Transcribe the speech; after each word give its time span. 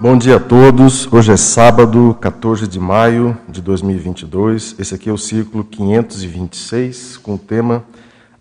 Bom 0.00 0.16
dia 0.16 0.36
a 0.36 0.40
todos. 0.40 1.06
Hoje 1.12 1.30
é 1.30 1.36
sábado, 1.36 2.16
14 2.22 2.66
de 2.66 2.80
maio 2.80 3.36
de 3.46 3.60
2022. 3.60 4.76
Esse 4.78 4.94
aqui 4.94 5.10
é 5.10 5.12
o 5.12 5.18
ciclo 5.18 5.62
526 5.62 7.18
com 7.18 7.34
o 7.34 7.38
tema 7.38 7.84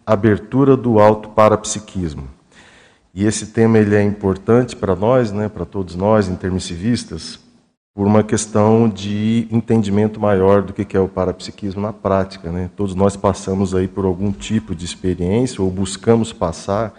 Abertura 0.05 0.77
do 0.77 0.99
Alto 0.99 1.27
Parapsiquismo. 1.27 2.29
E 3.13 3.25
esse 3.25 3.47
tema 3.47 3.77
ele 3.77 3.93
é 3.93 4.01
importante 4.01 4.73
para 4.73 4.95
nós, 4.95 5.33
né, 5.33 5.49
para 5.49 5.65
todos 5.65 5.95
nós 5.95 6.29
intermissivistas, 6.29 7.37
por 7.93 8.07
uma 8.07 8.23
questão 8.23 8.87
de 8.87 9.45
entendimento 9.51 10.17
maior 10.17 10.61
do 10.61 10.71
que 10.71 10.95
é 10.95 10.99
o 11.01 11.09
parapsiquismo 11.09 11.81
na 11.81 11.91
prática. 11.91 12.49
Né? 12.49 12.69
Todos 12.73 12.95
nós 12.95 13.17
passamos 13.17 13.75
aí 13.75 13.89
por 13.89 14.05
algum 14.05 14.31
tipo 14.31 14.73
de 14.73 14.85
experiência, 14.85 15.61
ou 15.61 15.69
buscamos 15.69 16.31
passar 16.31 16.93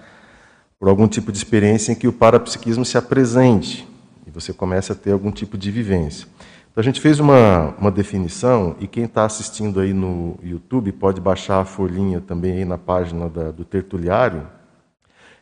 por 0.78 0.86
algum 0.86 1.08
tipo 1.08 1.32
de 1.32 1.38
experiência 1.38 1.92
em 1.92 1.94
que 1.94 2.06
o 2.06 2.12
parapsiquismo 2.12 2.84
se 2.84 2.98
apresente, 2.98 3.88
e 4.30 4.32
você 4.32 4.52
começa 4.52 4.92
a 4.92 4.96
ter 4.96 5.10
algum 5.12 5.32
tipo 5.32 5.58
de 5.58 5.70
vivência. 5.70 6.26
Então 6.70 6.80
a 6.80 6.84
gente 6.84 7.00
fez 7.00 7.18
uma, 7.18 7.74
uma 7.78 7.90
definição, 7.90 8.76
e 8.78 8.86
quem 8.86 9.04
está 9.04 9.24
assistindo 9.24 9.80
aí 9.80 9.92
no 9.92 10.38
YouTube 10.42 10.92
pode 10.92 11.20
baixar 11.20 11.60
a 11.60 11.64
folhinha 11.64 12.20
também 12.20 12.58
aí 12.58 12.64
na 12.64 12.78
página 12.78 13.28
da, 13.28 13.50
do 13.50 13.64
Tertuliário, 13.64 14.46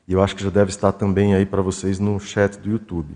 e 0.07 0.15
eu 0.15 0.23
acho 0.23 0.35
que 0.35 0.43
já 0.43 0.51
deve 0.51 0.71
estar 0.71 0.93
também 0.93 1.35
aí 1.35 1.45
para 1.45 1.61
vocês 1.61 1.99
no 1.99 2.19
chat 2.19 2.59
do 2.59 2.71
YouTube 2.71 3.15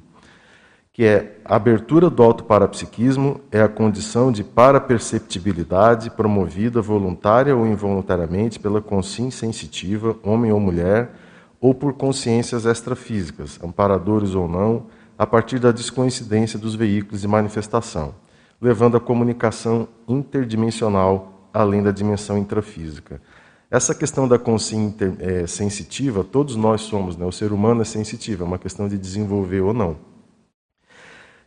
que 0.92 1.04
é 1.04 1.38
a 1.44 1.56
abertura 1.56 2.10
do 2.10 2.22
autoparapsiquismo 2.22 3.40
é 3.50 3.62
a 3.62 3.68
condição 3.68 4.30
de 4.30 4.44
paraperceptibilidade 4.44 6.10
promovida 6.10 6.82
voluntária 6.82 7.56
ou 7.56 7.66
involuntariamente 7.66 8.60
pela 8.60 8.82
consciência 8.82 9.46
sensitiva, 9.46 10.16
homem 10.22 10.52
ou 10.52 10.60
mulher, 10.60 11.12
ou 11.58 11.74
por 11.74 11.94
consciências 11.94 12.66
extrafísicas, 12.66 13.58
amparadores 13.62 14.34
ou 14.34 14.46
não, 14.46 14.86
a 15.22 15.26
partir 15.26 15.60
da 15.60 15.70
descoincidência 15.70 16.58
dos 16.58 16.74
veículos 16.74 17.20
de 17.20 17.28
manifestação, 17.28 18.12
levando 18.60 18.96
a 18.96 19.00
comunicação 19.00 19.86
interdimensional 20.08 21.48
além 21.54 21.80
da 21.80 21.92
dimensão 21.92 22.36
intrafísica. 22.36 23.22
Essa 23.70 23.94
questão 23.94 24.26
da 24.26 24.36
consciência 24.36 25.16
é, 25.20 25.46
sensitiva, 25.46 26.24
todos 26.24 26.56
nós 26.56 26.80
somos, 26.80 27.16
né? 27.16 27.24
o 27.24 27.30
ser 27.30 27.52
humano 27.52 27.82
é 27.82 27.84
sensitivo, 27.84 28.42
é 28.42 28.46
uma 28.46 28.58
questão 28.58 28.88
de 28.88 28.98
desenvolver 28.98 29.60
ou 29.60 29.72
não. 29.72 29.96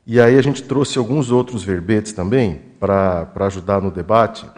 E 0.07 0.21
aí 0.21 0.37
a 0.37 0.41
gente 0.41 0.63
trouxe 0.63 0.97
alguns 0.97 1.29
outros 1.29 1.61
verbetes 1.61 2.13
também 2.13 2.61
para 2.79 3.29
ajudar 3.41 3.81
no 3.81 3.91
debate. 3.91 4.49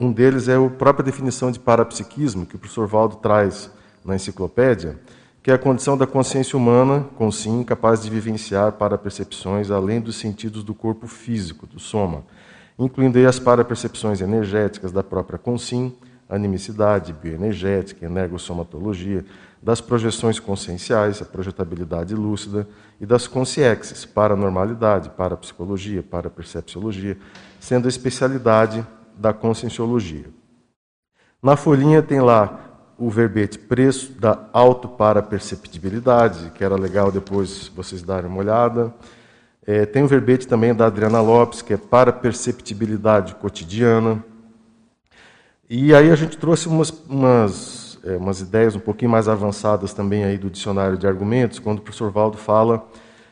Um 0.00 0.10
deles 0.10 0.48
é 0.48 0.56
a 0.56 0.70
própria 0.70 1.04
definição 1.04 1.50
de 1.50 1.60
parapsiquismo, 1.60 2.46
que 2.46 2.56
o 2.56 2.58
professor 2.58 2.86
Valdo 2.86 3.16
traz 3.16 3.70
na 4.02 4.16
enciclopédia, 4.16 4.98
que 5.42 5.50
é 5.50 5.54
a 5.54 5.58
condição 5.58 5.98
da 5.98 6.06
consciência 6.06 6.56
humana, 6.56 7.04
com 7.16 7.30
sim, 7.32 7.64
capaz 7.64 8.00
de 8.00 8.08
vivenciar 8.08 8.72
parapercepções 8.72 9.70
além 9.70 10.00
dos 10.00 10.16
sentidos 10.16 10.62
do 10.62 10.72
corpo 10.72 11.08
físico, 11.08 11.66
do 11.66 11.80
soma, 11.80 12.22
incluindo 12.78 13.18
aí 13.18 13.26
as 13.26 13.40
parapercepções 13.40 14.20
energéticas 14.20 14.92
da 14.92 15.02
própria 15.02 15.38
consim, 15.38 15.92
animicidade, 16.28 17.12
bioenergética, 17.12 18.06
energossomatologia, 18.06 19.24
das 19.60 19.80
projeções 19.80 20.38
conscienciais, 20.38 21.20
a 21.20 21.24
projetabilidade 21.24 22.14
lúcida, 22.14 22.66
e 23.00 23.06
das 23.06 23.26
consciexes, 23.26 24.04
paranormalidade, 24.04 25.10
parapsicologia, 25.10 26.02
parapercepciologia, 26.04 27.18
sendo 27.58 27.86
a 27.86 27.88
especialidade 27.88 28.86
da 29.18 29.32
conscienciologia. 29.32 30.26
Na 31.42 31.56
folhinha 31.56 32.00
tem 32.00 32.20
lá 32.20 32.71
o 33.04 33.10
verbete 33.10 33.58
preço 33.58 34.12
da 34.12 34.46
autoparaperceptibilidade, 34.52 36.52
que 36.54 36.62
era 36.62 36.76
legal 36.76 37.10
depois 37.10 37.66
vocês 37.74 38.00
darem 38.00 38.30
uma 38.30 38.38
olhada. 38.38 38.94
É, 39.66 39.84
tem 39.84 40.04
o 40.04 40.06
verbete 40.06 40.46
também 40.46 40.72
da 40.72 40.86
Adriana 40.86 41.20
Lopes, 41.20 41.62
que 41.62 41.74
é 41.74 41.76
paraperceptibilidade 41.76 43.34
cotidiana. 43.34 44.24
E 45.68 45.92
aí 45.92 46.12
a 46.12 46.14
gente 46.14 46.36
trouxe 46.36 46.68
umas, 46.68 46.90
umas 47.08 47.98
é, 48.04 48.16
umas 48.16 48.40
ideias 48.40 48.76
um 48.76 48.80
pouquinho 48.80 49.10
mais 49.10 49.28
avançadas 49.28 49.92
também 49.92 50.22
aí 50.22 50.38
do 50.38 50.48
dicionário 50.48 50.96
de 50.96 51.04
argumentos, 51.04 51.58
quando 51.58 51.78
o 51.78 51.82
professor 51.82 52.12
Valdo 52.12 52.38
fala 52.38 52.86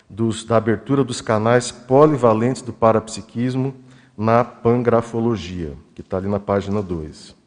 dos, 0.08 0.44
da 0.44 0.56
abertura 0.56 1.04
dos 1.04 1.20
canais 1.20 1.70
polivalentes 1.70 2.60
do 2.60 2.72
parapsiquismo 2.72 3.72
na 4.18 4.42
pangrafologia, 4.42 5.74
que 5.94 6.00
está 6.00 6.16
ali 6.16 6.26
na 6.26 6.40
página 6.40 6.82
2. 6.82 7.38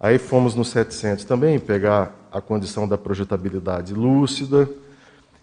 Aí 0.00 0.18
fomos 0.18 0.54
no 0.54 0.64
700 0.64 1.24
também 1.24 1.58
pegar 1.58 2.14
a 2.30 2.40
condição 2.40 2.86
da 2.86 2.96
projetabilidade 2.96 3.94
lúcida 3.94 4.68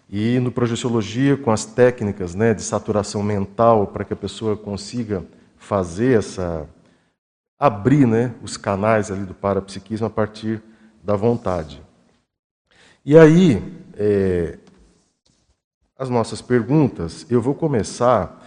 e 0.08 0.38
no 0.38 0.50
projeciologia 0.50 1.36
com 1.36 1.50
as 1.50 1.64
técnicas 1.64 2.34
né, 2.34 2.54
de 2.54 2.62
saturação 2.62 3.22
mental 3.22 3.88
para 3.88 4.04
que 4.04 4.12
a 4.12 4.16
pessoa 4.16 4.56
consiga 4.56 5.24
fazer 5.58 6.18
essa 6.18 6.66
abrir 7.58 8.06
né, 8.06 8.34
os 8.42 8.56
canais 8.56 9.10
ali 9.10 9.24
do 9.24 9.34
parapsiquismo 9.34 10.06
a 10.06 10.10
partir 10.10 10.62
da 11.02 11.16
vontade. 11.16 11.82
E 13.04 13.16
aí, 13.16 13.62
é, 13.94 14.58
as 15.98 16.10
nossas 16.10 16.42
perguntas, 16.42 17.24
eu 17.30 17.40
vou 17.40 17.54
começar, 17.54 18.46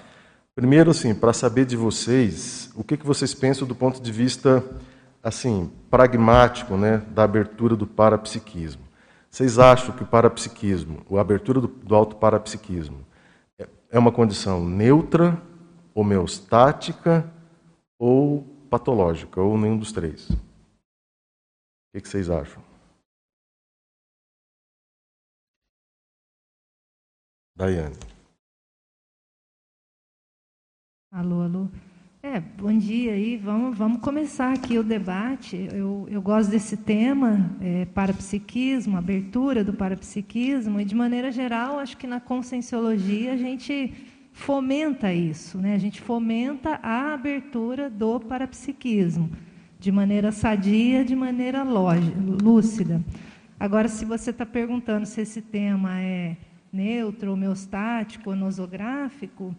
primeiro 0.54 0.92
assim, 0.92 1.16
para 1.16 1.34
saber 1.34 1.66
de 1.66 1.76
vocês, 1.76 2.70
o 2.76 2.84
que, 2.84 2.98
que 2.98 3.06
vocês 3.06 3.34
pensam 3.34 3.68
do 3.68 3.74
ponto 3.74 4.02
de 4.02 4.12
vista, 4.12 4.64
assim, 5.22 5.72
pragmático, 5.90 6.78
né, 6.78 6.98
da 6.98 7.24
abertura 7.24 7.76
do 7.76 7.86
parapsiquismo. 7.86 8.88
Vocês 9.30 9.60
acham 9.60 9.96
que 9.96 10.04
o 10.04 10.08
parapsiquismo, 10.08 11.06
a 11.16 11.22
abertura 11.22 11.62
do, 11.62 11.68
do 11.68 11.96
autoparapsiquismo, 11.96 13.06
é, 13.60 13.68
é 13.92 14.00
uma 14.00 14.12
condição 14.12 14.64
neutra, 14.64 15.42
homeostática 15.94 17.32
ou 18.00 18.44
patológica, 18.70 19.42
ou 19.42 19.58
nenhum 19.58 19.78
dos 19.78 19.92
três? 19.92 20.30
O 20.30 20.38
que, 21.94 22.02
que 22.02 22.10
vocês 22.10 22.30
acham? 22.30 22.64
Daiane. 27.56 27.98
Alô, 31.12 31.42
alô. 31.42 31.89
É, 32.32 32.40
bom 32.40 32.78
dia 32.78 33.14
aí. 33.14 33.38
Vamos, 33.38 33.76
vamos 33.76 34.02
começar 34.02 34.54
aqui 34.54 34.78
o 34.78 34.84
debate. 34.84 35.68
Eu, 35.74 36.08
eu 36.12 36.22
gosto 36.22 36.52
desse 36.52 36.78
tema, 36.78 37.58
é, 37.60 37.86
parapsiquismo, 37.86 38.96
abertura 38.96 39.64
do 39.64 39.74
parapsiquismo, 39.74 40.80
e 40.80 40.86
de 40.86 40.94
maneira 40.94 41.32
geral, 41.32 41.80
acho 41.80 41.98
que 41.98 42.06
na 42.06 42.20
conscienciologia 42.20 43.34
a 43.34 43.36
gente 43.36 43.96
fomenta 44.32 45.12
isso, 45.12 45.58
né? 45.58 45.74
A 45.74 45.80
gente 45.80 46.00
fomenta 46.02 46.80
a 46.84 47.16
abertura 47.16 47.90
do 47.90 48.20
parapsiquismo 48.20 49.32
de 49.80 49.92
maneira 49.92 50.32
sadia, 50.32 51.04
de 51.04 51.16
maneira 51.16 51.64
lógica, 51.64 52.16
lúcida. 52.44 53.04
Agora, 53.60 53.88
se 53.88 54.06
você 54.06 54.30
está 54.30 54.46
perguntando 54.46 55.08
se 55.08 55.22
esse 55.22 55.42
tema 55.42 56.00
é 56.00 56.38
neutro, 56.72 57.34
homeostático, 57.34 58.36
nosográfico, 58.36 59.56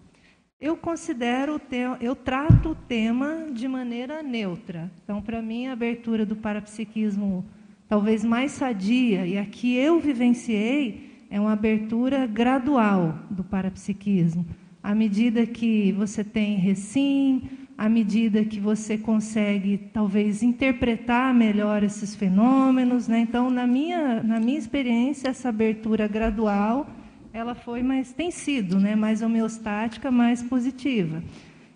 eu 0.60 0.76
considero, 0.76 1.58
eu 2.00 2.14
trato 2.14 2.70
o 2.70 2.74
tema 2.74 3.46
de 3.50 3.66
maneira 3.66 4.22
neutra. 4.22 4.90
Então, 5.02 5.22
para 5.22 5.40
mim, 5.40 5.66
a 5.66 5.72
abertura 5.72 6.26
do 6.26 6.36
parapsiquismo 6.36 7.44
talvez 7.88 8.24
mais 8.24 8.52
sadia, 8.52 9.26
e 9.26 9.38
aqui 9.38 9.74
eu 9.74 9.98
vivenciei, 9.98 11.26
é 11.30 11.40
uma 11.40 11.52
abertura 11.52 12.26
gradual 12.26 13.18
do 13.30 13.42
parapsiquismo. 13.42 14.46
À 14.82 14.94
medida 14.94 15.46
que 15.46 15.92
você 15.92 16.22
tem 16.22 16.56
recim, 16.56 17.48
à 17.76 17.88
medida 17.88 18.44
que 18.44 18.60
você 18.60 18.98
consegue 18.98 19.78
talvez 19.92 20.42
interpretar 20.42 21.34
melhor 21.34 21.82
esses 21.82 22.14
fenômenos, 22.14 23.08
né? 23.08 23.20
Então, 23.20 23.50
na 23.50 23.66
minha 23.66 24.22
na 24.22 24.38
minha 24.38 24.58
experiência, 24.58 25.28
essa 25.28 25.48
abertura 25.48 26.06
gradual, 26.06 26.86
ela 27.32 27.54
foi 27.54 27.82
mais 27.82 28.12
tem 28.12 28.30
sido, 28.30 28.78
né, 28.78 28.94
mais 28.96 29.22
homeostática, 29.22 30.10
mais 30.10 30.42
positiva. 30.42 31.22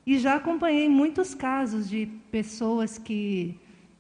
E 0.07 0.19
já 0.19 0.35
acompanhei 0.35 0.89
muitos 0.89 1.35
casos 1.35 1.89
de 1.89 2.07
pessoas 2.31 2.99
que 2.99 3.57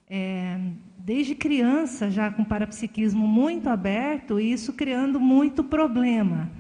é, 0.08 0.58
desde 0.98 1.34
criança 1.34 2.10
já 2.10 2.30
com 2.30 2.44
parapsiquismo 2.44 3.26
muito 3.26 3.68
aberto, 3.68 4.38
e 4.38 4.52
isso 4.52 4.72
criando 4.72 5.18
muito 5.18 5.64
problema 5.64 6.50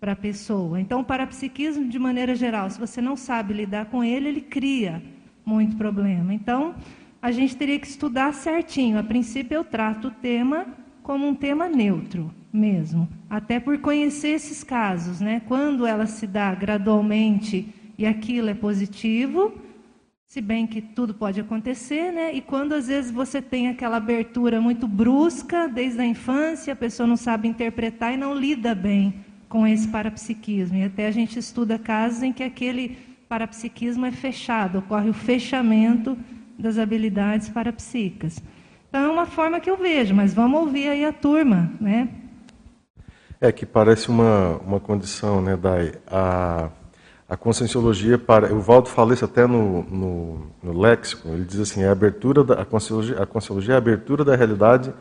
para 0.00 0.12
a 0.12 0.16
pessoa. 0.16 0.80
Então, 0.80 1.00
o 1.00 1.04
parapsiquismo, 1.04 1.88
de 1.88 1.98
maneira 1.98 2.34
geral, 2.34 2.70
se 2.70 2.78
você 2.78 3.00
não 3.00 3.16
sabe 3.16 3.54
lidar 3.54 3.86
com 3.86 4.02
ele, 4.02 4.28
ele 4.28 4.40
cria 4.40 5.02
muito 5.44 5.76
problema. 5.76 6.32
Então, 6.32 6.74
a 7.20 7.30
gente 7.30 7.56
teria 7.56 7.78
que 7.78 7.86
estudar 7.86 8.32
certinho. 8.32 8.98
A 8.98 9.02
princípio, 9.02 9.56
eu 9.56 9.64
trato 9.64 10.08
o 10.08 10.10
tema 10.10 10.66
como 11.02 11.26
um 11.26 11.34
tema 11.34 11.68
neutro 11.68 12.32
mesmo, 12.52 13.08
até 13.28 13.60
por 13.60 13.78
conhecer 13.78 14.28
esses 14.28 14.64
casos, 14.64 15.20
né? 15.20 15.42
Quando 15.46 15.86
ela 15.86 16.06
se 16.06 16.26
dá 16.26 16.54
gradualmente 16.54 17.72
e 17.96 18.06
aquilo 18.06 18.48
é 18.48 18.54
positivo, 18.54 19.52
se 20.26 20.40
bem 20.40 20.66
que 20.66 20.80
tudo 20.80 21.14
pode 21.14 21.40
acontecer, 21.40 22.12
né? 22.12 22.34
E 22.34 22.40
quando 22.40 22.74
às 22.74 22.88
vezes 22.88 23.10
você 23.10 23.40
tem 23.40 23.68
aquela 23.68 23.96
abertura 23.96 24.60
muito 24.60 24.86
brusca 24.86 25.66
desde 25.66 26.00
a 26.00 26.06
infância, 26.06 26.72
a 26.72 26.76
pessoa 26.76 27.06
não 27.06 27.16
sabe 27.16 27.48
interpretar 27.48 28.12
e 28.12 28.16
não 28.16 28.34
lida 28.34 28.74
bem 28.74 29.24
com 29.48 29.66
esse 29.66 29.88
parapsiquismo. 29.88 30.76
E 30.76 30.84
até 30.84 31.06
a 31.06 31.10
gente 31.10 31.38
estuda 31.38 31.78
casos 31.78 32.22
em 32.22 32.32
que 32.32 32.42
aquele 32.42 32.98
parapsiquismo 33.28 34.06
é 34.06 34.12
fechado, 34.12 34.78
ocorre 34.78 35.08
o 35.08 35.14
fechamento 35.14 36.16
das 36.58 36.78
habilidades 36.78 37.48
parapsíquicas. 37.48 38.42
Então 38.88 39.04
é 39.04 39.08
uma 39.08 39.26
forma 39.26 39.60
que 39.60 39.70
eu 39.70 39.76
vejo, 39.76 40.14
mas 40.14 40.32
vamos 40.34 40.60
ouvir 40.60 40.88
aí 40.88 41.04
a 41.04 41.12
turma, 41.12 41.72
né? 41.80 42.08
É 43.40 43.52
que 43.52 43.64
parece 43.64 44.08
uma, 44.08 44.56
uma 44.66 44.80
condição, 44.80 45.40
né, 45.40 45.56
da 45.56 45.76
a, 46.08 46.70
a 47.28 47.36
conscienciologia 47.36 48.18
para 48.18 48.52
o 48.52 48.60
Valdo 48.60 48.88
fala 48.88 49.14
isso 49.14 49.24
até 49.24 49.46
no, 49.46 49.84
no, 49.84 50.46
no 50.60 50.80
léxico. 50.80 51.28
Ele 51.28 51.44
diz 51.44 51.60
assim: 51.60 51.84
a 51.84 51.92
abertura 51.92 52.42
da 52.42 52.54
a 52.54 52.64
conscienciologia, 52.64 53.22
a 53.22 53.26
conscienciologia 53.26 53.74
é 53.74 53.76
a 53.76 53.78
abertura 53.78 54.24
da 54.24 54.34
realidade 54.34 54.92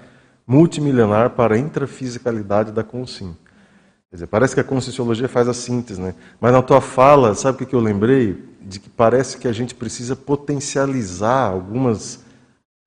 multimilenar 0.45 1.31
para 1.31 1.55
a 1.55 1.57
intrafisicalidade 1.57 2.71
da 2.71 2.83
consciência. 2.83 3.35
Quer 4.09 4.17
dizer, 4.17 4.27
parece 4.27 4.53
que 4.53 4.61
a 4.61 4.63
conscienciologia 4.63 5.27
faz 5.27 5.47
a 5.47 5.53
síntese, 5.53 5.99
né? 5.99 6.13
Mas 6.39 6.53
na 6.53 6.61
tua 6.61 6.79
fala, 6.79 7.33
sabe 7.33 7.63
o 7.63 7.67
que 7.67 7.75
eu 7.75 7.79
lembrei? 7.79 8.45
De 8.61 8.79
que 8.79 8.89
parece 8.89 9.37
que 9.37 9.47
a 9.47 9.51
gente 9.51 9.73
precisa 9.73 10.15
potencializar 10.15 11.49
algumas 11.49 12.23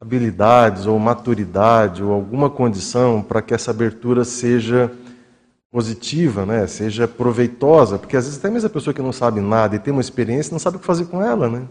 habilidades 0.00 0.86
ou 0.86 0.98
maturidade 0.98 2.02
ou 2.02 2.12
alguma 2.12 2.48
condição 2.48 3.20
para 3.20 3.42
que 3.42 3.52
essa 3.52 3.70
abertura 3.70 4.24
seja 4.24 4.90
positiva, 5.70 6.44
né? 6.44 6.66
Seja 6.66 7.06
proveitosa, 7.06 7.98
porque 7.98 8.16
às 8.16 8.24
vezes 8.24 8.38
até 8.38 8.50
mesmo 8.50 8.66
a 8.66 8.70
pessoa 8.70 8.92
que 8.92 9.00
não 9.00 9.12
sabe 9.12 9.40
nada 9.40 9.76
e 9.76 9.78
tem 9.78 9.92
uma 9.92 10.00
experiência 10.00 10.52
não 10.52 10.58
sabe 10.58 10.76
o 10.76 10.80
que 10.80 10.86
fazer 10.86 11.06
com 11.06 11.22
ela, 11.22 11.48
né? 11.48 11.62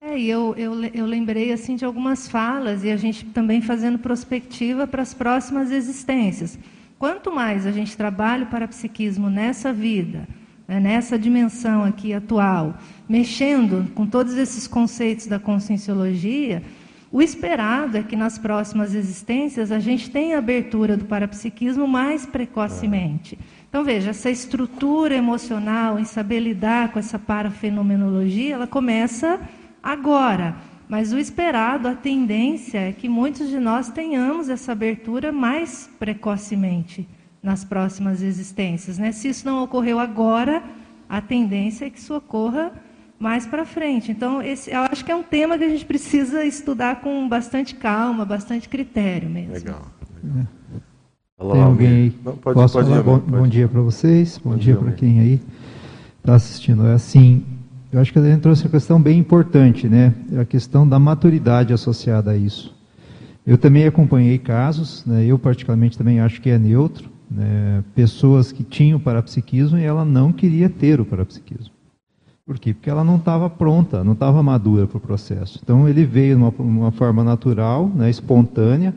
É, 0.00 0.18
e 0.18 0.28
eu, 0.28 0.54
eu, 0.56 0.84
eu 0.86 1.06
lembrei 1.06 1.52
assim 1.52 1.76
de 1.76 1.84
algumas 1.84 2.26
falas 2.26 2.82
e 2.84 2.90
a 2.90 2.96
gente 2.96 3.24
também 3.26 3.60
fazendo 3.60 3.98
prospectiva 3.98 4.86
para 4.86 5.02
as 5.02 5.14
próximas 5.14 5.70
existências. 5.70 6.58
Quanto 6.98 7.32
mais 7.32 7.66
a 7.66 7.70
gente 7.70 7.96
trabalha 7.96 8.44
o 8.44 8.48
parapsiquismo 8.48 9.28
nessa 9.28 9.72
vida, 9.72 10.26
né, 10.66 10.80
nessa 10.80 11.18
dimensão 11.18 11.84
aqui 11.84 12.12
atual, 12.12 12.76
mexendo 13.08 13.90
com 13.94 14.06
todos 14.06 14.36
esses 14.36 14.66
conceitos 14.66 15.26
da 15.26 15.38
conscienciologia, 15.38 16.62
o 17.12 17.20
esperado 17.20 17.98
é 17.98 18.02
que 18.02 18.16
nas 18.16 18.38
próximas 18.38 18.94
existências 18.94 19.70
a 19.70 19.78
gente 19.78 20.10
tenha 20.10 20.38
abertura 20.38 20.96
do 20.96 21.04
parapsiquismo 21.04 21.86
mais 21.86 22.24
precocemente. 22.24 23.38
Então, 23.68 23.84
veja, 23.84 24.10
essa 24.10 24.30
estrutura 24.30 25.14
emocional 25.14 25.98
em 25.98 26.04
saber 26.04 26.40
lidar 26.40 26.90
com 26.90 26.98
essa 26.98 27.18
parafenomenologia, 27.18 28.54
ela 28.54 28.66
começa 28.66 29.38
agora. 29.82 30.56
Mas 30.88 31.12
o 31.12 31.18
esperado, 31.18 31.86
a 31.86 31.94
tendência 31.94 32.78
é 32.78 32.92
que 32.92 33.10
muitos 33.10 33.50
de 33.50 33.60
nós 33.60 33.90
tenhamos 33.90 34.48
essa 34.48 34.72
abertura 34.72 35.30
mais 35.30 35.90
precocemente 35.98 37.06
nas 37.42 37.62
próximas 37.62 38.22
existências. 38.22 38.96
Né? 38.96 39.12
Se 39.12 39.28
isso 39.28 39.46
não 39.46 39.62
ocorreu 39.62 39.98
agora, 39.98 40.62
a 41.08 41.20
tendência 41.20 41.84
é 41.84 41.90
que 41.90 41.98
isso 41.98 42.14
ocorra 42.14 42.72
mais 43.22 43.46
para 43.46 43.64
frente. 43.64 44.10
Então, 44.10 44.42
esse, 44.42 44.72
eu 44.72 44.80
acho 44.90 45.04
que 45.04 45.12
é 45.12 45.14
um 45.14 45.22
tema 45.22 45.56
que 45.56 45.62
a 45.62 45.68
gente 45.68 45.84
precisa 45.84 46.44
estudar 46.44 47.00
com 47.00 47.28
bastante 47.28 47.76
calma, 47.76 48.24
bastante 48.24 48.68
critério 48.68 49.30
mesmo. 49.30 49.52
Legal. 49.52 49.86
legal. 50.24 50.46
É. 51.38 51.52
Tem 51.52 51.62
alguém 51.62 51.88
aí? 51.88 52.12
Não, 52.24 52.36
pode, 52.36 52.54
Posso 52.54 52.74
pode 52.74 52.88
falar? 52.88 53.00
Ir, 53.00 53.04
bom, 53.04 53.18
pode. 53.20 53.36
bom, 53.36 53.46
dia 53.46 53.68
para 53.68 53.80
vocês, 53.80 54.38
bom, 54.38 54.50
bom 54.50 54.56
dia, 54.56 54.74
dia 54.74 54.82
para 54.82 54.92
quem 54.92 55.20
aí 55.20 55.40
está 56.18 56.34
assistindo. 56.34 56.84
É 56.84 56.94
assim, 56.94 57.44
eu 57.92 58.00
acho 58.00 58.12
que 58.12 58.18
a 58.18 58.22
gente 58.22 58.40
trouxe 58.40 58.64
uma 58.64 58.70
questão 58.70 59.00
bem 59.00 59.20
importante, 59.20 59.88
né? 59.88 60.12
A 60.40 60.44
questão 60.44 60.88
da 60.88 60.98
maturidade 60.98 61.72
associada 61.72 62.32
a 62.32 62.36
isso. 62.36 62.76
Eu 63.46 63.56
também 63.56 63.86
acompanhei 63.86 64.38
casos, 64.38 65.04
né? 65.06 65.24
eu 65.24 65.38
particularmente 65.38 65.98
também 65.98 66.20
acho 66.20 66.40
que 66.40 66.50
é 66.50 66.58
neutro, 66.58 67.08
né? 67.28 67.82
pessoas 67.94 68.52
que 68.52 68.62
tinham 68.62 69.00
parapsiquismo 69.00 69.78
e 69.78 69.84
ela 69.84 70.04
não 70.04 70.32
queria 70.32 70.68
ter 70.68 71.00
o 71.00 71.04
parapsiquismo. 71.04 71.71
Por 72.52 72.58
quê? 72.58 72.74
Porque 72.74 72.90
ela 72.90 73.02
não 73.02 73.16
estava 73.16 73.48
pronta, 73.48 74.04
não 74.04 74.12
estava 74.12 74.42
madura 74.42 74.86
para 74.86 74.98
o 74.98 75.00
processo. 75.00 75.58
Então 75.62 75.88
ele 75.88 76.04
veio 76.04 76.36
uma, 76.58 76.90
forma 76.90 77.24
natural, 77.24 77.90
né? 77.94 78.10
espontânea, 78.10 78.94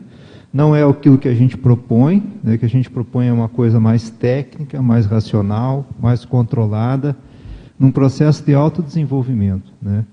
não 0.52 0.76
é 0.76 0.84
aquilo 0.84 1.16
que 1.16 1.26
a 1.26 1.34
gente 1.34 1.56
propõe, 1.56 2.22
né? 2.44 2.58
que 2.58 2.66
a 2.66 2.68
gente 2.68 2.90
propõe 2.90 3.28
é 3.28 3.32
uma 3.32 3.48
coisa 3.48 3.80
mais 3.80 4.10
técnica, 4.10 4.82
mais 4.82 5.06
racional, 5.06 5.86
mais 5.98 6.22
controlada, 6.22 7.16
num 7.78 7.90
processo 7.90 8.44
de 8.44 8.54
autodesenvolvimento, 8.54 9.72
né? 9.80 10.04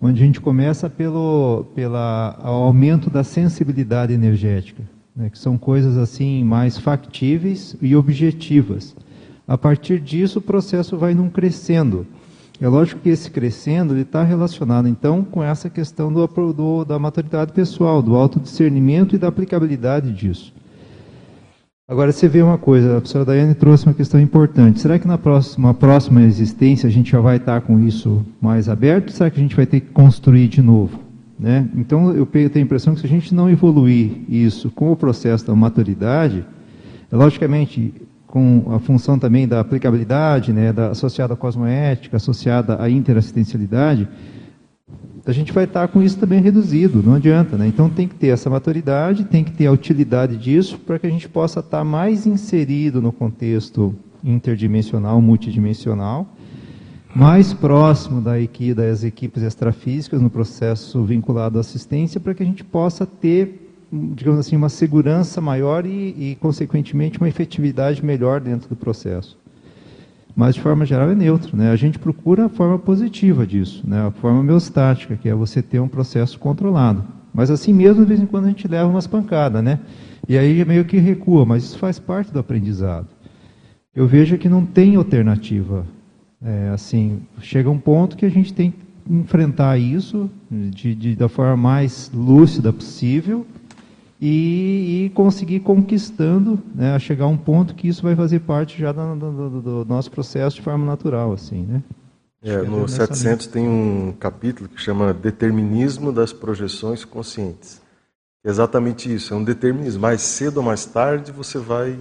onde 0.00 0.22
a 0.22 0.24
gente 0.24 0.40
começa 0.40 0.88
pelo 0.88 1.66
pela, 1.74 2.38
aumento 2.42 3.10
da 3.10 3.22
sensibilidade 3.22 4.14
energética, 4.14 4.82
né? 5.14 5.28
que 5.28 5.38
são 5.38 5.58
coisas 5.58 5.98
assim 5.98 6.42
mais 6.44 6.78
factíveis 6.78 7.76
e 7.82 7.94
objetivas. 7.94 8.96
A 9.46 9.58
partir 9.58 10.00
disso, 10.00 10.38
o 10.38 10.42
processo 10.42 10.96
vai 10.96 11.12
num 11.12 11.28
crescendo. 11.28 12.06
É 12.60 12.68
lógico 12.68 13.00
que 13.00 13.08
esse 13.08 13.30
crescendo 13.30 13.96
está 13.96 14.22
relacionado, 14.22 14.86
então, 14.86 15.24
com 15.24 15.42
essa 15.42 15.70
questão 15.70 16.12
do, 16.12 16.26
do, 16.52 16.84
da 16.84 16.98
maturidade 16.98 17.52
pessoal, 17.52 18.02
do 18.02 18.14
autodiscernimento 18.14 19.14
e 19.14 19.18
da 19.18 19.28
aplicabilidade 19.28 20.12
disso. 20.12 20.52
Agora, 21.88 22.12
você 22.12 22.28
vê 22.28 22.42
uma 22.42 22.58
coisa, 22.58 22.98
a 22.98 23.00
professora 23.00 23.24
Daiane 23.24 23.54
trouxe 23.54 23.86
uma 23.86 23.94
questão 23.94 24.20
importante. 24.20 24.78
Será 24.78 24.98
que 24.98 25.08
na 25.08 25.16
próxima, 25.16 25.72
próxima 25.72 26.22
existência 26.22 26.86
a 26.86 26.92
gente 26.92 27.10
já 27.10 27.20
vai 27.20 27.38
estar 27.38 27.62
com 27.62 27.80
isso 27.80 28.24
mais 28.40 28.68
aberto? 28.68 29.10
Será 29.10 29.30
que 29.30 29.40
a 29.40 29.42
gente 29.42 29.56
vai 29.56 29.64
ter 29.64 29.80
que 29.80 29.88
construir 29.88 30.46
de 30.46 30.60
novo? 30.60 31.00
Né? 31.38 31.66
Então, 31.74 32.14
eu 32.14 32.26
tenho 32.26 32.50
a 32.54 32.60
impressão 32.60 32.94
que 32.94 33.00
se 33.00 33.06
a 33.06 33.08
gente 33.08 33.34
não 33.34 33.48
evoluir 33.48 34.10
isso 34.28 34.70
com 34.70 34.92
o 34.92 34.96
processo 34.96 35.46
da 35.46 35.54
maturidade, 35.54 36.44
logicamente, 37.10 37.94
com 38.30 38.72
a 38.72 38.78
função 38.78 39.18
também 39.18 39.46
da 39.46 39.58
aplicabilidade, 39.58 40.52
né, 40.52 40.72
da, 40.72 40.90
associada 40.90 41.34
à 41.34 41.36
cosmoética, 41.36 42.16
associada 42.16 42.80
à 42.80 42.88
interassistencialidade, 42.88 44.08
a 45.26 45.32
gente 45.32 45.52
vai 45.52 45.64
estar 45.64 45.88
com 45.88 46.00
isso 46.00 46.16
também 46.18 46.40
reduzido, 46.40 47.02
não 47.02 47.14
adianta. 47.14 47.56
Né? 47.56 47.66
Então 47.66 47.90
tem 47.90 48.06
que 48.06 48.14
ter 48.14 48.28
essa 48.28 48.48
maturidade, 48.48 49.24
tem 49.24 49.44
que 49.44 49.50
ter 49.50 49.66
a 49.66 49.72
utilidade 49.72 50.36
disso 50.36 50.78
para 50.78 50.98
que 50.98 51.06
a 51.06 51.10
gente 51.10 51.28
possa 51.28 51.60
estar 51.60 51.84
mais 51.84 52.26
inserido 52.26 53.02
no 53.02 53.12
contexto 53.12 53.94
interdimensional, 54.22 55.20
multidimensional, 55.20 56.26
mais 57.14 57.52
próximo 57.52 58.20
da 58.20 58.40
equipe, 58.40 58.74
das 58.74 59.02
equipes 59.02 59.42
extrafísicas 59.42 60.22
no 60.22 60.30
processo 60.30 61.02
vinculado 61.02 61.58
à 61.58 61.60
assistência, 61.60 62.20
para 62.20 62.32
que 62.32 62.42
a 62.42 62.46
gente 62.46 62.62
possa 62.62 63.04
ter, 63.04 63.69
digamos 63.92 64.40
assim, 64.40 64.56
uma 64.56 64.68
segurança 64.68 65.40
maior 65.40 65.84
e, 65.84 66.14
e 66.30 66.38
consequentemente, 66.40 67.18
uma 67.18 67.28
efetividade 67.28 68.04
melhor 68.04 68.40
dentro 68.40 68.68
do 68.68 68.76
processo 68.76 69.38
mas 70.34 70.54
de 70.54 70.62
forma 70.62 70.86
geral 70.86 71.10
é 71.10 71.14
neutro. 71.14 71.56
Né? 71.56 71.70
A 71.70 71.76
gente 71.76 71.98
procura 71.98 72.46
a 72.46 72.48
forma 72.48 72.78
positiva 72.78 73.46
disso, 73.46 73.82
né? 73.86 74.06
a 74.06 74.10
forma 74.10 74.40
homeostática, 74.40 75.16
que 75.16 75.28
é 75.28 75.34
você 75.34 75.60
ter 75.60 75.80
um 75.80 75.88
processo 75.88 76.38
controlado. 76.38 77.04
Mas 77.32 77.50
assim 77.50 77.72
mesmo, 77.72 78.02
de 78.02 78.08
vez 78.08 78.20
em 78.20 78.26
quando, 78.26 78.46
a 78.46 78.48
gente 78.48 78.66
leva 78.66 78.88
umas 78.88 79.06
pancadas, 79.06 79.62
né? 79.62 79.78
E 80.28 80.36
aí 80.36 80.64
meio 80.64 80.84
que 80.84 80.96
recua, 80.96 81.44
mas 81.44 81.64
isso 81.64 81.78
faz 81.78 81.98
parte 81.98 82.32
do 82.32 82.38
aprendizado. 82.38 83.06
Eu 83.94 84.06
vejo 84.06 84.38
que 84.38 84.48
não 84.48 84.64
tem 84.64 84.96
alternativa. 84.96 85.84
É, 86.42 86.70
assim, 86.72 87.20
chega 87.40 87.68
um 87.68 87.78
ponto 87.78 88.16
que 88.16 88.24
a 88.24 88.30
gente 88.30 88.52
tem 88.52 88.70
que 88.70 88.78
enfrentar 89.08 89.78
isso 89.78 90.30
de, 90.50 90.94
de, 90.94 91.16
da 91.16 91.28
forma 91.28 91.56
mais 91.56 92.10
lúcida 92.14 92.72
possível 92.72 93.46
e, 94.20 95.06
e 95.06 95.10
conseguir 95.10 95.60
conquistando, 95.60 96.58
né, 96.74 96.94
a 96.94 96.98
chegar 96.98 97.24
a 97.24 97.28
um 97.28 97.38
ponto 97.38 97.74
que 97.74 97.88
isso 97.88 98.02
vai 98.02 98.14
fazer 98.14 98.40
parte 98.40 98.78
já 98.78 98.92
do, 98.92 99.16
do, 99.16 99.62
do 99.62 99.84
nosso 99.86 100.10
processo 100.10 100.56
de 100.56 100.62
forma 100.62 100.84
natural, 100.84 101.32
assim, 101.32 101.62
né? 101.62 101.82
É, 102.42 102.56
no 102.62 102.88
700 102.88 103.46
tem 103.48 103.68
um 103.68 104.14
capítulo 104.18 104.68
que 104.68 104.80
chama 104.80 105.12
Determinismo 105.12 106.10
das 106.10 106.32
Projeções 106.32 107.04
Conscientes. 107.04 107.82
É 108.42 108.48
exatamente 108.48 109.12
isso, 109.12 109.34
é 109.34 109.36
um 109.36 109.44
determinismo. 109.44 110.00
Mais 110.00 110.22
cedo 110.22 110.58
ou 110.58 110.62
mais 110.62 110.86
tarde 110.86 111.32
você 111.32 111.58
vai 111.58 111.98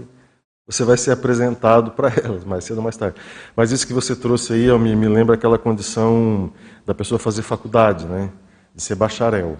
você 0.66 0.84
vai 0.84 0.98
ser 0.98 1.12
apresentado 1.12 1.92
para 1.92 2.10
elas, 2.24 2.46
mais 2.46 2.64
cedo 2.64 2.78
ou 2.78 2.84
mais 2.84 2.96
tarde. 2.96 3.18
Mas 3.56 3.72
isso 3.72 3.88
que 3.88 3.94
você 3.94 4.16
trouxe 4.16 4.54
aí 4.54 4.80
me, 4.80 4.96
me 4.96 5.08
lembra 5.10 5.36
aquela 5.36 5.58
condição 5.58 6.54
da 6.86 6.94
pessoa 6.94 7.20
fazer 7.20 7.42
faculdade, 7.42 8.06
né? 8.06 8.30
De 8.74 8.82
ser 8.82 8.96
bacharel. 8.96 9.58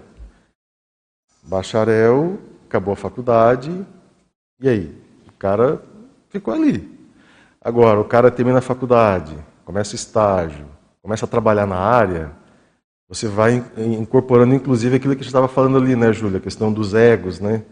Bacharel 1.42 2.38
acabou 2.70 2.92
a 2.92 2.96
faculdade, 2.96 3.84
e 4.60 4.68
aí? 4.68 4.96
O 5.26 5.32
cara 5.36 5.82
ficou 6.28 6.54
ali. 6.54 6.88
Agora, 7.60 7.98
o 7.98 8.04
cara 8.04 8.30
termina 8.30 8.58
a 8.58 8.62
faculdade, 8.62 9.36
começa 9.64 9.92
o 9.92 9.96
estágio, 9.96 10.66
começa 11.02 11.24
a 11.24 11.28
trabalhar 11.28 11.66
na 11.66 11.76
área, 11.76 12.30
você 13.08 13.26
vai 13.26 13.64
incorporando, 13.76 14.54
inclusive, 14.54 14.96
aquilo 14.96 15.14
que 15.14 15.20
a 15.20 15.24
gente 15.24 15.30
estava 15.30 15.48
falando 15.48 15.78
ali, 15.78 15.96
né, 15.96 16.12
Júlia? 16.12 16.38
A 16.38 16.40
questão 16.40 16.72
dos 16.72 16.94
egos, 16.94 17.40
né? 17.40 17.62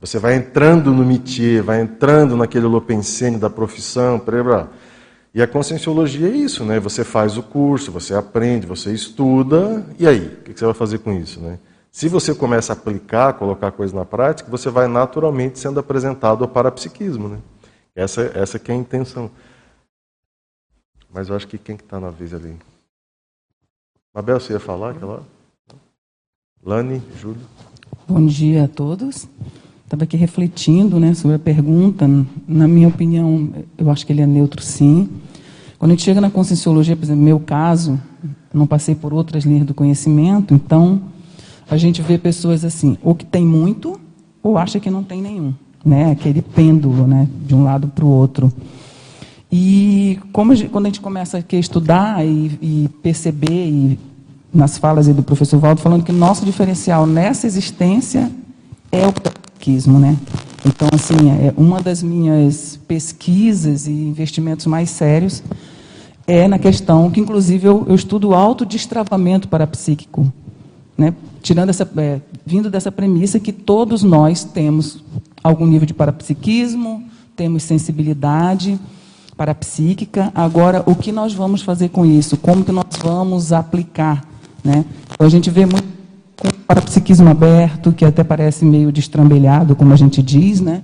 Você 0.00 0.18
vai 0.18 0.34
entrando 0.34 0.92
no 0.92 1.04
métier, 1.04 1.62
vai 1.62 1.82
entrando 1.82 2.34
naquele 2.34 2.64
lopensene 2.64 3.36
da 3.36 3.50
profissão, 3.50 4.18
blá, 4.18 4.68
e 5.34 5.42
a 5.42 5.46
conscienciologia 5.46 6.26
é 6.26 6.30
isso, 6.30 6.64
né? 6.64 6.80
Você 6.80 7.04
faz 7.04 7.36
o 7.36 7.42
curso, 7.42 7.92
você 7.92 8.14
aprende, 8.14 8.66
você 8.66 8.90
estuda, 8.92 9.84
e 9.98 10.06
aí? 10.08 10.38
O 10.40 10.42
que 10.42 10.58
você 10.58 10.64
vai 10.64 10.74
fazer 10.74 10.98
com 11.00 11.12
isso, 11.12 11.38
né? 11.38 11.58
Se 11.90 12.08
você 12.08 12.34
começa 12.34 12.72
a 12.72 12.76
aplicar, 12.76 13.32
colocar 13.34 13.72
coisas 13.72 13.94
na 13.94 14.04
prática, 14.04 14.50
você 14.50 14.70
vai 14.70 14.86
naturalmente 14.86 15.58
sendo 15.58 15.80
apresentado 15.80 16.44
ao 16.44 16.50
parapsiquismo. 16.50 17.28
Né? 17.28 17.38
Essa, 17.94 18.22
essa 18.34 18.58
que 18.58 18.70
é 18.70 18.74
a 18.74 18.78
intenção. 18.78 19.30
Mas 21.12 21.28
eu 21.28 21.36
acho 21.36 21.48
que 21.48 21.58
quem 21.58 21.76
que 21.76 21.82
está 21.82 21.98
na 21.98 22.10
vez 22.10 22.34
ali? 22.34 22.56
Mabel, 24.14 24.38
você 24.38 24.52
ia 24.52 24.60
falar 24.60 24.90
aquela? 24.90 25.22
Lani, 26.64 27.02
Júlio. 27.18 27.40
Bom 28.06 28.24
dia 28.26 28.64
a 28.64 28.68
todos. 28.68 29.28
Estava 29.84 30.04
aqui 30.04 30.16
refletindo 30.16 31.00
né, 31.00 31.14
sobre 31.14 31.36
a 31.36 31.38
pergunta. 31.38 32.06
Na 32.46 32.68
minha 32.68 32.88
opinião, 32.88 33.52
eu 33.76 33.90
acho 33.90 34.04
que 34.06 34.12
ele 34.12 34.20
é 34.20 34.26
neutro, 34.26 34.62
sim. 34.62 35.08
Quando 35.78 35.92
a 35.92 35.94
gente 35.94 36.04
chega 36.04 36.20
na 36.20 36.30
conscienciologia, 36.30 36.96
por 36.96 37.04
exemplo, 37.04 37.20
no 37.20 37.24
meu 37.24 37.40
caso, 37.40 37.98
não 38.52 38.66
passei 38.66 38.94
por 38.94 39.14
outras 39.14 39.44
linhas 39.44 39.66
do 39.66 39.72
conhecimento, 39.72 40.52
então 40.52 41.00
a 41.70 41.76
gente 41.76 42.02
vê 42.02 42.16
pessoas 42.16 42.64
assim, 42.64 42.96
ou 43.02 43.14
que 43.14 43.24
tem 43.24 43.44
muito, 43.44 44.00
ou 44.42 44.56
acha 44.56 44.80
que 44.80 44.90
não 44.90 45.02
tem 45.02 45.20
nenhum. 45.20 45.52
Né? 45.84 46.10
Aquele 46.10 46.42
pêndulo 46.42 47.06
né? 47.06 47.28
de 47.46 47.54
um 47.54 47.64
lado 47.64 47.88
para 47.88 48.04
o 48.04 48.08
outro. 48.08 48.52
E 49.50 50.18
como 50.32 50.52
a 50.52 50.54
gente, 50.54 50.70
quando 50.70 50.86
a 50.86 50.88
gente 50.88 51.00
começa 51.00 51.38
a 51.38 51.56
estudar 51.56 52.24
e, 52.24 52.58
e 52.60 52.90
perceber, 53.02 53.68
e 53.68 53.98
nas 54.52 54.78
falas 54.78 55.08
do 55.08 55.22
professor 55.22 55.58
Valdo, 55.58 55.80
falando 55.80 56.04
que 56.04 56.12
nosso 56.12 56.44
diferencial 56.44 57.06
nessa 57.06 57.46
existência 57.46 58.30
é 58.90 59.06
o 59.06 59.12
psiquismo, 59.12 59.98
né? 59.98 60.16
Então, 60.66 60.88
assim, 60.92 61.30
é 61.30 61.54
uma 61.56 61.80
das 61.80 62.02
minhas 62.02 62.78
pesquisas 62.88 63.86
e 63.86 63.92
investimentos 63.92 64.66
mais 64.66 64.90
sérios 64.90 65.42
é 66.26 66.46
na 66.46 66.58
questão 66.58 67.10
que, 67.10 67.20
inclusive, 67.20 67.66
eu, 67.66 67.86
eu 67.88 67.94
estudo 67.94 68.34
autodestravamento 68.34 69.48
parapsíquico, 69.48 70.30
né? 70.98 71.14
Tirando 71.40 71.70
essa, 71.70 71.88
é, 71.96 72.20
vindo 72.44 72.68
dessa 72.68 72.90
premissa 72.90 73.38
que 73.38 73.52
todos 73.52 74.02
nós 74.02 74.42
temos 74.42 75.02
algum 75.42 75.64
nível 75.64 75.86
de 75.86 75.94
parapsiquismo, 75.94 77.04
temos 77.36 77.62
sensibilidade 77.62 78.78
parapsíquica. 79.36 80.32
Agora, 80.34 80.82
o 80.84 80.96
que 80.96 81.12
nós 81.12 81.32
vamos 81.32 81.62
fazer 81.62 81.90
com 81.90 82.04
isso? 82.04 82.36
Como 82.36 82.64
que 82.64 82.72
nós 82.72 82.86
vamos 83.00 83.52
aplicar? 83.52 84.26
Né? 84.64 84.84
Então, 85.12 85.24
a 85.24 85.30
gente 85.30 85.48
vê 85.48 85.64
muito 85.64 85.86
com 86.36 86.48
parapsiquismo 86.66 87.28
aberto, 87.28 87.92
que 87.92 88.04
até 88.04 88.24
parece 88.24 88.64
meio 88.64 88.90
destrambelhado, 88.90 89.76
como 89.76 89.92
a 89.92 89.96
gente 89.96 90.22
diz, 90.22 90.60
né? 90.60 90.82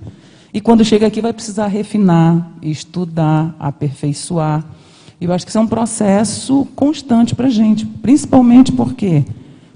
E 0.53 0.61
quando 0.61 0.85
chega 0.85 1.07
aqui 1.07 1.21
vai 1.21 1.33
precisar 1.33 1.67
refinar, 1.67 2.51
estudar, 2.61 3.53
aperfeiçoar. 3.59 4.63
E 5.19 5.25
eu 5.25 5.33
acho 5.33 5.45
que 5.45 5.51
isso 5.51 5.57
é 5.57 5.61
um 5.61 5.67
processo 5.67 6.65
constante 6.75 7.35
para 7.35 7.47
a 7.47 7.49
gente, 7.49 7.85
principalmente 7.85 8.71
porque 8.71 9.25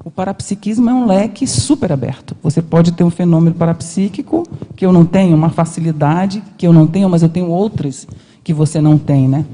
o 0.09 0.11
parapsiquismo 0.11 0.89
é 0.89 0.93
um 0.93 1.05
leque 1.05 1.45
super 1.45 1.91
aberto. 1.91 2.35
Você 2.41 2.63
pode 2.63 2.93
ter 2.93 3.03
um 3.03 3.11
fenômeno 3.11 3.55
parapsíquico 3.55 4.41
que 4.75 4.83
eu 4.83 4.91
não 4.91 5.05
tenho, 5.05 5.35
uma 5.35 5.51
facilidade 5.51 6.41
que 6.57 6.65
eu 6.65 6.73
não 6.73 6.87
tenho, 6.87 7.07
mas 7.07 7.21
eu 7.21 7.29
tenho 7.29 7.47
outras 7.47 8.07
que 8.43 8.51
você 8.51 8.81
não 8.81 8.97
tem, 8.97 9.27
né? 9.27 9.45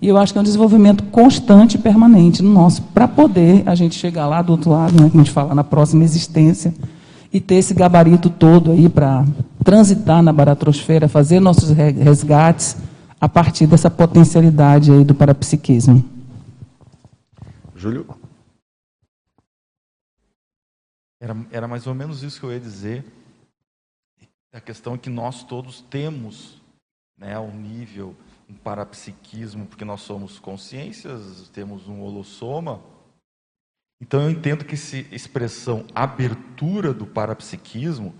E 0.00 0.06
eu 0.06 0.16
acho 0.16 0.32
que 0.32 0.38
é 0.38 0.40
um 0.40 0.44
desenvolvimento 0.44 1.02
constante 1.06 1.74
e 1.74 1.78
permanente 1.78 2.40
no 2.40 2.52
nosso, 2.52 2.82
para 2.82 3.08
poder 3.08 3.64
a 3.66 3.74
gente 3.74 3.96
chegar 3.96 4.28
lá 4.28 4.42
do 4.42 4.52
outro 4.52 4.70
lado, 4.70 4.92
né, 4.92 5.08
como 5.10 5.20
a 5.20 5.24
gente 5.24 5.32
fala, 5.32 5.56
na 5.56 5.64
próxima 5.64 6.04
existência, 6.04 6.72
e 7.32 7.40
ter 7.40 7.56
esse 7.56 7.74
gabarito 7.74 8.30
todo 8.30 8.70
aí 8.70 8.88
para 8.88 9.24
transitar 9.64 10.22
na 10.22 10.32
baratrosfera, 10.32 11.08
fazer 11.08 11.40
nossos 11.40 11.70
resgates 11.70 12.76
a 13.20 13.28
partir 13.28 13.66
dessa 13.66 13.90
potencialidade 13.90 14.92
aí 14.92 15.02
do 15.02 15.16
parapsiquismo. 15.16 16.04
Júlio? 17.74 18.06
Era, 21.26 21.36
era 21.50 21.68
mais 21.68 21.88
ou 21.88 21.94
menos 21.94 22.22
isso 22.22 22.38
que 22.38 22.46
eu 22.46 22.52
ia 22.52 22.60
dizer. 22.60 23.04
A 24.52 24.60
questão 24.60 24.94
é 24.94 24.98
que 24.98 25.10
nós 25.10 25.42
todos 25.42 25.80
temos 25.80 26.62
né, 27.18 27.36
um 27.36 27.50
nível, 27.50 28.14
um 28.48 28.54
parapsiquismo, 28.54 29.66
porque 29.66 29.84
nós 29.84 30.02
somos 30.02 30.38
consciências, 30.38 31.48
temos 31.48 31.88
um 31.88 32.00
holossoma. 32.00 32.80
Então 34.00 34.22
eu 34.22 34.30
entendo 34.30 34.64
que 34.64 34.74
essa 34.74 34.98
expressão 34.98 35.84
abertura 35.92 36.94
do 36.94 37.04
parapsiquismo 37.04 38.14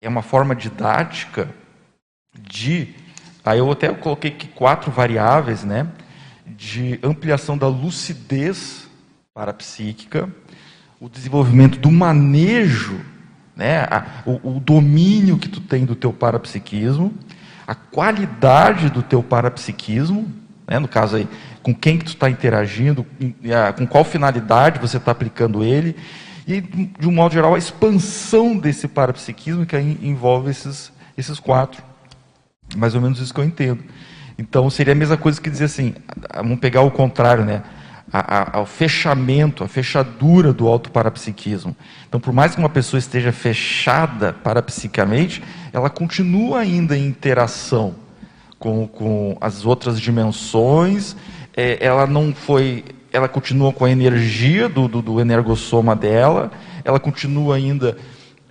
é 0.00 0.08
uma 0.08 0.22
forma 0.22 0.56
didática 0.56 1.54
de. 2.32 2.94
Aí 3.44 3.58
eu 3.58 3.70
até 3.70 3.92
coloquei 3.92 4.30
aqui 4.30 4.48
quatro 4.48 4.90
variáveis, 4.90 5.62
né? 5.62 5.92
De 6.46 6.98
ampliação 7.02 7.58
da 7.58 7.68
lucidez 7.68 8.88
parapsíquica, 9.34 10.34
o 11.00 11.08
desenvolvimento 11.08 11.78
do 11.78 11.90
manejo, 11.90 13.00
né? 13.56 13.86
o, 14.26 14.56
o 14.56 14.60
domínio 14.60 15.38
que 15.38 15.48
tu 15.48 15.60
tem 15.60 15.84
do 15.84 15.94
teu 15.94 16.12
parapsiquismo 16.12 17.14
a 17.68 17.74
qualidade 17.74 18.88
do 18.88 19.02
teu 19.02 19.22
parapsiquismo, 19.22 20.26
né, 20.66 20.78
no 20.78 20.88
caso 20.88 21.16
aí, 21.16 21.28
com 21.62 21.74
quem 21.74 21.98
que 21.98 22.04
tu 22.06 22.14
está 22.14 22.30
interagindo, 22.30 23.04
com 23.76 23.86
qual 23.86 24.04
finalidade 24.04 24.80
você 24.80 24.96
está 24.96 25.12
aplicando 25.12 25.62
ele, 25.62 25.94
e, 26.46 26.62
de 26.62 27.06
um 27.06 27.12
modo 27.12 27.34
geral, 27.34 27.54
a 27.54 27.58
expansão 27.58 28.56
desse 28.56 28.88
parapsiquismo 28.88 29.66
que 29.66 29.76
envolve 29.76 30.50
esses, 30.50 30.90
esses 31.14 31.38
quatro. 31.38 31.82
Mais 32.74 32.94
ou 32.94 33.02
menos 33.02 33.20
isso 33.20 33.34
que 33.34 33.40
eu 33.40 33.44
entendo. 33.44 33.84
Então, 34.38 34.70
seria 34.70 34.94
a 34.94 34.96
mesma 34.96 35.18
coisa 35.18 35.38
que 35.38 35.50
dizer 35.50 35.66
assim, 35.66 35.94
vamos 36.34 36.60
pegar 36.60 36.80
o 36.80 36.90
contrário, 36.90 37.44
né? 37.44 37.62
Ao 38.10 38.64
fechamento, 38.64 39.62
a 39.62 39.68
fechadura 39.68 40.52
do 40.52 40.66
autoparapsiquismo. 40.66 41.76
Então, 42.08 42.18
por 42.18 42.32
mais 42.32 42.54
que 42.54 42.60
uma 42.60 42.68
pessoa 42.68 42.98
esteja 42.98 43.32
fechada 43.32 44.32
parapsicamente, 44.32 45.42
ela 45.72 45.90
continua 45.90 46.60
ainda 46.60 46.96
em 46.96 47.06
interação 47.06 47.94
com, 48.58 48.86
com 48.86 49.36
as 49.40 49.66
outras 49.66 50.00
dimensões, 50.00 51.14
é, 51.56 51.84
ela 51.84 52.06
não 52.06 52.32
foi, 52.32 52.84
ela 53.12 53.28
continua 53.28 53.72
com 53.72 53.84
a 53.84 53.90
energia 53.90 54.68
do, 54.68 54.88
do, 54.88 55.02
do 55.02 55.20
energossoma 55.20 55.94
dela, 55.94 56.50
ela 56.84 56.98
continua 56.98 57.56
ainda 57.56 57.96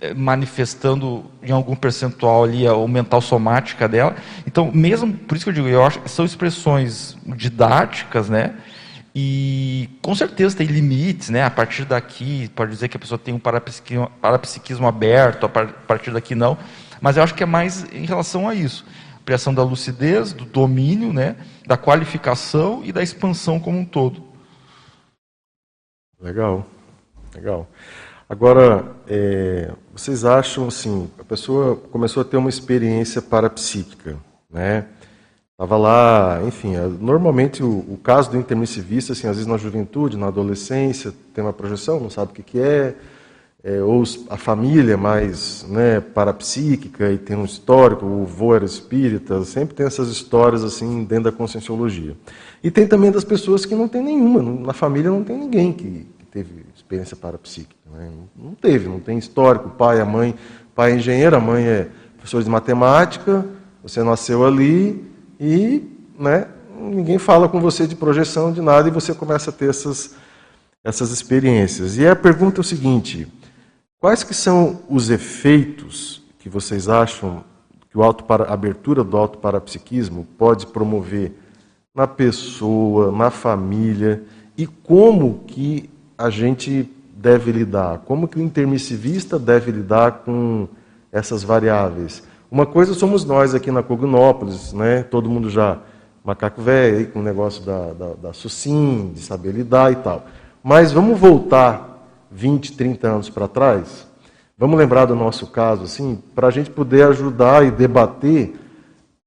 é, 0.00 0.14
manifestando 0.14 1.24
em 1.42 1.50
algum 1.50 1.74
percentual 1.74 2.44
ali 2.44 2.66
a, 2.66 2.70
a 2.70 2.88
mental 2.88 3.20
somática 3.20 3.88
dela. 3.88 4.14
Então, 4.46 4.70
mesmo, 4.72 5.12
por 5.12 5.36
isso 5.36 5.44
que 5.44 5.50
eu 5.50 5.54
digo, 5.54 5.68
eu 5.68 5.84
acho 5.84 6.00
são 6.06 6.24
expressões 6.24 7.16
didáticas, 7.26 8.28
né? 8.28 8.54
E 9.20 9.90
com 10.00 10.14
certeza 10.14 10.56
tem 10.56 10.68
limites, 10.68 11.28
né? 11.28 11.42
A 11.42 11.50
partir 11.50 11.84
daqui, 11.84 12.48
pode 12.54 12.70
dizer 12.70 12.88
que 12.88 12.96
a 12.96 13.00
pessoa 13.00 13.18
tem 13.18 13.34
um 13.34 13.38
parapsiquismo, 13.38 14.08
parapsiquismo 14.20 14.86
aberto, 14.86 15.44
a 15.44 15.48
partir 15.48 16.12
daqui 16.12 16.36
não. 16.36 16.56
Mas 17.00 17.16
eu 17.16 17.24
acho 17.24 17.34
que 17.34 17.42
é 17.42 17.46
mais 17.46 17.84
em 17.92 18.06
relação 18.06 18.48
a 18.48 18.54
isso. 18.54 18.86
Criação 19.26 19.52
da 19.52 19.64
lucidez, 19.64 20.32
do 20.32 20.44
domínio, 20.44 21.12
né? 21.12 21.34
da 21.66 21.76
qualificação 21.76 22.82
e 22.84 22.92
da 22.92 23.02
expansão 23.02 23.58
como 23.58 23.78
um 23.78 23.84
todo. 23.84 24.22
Legal, 26.20 26.64
legal. 27.34 27.68
Agora, 28.28 28.94
é, 29.08 29.72
vocês 29.92 30.24
acham 30.24 30.68
assim, 30.68 31.10
a 31.18 31.24
pessoa 31.24 31.74
começou 31.74 32.20
a 32.20 32.24
ter 32.24 32.36
uma 32.36 32.48
experiência 32.48 33.20
parapsíquica, 33.20 34.16
né? 34.48 34.86
Estava 35.60 35.76
lá, 35.76 36.40
enfim, 36.46 36.76
é, 36.76 36.86
normalmente 37.00 37.64
o, 37.64 37.84
o, 37.88 37.98
caso 38.00 38.30
do 38.30 38.38
intermissivista, 38.38 39.12
assim, 39.12 39.26
às 39.26 39.34
vezes 39.34 39.46
na 39.48 39.56
juventude, 39.56 40.16
na 40.16 40.28
adolescência, 40.28 41.12
tem 41.34 41.42
uma 41.42 41.52
projeção, 41.52 41.98
não 41.98 42.08
sabe 42.08 42.30
o 42.30 42.34
que, 42.36 42.44
que 42.44 42.60
é, 42.60 42.94
é 43.64 43.82
ou 43.82 44.04
a 44.30 44.36
família 44.36 44.96
mais 44.96 45.66
né, 45.68 45.98
parapsíquica 45.98 47.10
e 47.10 47.18
tem 47.18 47.36
um 47.36 47.44
histórico, 47.44 48.06
o 48.06 48.22
avô 48.22 48.54
era 48.54 48.64
espírita, 48.64 49.42
sempre 49.42 49.74
tem 49.74 49.84
essas 49.84 50.08
histórias 50.10 50.62
assim 50.62 51.02
dentro 51.02 51.24
da 51.24 51.32
conscienciologia. 51.32 52.16
E 52.62 52.70
tem 52.70 52.86
também 52.86 53.10
das 53.10 53.24
pessoas 53.24 53.66
que 53.66 53.74
não 53.74 53.88
tem 53.88 54.00
nenhuma, 54.00 54.40
na 54.40 54.72
família 54.72 55.10
não 55.10 55.24
tem 55.24 55.36
ninguém 55.36 55.72
que, 55.72 56.06
que 56.20 56.26
teve 56.26 56.66
experiência 56.72 57.16
parapsíquica. 57.16 57.74
Né? 57.92 58.12
Não 58.36 58.54
teve, 58.54 58.88
não 58.88 59.00
tem 59.00 59.18
histórico, 59.18 59.66
o 59.66 59.72
pai, 59.72 60.00
a 60.00 60.04
mãe, 60.04 60.36
o 60.70 60.74
pai 60.76 60.92
é 60.92 60.94
engenheiro, 60.94 61.34
a 61.34 61.40
mãe 61.40 61.64
é 61.64 61.88
professor 62.16 62.44
de 62.44 62.48
matemática, 62.48 63.44
você 63.82 64.04
nasceu 64.04 64.46
ali 64.46 65.07
e 65.40 65.86
né, 66.18 66.48
ninguém 66.80 67.18
fala 67.18 67.48
com 67.48 67.60
você 67.60 67.86
de 67.86 67.94
projeção 67.94 68.52
de 68.52 68.60
nada 68.60 68.88
e 68.88 68.92
você 68.92 69.14
começa 69.14 69.50
a 69.50 69.52
ter 69.52 69.70
essas, 69.70 70.14
essas 70.82 71.10
experiências. 71.10 71.96
E 71.96 72.06
a 72.06 72.16
pergunta 72.16 72.60
é 72.60 72.62
o 72.62 72.64
seguinte: 72.64 73.26
quais 74.00 74.22
que 74.22 74.34
são 74.34 74.80
os 74.88 75.10
efeitos 75.10 76.22
que 76.38 76.48
vocês 76.48 76.88
acham 76.88 77.44
que 77.90 77.96
o 77.96 78.02
auto 78.02 78.24
para, 78.24 78.44
a 78.44 78.54
abertura 78.54 79.02
do 79.02 79.16
autoparapsiquismo 79.16 80.26
pode 80.36 80.66
promover 80.66 81.32
na 81.94 82.06
pessoa, 82.06 83.10
na 83.10 83.30
família 83.30 84.22
e 84.56 84.66
como 84.66 85.44
que 85.46 85.88
a 86.16 86.30
gente 86.30 86.88
deve 87.14 87.50
lidar, 87.50 87.98
como 87.98 88.28
que 88.28 88.38
o 88.38 88.42
intermissivista 88.42 89.38
deve 89.38 89.72
lidar 89.72 90.22
com 90.24 90.68
essas 91.10 91.42
variáveis? 91.42 92.22
Uma 92.50 92.64
coisa 92.64 92.94
somos 92.94 93.26
nós 93.26 93.54
aqui 93.54 93.70
na 93.70 93.82
Cognópolis, 93.82 94.72
né? 94.72 95.02
todo 95.02 95.28
mundo 95.28 95.50
já 95.50 95.78
macaco 96.24 96.62
velho, 96.62 97.06
com 97.08 97.20
o 97.20 97.22
negócio 97.22 97.62
da, 97.64 97.92
da, 97.92 98.14
da 98.14 98.32
SUSIM, 98.32 99.12
de 99.14 99.20
saber 99.20 99.52
lidar 99.52 99.92
e 99.92 99.96
tal. 99.96 100.26
Mas 100.62 100.90
vamos 100.90 101.18
voltar 101.18 102.08
20, 102.30 102.72
30 102.72 103.06
anos 103.06 103.28
para 103.28 103.48
trás? 103.48 104.06
Vamos 104.56 104.78
lembrar 104.78 105.04
do 105.04 105.14
nosso 105.14 105.46
caso, 105.46 105.84
assim, 105.84 106.22
para 106.34 106.48
a 106.48 106.50
gente 106.50 106.70
poder 106.70 107.06
ajudar 107.08 107.66
e 107.66 107.70
debater 107.70 108.58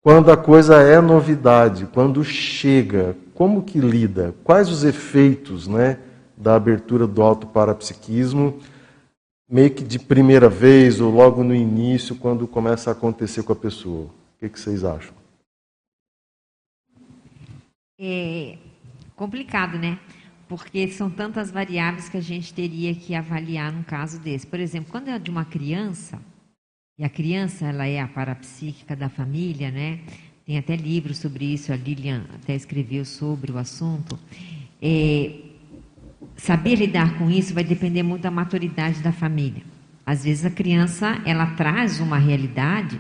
quando 0.02 0.32
a 0.32 0.38
coisa 0.38 0.82
é 0.82 1.00
novidade, 1.00 1.88
quando 1.94 2.24
chega, 2.24 3.16
como 3.36 3.62
que 3.62 3.80
lida? 3.80 4.34
Quais 4.44 4.68
os 4.68 4.84
efeitos 4.84 5.68
né, 5.68 6.00
da 6.36 6.56
abertura 6.56 7.06
do 7.06 7.22
autoparapsiquismo, 7.22 8.56
meio 9.52 9.70
que 9.70 9.84
de 9.84 10.00
primeira 10.00 10.48
vez 10.48 11.02
ou 11.02 11.12
logo 11.12 11.44
no 11.44 11.54
início, 11.54 12.16
quando 12.16 12.48
começa 12.48 12.90
a 12.90 12.94
acontecer 12.94 13.44
com 13.44 13.52
a 13.52 13.56
pessoa? 13.56 14.06
O 14.06 14.40
que, 14.40 14.48
que 14.48 14.60
vocês 14.60 14.86
acham? 14.86 15.14
É 18.00 18.58
complicado, 19.16 19.78
né? 19.78 20.00
Porque 20.48 20.88
são 20.88 21.10
tantas 21.10 21.52
variáveis 21.52 22.10
que 22.10 22.18
a 22.18 22.22
gente 22.22 22.54
teria 22.54 22.96
que 22.96 23.14
avaliar 23.14 23.72
num 23.72 23.84
caso 23.84 24.20
desse. 24.20 24.48
Por 24.48 24.60
exemplo, 24.60 24.90
quando 24.90 25.10
é 25.10 25.20
de 25.20 25.30
uma 25.30 25.46
criança, 25.46 26.20
e 26.98 27.04
a 27.04 27.10
criança, 27.10 27.66
ela 27.66 27.86
é 27.86 28.00
a 28.00 28.08
parapsíquica 28.08 28.96
da 28.96 29.10
família, 29.10 29.70
né? 29.70 30.00
Tem 30.46 30.58
até 30.58 30.76
livros 30.76 31.18
sobre 31.18 31.46
isso, 31.46 31.72
a 31.72 31.76
Lilian 31.76 32.26
até 32.36 32.56
escreveu 32.56 33.06
sobre 33.06 33.52
o 33.52 33.58
assunto. 33.58 34.18
É, 34.82 35.51
saber 36.42 36.76
lidar 36.76 37.20
com 37.20 37.30
isso 37.30 37.54
vai 37.54 37.64
depender 37.64 38.02
muito 38.02 38.24
da 38.24 38.32
maturidade 38.32 39.00
da 39.00 39.12
família. 39.12 39.62
Às 40.04 40.24
vezes 40.24 40.44
a 40.44 40.50
criança, 40.50 41.22
ela 41.24 41.46
traz 41.46 42.00
uma 42.00 42.18
realidade 42.18 43.00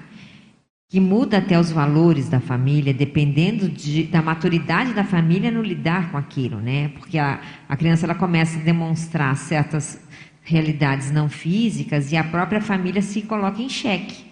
que 0.88 1.00
muda 1.00 1.40
até 1.40 1.60
os 1.60 1.72
valores 1.72 2.30
da 2.30 2.40
família, 2.40 2.94
dependendo 2.94 3.68
de, 3.68 4.04
da 4.04 4.22
maturidade 4.22 4.94
da 4.94 5.04
família 5.04 5.50
no 5.50 5.64
lidar 5.64 6.12
com 6.12 6.18
aquilo, 6.18 6.60
né? 6.60 6.90
Porque 6.90 7.18
a, 7.18 7.42
a 7.68 7.76
criança 7.76 8.06
ela 8.06 8.14
começa 8.14 8.60
a 8.60 8.62
demonstrar 8.62 9.36
certas 9.36 10.00
realidades 10.44 11.10
não 11.10 11.28
físicas 11.28 12.12
e 12.12 12.18
a 12.18 12.24
própria 12.24 12.62
família 12.62 13.02
se 13.02 13.24
coloca 13.24 13.60
em 13.60 13.70
xeque. 13.70 14.24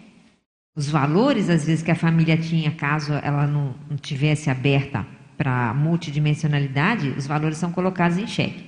Os 0.75 0.87
valores, 0.87 1.49
às 1.49 1.65
vezes, 1.65 1.83
que 1.83 1.91
a 1.91 1.95
família 1.95 2.37
tinha, 2.37 2.71
caso 2.71 3.13
ela 3.13 3.47
não, 3.47 3.73
não 3.89 3.97
tivesse 3.97 4.51
aberta 4.51 5.05
para 5.35 5.73
multidimensionalidade, 5.73 7.09
os 7.17 7.25
valores 7.25 7.57
são 7.57 7.71
colocados 7.71 8.17
em 8.17 8.27
xeque. 8.27 8.63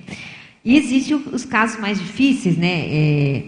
E 0.64 0.76
existem 0.76 1.16
os 1.16 1.44
casos 1.44 1.80
mais 1.80 1.98
difíceis, 1.98 2.56
né? 2.56 2.86
É, 2.88 3.44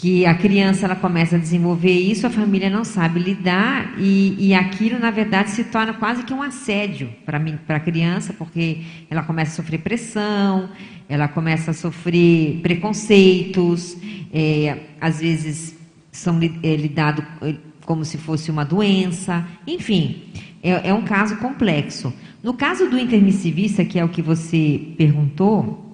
que 0.00 0.24
a 0.24 0.34
criança 0.34 0.86
ela 0.86 0.96
começa 0.96 1.36
a 1.36 1.38
desenvolver 1.38 1.92
isso, 1.92 2.26
a 2.26 2.30
família 2.30 2.70
não 2.70 2.84
sabe 2.84 3.20
lidar 3.20 3.92
e, 3.98 4.34
e 4.38 4.54
aquilo, 4.54 4.98
na 4.98 5.10
verdade, 5.10 5.50
se 5.50 5.64
torna 5.64 5.92
quase 5.92 6.22
que 6.22 6.32
um 6.32 6.42
assédio 6.42 7.12
para 7.26 7.76
a 7.76 7.80
criança, 7.80 8.32
porque 8.32 8.78
ela 9.10 9.22
começa 9.22 9.52
a 9.52 9.54
sofrer 9.56 9.78
pressão, 9.82 10.70
ela 11.06 11.28
começa 11.28 11.72
a 11.72 11.74
sofrer 11.74 12.60
preconceitos, 12.62 13.94
é, 14.32 14.78
às 14.98 15.20
vezes 15.20 15.76
são 16.10 16.40
é, 16.62 16.76
lidados 16.76 17.22
é, 17.42 17.56
como 17.84 18.02
se 18.02 18.16
fosse 18.16 18.50
uma 18.50 18.64
doença, 18.64 19.46
enfim, 19.66 20.22
é, 20.62 20.88
é 20.88 20.94
um 20.94 21.02
caso 21.02 21.36
complexo. 21.36 22.10
No 22.42 22.54
caso 22.54 22.88
do 22.88 22.98
intermissivista, 22.98 23.84
que 23.84 23.98
é 23.98 24.04
o 24.04 24.08
que 24.08 24.22
você 24.22 24.94
perguntou, 24.96 25.89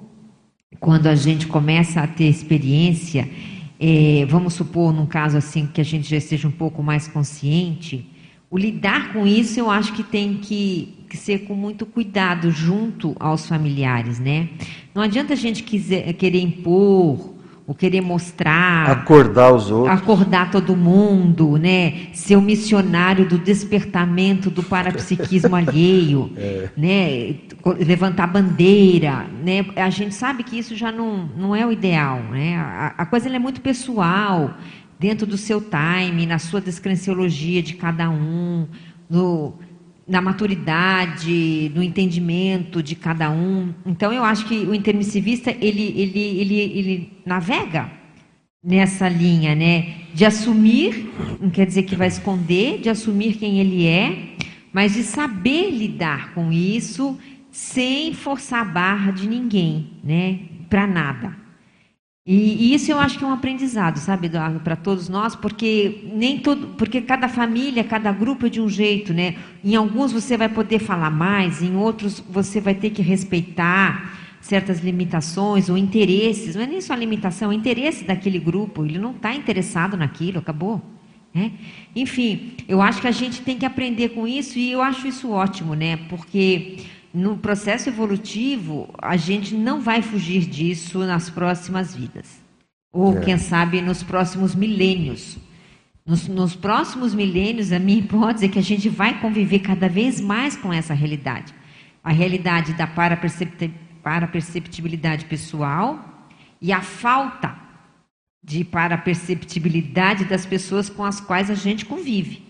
quando 0.81 1.07
a 1.07 1.15
gente 1.15 1.47
começa 1.47 2.01
a 2.01 2.07
ter 2.07 2.29
experiência 2.29 3.29
é, 3.79 4.25
vamos 4.29 4.55
supor, 4.55 4.93
num 4.93 5.07
caso 5.07 5.37
assim, 5.37 5.67
que 5.67 5.81
a 5.81 5.85
gente 5.85 6.09
já 6.09 6.17
esteja 6.17 6.49
um 6.49 6.53
pouco 6.53 6.83
mais 6.83 7.07
consciente, 7.07 8.07
o 8.51 8.57
lidar 8.57 9.13
com 9.13 9.27
isso 9.27 9.61
eu 9.61 9.71
acho 9.71 9.93
que 9.93 10.03
tem 10.03 10.37
que, 10.37 10.95
que, 11.11 11.17
ser 11.17 11.41
com 11.41 11.55
muito 11.55 11.85
cuidado 11.85 12.51
junto 12.51 13.15
aos 13.21 13.47
familiares, 13.47 14.19
né? 14.19 14.49
Não 14.95 15.03
adianta 15.03 15.35
a 15.35 15.37
gente 15.37 15.63
quiser, 15.63 16.13
querer 16.15 16.41
impor 16.41 17.35
o 17.67 17.75
querer 17.75 18.01
mostrar, 18.01 18.89
acordar 18.89 19.53
os 19.53 19.71
outros, 19.73 19.93
acordar 19.93 20.53
todo 20.53 20.77
mundo, 20.77 21.57
né? 21.57 22.09
Ser 22.13 22.37
o 22.37 22.41
missionário 22.41 23.29
do 23.29 23.39
despertamento 23.39 24.51
do 24.51 24.63
parapsiquismo 24.63 25.55
alheio, 25.57 26.31
é. 26.37 26.69
né? 26.77 27.35
Levantar 27.85 28.29
bandeira, 28.29 29.27
né? 29.45 29.67
A 29.75 29.91
gente 29.91 30.15
sabe 30.15 30.45
que 30.45 30.57
isso 30.57 30.77
já 30.77 30.93
não, 30.93 31.29
não 31.37 31.57
é 31.57 31.67
o 31.67 31.73
ideal, 31.73 32.21
né? 32.31 32.57
A, 32.57 32.95
a 32.99 33.07
coisa 33.07 33.29
é 33.29 33.39
muito 33.39 33.61
pessoal, 33.61 34.55
dentro 34.97 35.27
do 35.27 35.37
seu 35.37 35.61
time, 35.61 36.25
na 36.25 36.39
sua 36.39 36.61
descrenciologia 36.61 37.61
de 37.63 37.75
cada 37.75 38.09
um, 38.09 38.69
no 39.11 39.55
na 40.07 40.21
maturidade, 40.21 41.73
no 41.75 41.83
entendimento 41.83 42.83
de 42.83 42.95
cada 42.95 43.31
um. 43.31 43.75
Então, 43.85 44.13
eu 44.13 44.23
acho 44.23 44.47
que 44.47 44.55
o 44.55 44.75
intermissivista, 44.75 45.51
ele, 45.51 45.95
ele, 45.97 46.21
ele, 46.21 46.55
ele 46.55 47.13
navega 47.27 47.91
nessa 48.63 49.09
linha, 49.09 49.55
né? 49.55 49.95
De 50.15 50.25
assumir, 50.25 51.13
não 51.41 51.51
quer 51.51 51.67
dizer 51.67 51.83
que 51.83 51.97
vai 51.97 52.09
esconder, 52.09 52.81
de 52.81 52.89
assumir 52.89 53.35
quem 53.35 53.59
ele 53.61 53.87
é, 53.87 54.35
mas 54.73 54.95
de 54.95 55.03
saber 55.03 55.71
lidar 55.71 56.35
com 56.35 56.53
isso 56.53 57.19
sem 57.51 58.13
forçar 58.13 58.61
a 58.61 58.65
barra 58.65 59.11
de 59.11 59.29
ninguém, 59.29 59.93
né? 60.05 60.41
Para 60.69 60.87
nada. 60.87 61.46
E, 62.27 62.71
e, 62.71 62.75
isso 62.75 62.91
eu 62.91 62.99
acho 62.99 63.19
que 63.19 63.25
é 63.25 63.27
um 63.27 63.33
aprendizado, 63.33 63.99
sabe, 63.99 64.27
Eduardo, 64.27 64.59
para 64.59 64.75
todos 64.75 65.09
nós, 65.09 65.37
porque 65.37 66.09
nem 66.13 66.39
todo, 66.39 66.69
porque 66.77 67.01
cada 67.01 67.29
família, 67.29 67.85
cada 67.85 68.11
grupo 68.11 68.47
é 68.47 68.49
de 68.49 68.61
um 68.61 68.69
jeito, 68.69 69.15
né? 69.15 69.37
Em 69.65 69.77
alguns 69.77 70.11
você 70.11 70.37
vai 70.37 70.49
poder 70.49 70.81
falar 70.81 71.11
mais, 71.11 71.63
em 71.63 71.77
outros 71.77 72.19
você 72.29 72.61
vai 72.61 72.75
ter 72.75 72.91
que 72.91 73.01
respeitar 73.01 74.19
certas 74.41 74.81
limitações 74.81 75.69
ou 75.69 75.77
interesses. 75.77 76.57
Não 76.57 76.63
é 76.63 76.67
nem 76.67 76.81
só 76.81 76.95
limitação, 76.95 77.53
é 77.53 77.55
interesse 77.55 78.05
daquele 78.05 78.39
grupo. 78.39 78.85
Ele 78.85 78.99
não 78.99 79.13
está 79.13 79.35
interessado 79.35 79.97
naquilo, 79.97 80.39
acabou. 80.39 80.83
Né? 81.35 81.53
Enfim, 81.95 82.55
eu 82.67 82.81
acho 82.81 83.01
que 83.01 83.07
a 83.07 83.13
gente 83.13 83.43
tem 83.43 83.59
que 83.59 83.67
aprender 83.67 84.11
com 84.11 84.27
isso 84.27 84.59
e 84.59 84.73
eu 84.73 84.83
acho 84.83 85.07
isso 85.07 85.31
ótimo, 85.31 85.75
né? 85.75 85.97
Porque 86.09 86.79
no 87.17 87.37
processo 87.39 87.89
evolutivo, 87.89 88.95
a 89.01 89.17
gente 89.17 89.55
não 89.55 89.81
vai 89.81 90.03
fugir 90.03 90.45
disso 90.45 90.99
nas 90.99 91.31
próximas 91.31 91.97
vidas. 91.97 92.45
Ou, 92.93 93.17
é. 93.17 93.21
quem 93.23 93.39
sabe, 93.39 93.81
nos 93.81 94.03
próximos 94.03 94.55
milênios. 94.55 95.39
Nos, 96.05 96.29
nos, 96.29 96.55
próximos 96.55 97.15
milênios, 97.15 97.73
a 97.73 97.79
minha 97.79 98.01
hipótese 98.01 98.45
é 98.45 98.51
que 98.51 98.59
a 98.59 98.63
gente 98.63 98.91
vai 98.91 99.19
conviver 99.19 99.61
cada 99.61 99.89
vez 99.89 100.21
mais 100.21 100.59
com 100.59 100.71
essa 100.71 100.93
realidade. 100.93 101.55
A 102.05 102.13
realidade 102.13 102.75
da 102.75 102.87
paraperceptibilidade 102.87 105.25
pessoal 105.25 106.29
e 106.61 106.71
a 106.71 106.83
falta 106.83 107.57
de 108.45 108.63
paraperceptibilidade 108.63 110.27
das 110.27 110.45
pessoas 110.45 110.91
com 110.91 111.03
as 111.03 111.19
quais 111.19 111.51
a 111.51 111.55
gente 111.55 111.87
convive. 111.87 112.46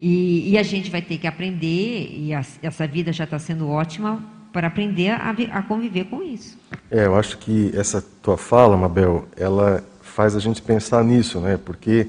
E, 0.00 0.50
e, 0.50 0.58
a 0.58 0.62
gente 0.62 0.90
vai 0.90 1.00
ter 1.00 1.16
que 1.16 1.26
aprender, 1.26 2.10
e 2.12 2.34
a, 2.34 2.44
essa 2.62 2.86
vida 2.86 3.12
já 3.12 3.24
está 3.24 3.38
sendo 3.38 3.68
ótima 3.68 4.22
para 4.52 4.66
aprender 4.66 5.10
a, 5.10 5.34
a, 5.52 5.62
conviver 5.62 6.04
com 6.04 6.22
isso. 6.22 6.58
É, 6.90 7.06
eu 7.06 7.16
acho 7.16 7.38
que 7.38 7.72
essa 7.74 8.04
tua 8.22 8.36
fala, 8.36 8.76
Mabel, 8.76 9.26
ela 9.36 9.82
faz 10.02 10.36
a 10.36 10.38
gente 10.38 10.60
pensar 10.60 11.02
nisso, 11.02 11.40
né? 11.40 11.58
Porque 11.62 12.08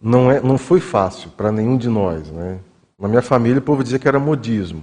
não, 0.00 0.30
é, 0.30 0.40
não 0.40 0.56
foi 0.56 0.80
fácil 0.80 1.30
para 1.30 1.52
nenhum 1.52 1.76
de 1.76 1.88
nós, 1.88 2.30
né? 2.30 2.58
Na 2.98 3.06
minha 3.06 3.22
família, 3.22 3.58
o 3.58 3.62
povo 3.62 3.82
dizia 3.82 3.98
que 3.98 4.08
era 4.08 4.18
modismo. 4.18 4.82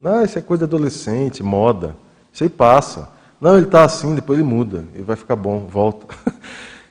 Não, 0.00 0.24
isso 0.24 0.38
é 0.38 0.42
coisa 0.42 0.66
de 0.66 0.74
adolescente, 0.74 1.42
moda. 1.42 1.96
Isso 2.32 2.44
aí 2.44 2.50
passa. 2.50 3.10
Não, 3.40 3.56
ele 3.56 3.66
está 3.66 3.84
assim, 3.84 4.14
depois 4.14 4.38
ele 4.38 4.48
muda, 4.48 4.84
ele 4.94 5.02
vai 5.04 5.16
ficar 5.16 5.36
bom, 5.36 5.66
volta. 5.66 6.06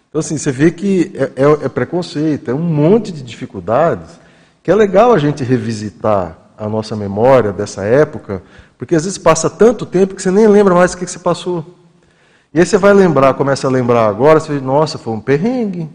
Então, 0.09 0.19
assim, 0.19 0.37
você 0.37 0.51
vê 0.51 0.69
que 0.69 1.11
é, 1.15 1.23
é, 1.41 1.65
é 1.65 1.67
preconceito, 1.67 2.51
é 2.51 2.53
um 2.53 2.61
monte 2.61 3.11
de 3.11 3.23
dificuldades 3.23 4.19
que 4.63 4.71
é 4.71 4.75
legal 4.75 5.13
a 5.13 5.19
gente 5.19 5.43
revisitar 5.43 6.37
a 6.57 6.69
nossa 6.69 6.95
memória 6.95 7.51
dessa 7.51 7.83
época, 7.83 8.41
porque 8.77 8.95
às 8.95 9.03
vezes 9.03 9.17
passa 9.17 9.49
tanto 9.49 9.85
tempo 9.85 10.15
que 10.15 10.21
você 10.21 10.31
nem 10.31 10.47
lembra 10.47 10.73
mais 10.73 10.93
o 10.93 10.97
que 10.97 11.05
você 11.05 11.19
passou. 11.19 11.65
E 12.53 12.59
aí 12.59 12.65
você 12.65 12.77
vai 12.77 12.93
lembrar, 12.93 13.33
começa 13.33 13.67
a 13.67 13.69
lembrar 13.69 14.07
agora, 14.07 14.39
você 14.39 14.53
diz, 14.53 14.61
nossa, 14.61 14.97
foi 14.97 15.11
um 15.11 15.19
perrengue, 15.19 15.89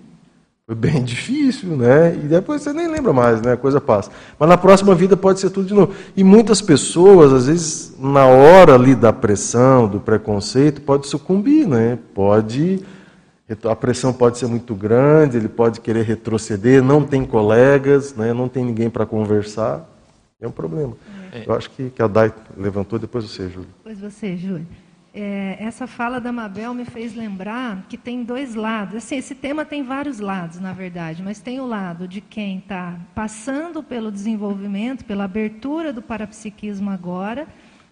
foi 0.66 0.74
bem 0.74 1.02
difícil, 1.04 1.70
né? 1.76 2.14
E 2.14 2.26
depois 2.26 2.61
você 2.61 2.74
nem 2.74 2.88
lembra 2.88 3.12
mais, 3.12 3.40
né? 3.40 3.52
A 3.52 3.57
coisa 3.57 3.81
passa. 3.81 4.11
Mas 4.38 4.48
na 4.48 4.59
próxima 4.59 4.94
vida 4.94 5.16
pode 5.16 5.40
ser 5.40 5.48
tudo 5.48 5.66
de 5.66 5.72
novo. 5.72 5.94
E 6.14 6.22
muitas 6.22 6.61
pessoas, 6.61 7.33
às 7.33 7.46
vezes, 7.46 7.94
na 7.98 8.26
hora 8.26 8.74
ali 8.74 8.94
da 8.94 9.14
pressão, 9.14 9.88
do 9.88 9.98
preconceito, 9.98 10.83
pode 10.83 11.07
sucumbir, 11.07 11.66
né? 11.66 11.98
Pode 12.12 12.85
a 13.65 13.77
pressão 13.77 14.13
pode 14.13 14.39
ser 14.39 14.47
muito 14.47 14.75
grande, 14.75 15.37
ele 15.37 15.49
pode 15.49 15.81
querer 15.81 16.03
retroceder, 16.03 16.83
não 16.83 17.05
tem 17.05 17.25
colegas, 17.25 18.15
né, 18.15 18.33
não 18.33 18.49
tem 18.49 18.65
ninguém 18.65 18.91
para 18.91 19.07
conversar. 19.07 19.89
É 20.41 20.47
um 20.47 20.53
problema. 20.53 20.97
É. 21.33 21.45
Eu 21.47 21.55
acho 21.55 21.71
que, 21.71 21.91
que 21.91 22.03
a 22.03 22.07
Dai 22.07 22.33
levantou, 22.57 22.99
depois 22.99 23.25
você, 23.25 23.49
Júlia. 23.49 23.69
Depois 23.79 24.01
você, 24.01 24.37
Júlia. 24.37 24.67
É, 25.13 25.57
essa 25.59 25.87
fala 25.87 26.21
da 26.21 26.31
Mabel 26.31 26.75
me 26.75 26.85
fez 26.85 27.15
lembrar 27.15 27.87
que 27.89 27.97
tem 27.97 28.23
dois 28.23 28.55
lados. 28.55 28.97
Assim, 28.97 29.17
esse 29.17 29.35
tema 29.35 29.65
tem 29.65 29.83
vários 29.83 30.21
lados, 30.21 30.61
na 30.61 30.73
verdade, 30.73 31.23
mas 31.23 31.41
tem 31.41 31.59
o 31.59 31.67
lado 31.67 32.07
de 32.07 32.21
quem 32.21 32.59
está 32.59 32.97
passando 33.15 33.83
pelo 33.83 34.13
desenvolvimento, 34.13 35.05
pela 35.05 35.25
abertura 35.25 35.93
do 35.93 36.03
parapsiquismo 36.03 36.91
agora, 36.91 37.49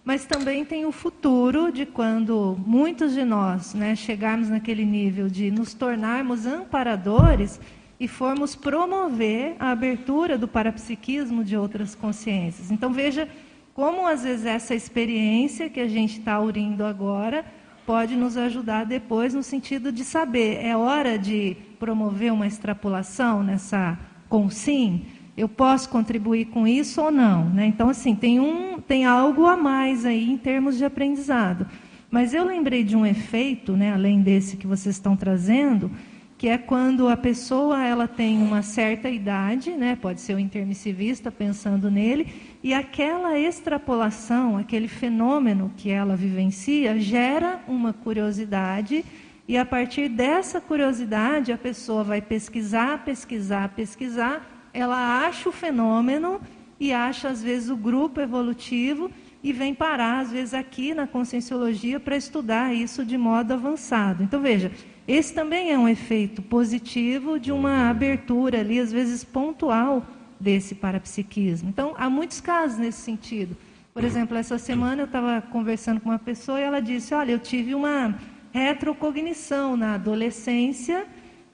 mas 0.07 0.23
também 0.23 0.63
tem 0.63 0.85
o 0.85 0.91
futuro 0.93 1.69
de 1.69 1.85
quando 1.85 2.57
muitos 2.65 3.13
de 3.13 3.25
nós 3.25 3.73
né, 3.73 3.93
chegarmos 3.93 4.47
naquele 4.47 4.85
nível 4.85 5.27
de 5.27 5.51
nos 5.51 5.73
tornarmos 5.73 6.45
amparadores 6.45 7.59
e 7.99 8.07
formos 8.07 8.55
promover 8.55 9.57
a 9.59 9.71
abertura 9.71 10.37
do 10.37 10.47
parapsiquismo 10.47 11.43
de 11.43 11.57
outras 11.57 11.93
consciências. 11.93 12.71
Então 12.71 12.93
veja 12.93 13.27
como 13.73 14.07
às 14.07 14.23
vezes 14.23 14.45
essa 14.45 14.73
experiência 14.73 15.69
que 15.69 15.81
a 15.81 15.89
gente 15.89 16.19
está 16.19 16.39
urindo 16.39 16.85
agora 16.85 17.43
pode 17.85 18.15
nos 18.15 18.37
ajudar 18.37 18.85
depois 18.85 19.33
no 19.33 19.43
sentido 19.43 19.91
de 19.91 20.05
saber 20.05 20.63
é 20.63 20.73
hora 20.77 21.19
de 21.19 21.57
promover 21.77 22.31
uma 22.31 22.47
extrapolação 22.47 23.43
nessa 23.43 23.99
consim, 24.29 25.05
eu 25.37 25.47
posso 25.47 25.87
contribuir 25.89 26.45
com 26.45 26.67
isso 26.67 26.99
ou 26.99 27.11
não, 27.11 27.45
né? 27.45 27.67
Então 27.67 27.89
assim 27.89 28.15
tem 28.15 28.39
um 28.39 28.81
tem 28.81 29.05
algo 29.05 29.45
a 29.45 29.55
mais 29.55 30.03
aí 30.03 30.29
em 30.29 30.37
termos 30.37 30.77
de 30.77 30.83
aprendizado. 30.83 31.67
Mas 32.09 32.33
eu 32.33 32.43
lembrei 32.43 32.83
de 32.83 32.95
um 32.95 33.05
efeito, 33.05 33.73
né, 33.73 33.93
além 33.93 34.21
desse 34.21 34.57
que 34.57 34.65
vocês 34.65 34.95
estão 34.95 35.15
trazendo, 35.15 35.91
que 36.37 36.47
é 36.47 36.57
quando 36.57 37.09
a 37.09 37.17
pessoa 37.17 37.83
ela 37.83 38.07
tem 38.07 38.41
uma 38.41 38.61
certa 38.61 39.09
idade, 39.09 39.71
né, 39.71 39.95
pode 39.95 40.21
ser 40.21 40.33
o 40.33 40.39
intermissivista 40.39 41.29
pensando 41.29 41.91
nele, 41.91 42.27
e 42.63 42.73
aquela 42.73 43.37
extrapolação, 43.37 44.55
aquele 44.55 44.87
fenômeno 44.87 45.71
que 45.75 45.89
ela 45.89 46.15
vivencia, 46.15 46.97
gera 46.97 47.59
uma 47.67 47.91
curiosidade, 47.91 49.03
e 49.45 49.57
a 49.57 49.65
partir 49.65 50.07
dessa 50.07 50.61
curiosidade 50.61 51.51
a 51.51 51.57
pessoa 51.57 52.05
vai 52.05 52.21
pesquisar, 52.21 53.03
pesquisar, 53.03 53.69
pesquisar, 53.69 54.56
ela 54.79 55.25
acha 55.25 55.49
o 55.49 55.51
fenômeno 55.51 56.39
e 56.79 56.93
acha 56.93 57.29
às 57.29 57.41
vezes 57.41 57.69
o 57.69 57.75
grupo 57.75 58.21
evolutivo 58.21 59.09
e 59.43 59.51
vem 59.51 59.73
parar, 59.73 60.19
às 60.19 60.31
vezes, 60.31 60.53
aqui 60.53 60.93
na 60.93 61.07
conscienciologia 61.07 61.99
para 61.99 62.17
estudar 62.17 62.73
isso 62.73 63.05
de 63.05 63.17
modo 63.17 63.53
avançado. 63.53 64.23
Então, 64.23 64.41
veja, 64.41 64.71
esse 65.07 65.33
também 65.33 65.71
é 65.71 65.77
um 65.77 65.87
efeito 65.87 66.41
positivo 66.41 67.39
de 67.39 67.51
uma 67.51 67.89
abertura 67.89 68.59
ali, 68.59 68.79
às 68.79 68.91
vezes 68.91 69.23
pontual, 69.23 70.05
desse 70.39 70.75
parapsiquismo. 70.75 71.69
Então, 71.69 71.95
há 71.97 72.09
muitos 72.09 72.41
casos 72.41 72.77
nesse 72.77 72.99
sentido. 73.01 73.55
Por 73.93 74.03
exemplo, 74.03 74.37
essa 74.37 74.59
semana 74.59 75.01
eu 75.01 75.05
estava 75.05 75.41
conversando 75.41 75.99
com 75.99 76.09
uma 76.09 76.19
pessoa 76.19 76.59
e 76.59 76.63
ela 76.63 76.79
disse: 76.79 77.15
Olha, 77.15 77.31
eu 77.31 77.39
tive 77.39 77.73
uma 77.73 78.15
retrocognição 78.51 79.75
na 79.75 79.95
adolescência 79.95 81.05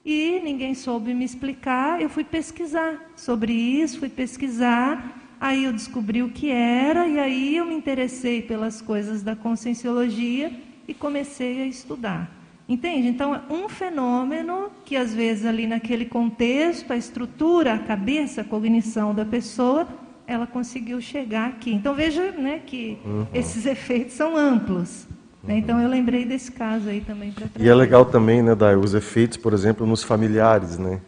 e 0.04 0.40
ninguém 0.40 0.74
soube 0.74 1.14
me 1.14 1.24
explicar. 1.24 2.00
Eu 2.00 2.08
fui 2.08 2.24
pesquisar 2.24 3.12
sobre 3.16 3.52
isso, 3.52 3.98
fui 3.98 4.08
pesquisar 4.08 5.22
Aí 5.44 5.64
eu 5.64 5.74
descobri 5.74 6.22
o 6.22 6.30
que 6.30 6.50
era, 6.50 7.06
e 7.06 7.18
aí 7.18 7.56
eu 7.58 7.66
me 7.66 7.74
interessei 7.74 8.40
pelas 8.40 8.80
coisas 8.80 9.22
da 9.22 9.36
conscienciologia 9.36 10.50
e 10.88 10.94
comecei 10.94 11.60
a 11.60 11.66
estudar. 11.66 12.30
Entende? 12.66 13.08
Então, 13.08 13.42
um 13.50 13.68
fenômeno 13.68 14.70
que 14.86 14.96
às 14.96 15.14
vezes 15.14 15.44
ali 15.44 15.66
naquele 15.66 16.06
contexto, 16.06 16.90
a 16.94 16.96
estrutura, 16.96 17.74
a 17.74 17.78
cabeça, 17.78 18.40
a 18.40 18.44
cognição 18.44 19.14
da 19.14 19.22
pessoa, 19.22 19.86
ela 20.26 20.46
conseguiu 20.46 20.98
chegar 20.98 21.50
aqui. 21.50 21.74
Então 21.74 21.94
veja 21.94 22.32
né, 22.32 22.62
que 22.64 22.96
uhum. 23.04 23.26
esses 23.34 23.66
efeitos 23.66 24.14
são 24.14 24.34
amplos. 24.34 25.06
Uhum. 25.46 25.56
Então 25.56 25.80
eu 25.80 25.88
lembrei 25.88 26.24
desse 26.24 26.50
caso 26.52 26.88
aí 26.88 27.00
também 27.00 27.34
E 27.58 27.68
é 27.68 27.74
legal 27.74 28.04
também, 28.04 28.42
né, 28.42 28.54
Dai, 28.54 28.76
os 28.76 28.94
efeitos, 28.94 29.36
por 29.36 29.52
exemplo, 29.52 29.86
nos 29.86 30.02
familiares, 30.02 30.78
né? 30.78 31.00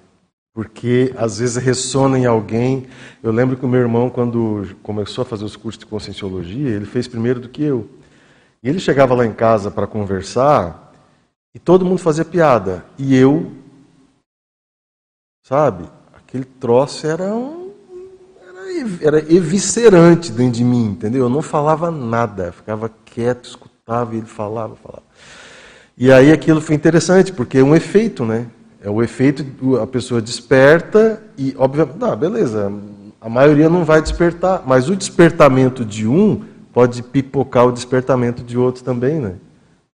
porque 0.57 1.13
às 1.19 1.39
vezes 1.39 1.57
ressona 1.57 2.19
em 2.19 2.25
alguém. 2.25 2.87
Eu 3.23 3.31
lembro 3.31 3.59
que 3.59 3.67
o 3.67 3.69
meu 3.69 3.79
irmão, 3.79 4.09
quando 4.09 4.75
começou 4.83 5.21
a 5.21 5.25
fazer 5.27 5.45
os 5.45 5.55
cursos 5.55 5.79
de 5.79 5.85
conscienciologia, 5.85 6.71
ele 6.71 6.87
fez 6.87 7.07
primeiro 7.07 7.39
do 7.39 7.49
que 7.51 7.63
eu. 7.63 7.87
E 8.63 8.69
ele 8.71 8.81
chegava 8.81 9.15
lá 9.15 9.27
em 9.27 9.35
casa 9.35 9.71
para 9.71 9.87
conversar 9.87 10.95
e 11.55 11.59
todo 11.59 11.85
mundo 11.85 11.99
fazia 11.99 12.25
piada. 12.25 12.87
E 12.97 13.15
eu, 13.15 13.53
sabe, 15.47 15.85
aquele 16.15 16.47
troço 16.47 17.07
era 17.07 17.35
um. 17.35 17.71
Era, 19.03 19.19
era 19.19 19.33
eviscerante 19.35 20.33
dentro 20.33 20.55
de 20.55 20.65
mim, 20.65 20.87
entendeu? 20.87 21.25
Eu 21.25 21.29
não 21.29 21.43
falava 21.43 21.91
nada, 21.91 22.51
ficava 22.51 22.91
quieto, 23.05 23.59
escutava 23.87 24.15
e 24.15 24.19
ele 24.19 24.27
falava, 24.27 24.75
falava. 24.75 25.03
E 25.97 26.13
aí 26.13 26.33
aquilo 26.33 26.61
foi 26.61 26.75
interessante, 26.75 27.33
porque 27.33 27.59
é 27.59 27.63
um 27.63 27.75
efeito, 27.75 28.25
né? 28.25 28.47
É 28.81 28.91
o 28.91 29.03
efeito, 29.03 29.45
a 29.81 29.87
pessoa 29.87 30.21
desperta 30.21 31.23
e, 31.39 31.55
obviamente, 31.57 31.97
ah, 32.03 32.17
beleza, 32.17 32.73
a 33.21 33.29
maioria 33.29 33.69
não 33.69 33.85
vai 33.85 34.03
despertar, 34.03 34.63
mas 34.67 34.89
o 34.89 34.97
despertamento 34.97 35.85
de 35.85 36.07
um 36.07 36.45
pode 36.73 37.03
pipocar 37.03 37.67
o 37.67 37.73
despertamento 37.73 38.43
de 38.43 38.59
outro 38.59 38.85
também, 38.85 39.19
né? 39.21 39.37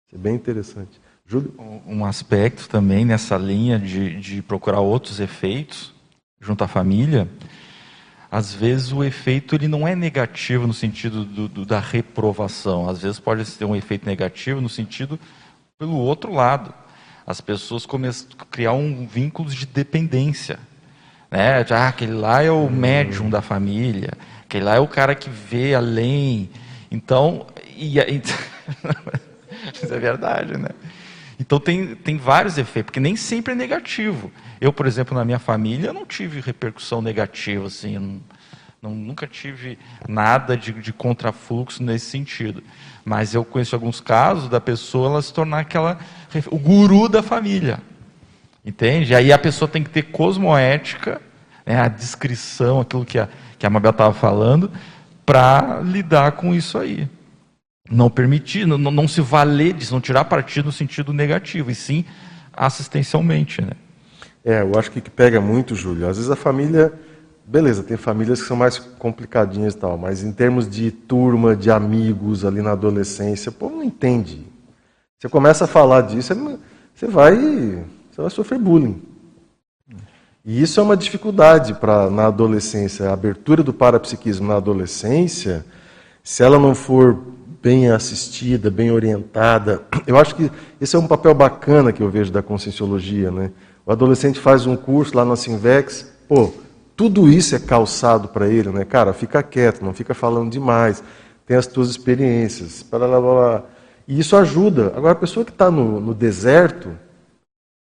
Isso 0.06 0.14
é 0.14 0.18
bem 0.18 0.34
interessante. 0.34 1.00
Júlio? 1.26 1.52
Um 1.86 2.04
aspecto 2.04 2.68
também 2.68 3.04
nessa 3.04 3.36
linha 3.36 3.78
de, 3.78 4.18
de 4.18 4.42
procurar 4.42 4.80
outros 4.80 5.20
efeitos 5.20 5.92
junto 6.40 6.64
à 6.64 6.68
família, 6.68 7.28
às 8.30 8.54
vezes 8.54 8.92
o 8.92 9.02
efeito 9.02 9.54
ele 9.54 9.68
não 9.68 9.86
é 9.86 9.96
negativo 9.96 10.66
no 10.66 10.74
sentido 10.74 11.24
do, 11.24 11.48
do, 11.48 11.66
da 11.66 11.80
reprovação, 11.80 12.88
às 12.88 13.02
vezes 13.02 13.18
pode 13.18 13.44
ter 13.44 13.64
um 13.64 13.74
efeito 13.74 14.06
negativo 14.06 14.60
no 14.60 14.68
sentido 14.68 15.18
pelo 15.78 15.96
outro 15.96 16.32
lado 16.32 16.74
as 17.30 17.40
pessoas 17.40 17.86
começam 17.86 18.26
a 18.38 18.44
criar 18.44 18.72
um 18.72 19.06
vínculo 19.06 19.48
de 19.50 19.64
dependência. 19.64 20.58
Né? 21.30 21.64
Ah, 21.70 21.86
aquele 21.86 22.12
lá 22.12 22.42
é 22.42 22.50
o 22.50 22.68
médium 22.68 23.30
da 23.30 23.40
família, 23.40 24.10
aquele 24.42 24.64
lá 24.64 24.74
é 24.74 24.80
o 24.80 24.88
cara 24.88 25.14
que 25.14 25.30
vê 25.30 25.72
além. 25.72 26.50
Então, 26.90 27.46
e, 27.76 28.00
e, 28.00 28.22
isso 29.72 29.94
é 29.94 29.98
verdade, 29.98 30.56
né? 30.58 30.70
Então 31.40 31.58
tem, 31.58 31.94
tem 31.94 32.18
vários 32.18 32.58
efeitos, 32.58 32.90
porque 32.90 33.00
nem 33.00 33.16
sempre 33.16 33.54
é 33.54 33.56
negativo. 33.56 34.30
Eu, 34.60 34.74
por 34.74 34.86
exemplo, 34.86 35.16
na 35.16 35.24
minha 35.24 35.38
família, 35.38 35.90
não 35.90 36.04
tive 36.04 36.38
repercussão 36.38 37.00
negativa, 37.00 37.66
assim, 37.66 37.98
não, 37.98 38.20
não, 38.82 38.94
nunca 38.94 39.26
tive 39.26 39.78
nada 40.06 40.54
de, 40.54 40.70
de 40.70 40.92
contrafluxo 40.92 41.82
nesse 41.82 42.10
sentido. 42.10 42.62
Mas 43.02 43.32
eu 43.32 43.42
conheço 43.42 43.74
alguns 43.74 44.02
casos 44.02 44.50
da 44.50 44.60
pessoa 44.60 45.08
ela 45.08 45.22
se 45.22 45.32
tornar 45.32 45.60
aquela 45.60 45.98
o 46.50 46.58
guru 46.58 47.08
da 47.08 47.22
família. 47.22 47.80
Entende? 48.62 49.14
Aí 49.14 49.32
a 49.32 49.38
pessoa 49.38 49.66
tem 49.66 49.82
que 49.82 49.88
ter 49.88 50.02
cosmoética, 50.02 51.22
né, 51.64 51.80
a 51.80 51.88
descrição, 51.88 52.80
aquilo 52.80 53.06
que 53.06 53.18
a, 53.18 53.30
que 53.58 53.64
a 53.64 53.70
Mabel 53.70 53.92
estava 53.92 54.12
falando, 54.12 54.70
para 55.24 55.80
lidar 55.82 56.32
com 56.32 56.54
isso 56.54 56.76
aí. 56.76 57.08
Não 57.90 58.08
permitir, 58.08 58.66
não, 58.66 58.78
não 58.78 59.08
se 59.08 59.20
valer 59.20 59.72
disso, 59.74 59.92
não 59.92 60.00
tirar 60.00 60.24
partido 60.24 60.66
no 60.66 60.72
sentido 60.72 61.12
negativo, 61.12 61.70
e 61.70 61.74
sim 61.74 62.04
assistencialmente. 62.52 63.60
Né? 63.60 63.72
É, 64.44 64.62
eu 64.62 64.78
acho 64.78 64.90
que 64.90 65.00
pega 65.10 65.40
muito, 65.40 65.74
Júlio. 65.74 66.08
Às 66.08 66.16
vezes 66.16 66.30
a 66.30 66.36
família 66.36 66.92
Beleza, 67.50 67.82
tem 67.82 67.96
famílias 67.96 68.40
que 68.40 68.46
são 68.46 68.56
mais 68.56 68.78
complicadinhas 68.78 69.74
e 69.74 69.76
tal, 69.76 69.98
mas 69.98 70.22
em 70.22 70.30
termos 70.30 70.70
de 70.70 70.92
turma, 70.92 71.56
de 71.56 71.68
amigos 71.68 72.44
ali 72.44 72.62
na 72.62 72.70
adolescência, 72.70 73.50
pô, 73.50 73.68
não 73.68 73.82
entende. 73.82 74.46
Você 75.18 75.28
começa 75.28 75.64
a 75.64 75.66
falar 75.66 76.02
disso, 76.02 76.32
você 76.94 77.08
vai, 77.08 77.34
você 77.34 78.20
vai 78.20 78.30
sofrer 78.30 78.56
bullying. 78.56 79.02
E 80.44 80.62
isso 80.62 80.78
é 80.78 80.82
uma 80.84 80.96
dificuldade 80.96 81.74
para 81.74 82.08
na 82.08 82.26
adolescência, 82.28 83.10
a 83.10 83.12
abertura 83.12 83.64
do 83.64 83.74
parapsiquismo 83.74 84.46
na 84.46 84.54
adolescência, 84.54 85.66
se 86.22 86.44
ela 86.44 86.56
não 86.56 86.72
for 86.72 87.18
bem 87.62 87.90
assistida, 87.90 88.70
bem 88.70 88.90
orientada, 88.90 89.82
eu 90.06 90.18
acho 90.18 90.34
que 90.34 90.50
esse 90.80 90.96
é 90.96 90.98
um 90.98 91.06
papel 91.06 91.34
bacana 91.34 91.92
que 91.92 92.02
eu 92.02 92.08
vejo 92.08 92.32
da 92.32 92.42
conscienciologia, 92.42 93.30
né? 93.30 93.50
O 93.84 93.92
adolescente 93.92 94.38
faz 94.38 94.66
um 94.66 94.76
curso 94.76 95.16
lá 95.16 95.24
na 95.24 95.36
Sinvex, 95.36 96.10
pô, 96.28 96.52
tudo 96.96 97.28
isso 97.28 97.54
é 97.54 97.58
calçado 97.58 98.28
para 98.28 98.48
ele, 98.48 98.70
né? 98.70 98.84
Cara, 98.84 99.12
fica 99.12 99.42
quieto, 99.42 99.84
não 99.84 99.92
fica 99.92 100.14
falando 100.14 100.50
demais, 100.50 101.02
tem 101.46 101.56
as 101.56 101.66
tuas 101.66 101.90
experiências, 101.90 102.84
blá, 102.88 102.98
blá, 102.98 103.20
blá. 103.20 103.64
e 104.06 104.18
isso 104.18 104.36
ajuda. 104.36 104.92
Agora, 104.96 105.12
a 105.12 105.16
pessoa 105.16 105.44
que 105.44 105.50
está 105.50 105.70
no, 105.70 106.00
no 106.00 106.14
deserto, 106.14 106.90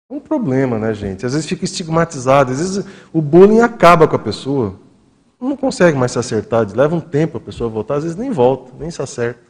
é 0.09 0.13
um 0.13 0.19
problema, 0.19 0.79
né, 0.79 0.93
gente? 0.93 1.25
Às 1.25 1.33
vezes 1.33 1.47
fica 1.47 1.65
estigmatizado, 1.65 2.51
às 2.51 2.59
vezes 2.59 2.85
o 3.11 3.21
bullying 3.21 3.59
acaba 3.59 4.07
com 4.07 4.15
a 4.15 4.19
pessoa, 4.19 4.75
não 5.39 5.57
consegue 5.57 5.97
mais 5.97 6.13
se 6.13 6.19
acertar, 6.19 6.65
leva 6.75 6.95
um 6.95 7.01
tempo 7.01 7.37
a 7.37 7.41
pessoa 7.41 7.69
voltar, 7.69 7.95
às 7.95 8.03
vezes 8.03 8.17
nem 8.17 8.31
volta, 8.31 8.71
nem 8.79 8.89
se 8.89 9.01
acerta. 9.01 9.46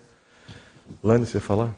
Lani, 1.04 1.26
você 1.26 1.40
falar? 1.40 1.74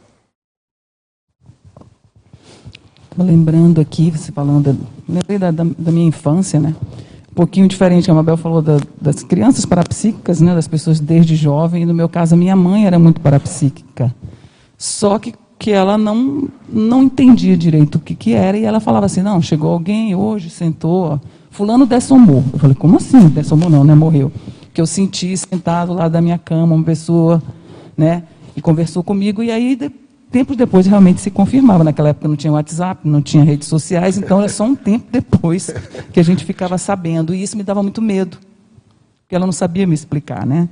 Estou 3.12 3.26
lembrando 3.26 3.82
aqui, 3.82 4.12
você 4.12 4.32
falando, 4.32 4.78
lembrei 5.08 5.38
da, 5.38 5.52
da, 5.52 5.64
da 5.64 5.92
minha 5.92 6.08
infância, 6.08 6.60
né? 6.60 6.76
pouquinho 7.40 7.70
diferente, 7.70 8.12
a 8.12 8.14
Mabel 8.14 8.36
falou 8.36 8.62
da, 8.62 8.80
das 9.00 9.24
crianças 9.24 9.66
parapsíquicas, 9.66 10.42
né, 10.42 10.54
das 10.54 10.68
pessoas 10.68 11.00
desde 11.00 11.38
jovem, 11.38 11.84
e 11.84 11.86
no 11.86 11.94
meu 11.94 12.10
caso 12.10 12.36
a 12.36 12.38
minha 12.38 12.54
mãe 12.54 12.86
era 12.86 13.00
muito 13.00 13.22
parapsíquica. 13.22 14.14
Só 14.78 15.18
que, 15.18 15.34
que 15.58 15.72
ela 15.72 15.98
não, 15.98 16.50
não 16.68 17.04
entendia 17.04 17.56
direito 17.56 17.96
o 17.96 18.00
que, 18.00 18.14
que 18.14 18.34
era, 18.34 18.58
e 18.58 18.66
ela 18.66 18.82
falava 18.82 19.06
assim, 19.06 19.22
não, 19.22 19.42
chegou 19.42 19.72
alguém 19.72 20.14
hoje, 20.14 20.50
sentou, 20.50 21.18
fulano 21.50 21.86
dessomou. 21.86 22.44
Eu 22.52 22.60
falei, 22.60 22.76
como 22.76 22.98
assim? 22.98 23.30
Dessomou 23.30 23.70
não, 23.70 23.86
né, 23.86 23.96
morreu. 23.96 24.34
Que 24.74 24.82
eu 24.82 24.86
senti 24.86 25.38
sentado 25.38 25.94
lá 25.94 26.10
da 26.10 26.22
minha 26.22 26.38
cama 26.38 26.76
uma 26.76 26.84
pessoa, 26.84 27.42
né, 27.98 28.24
e 28.60 28.62
conversou 28.62 29.02
comigo, 29.02 29.42
e 29.42 29.50
aí 29.50 29.78
tempos 30.30 30.56
depois 30.56 30.86
realmente 30.86 31.22
se 31.22 31.32
confirmava. 31.32 31.84
Naquela 31.84 32.10
época 32.10 32.28
não 32.28 32.36
tinha 32.36 32.52
WhatsApp, 32.52 33.08
não 33.08 33.22
tinha 33.22 33.44
redes 33.44 33.68
sociais, 33.68 34.18
então 34.18 34.40
era 34.40 34.50
só 34.50 34.66
um 34.66 34.76
tempo 34.76 35.06
depois 35.12 35.74
que 36.14 36.20
a 36.20 36.24
gente 36.24 36.44
ficava 36.46 36.78
sabendo. 36.78 37.34
E 37.34 37.42
isso 37.42 37.58
me 37.58 37.64
dava 37.64 37.82
muito 37.82 38.02
medo, 38.02 38.38
porque 39.22 39.36
ela 39.36 39.46
não 39.46 39.54
sabia 39.54 39.88
me 39.88 39.94
explicar, 39.94 40.46
né? 40.46 40.68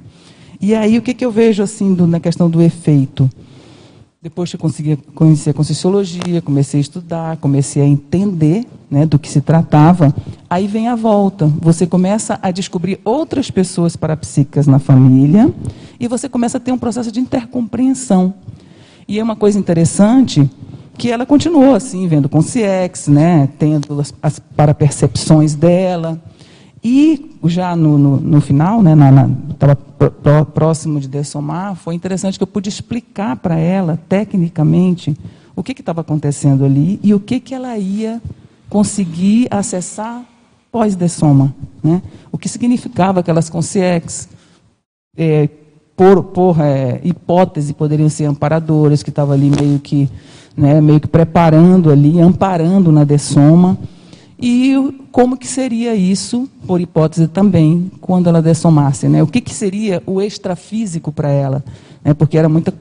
E 0.60 0.76
aí 0.76 0.98
o 0.98 1.02
que, 1.02 1.14
que 1.14 1.26
eu 1.26 1.32
vejo 1.32 1.64
assim 1.64 1.94
do, 1.94 2.06
na 2.06 2.20
questão 2.20 2.50
do 2.50 2.62
efeito? 2.62 3.30
Depois 4.28 4.50
que 4.50 4.58
eu 4.58 4.60
consegui 4.60 4.98
conhecer 5.16 5.52
a 5.52 5.54
Conscienciologia, 5.54 6.42
comecei 6.42 6.80
a 6.80 6.82
estudar, 6.82 7.38
comecei 7.38 7.82
a 7.82 7.86
entender 7.86 8.66
né, 8.92 9.06
do 9.06 9.18
que 9.18 9.30
se 9.30 9.40
tratava, 9.40 10.14
aí 10.50 10.68
vem 10.68 10.90
a 10.90 10.98
volta. 10.98 11.50
Você 11.62 11.88
começa 11.88 12.38
a 12.42 12.52
descobrir 12.52 13.00
outras 13.06 13.50
pessoas 13.50 13.96
parapsíquicas 13.96 14.68
na 14.68 14.80
família 14.80 15.50
e 15.98 16.10
você 16.10 16.28
começa 16.28 16.58
a 16.58 16.60
ter 16.60 16.74
um 16.74 16.78
processo 16.78 17.10
de 17.10 17.22
intercompreensão. 17.22 18.34
E 19.08 19.18
é 19.18 19.24
uma 19.24 19.38
coisa 19.38 19.58
interessante 19.58 20.50
que 20.98 21.10
ela 21.10 21.26
continuou 21.26 21.74
assim, 21.74 22.06
vendo 22.06 22.28
com 22.28 22.42
CX, 22.42 23.08
né, 23.08 23.48
tendo 23.58 23.98
as, 24.02 24.14
as 24.22 24.40
parapercepções 24.40 25.56
dela. 25.56 26.22
E 26.84 27.38
já 27.46 27.76
no, 27.76 27.98
no, 27.98 28.18
no 28.18 28.42
final, 28.42 28.82
né, 28.82 28.94
estava 29.50 29.76
próximo 30.46 31.00
de 31.00 31.08
dessomar, 31.08 31.76
foi 31.76 31.96
interessante 31.96 32.38
que 32.38 32.44
eu 32.44 32.48
pude 32.48 32.70
explicar 32.70 33.36
para 33.38 33.58
ela, 33.58 34.00
tecnicamente, 34.08 35.18
o 35.56 35.64
que 35.64 35.72
estava 35.72 36.02
acontecendo 36.02 36.64
ali 36.64 37.00
e 37.04 37.14
o 37.14 37.20
que, 37.20 37.40
que 37.40 37.54
ela 37.54 37.78
ia 37.78 38.22
conseguir 38.70 39.48
acessar 39.50 40.24
pós-dessoma. 40.72 41.54
Né? 41.84 42.02
O 42.32 42.38
que 42.38 42.48
significava 42.48 43.22
aquelas 43.22 43.50
consciex, 43.50 44.30
é, 45.18 45.50
por, 45.96 46.24
por 46.26 46.62
é, 46.62 47.02
hipótese, 47.04 47.74
poderiam 47.74 48.08
ser 48.08 48.26
amparadores, 48.26 49.02
que 49.02 49.10
estavam 49.10 49.34
ali 49.34 49.50
meio 49.50 49.80
que, 49.80 50.08
né, 50.56 50.80
meio 50.80 51.00
que 51.00 51.08
preparando 51.08 51.90
ali, 51.90 52.22
amparando 52.22 52.92
na 52.92 53.04
dessoma. 53.04 53.76
E 54.40 54.76
como 55.12 55.36
que 55.36 55.48
seria 55.48 55.96
isso, 55.96 56.48
por 56.68 56.80
hipótese 56.80 57.28
também, 57.28 57.92
quando 58.00 58.28
ela 58.28 58.42
dessomasse? 58.42 59.08
Né? 59.08 59.24
O 59.24 59.28
que, 59.28 59.42
que 59.42 59.54
seria 59.54 60.02
o 60.06 60.22
extrafísico 60.22 61.12
para 61.12 61.30
ela? 61.30 61.64
Né? 62.04 62.14
Porque 62.14 62.38
era 62.38 62.48
muita 62.48 62.74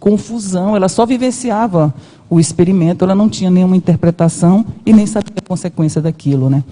confusão, 0.00 0.74
ela 0.74 0.88
só 0.88 1.06
vivenciava 1.06 1.94
o 2.28 2.40
experimento, 2.40 3.04
ela 3.04 3.14
não 3.14 3.28
tinha 3.28 3.50
nenhuma 3.50 3.76
interpretação 3.76 4.64
e 4.84 4.92
nem 4.92 5.06
sabia 5.06 5.34
a 5.36 5.48
consequência 5.48 6.00
daquilo. 6.00 6.50
Né? 6.50 6.64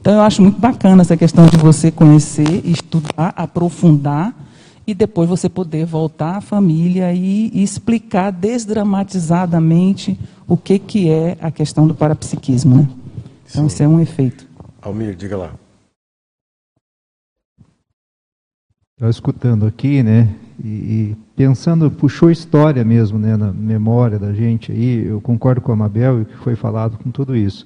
Então 0.00 0.12
eu 0.12 0.20
acho 0.20 0.42
muito 0.42 0.60
bacana 0.60 1.02
essa 1.02 1.16
questão 1.16 1.46
de 1.46 1.56
você 1.56 1.90
conhecer, 1.90 2.60
estudar, 2.64 3.32
aprofundar 3.34 4.34
e 4.86 4.94
depois 4.94 5.28
você 5.28 5.48
poder 5.48 5.86
voltar 5.86 6.36
à 6.36 6.40
família 6.40 7.12
e, 7.12 7.50
explicar 7.54 8.30
desdramatizadamente 8.30 10.18
o 10.46 10.56
que, 10.56 10.78
que 10.78 11.08
é 11.08 11.38
a 11.40 11.50
questão 11.50 11.86
do 11.86 11.94
parapsiquismo. 11.94 12.76
Né? 12.76 12.88
Então 13.54 13.68
isso 13.68 13.80
é 13.80 13.86
um 13.86 14.00
efeito. 14.00 14.48
Almir, 14.82 15.14
diga 15.14 15.36
lá. 15.36 15.54
Estava 18.96 19.10
escutando 19.10 19.64
aqui, 19.64 20.02
né? 20.02 20.34
E, 20.62 20.68
e, 20.68 21.16
pensando, 21.36 21.88
puxou 21.88 22.32
história 22.32 22.84
mesmo, 22.84 23.16
né, 23.16 23.36
na 23.36 23.52
memória 23.52 24.18
da 24.18 24.32
gente 24.32 24.72
aí. 24.72 25.06
Eu 25.06 25.20
concordo 25.20 25.60
com 25.60 25.70
a 25.70 25.76
Mabel 25.76 26.18
e 26.18 26.22
o 26.22 26.24
que 26.26 26.36
foi 26.38 26.56
falado 26.56 26.98
com 26.98 27.12
tudo 27.12 27.36
isso. 27.36 27.64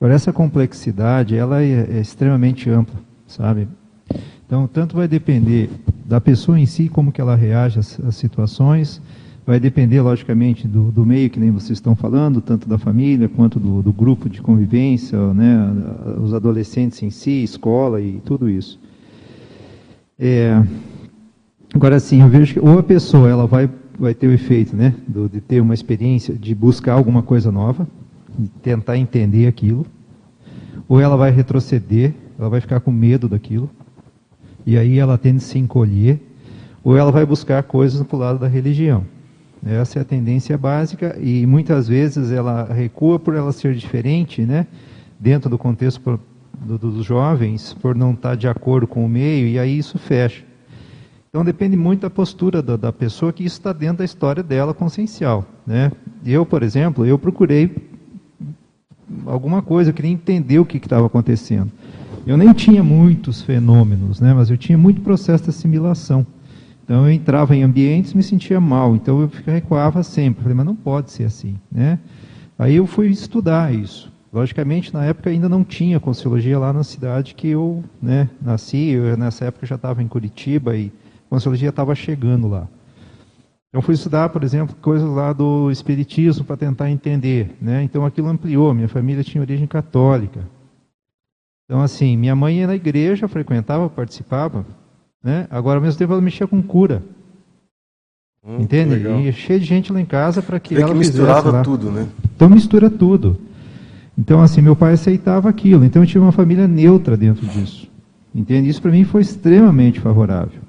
Agora 0.00 0.14
essa 0.14 0.32
complexidade, 0.32 1.36
ela 1.36 1.62
é, 1.62 1.86
é 1.92 2.00
extremamente 2.00 2.68
ampla, 2.68 3.00
sabe? 3.28 3.68
Então, 4.44 4.66
tanto 4.66 4.96
vai 4.96 5.06
depender 5.06 5.70
da 6.04 6.20
pessoa 6.20 6.58
em 6.58 6.66
si, 6.66 6.88
como 6.88 7.12
que 7.12 7.20
ela 7.20 7.36
reage 7.36 7.78
às, 7.78 8.00
às 8.00 8.16
situações, 8.16 9.00
vai 9.46 9.58
depender, 9.58 10.00
logicamente, 10.00 10.68
do, 10.68 10.90
do, 10.90 11.04
meio 11.04 11.30
que 11.30 11.40
nem 11.40 11.50
vocês 11.50 11.78
estão 11.78 11.96
falando, 11.96 12.40
tanto 12.40 12.68
da 12.68 12.78
família 12.78 13.28
quanto 13.28 13.58
do, 13.58 13.82
do, 13.82 13.92
grupo 13.92 14.28
de 14.28 14.40
convivência, 14.40 15.18
né, 15.32 15.72
os 16.22 16.34
adolescentes 16.34 17.02
em 17.02 17.10
si, 17.10 17.42
escola 17.42 18.00
e 18.00 18.20
tudo 18.24 18.48
isso. 18.48 18.78
É, 20.18 20.62
agora, 21.74 21.98
sim, 21.98 22.20
eu 22.20 22.28
vejo 22.28 22.54
que 22.54 22.60
ou 22.60 22.78
a 22.78 22.82
pessoa 22.82 23.28
ela 23.28 23.46
vai, 23.46 23.68
vai 23.98 24.14
ter 24.14 24.26
o 24.26 24.32
efeito 24.32 24.76
né, 24.76 24.94
do, 25.08 25.28
de 25.28 25.40
ter 25.40 25.60
uma 25.60 25.74
experiência, 25.74 26.34
de 26.34 26.54
buscar 26.54 26.92
alguma 26.92 27.22
coisa 27.22 27.50
nova, 27.50 27.88
tentar 28.62 28.98
entender 28.98 29.46
aquilo, 29.46 29.86
ou 30.88 31.00
ela 31.00 31.16
vai 31.16 31.30
retroceder, 31.30 32.12
ela 32.38 32.48
vai 32.48 32.60
ficar 32.60 32.80
com 32.80 32.90
medo 32.90 33.28
daquilo, 33.28 33.70
e 34.66 34.76
aí 34.76 34.98
ela 34.98 35.16
tende 35.16 35.38
a 35.38 35.40
se 35.40 35.58
encolher, 35.58 36.20
ou 36.84 36.96
ela 36.96 37.10
vai 37.10 37.24
buscar 37.24 37.62
coisas 37.62 38.02
para 38.06 38.16
o 38.16 38.18
lado 38.18 38.38
da 38.38 38.46
religião. 38.46 39.04
Essa 39.64 39.98
é 39.98 40.02
a 40.02 40.04
tendência 40.04 40.56
básica 40.56 41.18
e 41.20 41.46
muitas 41.46 41.86
vezes 41.86 42.32
ela 42.32 42.64
recua 42.64 43.18
por 43.18 43.34
ela 43.34 43.52
ser 43.52 43.74
diferente, 43.74 44.42
né? 44.42 44.66
Dentro 45.18 45.50
do 45.50 45.58
contexto 45.58 46.18
do, 46.60 46.78
dos 46.78 47.04
jovens, 47.04 47.74
por 47.74 47.94
não 47.94 48.12
estar 48.12 48.36
de 48.36 48.48
acordo 48.48 48.86
com 48.86 49.04
o 49.04 49.08
meio, 49.08 49.46
e 49.46 49.58
aí 49.58 49.78
isso 49.78 49.98
fecha. 49.98 50.44
Então 51.28 51.44
depende 51.44 51.76
muito 51.76 52.00
da 52.00 52.10
postura 52.10 52.62
da, 52.62 52.76
da 52.76 52.92
pessoa, 52.92 53.32
que 53.32 53.44
isso 53.44 53.58
está 53.58 53.72
dentro 53.72 53.98
da 53.98 54.04
história 54.04 54.42
dela 54.42 54.74
consciencial. 54.74 55.46
Né? 55.66 55.92
Eu, 56.24 56.44
por 56.44 56.62
exemplo, 56.62 57.06
eu 57.06 57.18
procurei 57.18 57.70
alguma 59.26 59.62
coisa, 59.62 59.90
eu 59.90 59.94
queria 59.94 60.10
entender 60.10 60.58
o 60.58 60.64
que 60.64 60.78
estava 60.78 61.06
acontecendo. 61.06 61.70
Eu 62.26 62.36
nem 62.36 62.52
tinha 62.52 62.82
muitos 62.82 63.42
fenômenos, 63.42 64.20
né, 64.20 64.34
mas 64.34 64.50
eu 64.50 64.56
tinha 64.56 64.76
muito 64.76 65.00
processo 65.00 65.44
de 65.44 65.50
assimilação. 65.50 66.26
Então 66.90 67.06
eu 67.06 67.12
entrava 67.12 67.54
em 67.54 67.62
ambientes 67.62 68.14
me 68.14 68.22
sentia 68.22 68.60
mal, 68.60 68.96
então 68.96 69.20
eu 69.20 69.30
recuava 69.46 70.02
sempre. 70.02 70.42
Falei, 70.42 70.56
mas 70.56 70.66
não 70.66 70.74
pode 70.74 71.12
ser 71.12 71.22
assim, 71.22 71.56
né? 71.70 72.00
Aí 72.58 72.74
eu 72.74 72.84
fui 72.84 73.06
estudar 73.06 73.72
isso. 73.72 74.12
Logicamente, 74.32 74.92
na 74.92 75.04
época 75.04 75.30
ainda 75.30 75.48
não 75.48 75.62
tinha 75.62 76.00
Consciologia 76.00 76.58
lá 76.58 76.72
na 76.72 76.82
cidade 76.82 77.36
que 77.36 77.46
eu 77.46 77.84
né, 78.02 78.28
nasci. 78.42 78.88
Eu, 78.88 79.16
nessa 79.16 79.44
época 79.44 79.68
já 79.68 79.76
estava 79.76 80.02
em 80.02 80.08
Curitiba 80.08 80.76
e 80.76 80.90
Consciologia 81.28 81.68
estava 81.68 81.94
chegando 81.94 82.48
lá. 82.48 82.66
Então 83.68 83.80
fui 83.80 83.94
estudar, 83.94 84.28
por 84.30 84.42
exemplo, 84.42 84.74
coisas 84.82 85.08
lá 85.08 85.32
do 85.32 85.70
Espiritismo 85.70 86.44
para 86.44 86.56
tentar 86.56 86.90
entender. 86.90 87.56
Né? 87.62 87.84
Então 87.84 88.04
aquilo 88.04 88.26
ampliou. 88.26 88.74
Minha 88.74 88.88
família 88.88 89.22
tinha 89.22 89.40
origem 89.40 89.68
católica. 89.68 90.40
Então, 91.66 91.80
assim, 91.80 92.16
minha 92.16 92.34
mãe 92.34 92.58
ia 92.58 92.66
na 92.66 92.74
igreja, 92.74 93.28
frequentava, 93.28 93.88
participava, 93.88 94.66
né? 95.22 95.46
agora 95.50 95.78
ao 95.78 95.82
mesmo 95.82 95.98
tempo 95.98 96.12
ela 96.12 96.22
mexia 96.22 96.46
com 96.46 96.62
cura. 96.62 97.02
Hum, 98.44 98.60
Entende? 98.60 98.94
E 99.28 99.32
cheio 99.32 99.60
de 99.60 99.66
gente 99.66 99.92
lá 99.92 100.00
em 100.00 100.06
casa 100.06 100.40
para 100.40 100.58
que 100.58 100.74
ela 100.74 100.92
que 100.92 100.98
misturava 100.98 101.50
lá. 101.50 101.62
tudo, 101.62 101.90
né? 101.90 102.06
Então 102.34 102.48
mistura 102.48 102.88
tudo. 102.88 103.38
Então, 104.16 104.42
assim, 104.42 104.60
meu 104.60 104.76
pai 104.76 104.92
aceitava 104.94 105.48
aquilo. 105.48 105.84
Então 105.84 106.02
eu 106.02 106.06
tive 106.06 106.18
uma 106.18 106.32
família 106.32 106.68
neutra 106.68 107.16
dentro 107.16 107.46
disso. 107.46 107.88
Entende? 108.34 108.68
Isso 108.68 108.80
para 108.82 108.90
mim 108.90 109.04
foi 109.04 109.22
extremamente 109.22 109.98
favorável. 109.98 110.60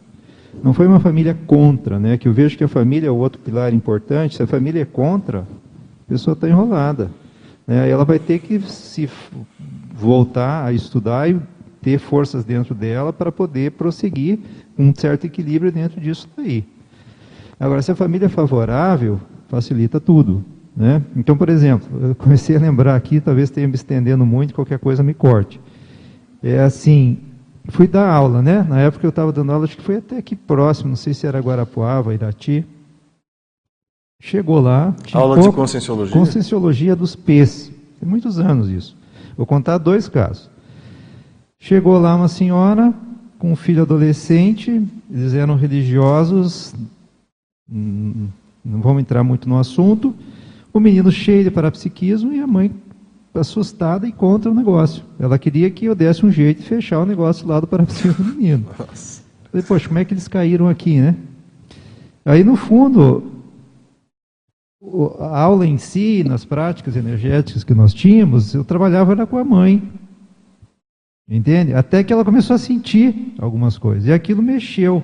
Não 0.64 0.74
foi 0.74 0.88
uma 0.88 1.00
família 1.00 1.38
contra, 1.48 2.00
né? 2.00 2.18
Que 2.18 2.28
eu 2.28 2.34
vejo 2.34 2.58
que 2.58 2.64
a 2.64 2.68
família 2.68 3.08
é 3.08 3.12
o 3.12 3.16
outro 3.16 3.42
pilar 3.42 3.74
importante. 3.74 4.36
Se 4.38 4.44
a 4.44 4.48
família 4.48 4.82
é 4.82 4.86
contra, 4.86 5.40
a 5.40 6.10
pessoa 6.10 6.34
está 6.34 6.48
enrolada. 6.48 7.10
Né? 7.66 7.90
Ela 7.90 8.06
vai 8.06 8.20
ter 8.20 8.40
que 8.40 8.60
se 8.62 9.10
voltar 9.94 10.66
a 10.66 10.74
estudar 10.74 11.30
e 11.30 11.40
ter 11.82 12.00
forças 12.00 12.46
dentro 12.46 12.76
dela 12.76 13.12
para 13.12 13.32
poder 13.32 13.72
prosseguir 13.72 14.40
com 14.76 14.90
um 14.90 14.94
certo 14.96 15.26
equilíbrio 15.26 15.72
dentro 15.72 16.00
disso 16.00 16.30
daí. 16.38 16.64
Agora, 17.60 17.82
se 17.82 17.92
a 17.92 17.96
família 17.96 18.28
é 18.28 18.30
favorável, 18.30 19.20
facilita 19.48 20.00
tudo. 20.00 20.44
Né? 20.76 21.04
Então, 21.16 21.36
por 21.36 21.50
exemplo, 21.50 21.88
eu 22.02 22.16
comecei 22.16 22.56
a 22.56 22.60
lembrar 22.60 22.96
aqui, 22.96 23.20
talvez 23.20 23.50
esteja 23.50 23.68
me 23.68 23.76
estendendo 23.76 24.26
muito, 24.26 24.54
qualquer 24.54 24.80
coisa 24.80 25.04
me 25.04 25.14
corte. 25.14 25.60
É 26.42 26.60
assim, 26.60 27.20
fui 27.70 27.88
dar 27.88 28.10
aula, 28.10 28.42
né? 28.42 28.64
Na 28.68 28.80
época 28.80 29.06
eu 29.06 29.10
estava 29.10 29.32
dando 29.32 29.52
aula, 29.52 29.66
acho 29.66 29.78
que 29.78 29.84
foi 29.84 29.98
até 29.98 30.18
aqui 30.18 30.36
próximo, 30.36 30.90
não 30.90 30.96
sei 30.96 31.14
se 31.14 31.28
era 31.28 31.40
Guarapuava, 31.40 32.14
Irati. 32.14 32.66
Chegou 34.20 34.62
lá. 34.62 34.96
Aula 35.14 35.42
de 35.42 35.52
conscienciologia? 35.52 36.14
Conscienciologia 36.14 36.96
dos 36.96 37.16
P's. 37.16 37.72
Tem 38.00 38.08
muitos 38.08 38.40
anos 38.40 38.70
isso. 38.70 38.96
Vou 39.36 39.48
contar 39.48 39.80
dois 39.80 40.08
casos. 40.08 40.51
Chegou 41.64 42.00
lá 42.00 42.16
uma 42.16 42.28
senhora 42.28 42.92
com 43.38 43.52
um 43.52 43.56
filho 43.56 43.84
adolescente, 43.84 44.82
eles 45.12 45.36
eram 45.36 45.56
religiosos, 45.56 46.74
hum, 47.72 48.30
não 48.66 48.82
vamos 48.82 49.02
entrar 49.04 49.24
muito 49.24 49.48
no 49.48 49.60
assunto. 49.60 50.16
O 50.74 50.80
menino 50.80 51.12
cheio 51.12 51.44
de 51.44 51.52
parapsiquismo 51.52 52.34
e 52.34 52.40
a 52.40 52.48
mãe 52.48 52.72
assustada 53.36 54.08
e 54.08 54.12
contra 54.12 54.50
o 54.50 54.56
negócio. 54.56 55.04
Ela 55.20 55.38
queria 55.38 55.70
que 55.70 55.86
eu 55.86 55.94
desse 55.94 56.26
um 56.26 56.32
jeito 56.32 56.64
de 56.64 56.68
fechar 56.68 57.00
o 57.00 57.06
negócio 57.06 57.48
lá 57.48 57.60
do 57.60 57.68
parapsiquismo 57.68 58.26
do 58.26 58.34
menino. 58.34 58.66
Nossa. 58.78 59.22
Falei, 59.52 59.64
poxa, 59.64 59.88
como 59.88 60.00
é 60.00 60.06
que 60.06 60.16
eles 60.16 60.28
caíram 60.28 60.68
aqui, 60.68 61.00
né? 61.00 61.16
Aí, 62.26 62.44
no 62.44 62.56
fundo, 62.56 63.32
a 65.20 65.40
aula 65.40 65.68
em 65.68 65.78
si, 65.78 66.24
nas 66.28 66.44
práticas 66.44 66.96
energéticas 66.96 67.64
que 67.64 67.76
nós 67.76 67.94
tínhamos, 67.94 68.56
eu 68.56 68.64
trabalhava 68.64 69.12
era 69.12 69.28
com 69.28 69.38
a 69.38 69.44
mãe. 69.44 70.02
Entende? 71.32 71.74
Até 71.74 72.04
que 72.04 72.12
ela 72.12 72.26
começou 72.26 72.56
a 72.56 72.60
sentir 72.60 73.34
algumas 73.40 73.78
coisas. 73.78 74.06
E 74.06 74.12
aquilo 74.12 74.44
mexeu. 74.44 75.02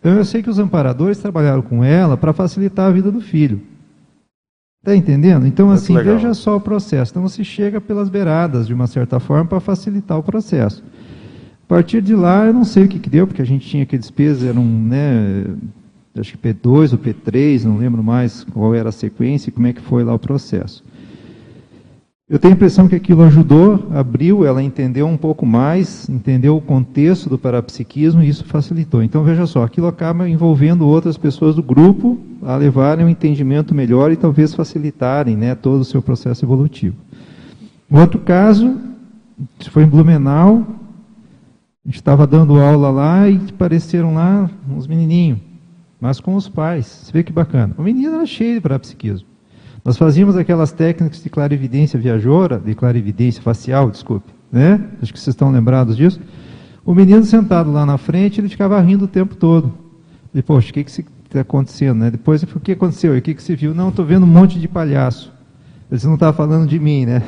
Então 0.00 0.12
eu 0.12 0.24
sei 0.24 0.42
que 0.42 0.50
os 0.50 0.58
amparadores 0.58 1.18
trabalharam 1.18 1.62
com 1.62 1.84
ela 1.84 2.16
para 2.16 2.32
facilitar 2.32 2.88
a 2.88 2.90
vida 2.90 3.12
do 3.12 3.20
filho. 3.20 3.62
Está 4.86 4.94
entendendo? 4.94 5.46
Então, 5.46 5.66
Muito 5.66 5.78
assim, 5.78 5.96
legal. 5.96 6.14
veja 6.14 6.32
só 6.34 6.56
o 6.56 6.60
processo. 6.60 7.10
Então, 7.10 7.20
você 7.20 7.42
chega 7.42 7.80
pelas 7.80 8.08
beiradas, 8.08 8.68
de 8.68 8.74
uma 8.74 8.86
certa 8.86 9.18
forma, 9.18 9.44
para 9.44 9.58
facilitar 9.58 10.16
o 10.16 10.22
processo. 10.22 10.80
A 11.64 11.66
partir 11.66 12.00
de 12.00 12.14
lá, 12.14 12.46
eu 12.46 12.52
não 12.52 12.62
sei 12.62 12.84
o 12.84 12.88
que, 12.88 13.00
que 13.00 13.10
deu, 13.10 13.26
porque 13.26 13.42
a 13.42 13.44
gente 13.44 13.66
tinha 13.66 13.84
que 13.84 13.98
despesa, 13.98 14.46
era 14.46 14.60
um, 14.60 14.82
né, 14.84 15.44
acho 16.16 16.38
que 16.38 16.54
P2 16.54 16.92
ou 16.92 16.98
P3, 16.98 17.64
não 17.64 17.78
lembro 17.78 18.00
mais 18.00 18.44
qual 18.44 18.76
era 18.76 18.90
a 18.90 18.92
sequência 18.92 19.48
e 19.48 19.52
como 19.52 19.66
é 19.66 19.72
que 19.72 19.80
foi 19.80 20.04
lá 20.04 20.14
o 20.14 20.20
processo. 20.20 20.84
Eu 22.28 22.40
tenho 22.40 22.54
a 22.54 22.56
impressão 22.56 22.88
que 22.88 22.96
aquilo 22.96 23.22
ajudou, 23.22 23.86
abriu, 23.94 24.44
ela 24.44 24.60
entendeu 24.60 25.06
um 25.06 25.16
pouco 25.16 25.46
mais, 25.46 26.08
entendeu 26.08 26.56
o 26.56 26.60
contexto 26.60 27.30
do 27.30 27.38
parapsiquismo 27.38 28.20
e 28.20 28.28
isso 28.28 28.44
facilitou. 28.44 29.00
Então 29.00 29.22
veja 29.22 29.46
só, 29.46 29.62
aquilo 29.62 29.86
acaba 29.86 30.28
envolvendo 30.28 30.88
outras 30.88 31.16
pessoas 31.16 31.54
do 31.54 31.62
grupo 31.62 32.18
a 32.42 32.56
levarem 32.56 33.06
um 33.06 33.08
entendimento 33.08 33.72
melhor 33.72 34.10
e 34.10 34.16
talvez 34.16 34.52
facilitarem 34.52 35.36
né, 35.36 35.54
todo 35.54 35.82
o 35.82 35.84
seu 35.84 36.02
processo 36.02 36.44
evolutivo. 36.44 36.96
Um 37.88 38.00
outro 38.00 38.18
caso, 38.18 38.76
foi 39.70 39.84
em 39.84 39.88
Blumenau, 39.88 40.66
a 41.84 41.88
gente 41.88 41.94
estava 41.94 42.26
dando 42.26 42.58
aula 42.58 42.90
lá 42.90 43.28
e 43.28 43.40
apareceram 43.50 44.14
lá 44.14 44.50
uns 44.68 44.88
menininhos, 44.88 45.38
mas 46.00 46.18
com 46.18 46.34
os 46.34 46.48
pais. 46.48 46.86
Você 46.86 47.12
vê 47.12 47.22
que 47.22 47.32
bacana. 47.32 47.72
O 47.78 47.84
menino 47.84 48.16
era 48.16 48.26
cheio 48.26 48.54
de 48.54 48.60
parapsiquismo. 48.62 49.35
Nós 49.86 49.96
fazíamos 49.96 50.36
aquelas 50.36 50.72
técnicas 50.72 51.22
de 51.22 51.30
clarividência 51.30 51.96
viajora, 51.96 52.58
de 52.58 52.74
clarividência 52.74 53.40
facial, 53.40 53.88
desculpe, 53.88 54.32
né? 54.50 54.80
Acho 55.00 55.12
que 55.12 55.20
vocês 55.20 55.32
estão 55.32 55.48
lembrados 55.52 55.96
disso. 55.96 56.20
O 56.84 56.92
menino 56.92 57.24
sentado 57.24 57.70
lá 57.70 57.86
na 57.86 57.96
frente, 57.96 58.40
ele 58.40 58.48
ficava 58.48 58.80
rindo 58.80 59.04
o 59.04 59.08
tempo 59.08 59.36
todo. 59.36 59.72
E, 60.34 60.42
poxa, 60.42 60.70
o 60.70 60.72
que 60.72 60.80
está 60.80 61.40
acontecendo? 61.40 61.98
Né? 61.98 62.10
Depois, 62.10 62.42
o 62.42 62.58
que 62.58 62.72
aconteceu? 62.72 63.14
E 63.14 63.20
o 63.20 63.22
que, 63.22 63.32
que 63.32 63.40
você 63.40 63.54
viu? 63.54 63.72
Não, 63.76 63.90
estou 63.90 64.04
vendo 64.04 64.24
um 64.24 64.28
monte 64.28 64.58
de 64.58 64.66
palhaço. 64.66 65.32
Você 65.88 66.04
não 66.04 66.14
está 66.14 66.32
falando 66.32 66.68
de 66.68 66.80
mim, 66.80 67.06
né? 67.06 67.22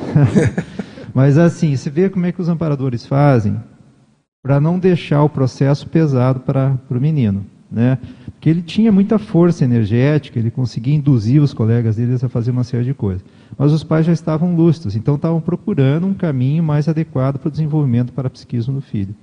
Mas 1.15 1.37
assim, 1.37 1.77
você 1.77 1.89
vê 1.89 2.09
como 2.09 2.25
é 2.25 2.33
que 2.33 2.41
os 2.41 2.49
amparadores 2.49 3.05
fazem 3.05 3.55
para 4.43 4.59
não 4.59 4.77
deixar 4.77 5.23
o 5.23 5.29
processo 5.29 5.87
pesado 5.87 6.41
para 6.41 6.77
o 6.89 6.95
menino 6.95 7.45
né? 7.71 7.97
Porque 8.25 8.49
ele 8.49 8.61
tinha 8.61 8.91
muita 8.91 9.19
força 9.19 9.63
energética, 9.63 10.39
ele 10.39 10.49
conseguia 10.49 10.95
induzir 10.95 11.41
os 11.41 11.53
colegas 11.53 11.97
deles 11.97 12.23
a 12.23 12.29
fazer 12.29 12.51
uma 12.51 12.63
série 12.63 12.85
de 12.85 12.93
coisas. 12.93 13.23
Mas 13.57 13.71
os 13.71 13.83
pais 13.83 14.05
já 14.05 14.13
estavam 14.13 14.55
lúcidos, 14.55 14.95
então 14.95 15.15
estavam 15.15 15.41
procurando 15.41 16.07
um 16.07 16.13
caminho 16.13 16.63
mais 16.63 16.87
adequado 16.87 17.37
para 17.37 17.49
o 17.49 17.51
desenvolvimento 17.51 18.13
para 18.13 18.29
psiquismo 18.29 18.73
do 18.73 18.81
filho. 18.81 19.13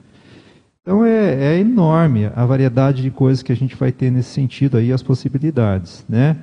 Então 0.82 1.04
é, 1.04 1.54
é, 1.54 1.58
enorme 1.58 2.30
a 2.34 2.44
variedade 2.44 3.02
de 3.02 3.10
coisas 3.10 3.42
que 3.42 3.50
a 3.50 3.56
gente 3.56 3.74
vai 3.74 3.90
ter 3.90 4.10
nesse 4.10 4.30
sentido 4.30 4.76
aí, 4.76 4.92
as 4.92 5.02
possibilidades, 5.02 6.04
né? 6.08 6.36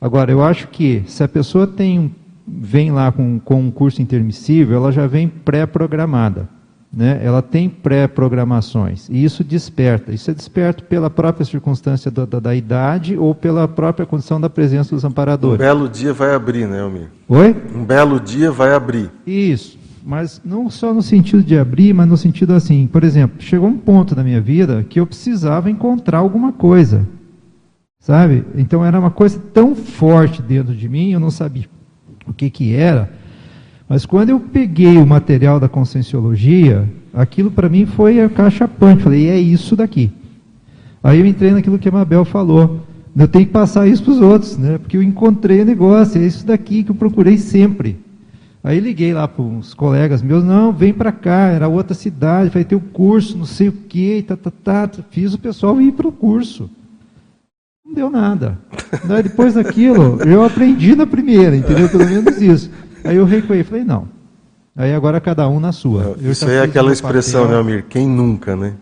Agora, 0.00 0.30
eu 0.30 0.42
acho 0.42 0.68
que 0.68 1.02
se 1.06 1.22
a 1.22 1.28
pessoa 1.28 1.66
tem, 1.66 2.14
vem 2.46 2.90
lá 2.90 3.12
com, 3.12 3.38
com 3.38 3.60
um 3.60 3.70
curso 3.70 4.02
intermissível, 4.02 4.76
ela 4.76 4.92
já 4.92 5.06
vem 5.06 5.28
pré-programada 5.28 6.48
né, 6.96 7.20
ela 7.22 7.42
tem 7.42 7.68
pré-programações. 7.68 9.06
E 9.10 9.22
isso 9.22 9.44
desperta. 9.44 10.12
Isso 10.12 10.30
é 10.30 10.34
desperto 10.34 10.82
pela 10.84 11.10
própria 11.10 11.44
circunstância 11.44 12.10
da, 12.10 12.24
da, 12.24 12.40
da, 12.40 12.56
idade 12.56 13.18
ou 13.18 13.34
pela 13.34 13.68
própria 13.68 14.06
condição 14.06 14.40
da 14.40 14.48
presença 14.48 14.94
dos 14.94 15.04
amparadores. 15.04 15.56
Um 15.56 15.58
belo 15.58 15.88
dia 15.90 16.14
vai 16.14 16.34
abrir, 16.34 16.66
né, 16.66 16.80
Almir? 16.80 17.08
Oi? 17.28 17.54
Um 17.74 17.84
belo 17.84 18.18
dia 18.18 18.50
vai 18.50 18.72
abrir. 18.72 19.10
Isso. 19.26 19.78
Mas 20.02 20.40
não 20.42 20.70
só 20.70 20.94
no 20.94 21.02
sentido 21.02 21.42
de 21.42 21.58
abrir, 21.58 21.92
mas 21.92 22.08
no 22.08 22.16
sentido 22.16 22.54
assim, 22.54 22.86
por 22.86 23.04
exemplo, 23.04 23.42
chegou 23.42 23.68
um 23.68 23.76
ponto 23.76 24.16
na 24.16 24.24
minha 24.24 24.40
vida 24.40 24.82
que 24.88 24.98
eu 24.98 25.06
precisava 25.06 25.70
encontrar 25.70 26.18
alguma 26.18 26.50
coisa. 26.50 27.06
Sabe? 28.00 28.42
Então 28.54 28.82
era 28.82 28.98
uma 28.98 29.10
coisa 29.10 29.38
tão 29.52 29.74
forte 29.74 30.40
dentro 30.40 30.74
de 30.74 30.88
mim, 30.88 31.12
eu 31.12 31.20
não 31.20 31.30
sabia 31.30 31.66
o 32.26 32.32
que 32.32 32.48
que 32.48 32.74
era 32.74 33.10
mas 33.88 34.04
quando 34.04 34.30
eu 34.30 34.40
peguei 34.40 34.98
o 34.98 35.06
material 35.06 35.60
da 35.60 35.68
conscienciologia, 35.68 36.88
aquilo 37.14 37.50
para 37.50 37.68
mim 37.68 37.86
foi 37.86 38.20
a 38.20 38.28
caixa 38.28 38.66
punch. 38.66 39.02
Falei, 39.02 39.28
é 39.28 39.38
isso 39.38 39.76
daqui. 39.76 40.10
Aí 41.02 41.20
eu 41.20 41.26
entrei 41.26 41.52
naquilo 41.52 41.78
que 41.78 41.88
a 41.88 41.92
Mabel 41.92 42.24
falou. 42.24 42.80
Eu 43.16 43.28
tenho 43.28 43.46
que 43.46 43.52
passar 43.52 43.86
isso 43.86 44.02
para 44.02 44.12
os 44.12 44.20
outros, 44.20 44.58
né? 44.58 44.76
Porque 44.76 44.96
eu 44.96 45.02
encontrei 45.02 45.62
o 45.62 45.64
negócio, 45.64 46.20
é 46.20 46.26
isso 46.26 46.44
daqui 46.44 46.82
que 46.82 46.90
eu 46.90 46.94
procurei 46.94 47.38
sempre. 47.38 47.96
Aí 48.62 48.80
liguei 48.80 49.14
lá 49.14 49.28
para 49.28 49.44
uns 49.44 49.72
colegas 49.72 50.20
meus, 50.20 50.42
não, 50.42 50.72
vem 50.72 50.92
para 50.92 51.12
cá, 51.12 51.46
era 51.46 51.68
outra 51.68 51.94
cidade, 51.94 52.50
vai 52.50 52.64
ter 52.64 52.74
um 52.74 52.80
curso, 52.80 53.38
não 53.38 53.46
sei 53.46 53.68
o 53.68 53.72
quê, 53.72 54.24
tá, 54.26 54.36
tá, 54.36 54.50
tá. 54.50 54.90
Fiz 55.08 55.32
o 55.32 55.38
pessoal 55.38 55.80
ir 55.80 55.92
para 55.92 56.08
o 56.08 56.12
curso. 56.12 56.68
Não 57.86 57.94
deu 57.94 58.10
nada. 58.10 58.58
Daí, 59.04 59.22
depois 59.22 59.54
daquilo, 59.54 60.20
eu 60.22 60.44
aprendi 60.44 60.96
na 60.96 61.06
primeira, 61.06 61.56
entendeu? 61.56 61.88
Pelo 61.88 62.04
menos 62.04 62.42
isso. 62.42 62.68
Aí 63.06 63.16
eu 63.16 63.24
recuei, 63.24 63.62
falei, 63.64 63.84
não. 63.84 64.08
Aí 64.76 64.92
agora 64.92 65.20
cada 65.20 65.48
um 65.48 65.58
na 65.58 65.72
sua. 65.72 66.16
Eu 66.20 66.32
Isso 66.32 66.46
aí 66.46 66.56
é 66.56 66.62
aquela 66.62 66.92
expressão, 66.92 67.44
papel. 67.44 67.52
né, 67.52 67.58
Almir? 67.58 67.84
Quem 67.88 68.06
nunca, 68.06 68.54
né? 68.54 68.74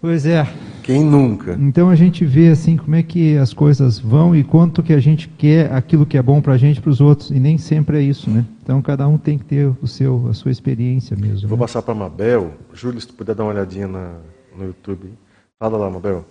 Pois 0.00 0.24
é. 0.24 0.46
Quem 0.82 1.02
nunca? 1.02 1.56
Então 1.58 1.88
a 1.88 1.94
gente 1.94 2.26
vê 2.26 2.48
assim 2.48 2.76
como 2.76 2.94
é 2.94 3.02
que 3.02 3.38
as 3.38 3.54
coisas 3.54 3.98
vão 3.98 4.36
e 4.36 4.44
quanto 4.44 4.82
que 4.82 4.92
a 4.92 5.00
gente 5.00 5.28
quer 5.28 5.72
aquilo 5.72 6.04
que 6.04 6.18
é 6.18 6.22
bom 6.22 6.42
para 6.42 6.52
a 6.52 6.56
gente 6.58 6.80
para 6.80 6.90
os 6.90 7.00
outros 7.00 7.30
e 7.30 7.40
nem 7.40 7.56
sempre 7.56 7.96
é 7.96 8.02
isso, 8.02 8.28
né? 8.30 8.44
Então 8.62 8.82
cada 8.82 9.08
um 9.08 9.16
tem 9.16 9.38
que 9.38 9.44
ter 9.44 9.72
o 9.80 9.86
seu 9.86 10.28
a 10.28 10.34
sua 10.34 10.50
experiência 10.50 11.16
mesmo. 11.16 11.48
Vou 11.48 11.56
né? 11.56 11.64
passar 11.64 11.80
para 11.80 11.94
Mabel. 11.94 12.52
Júlio, 12.74 13.00
se 13.00 13.06
tu 13.06 13.14
puder 13.14 13.34
dar 13.34 13.44
uma 13.44 13.52
olhadinha 13.52 13.88
na, 13.88 14.12
no 14.54 14.66
YouTube. 14.66 15.10
Fala 15.58 15.78
lá, 15.78 15.90
Mabel. 15.90 16.26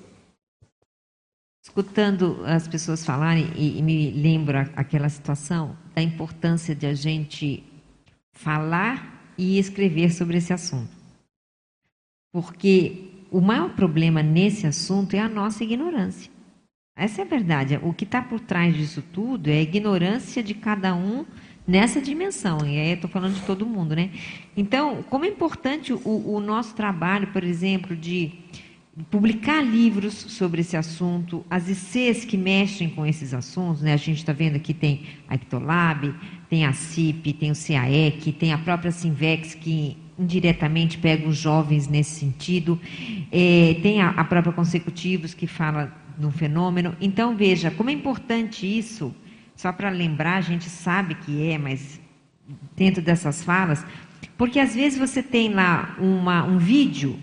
Escutando 1.65 2.41
as 2.45 2.67
pessoas 2.67 3.03
falarem 3.03 3.49
e, 3.55 3.79
e 3.79 3.81
me 3.81 4.11
lembro 4.11 4.57
aquela 4.75 5.09
situação 5.09 5.75
da 5.93 6.01
importância 6.01 6.73
de 6.75 6.85
a 6.85 6.93
gente 6.93 7.63
falar 8.31 9.33
e 9.37 9.57
escrever 9.59 10.11
sobre 10.11 10.37
esse 10.37 10.53
assunto. 10.53 10.91
Porque 12.31 13.09
o 13.31 13.41
maior 13.41 13.69
problema 13.69 14.21
nesse 14.21 14.67
assunto 14.67 15.15
é 15.15 15.19
a 15.19 15.29
nossa 15.29 15.63
ignorância. 15.63 16.31
Essa 16.95 17.21
é 17.21 17.25
a 17.25 17.27
verdade. 17.27 17.79
O 17.81 17.93
que 17.93 18.03
está 18.03 18.21
por 18.21 18.39
trás 18.39 18.75
disso 18.75 19.03
tudo 19.11 19.49
é 19.49 19.53
a 19.53 19.61
ignorância 19.61 20.43
de 20.43 20.53
cada 20.53 20.93
um 20.93 21.25
nessa 21.67 21.99
dimensão. 21.99 22.59
E 22.65 22.79
aí 22.79 22.89
estou 22.89 23.09
falando 23.09 23.33
de 23.33 23.41
todo 23.41 23.65
mundo, 23.65 23.95
né? 23.95 24.11
Então, 24.55 25.03
como 25.09 25.25
é 25.25 25.27
importante 25.27 25.93
o, 25.93 26.01
o 26.05 26.39
nosso 26.39 26.75
trabalho, 26.75 27.27
por 27.27 27.43
exemplo, 27.43 27.95
de 27.95 28.31
publicar 29.09 29.61
livros 29.61 30.13
sobre 30.13 30.61
esse 30.61 30.77
assunto, 30.77 31.43
as 31.49 31.67
ICs 31.67 32.25
que 32.25 32.37
mexem 32.37 32.89
com 32.89 33.05
esses 33.05 33.33
assuntos, 33.33 33.81
né? 33.81 33.93
a 33.93 33.97
gente 33.97 34.17
está 34.17 34.31
vendo 34.31 34.55
aqui 34.55 34.73
tem 34.73 35.03
a 35.27 35.35
Ictolab, 35.35 36.13
tem 36.47 36.65
a 36.65 36.73
CIP, 36.73 37.33
tem 37.33 37.51
o 37.51 37.55
CAEC, 37.55 38.31
tem 38.33 38.53
a 38.53 38.57
própria 38.57 38.91
Sinvex, 38.91 39.55
que 39.55 39.97
indiretamente 40.17 40.99
pega 40.99 41.27
os 41.27 41.35
jovens 41.35 41.87
nesse 41.87 42.19
sentido, 42.19 42.79
é, 43.31 43.79
tem 43.81 43.99
a, 43.99 44.09
a 44.09 44.23
própria 44.23 44.53
Consecutivos, 44.53 45.33
que 45.33 45.47
fala 45.47 45.91
do 46.15 46.29
fenômeno. 46.29 46.95
Então, 47.01 47.35
veja, 47.35 47.71
como 47.71 47.89
é 47.89 47.93
importante 47.93 48.67
isso, 48.67 49.13
só 49.55 49.71
para 49.71 49.89
lembrar, 49.89 50.35
a 50.35 50.41
gente 50.41 50.69
sabe 50.69 51.15
que 51.15 51.49
é, 51.49 51.57
mas 51.57 51.99
dentro 52.75 53.01
dessas 53.01 53.43
falas, 53.43 53.83
porque 54.37 54.59
às 54.59 54.75
vezes 54.75 54.99
você 54.99 55.23
tem 55.23 55.51
lá 55.51 55.95
uma, 55.99 56.43
um 56.43 56.59
vídeo 56.59 57.17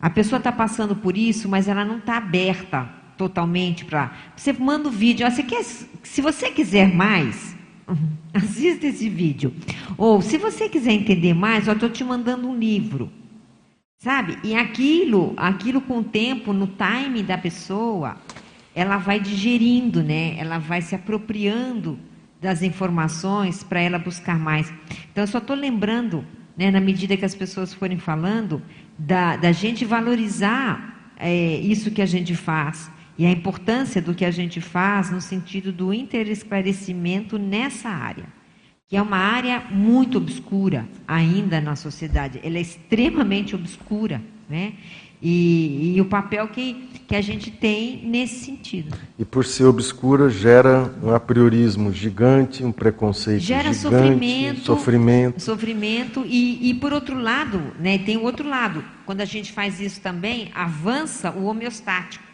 a 0.00 0.10
pessoa 0.10 0.38
está 0.38 0.52
passando 0.52 0.94
por 0.94 1.16
isso, 1.16 1.48
mas 1.48 1.68
ela 1.68 1.84
não 1.84 1.98
está 1.98 2.18
aberta 2.18 2.88
totalmente 3.16 3.84
para. 3.84 4.12
Você 4.36 4.52
manda 4.52 4.88
o 4.88 4.92
vídeo. 4.92 5.26
Ah, 5.26 5.30
você 5.30 5.42
quer, 5.42 5.64
se 5.64 6.20
você 6.20 6.50
quiser 6.50 6.94
mais, 6.94 7.56
assista 8.34 8.86
esse 8.86 9.08
vídeo. 9.08 9.54
Ou 9.96 10.20
se 10.20 10.38
você 10.38 10.68
quiser 10.68 10.92
entender 10.92 11.34
mais, 11.34 11.66
estou 11.66 11.88
te 11.88 12.04
mandando 12.04 12.48
um 12.48 12.56
livro. 12.56 13.10
Sabe? 13.98 14.38
E 14.44 14.54
aquilo, 14.54 15.32
aquilo 15.36 15.80
com 15.80 15.98
o 15.98 16.04
tempo, 16.04 16.52
no 16.52 16.68
time 16.68 17.22
da 17.22 17.38
pessoa, 17.38 18.16
ela 18.74 18.98
vai 18.98 19.18
digerindo, 19.18 20.02
né? 20.02 20.36
Ela 20.38 20.58
vai 20.58 20.82
se 20.82 20.94
apropriando 20.94 21.98
das 22.40 22.62
informações 22.62 23.64
para 23.64 23.80
ela 23.80 23.98
buscar 23.98 24.38
mais. 24.38 24.72
Então, 25.10 25.24
eu 25.24 25.26
só 25.26 25.38
estou 25.38 25.56
lembrando, 25.56 26.24
né, 26.56 26.70
na 26.70 26.80
medida 26.80 27.16
que 27.16 27.24
as 27.24 27.34
pessoas 27.34 27.74
forem 27.74 27.98
falando, 27.98 28.62
da, 28.98 29.36
da 29.36 29.52
gente 29.52 29.84
valorizar 29.84 31.12
é, 31.16 31.56
isso 31.58 31.90
que 31.90 32.00
a 32.00 32.06
gente 32.06 32.34
faz 32.34 32.90
e 33.18 33.24
a 33.24 33.30
importância 33.30 34.00
do 34.00 34.14
que 34.14 34.24
a 34.24 34.30
gente 34.30 34.60
faz 34.60 35.10
no 35.10 35.20
sentido 35.20 35.72
do 35.72 35.92
interesclarecimento 35.92 37.38
nessa 37.38 37.88
área, 37.88 38.26
que 38.88 38.96
é 38.96 39.02
uma 39.02 39.16
área 39.16 39.60
muito 39.70 40.18
obscura 40.18 40.86
ainda 41.08 41.60
na 41.60 41.74
sociedade. 41.76 42.40
Ela 42.42 42.58
é 42.58 42.60
extremamente 42.60 43.54
obscura, 43.54 44.22
né? 44.48 44.74
E, 45.20 45.94
e, 45.96 46.00
o 46.00 46.04
papel 46.04 46.46
que, 46.48 46.74
que 47.08 47.16
a 47.16 47.22
gente 47.22 47.50
tem 47.50 48.06
nesse 48.06 48.44
sentido. 48.44 48.96
E 49.18 49.24
por 49.24 49.44
ser 49.44 49.64
obscura, 49.64 50.28
gera 50.28 50.92
um 51.02 51.14
apriorismo 51.14 51.92
gigante, 51.92 52.62
um 52.62 52.70
preconceito 52.70 53.40
gera 53.40 53.72
gigante. 53.72 53.80
sofrimento. 53.80 54.60
Sofrimento. 54.60 55.40
Sofrimento. 55.40 56.24
E, 56.26 56.70
e 56.70 56.74
por 56.74 56.92
outro 56.92 57.18
lado, 57.18 57.60
né, 57.78 57.98
tem 57.98 58.16
o 58.16 58.22
outro 58.22 58.48
lado. 58.48 58.84
Quando 59.06 59.22
a 59.22 59.24
gente 59.24 59.52
faz 59.52 59.80
isso 59.80 60.00
também, 60.00 60.50
avança 60.54 61.30
o 61.30 61.46
homeostático, 61.46 62.24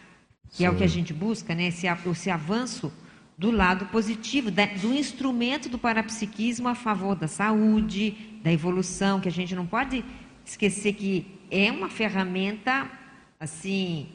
que 0.51 0.59
Sim. 0.59 0.65
é 0.67 0.71
o 0.71 0.75
que 0.75 0.85
a 0.85 0.89
gente 0.89 1.13
busca, 1.13 1.55
né, 1.55 1.69
esse, 1.69 1.87
esse 1.87 2.31
avanço 2.31 2.93
do 3.39 3.51
lado 3.51 3.87
positivo, 3.87 4.51
do 4.51 4.95
instrumento 4.95 5.69
do 5.69 5.79
parapsiquismo 5.79 6.69
a 6.69 6.75
favor 6.75 7.17
da 7.17 7.27
saúde, 7.27 8.15
da 8.43 8.53
evolução, 8.53 9.21
que 9.21 9.29
a 9.29 9.33
gente 9.33 9.55
não 9.55 9.67
pode 9.67 10.05
esquecer 10.45 10.95
que 10.95 11.27
é 11.51 11.71
uma 11.71 11.89
ferramenta 11.89 12.91
assim 13.39 14.09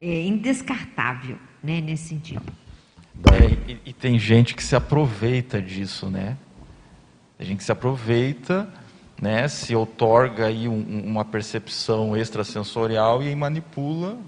é, 0.00 0.22
indescartável, 0.22 1.38
né, 1.62 1.80
nesse 1.80 2.08
sentido. 2.08 2.42
É, 3.30 3.72
e, 3.72 3.80
e, 3.86 3.92
tem 3.92 4.18
gente 4.18 4.54
que 4.54 4.62
se 4.62 4.74
aproveita 4.74 5.60
disso, 5.60 6.08
né? 6.08 6.36
Tem 7.38 7.46
gente 7.46 7.58
que 7.58 7.64
se 7.64 7.72
aproveita, 7.72 8.72
né? 9.20 9.46
Se 9.48 9.76
otorga 9.76 10.46
aí 10.46 10.66
um, 10.66 11.04
uma 11.04 11.24
percepção 11.24 12.16
extrasensorial 12.16 13.22
e 13.22 13.34
manipula 13.34 14.18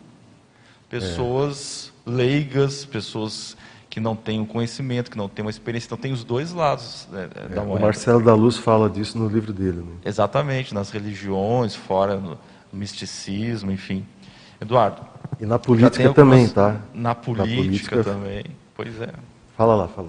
pessoas 0.88 1.92
é. 2.06 2.10
leigas, 2.10 2.84
pessoas 2.84 3.56
que 3.94 4.00
não 4.00 4.16
têm 4.16 4.40
o 4.40 4.44
conhecimento, 4.44 5.08
que 5.08 5.16
não 5.16 5.28
têm 5.28 5.44
uma 5.44 5.52
experiência. 5.52 5.86
Então 5.86 5.96
tem 5.96 6.10
os 6.10 6.24
dois 6.24 6.52
lados 6.52 7.06
né, 7.12 7.28
da 7.54 7.62
moeda. 7.62 7.78
O 7.78 7.80
Marcelo 7.80 8.20
da 8.20 8.34
Luz 8.34 8.56
fala 8.56 8.90
disso 8.90 9.16
no 9.16 9.28
livro 9.28 9.52
dele. 9.52 9.82
Né? 9.82 9.92
Exatamente, 10.04 10.74
nas 10.74 10.90
religiões, 10.90 11.76
fora 11.76 12.16
no 12.16 12.36
misticismo, 12.72 13.70
enfim. 13.70 14.04
Eduardo. 14.60 15.00
E 15.38 15.46
na 15.46 15.60
política 15.60 16.08
algumas... 16.08 16.16
também, 16.16 16.48
tá? 16.48 16.80
Na 16.92 17.14
política, 17.14 17.54
na 17.54 17.62
política, 17.62 18.02
também. 18.02 18.44
Pois 18.74 19.00
é. 19.00 19.10
Fala 19.56 19.76
lá, 19.76 19.86
fala. 19.86 20.08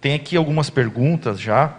Tem 0.00 0.14
aqui 0.14 0.34
algumas 0.34 0.70
perguntas 0.70 1.38
já. 1.38 1.76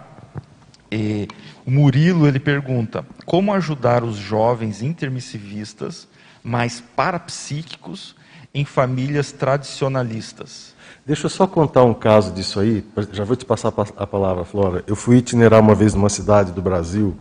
E 0.92 1.28
o 1.66 1.72
Murilo 1.72 2.28
ele 2.28 2.40
pergunta: 2.40 3.04
como 3.26 3.52
ajudar 3.56 4.04
os 4.04 4.18
jovens 4.18 4.84
intermissivistas, 4.84 6.08
mais 6.44 6.80
parapsíquicos, 6.80 8.16
em 8.54 8.64
famílias 8.66 9.32
tradicionalistas? 9.32 10.78
Deixa 11.10 11.26
eu 11.26 11.30
só 11.32 11.48
contar 11.48 11.84
um 11.86 11.94
caso 11.96 12.32
disso 12.32 12.60
aí, 12.60 12.86
já 13.12 13.24
vou 13.24 13.36
te 13.36 13.44
passar 13.44 13.74
a 13.98 14.06
palavra, 14.06 14.46
Flora. 14.46 14.84
Eu 14.86 14.96
fui 14.96 15.18
itinerar 15.18 15.60
uma 15.60 15.74
vez 15.74 15.96
numa 15.96 16.08
cidade 16.08 16.52
do 16.52 16.62
Brasil 16.62 17.16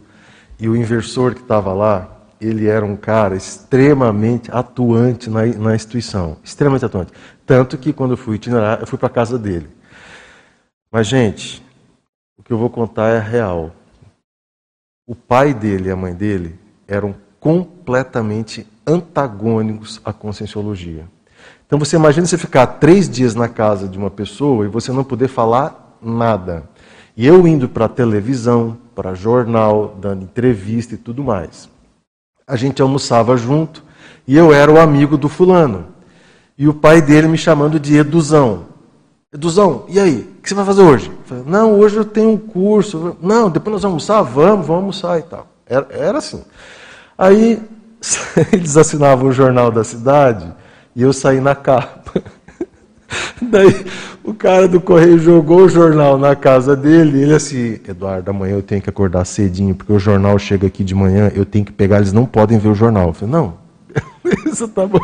e 0.60 0.68
o 0.68 0.76
inversor 0.76 1.34
que 1.34 1.40
estava 1.40 1.72
lá, 1.72 2.06
ele 2.38 2.66
era 2.66 2.84
um 2.84 2.94
cara 2.94 3.34
extremamente 3.34 4.50
atuante 4.52 5.30
na, 5.30 5.46
na 5.46 5.74
instituição, 5.74 6.36
extremamente 6.44 6.84
atuante. 6.84 7.14
Tanto 7.46 7.78
que 7.78 7.94
quando 7.94 8.10
eu 8.10 8.18
fui 8.18 8.36
itinerar, 8.36 8.78
eu 8.78 8.86
fui 8.86 8.98
para 8.98 9.06
a 9.06 9.10
casa 9.10 9.38
dele. 9.38 9.70
Mas, 10.92 11.06
gente, 11.06 11.64
o 12.36 12.42
que 12.42 12.52
eu 12.52 12.58
vou 12.58 12.68
contar 12.68 13.08
é 13.08 13.18
real. 13.18 13.70
O 15.06 15.14
pai 15.14 15.54
dele 15.54 15.88
e 15.88 15.90
a 15.90 15.96
mãe 15.96 16.12
dele 16.12 16.60
eram 16.86 17.14
completamente 17.40 18.66
antagônicos 18.86 19.98
à 20.04 20.12
conscienciologia. 20.12 21.06
Então 21.68 21.78
você 21.78 21.96
imagina 21.96 22.26
você 22.26 22.38
ficar 22.38 22.66
três 22.66 23.06
dias 23.06 23.34
na 23.34 23.46
casa 23.46 23.86
de 23.86 23.98
uma 23.98 24.08
pessoa 24.08 24.64
e 24.64 24.68
você 24.68 24.90
não 24.90 25.04
poder 25.04 25.28
falar 25.28 25.98
nada. 26.02 26.62
E 27.14 27.26
eu 27.26 27.46
indo 27.46 27.68
para 27.68 27.86
televisão, 27.86 28.78
para 28.94 29.12
jornal, 29.12 29.94
dando 30.00 30.22
entrevista 30.22 30.94
e 30.94 30.96
tudo 30.96 31.22
mais. 31.22 31.68
A 32.46 32.56
gente 32.56 32.80
almoçava 32.80 33.36
junto 33.36 33.84
e 34.26 34.34
eu 34.34 34.50
era 34.50 34.72
o 34.72 34.80
amigo 34.80 35.18
do 35.18 35.28
fulano 35.28 35.88
e 36.56 36.66
o 36.66 36.72
pai 36.72 37.02
dele 37.02 37.28
me 37.28 37.36
chamando 37.36 37.78
de 37.78 37.98
Eduzão. 37.98 38.64
Eduzão, 39.30 39.84
e 39.90 40.00
aí? 40.00 40.20
O 40.38 40.42
que 40.42 40.48
você 40.48 40.54
vai 40.54 40.64
fazer 40.64 40.80
hoje? 40.80 41.12
Falei, 41.26 41.44
não, 41.46 41.78
hoje 41.78 41.98
eu 41.98 42.04
tenho 42.06 42.30
um 42.30 42.38
curso. 42.38 43.14
Não, 43.20 43.50
depois 43.50 43.74
nós 43.74 43.82
vamos 43.82 44.08
almoçar? 44.08 44.22
Vamos, 44.22 44.66
vamos 44.66 44.82
almoçar 45.04 45.18
e 45.18 45.22
tal. 45.22 45.46
Era, 45.66 45.86
era 45.90 46.16
assim. 46.16 46.42
Aí 47.18 47.62
eles 48.54 48.74
assinavam 48.78 49.28
o 49.28 49.32
jornal 49.32 49.70
da 49.70 49.84
cidade 49.84 50.50
e 50.98 51.02
eu 51.02 51.12
saí 51.12 51.40
na 51.40 51.54
capa. 51.54 52.20
Daí 53.40 53.86
o 54.24 54.34
cara 54.34 54.66
do 54.66 54.80
correio 54.80 55.16
jogou 55.16 55.60
o 55.62 55.68
jornal 55.68 56.18
na 56.18 56.34
casa 56.34 56.74
dele 56.74 57.22
ele 57.22 57.34
assim, 57.34 57.78
Eduardo, 57.88 58.28
amanhã 58.30 58.56
eu 58.56 58.62
tenho 58.62 58.82
que 58.82 58.90
acordar 58.90 59.24
cedinho, 59.24 59.76
porque 59.76 59.92
o 59.92 59.98
jornal 60.00 60.36
chega 60.40 60.66
aqui 60.66 60.82
de 60.82 60.96
manhã, 60.96 61.30
eu 61.32 61.44
tenho 61.44 61.64
que 61.64 61.70
pegar, 61.70 61.98
eles 61.98 62.12
não 62.12 62.26
podem 62.26 62.58
ver 62.58 62.68
o 62.68 62.74
jornal. 62.74 63.06
Eu 63.06 63.12
falei, 63.12 63.32
não, 63.32 63.54
isso 64.44 64.66
tá 64.66 64.84
bom. 64.84 64.98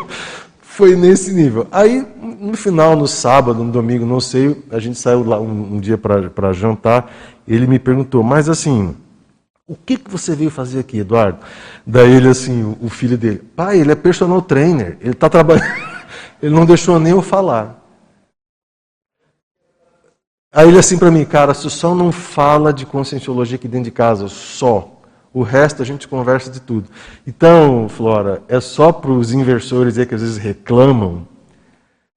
Foi 0.61 0.97
nesse 0.97 1.33
nível. 1.33 1.69
Aí, 1.71 2.05
no 2.41 2.57
final, 2.57 2.97
no 2.97 3.07
sábado, 3.07 3.63
no 3.63 3.71
domingo, 3.71 4.05
não 4.05 4.19
sei, 4.19 4.61
a 4.73 4.81
gente 4.81 4.99
saiu 4.99 5.23
lá 5.25 5.41
um, 5.41 5.77
um 5.77 5.79
dia 5.79 5.97
para 5.97 6.53
jantar, 6.53 7.09
ele 7.47 7.69
me 7.69 7.79
perguntou, 7.79 8.25
mas 8.25 8.49
assim, 8.49 8.97
o 9.67 9.75
que, 9.75 9.97
que 9.97 10.11
você 10.11 10.35
veio 10.35 10.51
fazer 10.51 10.81
aqui, 10.81 10.99
Eduardo? 10.99 11.39
Daí 11.87 12.13
ele 12.13 12.29
assim, 12.29 12.63
o, 12.63 12.77
o 12.83 12.89
filho 12.91 13.17
dele, 13.17 13.41
pai, 13.57 13.81
ele 13.81 13.93
é 13.93 13.95
personal 13.95 14.43
trainer, 14.43 14.99
ele 15.01 15.13
está 15.13 15.31
trabalhando, 15.31 15.65
ele 16.43 16.55
não 16.55 16.67
deixou 16.67 16.99
nem 16.99 17.13
eu 17.13 17.23
falar. 17.23 17.83
Aí 20.53 20.69
ele 20.69 20.79
assim 20.79 20.97
para 20.97 21.11
mim, 21.11 21.25
cara, 21.25 21.53
se 21.53 21.69
só 21.69 21.95
não 21.95 22.13
fala 22.13 22.73
de 22.73 22.87
conscienciologia 22.87 23.57
aqui 23.57 23.67
dentro 23.67 23.87
de 23.87 23.91
casa, 23.91 24.29
só. 24.29 24.91
O 25.33 25.43
resto 25.43 25.83
a 25.83 25.85
gente 25.85 26.07
conversa 26.07 26.49
de 26.49 26.61
tudo. 26.61 26.89
Então, 27.27 27.89
Flora, 27.89 28.43
é 28.49 28.61
só 28.61 28.93
para 28.93 29.11
os 29.11 29.33
inversores 29.33 29.99
aí 29.99 30.07
que 30.07 30.15
às 30.15 30.21
vezes 30.21 30.37
reclamam 30.37 31.27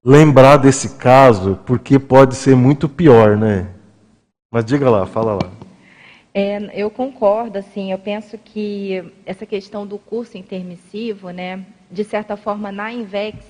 lembrar 0.04 0.56
desse 0.56 0.90
caso, 0.90 1.58
porque 1.66 1.98
pode 1.98 2.36
ser 2.36 2.54
muito 2.54 2.88
pior, 2.88 3.36
né? 3.36 3.66
Mas 4.52 4.64
diga 4.64 4.88
lá, 4.88 5.04
fala 5.04 5.34
lá. 5.34 5.50
É, 6.32 6.70
eu 6.80 6.88
concordo, 6.88 7.58
assim, 7.58 7.90
eu 7.90 7.98
penso 7.98 8.38
que 8.38 9.12
essa 9.26 9.44
questão 9.44 9.84
do 9.84 9.98
curso 9.98 10.38
intermissivo, 10.38 11.30
né, 11.30 11.66
de 11.90 12.04
certa 12.04 12.36
forma, 12.36 12.70
na 12.70 12.92
INVEX, 12.92 13.44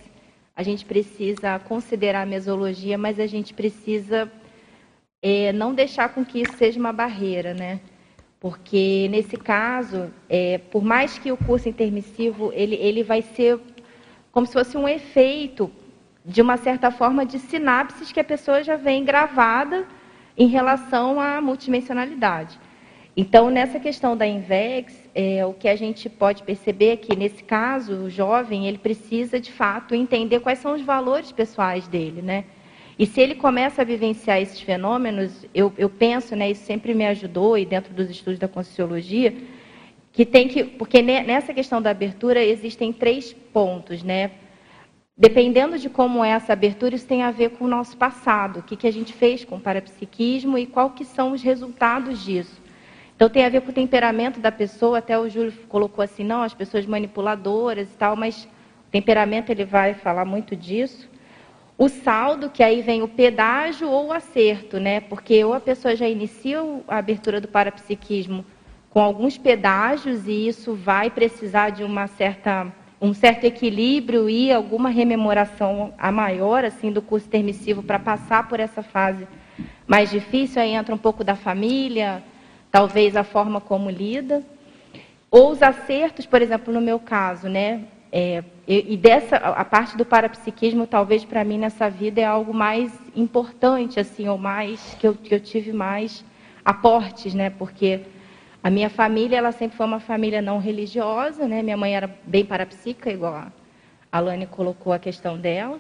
a 0.59 0.63
gente 0.65 0.85
precisa 0.85 1.57
considerar 1.61 2.23
a 2.23 2.27
mesologia, 2.27 2.99
mas 2.99 3.21
a 3.21 3.29
gente 3.29 3.55
precisa 3.55 4.29
é, 5.23 5.53
não 5.53 5.73
deixar 5.73 6.09
com 6.09 6.25
que 6.25 6.41
isso 6.43 6.55
seja 6.55 6.81
uma 6.81 6.93
barreira, 6.93 7.55
né? 7.55 7.79
Porque, 8.41 9.07
nesse 9.09 9.37
caso, 9.37 10.11
é, 10.29 10.59
por 10.59 10.83
mais 10.83 11.17
que 11.17 11.31
o 11.31 11.37
curso 11.37 11.69
intermissivo, 11.69 12.51
ele, 12.53 12.75
ele 12.75 13.05
vai 13.05 13.23
ser 13.23 13.61
como 14.33 14.49
se 14.49 14.53
fosse 14.53 14.77
um 14.77 14.89
efeito, 14.89 15.71
de 16.25 16.43
uma 16.43 16.57
certa 16.57 16.91
forma, 16.91 17.25
de 17.25 17.39
sinapses 17.39 18.11
que 18.11 18.19
a 18.19 18.25
pessoa 18.25 18.61
já 18.61 18.75
vem 18.75 19.05
gravada 19.05 19.87
em 20.37 20.49
relação 20.49 21.21
à 21.21 21.41
multidimensionalidade. 21.41 22.59
Então, 23.21 23.51
nessa 23.51 23.81
questão 23.81 24.17
da 24.17 24.25
INVEX, 24.29 24.95
é, 25.13 25.45
o 25.45 25.53
que 25.53 25.67
a 25.67 25.75
gente 25.75 26.09
pode 26.09 26.45
perceber 26.45 26.91
é 26.91 26.97
que, 26.97 27.17
nesse 27.17 27.43
caso, 27.43 28.05
o 28.05 28.09
jovem 28.09 28.69
ele 28.69 28.79
precisa, 28.79 29.41
de 29.41 29.51
fato, 29.51 29.93
entender 29.93 30.39
quais 30.39 30.61
são 30.61 30.77
os 30.77 30.83
valores 30.83 31.33
pessoais 31.33 31.89
dele, 31.89 32.23
né? 32.23 32.45
E 32.97 33.05
se 33.05 33.21
ele 33.21 33.35
começa 33.35 33.83
a 33.83 33.85
vivenciar 33.85 34.41
esses 34.41 34.61
fenômenos, 34.61 35.45
eu, 35.53 35.73
eu 35.77 35.91
penso, 35.91 36.37
né, 36.37 36.49
isso 36.49 36.65
sempre 36.65 36.95
me 36.95 37.05
ajudou, 37.09 37.59
e 37.59 37.67
dentro 37.67 37.93
dos 37.93 38.09
estudos 38.09 38.39
da 38.39 38.47
Conscienciologia, 38.47 39.35
que 40.13 40.25
tem 40.25 40.47
que. 40.47 40.63
Porque 40.63 41.03
nessa 41.03 41.53
questão 41.53 41.83
da 41.83 41.91
abertura 41.91 42.41
existem 42.41 42.93
três 42.93 43.33
pontos, 43.33 44.01
né? 44.01 44.31
Dependendo 45.17 45.77
de 45.77 45.91
como 45.91 46.25
é 46.25 46.31
essa 46.31 46.53
abertura, 46.53 46.95
isso 46.95 47.09
tem 47.09 47.25
a 47.25 47.33
ver 47.33 47.51
com 47.51 47.65
o 47.65 47.69
nosso 47.69 47.97
passado, 47.97 48.61
o 48.61 48.63
que, 48.63 48.77
que 48.77 48.87
a 48.87 48.93
gente 48.93 49.13
fez 49.13 49.45
com 49.45 49.57
o 49.57 49.61
parapsiquismo 49.61 50.57
e 50.57 50.67
qual 50.67 50.91
que 50.91 51.05
são 51.05 51.33
os 51.33 51.43
resultados 51.43 52.25
disso. 52.25 52.68
Então 53.19 53.29
tem 53.29 53.45
a 53.45 53.49
ver 53.49 53.63
com 53.63 53.71
o 53.71 53.75
temperamento 53.75 54.39
da 54.39 54.53
pessoa, 54.53 54.99
até 54.99 55.19
o 55.19 55.29
Júlio 55.29 55.53
colocou 55.69 56.05
assim, 56.05 56.23
não, 56.23 56.41
as 56.41 56.55
pessoas 56.55 56.87
manipuladoras 56.87 57.89
e 57.89 57.97
tal, 57.97 58.15
mas 58.15 58.45
o 58.45 58.91
temperamento 58.93 59.51
ele 59.51 59.65
vai 59.65 59.93
falar 59.93 60.25
muito 60.25 60.55
disso. 60.55 61.11
O 61.77 61.89
saldo, 61.89 62.49
que 62.49 62.63
aí 62.63 62.81
vem 62.81 63.03
o 63.03 63.09
pedágio 63.09 63.91
ou 63.91 64.07
o 64.07 64.13
acerto, 64.13 64.79
né? 64.79 65.01
Porque 65.01 65.45
ou 65.45 65.53
a 65.53 65.59
pessoa 65.59 65.97
já 65.97 66.09
inicia 66.09 66.61
a 66.87 66.99
abertura 66.99 67.41
do 67.41 67.49
parapsiquismo 67.49 68.47
com 68.89 69.01
alguns 69.01 69.37
pedágios 69.37 70.29
e 70.29 70.47
isso 70.47 70.77
vai 70.77 71.11
precisar 71.11 71.71
de 71.71 71.83
uma 71.83 72.07
certa 72.07 72.73
um 73.01 73.13
certo 73.13 73.43
equilíbrio 73.43 74.31
e 74.31 74.53
alguma 74.53 74.91
rememoração 74.91 75.93
a 75.99 76.13
maior 76.13 76.65
assim 76.65 76.93
do 76.93 77.03
curso 77.03 77.29
permissivo 77.29 77.83
para 77.83 77.99
passar 77.99 78.47
por 78.47 78.61
essa 78.61 78.81
fase 78.81 79.27
mais 79.89 80.09
difícil, 80.09 80.63
aí 80.63 80.71
entra 80.71 80.95
um 80.95 80.99
pouco 80.99 81.25
da 81.25 81.35
família, 81.35 82.23
talvez 82.71 83.17
a 83.17 83.25
forma 83.25 83.61
como 83.61 83.91
lida, 83.91 84.43
ou 85.31 85.51
os 85.51 85.63
acertos, 85.63 86.27
por 86.27 86.41
exemplo, 86.41 86.73
no 86.73 86.81
meu 86.81 86.99
caso, 86.99 87.49
né? 87.49 87.85
É, 88.11 88.43
e, 88.67 88.97
dessa 88.97 89.37
a 89.37 89.65
parte 89.65 89.97
do 89.97 90.05
parapsiquismo, 90.05 90.87
talvez 90.87 91.25
para 91.25 91.45
mim 91.45 91.59
nessa 91.59 91.91
vida 91.91 92.21
é 92.21 92.25
algo 92.25 92.55
mais 92.55 92.93
importante, 93.15 94.01
assim, 94.01 94.29
ou 94.29 94.39
mais 94.39 94.95
que 94.99 95.07
eu, 95.07 95.15
que 95.15 95.35
eu 95.35 95.41
tive 95.41 95.73
mais 95.73 96.25
aportes, 96.65 97.35
né? 97.35 97.51
Porque 97.51 98.01
a 98.63 98.71
minha 98.71 98.89
família, 98.89 99.37
ela 99.37 99.53
sempre 99.53 99.77
foi 99.77 99.87
uma 99.87 100.01
família 100.01 100.41
não 100.41 100.59
religiosa, 100.59 101.47
né? 101.47 101.63
Minha 101.63 101.77
mãe 101.77 101.95
era 101.95 102.11
bem 102.25 102.45
parapsíquica, 102.45 103.11
igual 103.11 103.35
a 103.35 103.53
Alane 104.11 104.47
colocou 104.47 104.93
a 104.93 104.99
questão 104.99 105.37
dela. 105.37 105.79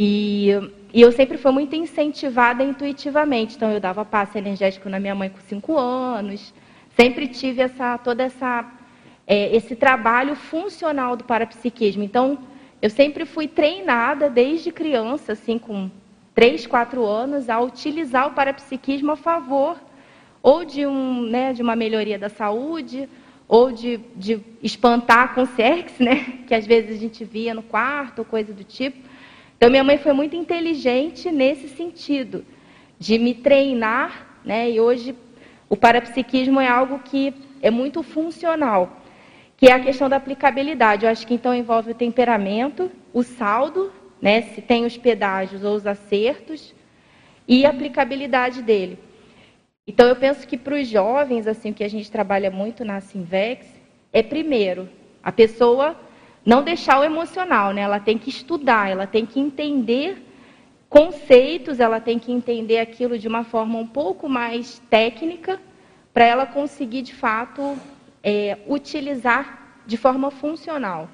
E, 0.00 0.50
e, 0.94 1.02
eu 1.02 1.10
sempre 1.10 1.36
fui 1.36 1.50
muito 1.50 1.74
incentivada 1.74 2.62
intuitivamente. 2.62 3.56
Então, 3.56 3.72
eu 3.72 3.80
dava 3.80 4.04
passe 4.04 4.38
energético 4.38 4.88
na 4.88 5.00
minha 5.00 5.14
mãe 5.14 5.28
com 5.28 5.40
cinco 5.40 5.76
anos. 5.76 6.54
Sempre 6.96 7.26
tive 7.26 7.62
essa, 7.62 7.98
toda 7.98 8.22
essa 8.22 8.64
é, 9.26 9.54
esse 9.54 9.74
trabalho 9.76 10.36
funcional 10.36 11.16
do 11.16 11.24
parapsiquismo. 11.24 12.02
Então, 12.02 12.38
eu 12.80 12.88
sempre 12.88 13.26
fui 13.26 13.48
treinada 13.48 14.30
desde 14.30 14.70
criança, 14.70 15.32
assim, 15.32 15.58
com 15.58 15.90
3, 16.34 16.66
4 16.66 17.04
anos 17.04 17.50
a 17.50 17.60
utilizar 17.60 18.28
o 18.28 18.30
parapsiquismo 18.32 19.10
a 19.12 19.16
favor 19.16 19.76
ou 20.40 20.64
de, 20.64 20.86
um, 20.86 21.22
né, 21.22 21.52
de 21.52 21.60
uma 21.60 21.74
melhoria 21.74 22.18
da 22.18 22.28
saúde, 22.28 23.08
ou 23.48 23.72
de, 23.72 23.98
de 24.14 24.40
espantar 24.62 25.34
com 25.34 25.44
sexo, 25.44 26.02
né, 26.02 26.38
que 26.46 26.54
às 26.54 26.66
vezes 26.66 26.96
a 26.96 27.00
gente 27.00 27.24
via 27.24 27.52
no 27.52 27.62
quarto, 27.62 28.24
coisa 28.24 28.52
do 28.52 28.62
tipo. 28.62 29.07
Então, 29.58 29.70
minha 29.70 29.82
mãe 29.82 29.98
foi 29.98 30.12
muito 30.12 30.36
inteligente 30.36 31.32
nesse 31.32 31.68
sentido, 31.68 32.44
de 32.96 33.18
me 33.18 33.34
treinar, 33.34 34.38
né, 34.44 34.70
e 34.70 34.78
hoje 34.78 35.16
o 35.68 35.76
parapsiquismo 35.76 36.60
é 36.60 36.68
algo 36.68 37.00
que 37.00 37.34
é 37.60 37.68
muito 37.68 38.04
funcional, 38.04 39.02
que 39.56 39.66
é 39.66 39.72
a 39.72 39.80
questão 39.80 40.08
da 40.08 40.14
aplicabilidade. 40.14 41.04
Eu 41.04 41.10
acho 41.10 41.26
que 41.26 41.34
então 41.34 41.52
envolve 41.52 41.90
o 41.90 41.94
temperamento, 41.94 42.88
o 43.12 43.24
saldo, 43.24 43.92
né, 44.22 44.42
se 44.42 44.62
tem 44.62 44.84
os 44.84 44.96
pedágios 44.96 45.64
ou 45.64 45.74
os 45.74 45.88
acertos, 45.88 46.72
e 47.48 47.66
a 47.66 47.70
aplicabilidade 47.70 48.62
dele. 48.62 48.96
Então, 49.88 50.06
eu 50.06 50.14
penso 50.14 50.46
que 50.46 50.56
para 50.56 50.76
os 50.76 50.86
jovens, 50.86 51.48
assim, 51.48 51.72
que 51.72 51.82
a 51.82 51.90
gente 51.90 52.08
trabalha 52.12 52.48
muito 52.48 52.84
na 52.84 53.00
Simvex, 53.00 53.66
é 54.12 54.22
primeiro 54.22 54.88
a 55.20 55.32
pessoa 55.32 55.96
não 56.48 56.62
deixar 56.62 56.98
o 56.98 57.04
emocional, 57.04 57.74
né? 57.74 57.82
Ela 57.82 58.00
tem 58.00 58.16
que 58.16 58.30
estudar, 58.30 58.90
ela 58.90 59.06
tem 59.06 59.26
que 59.26 59.38
entender 59.38 60.24
conceitos, 60.88 61.78
ela 61.78 62.00
tem 62.00 62.18
que 62.18 62.32
entender 62.32 62.78
aquilo 62.78 63.18
de 63.18 63.28
uma 63.28 63.44
forma 63.44 63.78
um 63.78 63.86
pouco 63.86 64.30
mais 64.30 64.80
técnica, 64.88 65.60
para 66.14 66.24
ela 66.24 66.46
conseguir, 66.46 67.02
de 67.02 67.14
fato, 67.14 67.76
é, 68.24 68.56
utilizar 68.66 69.82
de 69.86 69.98
forma 69.98 70.30
funcional. 70.30 71.10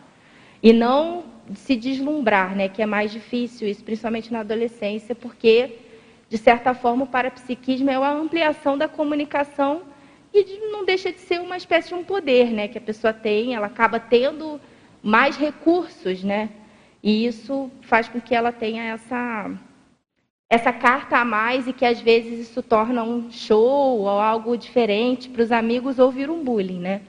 E 0.63 0.73
não 0.73 1.25
se 1.53 1.75
deslumbrar, 1.75 2.55
né? 2.55 2.69
Que 2.69 2.81
é 2.81 2.87
mais 2.87 3.11
difícil 3.11 3.67
isso, 3.67 3.83
principalmente 3.83 4.33
na 4.33 4.39
adolescência, 4.39 5.17
porque 5.17 5.79
de 6.29 6.39
certa 6.39 6.75
forma, 6.75 7.03
o 7.03 7.09
parapsiquismo 7.09 7.91
é 7.91 7.99
uma 7.99 8.13
ampliação 8.13 8.79
da 8.79 8.87
comunicação 8.87 9.83
e 10.33 10.61
não 10.71 10.85
deixa 10.85 11.13
de 11.13 11.19
ser 11.19 11.41
uma 11.41 11.57
espécie 11.57 11.89
de 11.89 11.95
um 11.95 12.05
poder, 12.05 12.53
né, 12.53 12.69
que 12.69 12.79
a 12.79 12.81
pessoa 12.81 13.13
tem, 13.13 13.55
ela 13.55 13.67
acaba 13.67 13.99
tendo 13.99 14.61
mais 15.05 15.37
recursos, 15.37 16.25
né? 16.25 16.49
E 17.03 17.27
isso 17.27 17.71
faz 17.83 18.09
com 18.09 18.19
que 18.19 18.35
ela 18.35 18.51
tenha 18.51 18.83
essa 18.85 19.51
essa 20.49 20.73
carta 20.73 21.19
a 21.19 21.25
mais 21.25 21.67
e 21.67 21.73
que 21.73 21.85
às 21.85 22.01
vezes 22.01 22.49
isso 22.49 22.63
torna 22.63 23.03
um 23.03 23.31
show 23.31 24.01
ou 24.01 24.09
algo 24.09 24.57
diferente 24.57 25.29
para 25.29 25.43
os 25.43 25.51
amigos 25.51 25.99
ouvir 25.99 26.31
um 26.31 26.43
bullying, 26.45 26.79
né? 26.79 27.03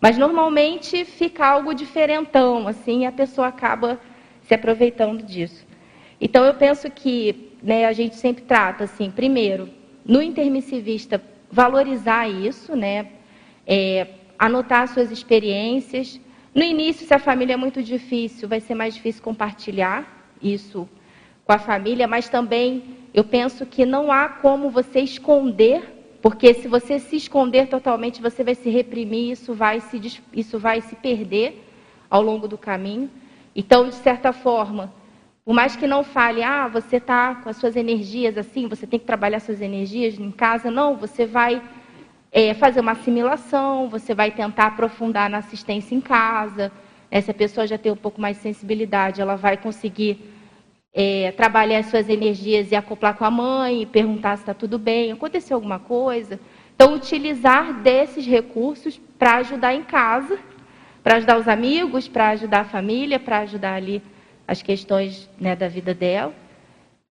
Mas 0.00 0.18
normalmente 0.18 1.04
fica 1.04 1.46
algo 1.46 1.74
diferentão, 1.74 2.66
assim, 2.66 3.02
e 3.02 3.06
a 3.06 3.12
pessoa 3.12 3.48
acaba 3.48 4.00
se 4.42 4.54
aproveitando 4.54 5.22
disso. 5.22 5.66
Então 6.20 6.44
eu 6.44 6.54
penso 6.54 6.90
que 6.90 7.52
né, 7.62 7.84
a 7.86 7.92
gente 7.92 8.16
sempre 8.16 8.44
trata 8.44 8.84
assim, 8.84 9.10
primeiro, 9.10 9.68
no 10.04 10.20
intermissivista, 10.20 11.22
valorizar 11.50 12.28
isso, 12.28 12.76
né, 12.76 13.08
é, 13.66 14.08
anotar 14.38 14.88
suas 14.88 15.10
experiências. 15.10 16.20
No 16.58 16.64
início, 16.64 17.06
se 17.06 17.14
a 17.14 17.20
família 17.20 17.54
é 17.54 17.56
muito 17.56 17.80
difícil, 17.80 18.48
vai 18.48 18.58
ser 18.58 18.74
mais 18.74 18.92
difícil 18.92 19.22
compartilhar 19.22 20.32
isso 20.42 20.88
com 21.44 21.52
a 21.52 21.58
família, 21.58 22.08
mas 22.08 22.28
também 22.28 22.96
eu 23.14 23.22
penso 23.22 23.64
que 23.64 23.86
não 23.86 24.10
há 24.10 24.28
como 24.28 24.68
você 24.68 24.98
esconder, 24.98 26.18
porque 26.20 26.52
se 26.54 26.66
você 26.66 26.98
se 26.98 27.14
esconder 27.14 27.68
totalmente, 27.68 28.20
você 28.20 28.42
vai 28.42 28.56
se 28.56 28.68
reprimir, 28.70 29.30
isso 29.34 29.54
vai 29.54 29.78
se, 29.78 30.20
isso 30.32 30.58
vai 30.58 30.80
se 30.80 30.96
perder 30.96 31.64
ao 32.10 32.22
longo 32.22 32.48
do 32.48 32.58
caminho. 32.58 33.08
Então, 33.54 33.88
de 33.88 33.94
certa 33.94 34.32
forma, 34.32 34.92
por 35.44 35.54
mais 35.54 35.76
que 35.76 35.86
não 35.86 36.02
fale, 36.02 36.42
ah, 36.42 36.66
você 36.66 36.96
está 36.96 37.36
com 37.36 37.48
as 37.48 37.56
suas 37.56 37.76
energias 37.76 38.36
assim, 38.36 38.66
você 38.66 38.84
tem 38.84 38.98
que 38.98 39.06
trabalhar 39.06 39.38
suas 39.38 39.60
energias 39.60 40.18
em 40.18 40.32
casa, 40.32 40.72
não, 40.72 40.96
você 40.96 41.24
vai 41.24 41.62
é, 42.30 42.54
fazer 42.54 42.80
uma 42.80 42.92
assimilação, 42.92 43.88
você 43.88 44.14
vai 44.14 44.30
tentar 44.30 44.66
aprofundar 44.66 45.30
na 45.30 45.38
assistência 45.38 45.94
em 45.94 46.00
casa. 46.00 46.70
Né? 47.10 47.20
Se 47.20 47.30
a 47.30 47.34
pessoa 47.34 47.66
já 47.66 47.78
tem 47.78 47.90
um 47.90 47.96
pouco 47.96 48.20
mais 48.20 48.36
de 48.36 48.42
sensibilidade, 48.42 49.20
ela 49.20 49.36
vai 49.36 49.56
conseguir 49.56 50.34
é, 50.92 51.32
trabalhar 51.32 51.78
as 51.78 51.86
suas 51.86 52.08
energias 52.08 52.70
e 52.70 52.76
acoplar 52.76 53.16
com 53.16 53.24
a 53.24 53.30
mãe, 53.30 53.86
perguntar 53.86 54.36
se 54.36 54.42
está 54.42 54.54
tudo 54.54 54.78
bem, 54.78 55.12
aconteceu 55.12 55.56
alguma 55.56 55.78
coisa. 55.78 56.38
Então, 56.74 56.94
utilizar 56.94 57.82
desses 57.82 58.26
recursos 58.26 59.00
para 59.18 59.36
ajudar 59.36 59.74
em 59.74 59.82
casa, 59.82 60.38
para 61.02 61.16
ajudar 61.16 61.38
os 61.38 61.48
amigos, 61.48 62.06
para 62.06 62.28
ajudar 62.30 62.60
a 62.60 62.64
família, 62.64 63.18
para 63.18 63.38
ajudar 63.38 63.74
ali 63.74 64.02
as 64.46 64.62
questões 64.62 65.28
né, 65.40 65.56
da 65.56 65.68
vida 65.68 65.92
dela. 65.92 66.32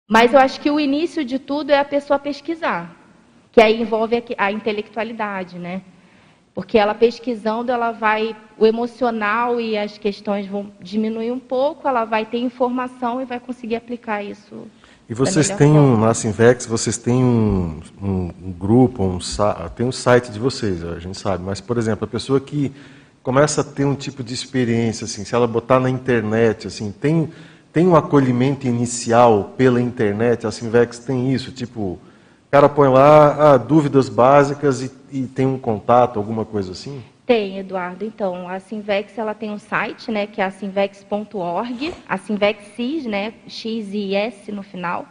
Mas 0.10 0.34
eu 0.34 0.40
acho 0.40 0.60
que 0.60 0.70
o 0.70 0.80
início 0.80 1.24
de 1.24 1.40
tudo 1.40 1.72
é 1.72 1.80
a 1.80 1.86
pessoa 1.86 2.20
pesquisar, 2.20 2.96
que 3.52 3.62
aí 3.62 3.82
envolve 3.82 4.24
a 4.38 4.52
intelectualidade, 4.52 5.60
né? 5.60 5.82
Porque 6.54 6.78
ela 6.78 6.94
pesquisando, 6.94 7.72
ela 7.72 7.92
vai, 7.92 8.36
o 8.58 8.66
emocional 8.66 9.60
e 9.60 9.78
as 9.78 9.98
questões 9.98 10.46
vão 10.48 10.72
diminuir 10.82 11.32
um 11.32 11.40
pouco, 11.40 11.88
ela 11.88 12.06
vai 12.06 12.26
ter 12.26 12.40
informação 12.40 13.22
e 13.22 13.26
vai 13.26 13.40
conseguir 13.40 13.76
aplicar 13.76 14.22
isso. 14.22 14.68
E 15.10 15.14
vocês 15.14 15.50
têm 15.50 15.72
um, 15.72 15.98
na 15.98 16.14
vocês 16.14 16.98
têm 16.98 17.24
um, 17.24 17.82
um, 18.02 18.32
um 18.44 18.52
grupo, 18.52 19.04
um, 19.04 19.20
tem 19.76 19.86
um 19.86 19.92
site 19.92 20.32
de 20.32 20.40
vocês, 20.40 20.84
a 20.84 21.00
gente 21.00 21.18
sabe, 21.18 21.44
mas, 21.44 21.60
por 21.60 21.78
exemplo, 21.78 22.06
a 22.06 22.08
pessoa 22.08 22.40
que 22.40 22.72
começa 23.22 23.62
a 23.62 23.64
ter 23.64 23.86
um 23.86 23.96
tipo 23.96 24.24
de 24.24 24.34
experiência, 24.34 25.06
assim, 25.06 25.26
se 25.26 25.36
ela 25.36 25.48
botar 25.48 25.80
na 25.80 25.90
internet, 25.90 26.68
assim, 26.68 26.92
tem, 26.92 27.30
tem 27.74 27.88
um 27.88 27.96
acolhimento 27.96 28.68
inicial 28.68 29.54
pela 29.58 29.82
internet, 29.82 30.48
a 30.48 30.52
Simvex 30.52 31.00
tem 31.00 31.34
isso, 31.34 31.52
tipo, 31.52 32.00
cara 32.52 32.68
põe 32.68 32.90
lá 32.90 33.54
ah, 33.54 33.58
dúvidas 33.58 34.10
básicas 34.10 34.82
e, 34.82 34.92
e, 35.12 35.26
tem 35.26 35.46
um 35.46 35.58
contato, 35.58 36.20
alguma 36.20 36.44
coisa 36.44 36.74
assim? 36.74 37.02
Tem, 37.26 37.58
Eduardo. 37.58 38.04
Então, 38.04 38.48
a 38.50 38.60
Simvex 38.60 39.18
ela 39.18 39.34
tem 39.34 39.50
um 39.52 39.58
site, 39.58 40.12
né, 40.12 40.28
que 40.28 40.42
é 40.42 40.44
a 40.44 40.52
simvex.org, 40.52 41.94
a 42.08 42.18
Simvex 42.18 42.76
CIS, 42.76 43.06
né, 43.06 43.34
X 43.48 43.94
e 43.94 44.14
S 44.14 44.52
no 44.52 44.64
final. 44.64 45.06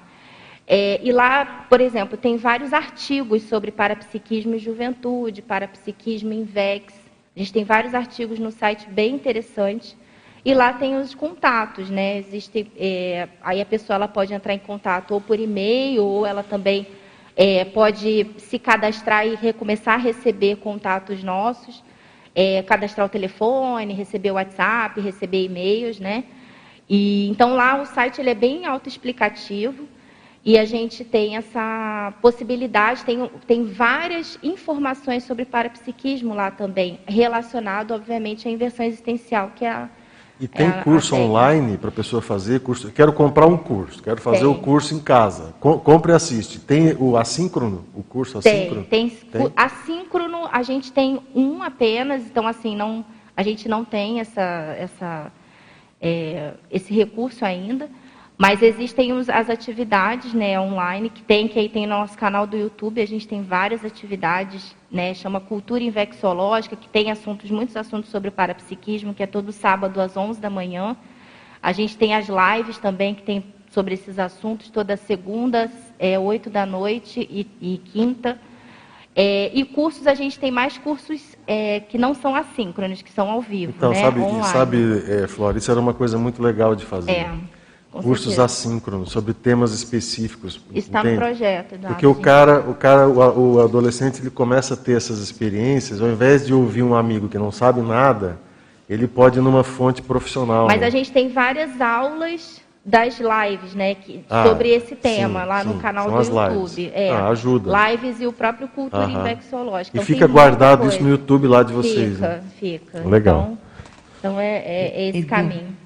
É, 0.66 1.00
e 1.02 1.10
lá, 1.10 1.66
por 1.68 1.80
exemplo, 1.80 2.18
tem 2.18 2.36
vários 2.36 2.74
artigos 2.74 3.42
sobre 3.44 3.72
parapsiquismo 3.72 4.54
e 4.54 4.58
juventude, 4.58 5.40
parapsiquismo 5.40 6.32
em 6.32 6.44
VEX, 6.44 6.94
a 7.34 7.38
gente 7.38 7.52
tem 7.52 7.64
vários 7.64 7.94
artigos 7.94 8.38
no 8.38 8.50
site 8.50 8.88
bem 8.88 9.14
interessantes. 9.14 9.96
E 10.44 10.52
lá 10.52 10.72
tem 10.72 10.96
os 10.96 11.14
contatos, 11.14 11.88
né? 11.88 12.18
Existe, 12.18 12.70
é, 12.76 13.28
aí 13.42 13.60
a 13.60 13.66
pessoa 13.66 13.94
ela 13.94 14.08
pode 14.08 14.32
entrar 14.34 14.52
em 14.52 14.58
contato 14.58 15.12
ou 15.12 15.20
por 15.20 15.38
e-mail, 15.38 16.04
ou 16.04 16.26
ela 16.26 16.42
também 16.42 16.86
é, 17.36 17.64
pode 17.64 18.26
se 18.38 18.58
cadastrar 18.58 19.26
e 19.26 19.34
recomeçar 19.34 19.94
a 19.94 20.02
receber 20.02 20.56
contatos 20.56 21.22
nossos, 21.22 21.82
é, 22.34 22.62
cadastrar 22.62 23.06
o 23.06 23.10
telefone, 23.10 23.92
receber 23.94 24.30
o 24.30 24.34
WhatsApp, 24.34 25.00
receber 25.00 25.44
e-mails, 25.44 25.98
né? 25.98 26.24
E, 26.88 27.28
então 27.28 27.54
lá 27.54 27.80
o 27.80 27.86
site 27.86 28.20
ele 28.20 28.30
é 28.30 28.34
bem 28.34 28.66
autoexplicativo. 28.66 29.88
E 30.42 30.58
a 30.58 30.64
gente 30.64 31.04
tem 31.04 31.36
essa 31.36 32.14
possibilidade, 32.22 33.04
tem, 33.04 33.28
tem 33.46 33.64
várias 33.64 34.38
informações 34.42 35.24
sobre 35.24 35.44
parapsiquismo 35.44 36.32
lá 36.32 36.50
também, 36.50 36.98
relacionado, 37.06 37.92
obviamente, 37.92 38.48
à 38.48 38.50
inversão 38.50 38.86
existencial, 38.86 39.52
que 39.54 39.66
é 39.66 39.70
a. 39.70 39.90
E 40.40 40.48
tem 40.48 40.68
é 40.68 40.82
curso 40.82 41.14
online 41.14 41.76
para 41.76 41.90
a 41.90 41.92
pessoa 41.92 42.22
fazer? 42.22 42.60
Curso, 42.60 42.90
quero 42.90 43.12
comprar 43.12 43.46
um 43.46 43.58
curso, 43.58 44.02
quero 44.02 44.22
fazer 44.22 44.38
tem. 44.38 44.48
o 44.48 44.54
curso 44.54 44.94
em 44.94 44.98
casa. 44.98 45.54
Com, 45.60 45.78
compre 45.78 46.12
e 46.12 46.14
assiste. 46.14 46.58
Tem 46.58 46.96
o 46.98 47.14
assíncrono, 47.14 47.84
o 47.94 48.02
curso 48.02 48.38
assíncrono? 48.38 48.84
Tem, 48.84 49.10
tem, 49.10 49.18
tem. 49.30 49.52
Assíncrono, 49.54 50.48
a 50.50 50.62
gente 50.62 50.90
tem 50.90 51.20
um 51.34 51.62
apenas, 51.62 52.24
então 52.24 52.46
assim, 52.46 52.74
não, 52.74 53.04
a 53.36 53.42
gente 53.42 53.68
não 53.68 53.84
tem 53.84 54.18
essa, 54.20 54.40
essa, 54.78 55.32
é, 56.00 56.54
esse 56.70 56.94
recurso 56.94 57.44
ainda. 57.44 57.90
Mas 58.40 58.62
existem 58.62 59.12
os, 59.12 59.28
as 59.28 59.50
atividades 59.50 60.32
né, 60.32 60.58
online 60.58 61.10
que 61.10 61.22
tem, 61.22 61.46
que 61.46 61.58
aí 61.58 61.68
tem 61.68 61.86
no 61.86 61.98
nosso 61.98 62.16
canal 62.16 62.46
do 62.46 62.56
YouTube, 62.56 62.98
a 62.98 63.06
gente 63.06 63.28
tem 63.28 63.42
várias 63.42 63.84
atividades, 63.84 64.74
né, 64.90 65.12
chama 65.12 65.40
Cultura 65.40 65.84
Infecciológica, 65.84 66.74
que 66.74 66.88
tem 66.88 67.10
assuntos, 67.10 67.50
muitos 67.50 67.76
assuntos 67.76 68.08
sobre 68.08 68.30
parapsiquismo, 68.30 69.12
que 69.12 69.22
é 69.22 69.26
todo 69.26 69.52
sábado 69.52 70.00
às 70.00 70.16
11 70.16 70.40
da 70.40 70.48
manhã. 70.48 70.96
A 71.62 71.70
gente 71.72 71.98
tem 71.98 72.14
as 72.14 72.28
lives 72.28 72.78
também, 72.78 73.14
que 73.14 73.22
tem 73.22 73.44
sobre 73.70 73.92
esses 73.92 74.18
assuntos, 74.18 74.70
toda 74.70 74.96
segunda, 74.96 75.70
é, 75.98 76.18
8 76.18 76.48
da 76.48 76.64
noite 76.64 77.20
e, 77.20 77.46
e 77.60 77.76
quinta. 77.76 78.38
É, 79.14 79.50
e 79.52 79.66
cursos, 79.66 80.06
a 80.06 80.14
gente 80.14 80.38
tem 80.38 80.50
mais 80.50 80.78
cursos 80.78 81.36
é, 81.46 81.80
que 81.80 81.98
não 81.98 82.14
são 82.14 82.34
assíncronos, 82.34 83.02
que 83.02 83.12
são 83.12 83.30
ao 83.30 83.42
vivo. 83.42 83.74
Então, 83.76 83.90
né, 83.90 84.00
sabe, 84.00 84.20
sabe 84.44 85.04
é, 85.06 85.28
Flora, 85.28 85.58
isso 85.58 85.70
era 85.70 85.78
uma 85.78 85.92
coisa 85.92 86.16
muito 86.16 86.42
legal 86.42 86.74
de 86.74 86.86
fazer. 86.86 87.10
É 87.10 87.59
cursos 87.90 88.34
certeza. 88.34 88.44
assíncronos 88.44 89.10
sobre 89.10 89.34
temas 89.34 89.72
específicos. 89.72 90.60
Está 90.72 91.00
entende? 91.00 91.14
no 91.16 91.20
projeto. 91.20 91.78
Porque 91.80 92.06
o 92.06 92.14
cara, 92.14 92.60
o 92.60 92.74
cara, 92.74 93.08
o, 93.08 93.56
o, 93.56 93.60
adolescente, 93.60 94.20
ele 94.20 94.30
começa 94.30 94.74
a 94.74 94.76
ter 94.76 94.96
essas 94.96 95.18
experiências, 95.18 96.00
ao 96.00 96.08
invés 96.08 96.46
de 96.46 96.54
ouvir 96.54 96.82
um 96.82 96.94
amigo 96.94 97.28
que 97.28 97.38
não 97.38 97.50
sabe 97.50 97.80
nada, 97.80 98.38
ele 98.88 99.06
pode 99.06 99.38
ir 99.38 99.42
numa 99.42 99.64
fonte 99.64 100.02
profissional. 100.02 100.66
Mas 100.66 100.80
né? 100.80 100.86
a 100.86 100.90
gente 100.90 101.10
tem 101.10 101.28
várias 101.28 101.80
aulas 101.80 102.60
das 102.84 103.18
lives, 103.20 103.74
né, 103.74 103.94
que, 103.94 104.24
ah, 104.30 104.46
sobre 104.46 104.70
esse 104.70 104.96
tema 104.96 105.42
sim, 105.42 105.46
lá 105.46 105.62
sim. 105.62 105.68
no 105.68 105.74
canal 105.78 106.08
São 106.24 106.34
do 106.34 106.54
YouTube. 106.54 106.90
É, 106.94 107.10
ah, 107.10 107.28
ajuda. 107.28 107.90
Lives 107.90 108.20
e 108.20 108.26
o 108.26 108.32
próprio 108.32 108.68
Cultura 108.68 109.06
-huh. 109.06 109.20
Infecciológica. 109.20 109.96
E 109.96 110.00
então, 110.00 110.06
fica 110.06 110.26
guardado 110.26 110.88
isso 110.88 111.02
no 111.02 111.10
YouTube 111.10 111.46
lá 111.46 111.62
de 111.62 111.74
vocês. 111.74 112.14
Fica, 112.14 112.28
né? 112.28 112.42
fica. 112.58 113.00
Legal. 113.06 113.40
Então, 113.40 113.58
então 114.18 114.40
é, 114.40 114.56
é, 114.58 114.92
é 114.94 115.08
esse 115.10 115.24
caminho. 115.24 115.79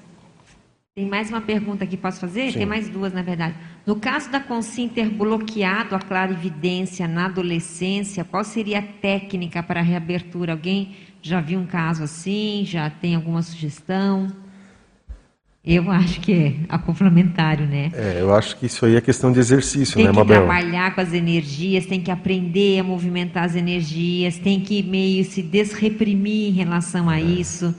Tem 0.97 1.05
mais 1.05 1.29
uma 1.29 1.41
pergunta 1.41 1.85
que 1.85 1.97
posso 1.97 2.21
fazer? 2.21 2.53
Sim. 2.53 2.59
Tem 2.59 2.65
mais 2.65 2.87
duas, 2.87 3.11
na 3.11 3.21
verdade. 3.21 3.53
No 3.85 3.97
caso 3.97 4.31
da 4.31 4.39
consciência 4.39 5.03
ter 5.03 5.09
bloqueado 5.09 5.93
a 5.93 5.99
clarividência 5.99 7.05
na 7.05 7.25
adolescência, 7.25 8.23
qual 8.23 8.45
seria 8.45 8.79
a 8.79 8.81
técnica 8.81 9.61
para 9.61 9.81
a 9.81 9.83
reabertura? 9.83 10.53
Alguém 10.53 10.95
já 11.21 11.41
viu 11.41 11.59
um 11.59 11.65
caso 11.65 12.01
assim? 12.01 12.63
Já 12.65 12.89
tem 12.89 13.13
alguma 13.13 13.41
sugestão? 13.41 14.31
Eu 15.65 15.91
acho 15.91 16.21
que 16.21 16.31
é 16.31 16.55
acoplementário, 16.69 17.67
né? 17.67 17.91
É, 17.93 18.21
eu 18.21 18.33
acho 18.33 18.55
que 18.55 18.65
isso 18.65 18.85
aí 18.85 18.95
é 18.95 19.01
questão 19.01 19.33
de 19.33 19.39
exercício, 19.39 19.95
tem 19.95 20.05
né, 20.05 20.13
Mabel? 20.13 20.25
Tem 20.27 20.37
que 20.37 20.45
trabalhar 20.45 20.95
com 20.95 21.01
as 21.01 21.11
energias, 21.11 21.85
tem 21.85 21.99
que 21.99 22.09
aprender 22.09 22.79
a 22.79 22.83
movimentar 22.85 23.43
as 23.43 23.55
energias, 23.57 24.37
tem 24.37 24.61
que 24.61 24.81
meio 24.81 25.25
se 25.25 25.41
desreprimir 25.41 26.51
em 26.51 26.53
relação 26.53 27.09
a 27.09 27.19
é. 27.19 27.21
isso 27.21 27.75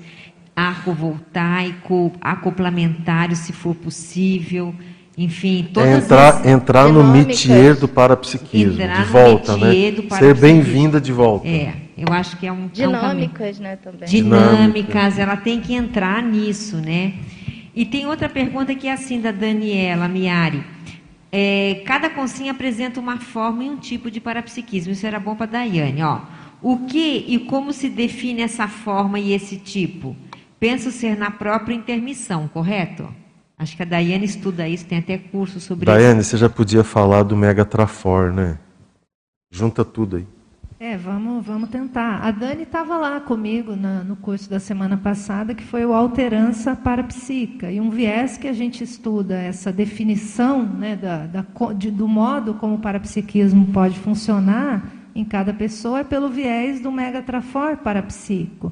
arco 0.56 0.92
voltaico, 0.94 2.12
acoplamentário, 2.18 3.36
se 3.36 3.52
for 3.52 3.74
possível. 3.74 4.74
Enfim, 5.18 5.68
todas 5.72 6.04
entrar, 6.04 6.28
as 6.40 6.46
entrar 6.46 6.88
no 6.88 7.04
métier 7.04 7.74
do 7.74 7.86
parapsiquismo, 7.86 8.76
de 8.76 9.04
volta, 9.04 9.56
né? 9.56 9.72
Ser 10.18 10.34
bem-vinda 10.34 11.00
de 11.00 11.12
volta. 11.12 11.46
É, 11.46 11.74
eu 11.96 12.12
acho 12.12 12.36
que 12.36 12.46
é 12.46 12.52
um 12.52 12.66
dinâmicas, 12.68 13.56
é 13.56 13.60
um 13.60 13.62
né, 13.62 13.76
também. 13.76 14.08
Dinâmicas, 14.08 15.18
ela 15.18 15.36
tem 15.36 15.60
que 15.60 15.74
entrar 15.74 16.22
nisso, 16.22 16.76
né? 16.76 17.14
E 17.74 17.84
tem 17.84 18.06
outra 18.06 18.28
pergunta 18.28 18.74
que 18.74 18.88
é 18.88 18.92
assim 18.92 19.20
da 19.20 19.32
Daniela 19.32 20.08
Miari. 20.08 20.62
É, 21.32 21.82
cada 21.86 22.08
consinha 22.08 22.52
apresenta 22.52 23.00
uma 23.00 23.18
forma 23.18 23.64
e 23.64 23.70
um 23.70 23.76
tipo 23.76 24.10
de 24.10 24.20
parapsiquismo. 24.20 24.92
Isso 24.92 25.06
era 25.06 25.18
bom 25.18 25.34
para 25.34 25.46
Daiane, 25.46 26.02
ó. 26.02 26.20
O 26.62 26.86
que 26.86 27.24
e 27.28 27.38
como 27.38 27.72
se 27.72 27.88
define 27.88 28.42
essa 28.42 28.68
forma 28.68 29.18
e 29.18 29.32
esse 29.32 29.56
tipo? 29.56 30.16
Penso 30.58 30.90
ser 30.90 31.16
na 31.16 31.30
própria 31.30 31.74
intermissão, 31.74 32.48
correto? 32.48 33.08
Acho 33.58 33.76
que 33.76 33.82
a 33.82 33.86
Daiane 33.86 34.24
estuda 34.24 34.68
isso, 34.68 34.84
tem 34.84 34.98
até 34.98 35.16
curso 35.16 35.60
sobre 35.60 35.86
Daiane, 35.86 36.00
isso. 36.00 36.08
Daiane, 36.08 36.24
você 36.24 36.36
já 36.36 36.48
podia 36.48 36.84
falar 36.84 37.22
do 37.22 37.36
Mega 37.36 37.64
Trafor, 37.64 38.32
né? 38.32 38.58
Junta 39.50 39.84
tudo 39.84 40.16
aí. 40.16 40.26
É, 40.78 40.94
vamos, 40.94 41.44
vamos 41.46 41.70
tentar. 41.70 42.18
A 42.22 42.30
Dani 42.30 42.64
estava 42.64 42.98
lá 42.98 43.18
comigo 43.18 43.74
na, 43.74 44.04
no 44.04 44.14
curso 44.14 44.50
da 44.50 44.60
semana 44.60 44.94
passada, 44.98 45.54
que 45.54 45.64
foi 45.64 45.86
o 45.86 45.94
Alterança 45.94 46.76
Parapsíquica. 46.76 47.72
E 47.72 47.80
um 47.80 47.88
viés 47.88 48.36
que 48.36 48.46
a 48.46 48.52
gente 48.52 48.84
estuda, 48.84 49.36
essa 49.36 49.72
definição 49.72 50.62
né, 50.62 50.94
da, 50.94 51.26
da, 51.26 51.46
de, 51.74 51.90
do 51.90 52.06
modo 52.06 52.52
como 52.54 52.74
o 52.74 52.78
parapsiquismo 52.78 53.68
pode 53.72 53.98
funcionar 53.98 54.84
em 55.14 55.24
cada 55.24 55.54
pessoa, 55.54 56.00
é 56.00 56.04
pelo 56.04 56.28
viés 56.28 56.78
do 56.78 56.92
Megatrafor 56.92 57.78
parapsíquico. 57.78 58.70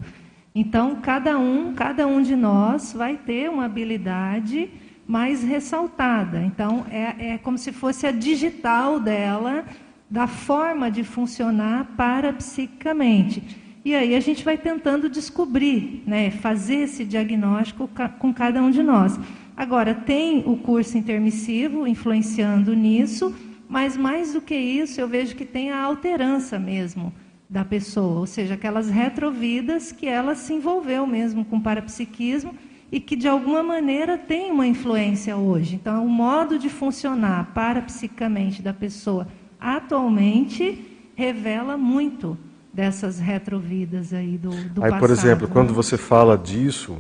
Então, 0.56 1.00
cada 1.02 1.36
um, 1.36 1.74
cada 1.74 2.06
um 2.06 2.22
de 2.22 2.36
nós 2.36 2.92
vai 2.92 3.16
ter 3.16 3.50
uma 3.50 3.64
habilidade 3.64 4.70
mais 5.04 5.42
ressaltada. 5.42 6.44
Então, 6.44 6.86
é, 6.92 7.32
é 7.32 7.38
como 7.38 7.58
se 7.58 7.72
fosse 7.72 8.06
a 8.06 8.12
digital 8.12 9.00
dela, 9.00 9.64
da 10.08 10.28
forma 10.28 10.92
de 10.92 11.02
funcionar 11.02 11.96
parapsiquicamente. 11.96 13.42
E 13.84 13.96
aí 13.96 14.14
a 14.14 14.20
gente 14.20 14.44
vai 14.44 14.56
tentando 14.56 15.10
descobrir, 15.10 16.04
né, 16.06 16.30
fazer 16.30 16.84
esse 16.84 17.04
diagnóstico 17.04 17.90
com 18.20 18.32
cada 18.32 18.62
um 18.62 18.70
de 18.70 18.80
nós. 18.80 19.18
Agora, 19.56 19.92
tem 19.92 20.44
o 20.46 20.56
curso 20.56 20.96
intermissivo 20.96 21.84
influenciando 21.84 22.76
nisso, 22.76 23.34
mas 23.68 23.96
mais 23.96 24.34
do 24.34 24.40
que 24.40 24.54
isso, 24.54 25.00
eu 25.00 25.08
vejo 25.08 25.34
que 25.34 25.44
tem 25.44 25.72
a 25.72 25.82
alterança 25.82 26.60
mesmo 26.60 27.12
da 27.54 27.64
pessoa, 27.64 28.18
ou 28.18 28.26
seja, 28.26 28.54
aquelas 28.54 28.90
retrovidas 28.90 29.92
que 29.92 30.08
ela 30.08 30.34
se 30.34 30.52
envolveu 30.52 31.06
mesmo 31.06 31.44
com 31.44 31.58
o 31.58 31.62
parapsiquismo 31.62 32.52
e 32.90 32.98
que 32.98 33.14
de 33.14 33.28
alguma 33.28 33.62
maneira 33.62 34.18
tem 34.18 34.50
uma 34.50 34.66
influência 34.66 35.36
hoje. 35.36 35.76
Então, 35.76 36.04
o 36.04 36.08
modo 36.08 36.58
de 36.58 36.68
funcionar 36.68 37.52
parapsicamente 37.54 38.60
da 38.60 38.72
pessoa 38.72 39.28
atualmente 39.60 40.84
revela 41.14 41.76
muito 41.76 42.36
dessas 42.72 43.20
retrovidas 43.20 44.12
aí 44.12 44.36
do, 44.36 44.50
do 44.50 44.82
aí, 44.82 44.90
passado. 44.90 44.98
por 44.98 45.10
exemplo, 45.10 45.46
quando 45.46 45.68
né? 45.68 45.74
você 45.74 45.96
fala 45.96 46.36
disso, 46.36 46.96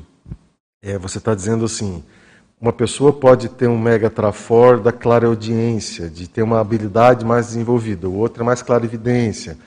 é, 0.80 0.96
você 0.96 1.18
está 1.18 1.34
dizendo 1.34 1.64
assim, 1.64 2.00
uma 2.60 2.72
pessoa 2.72 3.12
pode 3.12 3.48
ter 3.48 3.66
um 3.66 3.76
mega 3.76 4.08
trafor 4.08 4.78
da 4.78 4.92
clareaudiência, 4.92 6.08
de 6.08 6.28
ter 6.28 6.42
uma 6.42 6.60
habilidade 6.60 7.24
mais 7.24 7.46
desenvolvida, 7.46 8.08
o 8.08 8.14
outro 8.14 8.44
é 8.44 8.46
mais 8.46 8.62
clarividência. 8.62 9.58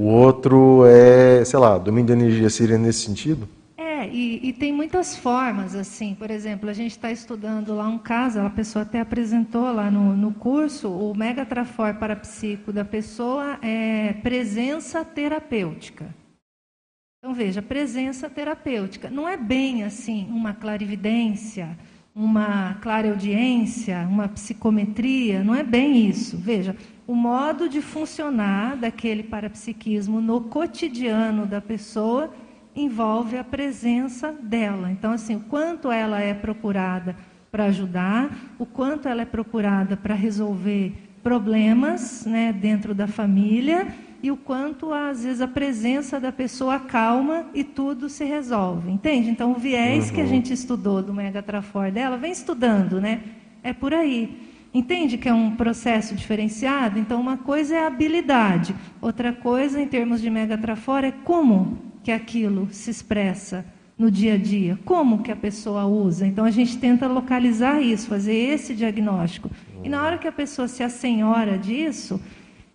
O 0.00 0.04
outro 0.04 0.86
é, 0.86 1.44
sei 1.44 1.58
lá, 1.58 1.76
domínio 1.76 2.06
de 2.06 2.12
energia 2.24 2.48
seria 2.48 2.78
nesse 2.78 3.00
sentido? 3.00 3.46
É, 3.76 4.08
e, 4.08 4.48
e 4.48 4.50
tem 4.50 4.72
muitas 4.72 5.14
formas, 5.14 5.74
assim. 5.74 6.14
Por 6.14 6.30
exemplo, 6.30 6.70
a 6.70 6.72
gente 6.72 6.92
está 6.92 7.12
estudando 7.12 7.74
lá 7.74 7.86
um 7.86 7.98
caso, 7.98 8.40
a 8.40 8.48
pessoa 8.48 8.82
até 8.82 8.98
apresentou 8.98 9.70
lá 9.70 9.90
no, 9.90 10.16
no 10.16 10.32
curso, 10.32 10.88
o 10.88 11.14
Mega 11.14 11.44
Trafor 11.44 11.96
Parapsíquico 11.96 12.72
da 12.72 12.82
pessoa 12.82 13.58
é 13.60 14.14
presença 14.22 15.04
terapêutica. 15.04 16.06
Então, 17.18 17.34
veja, 17.34 17.60
presença 17.60 18.30
terapêutica. 18.30 19.10
Não 19.10 19.28
é 19.28 19.36
bem 19.36 19.84
assim 19.84 20.26
uma 20.30 20.54
clarividência, 20.54 21.76
uma 22.14 22.72
clareaudiência, 22.80 24.08
uma 24.10 24.28
psicometria, 24.28 25.44
não 25.44 25.54
é 25.54 25.62
bem 25.62 26.08
isso. 26.08 26.38
Veja, 26.38 26.74
o 27.10 27.14
modo 27.16 27.68
de 27.68 27.82
funcionar 27.82 28.76
daquele 28.76 29.24
parapsiquismo 29.24 30.20
no 30.20 30.42
cotidiano 30.42 31.44
da 31.44 31.60
pessoa 31.60 32.32
envolve 32.72 33.36
a 33.36 33.42
presença 33.42 34.30
dela. 34.30 34.92
Então, 34.92 35.10
assim, 35.10 35.34
o 35.34 35.40
quanto 35.40 35.90
ela 35.90 36.20
é 36.20 36.32
procurada 36.32 37.16
para 37.50 37.64
ajudar, 37.64 38.30
o 38.60 38.64
quanto 38.64 39.08
ela 39.08 39.22
é 39.22 39.24
procurada 39.24 39.96
para 39.96 40.14
resolver 40.14 40.92
problemas 41.20 42.24
né, 42.26 42.52
dentro 42.52 42.94
da 42.94 43.08
família 43.08 43.88
e 44.22 44.30
o 44.30 44.36
quanto, 44.36 44.94
às 44.94 45.24
vezes, 45.24 45.40
a 45.40 45.48
presença 45.48 46.20
da 46.20 46.30
pessoa 46.30 46.78
calma 46.78 47.46
e 47.52 47.64
tudo 47.64 48.08
se 48.08 48.24
resolve. 48.24 48.88
Entende? 48.88 49.30
Então, 49.30 49.50
o 49.50 49.56
viés 49.56 50.10
uhum. 50.10 50.14
que 50.14 50.20
a 50.20 50.22
uhum. 50.22 50.30
gente 50.30 50.52
estudou 50.52 51.02
do 51.02 51.12
Mega 51.12 51.42
Trafor 51.42 51.90
dela, 51.90 52.16
vem 52.16 52.30
estudando, 52.30 53.00
né? 53.00 53.20
É 53.64 53.72
por 53.72 53.92
aí. 53.92 54.49
Entende 54.72 55.18
que 55.18 55.28
é 55.28 55.34
um 55.34 55.56
processo 55.56 56.14
diferenciado? 56.14 56.98
Então, 56.98 57.20
uma 57.20 57.36
coisa 57.36 57.74
é 57.74 57.80
a 57.80 57.88
habilidade, 57.88 58.74
outra 59.00 59.32
coisa, 59.32 59.80
em 59.80 59.86
termos 59.86 60.20
de 60.20 60.30
megatrafora, 60.30 61.08
é 61.08 61.12
como 61.12 61.78
que 62.04 62.12
aquilo 62.12 62.68
se 62.70 62.88
expressa 62.88 63.64
no 63.98 64.10
dia 64.10 64.34
a 64.34 64.38
dia, 64.38 64.78
como 64.84 65.22
que 65.24 65.32
a 65.32 65.36
pessoa 65.36 65.86
usa. 65.86 66.24
Então, 66.24 66.44
a 66.44 66.52
gente 66.52 66.78
tenta 66.78 67.08
localizar 67.08 67.82
isso, 67.82 68.08
fazer 68.08 68.32
esse 68.32 68.72
diagnóstico. 68.74 69.50
E 69.82 69.88
na 69.88 70.04
hora 70.04 70.18
que 70.18 70.28
a 70.28 70.32
pessoa 70.32 70.68
se 70.68 70.84
assenhora 70.84 71.58
disso, 71.58 72.20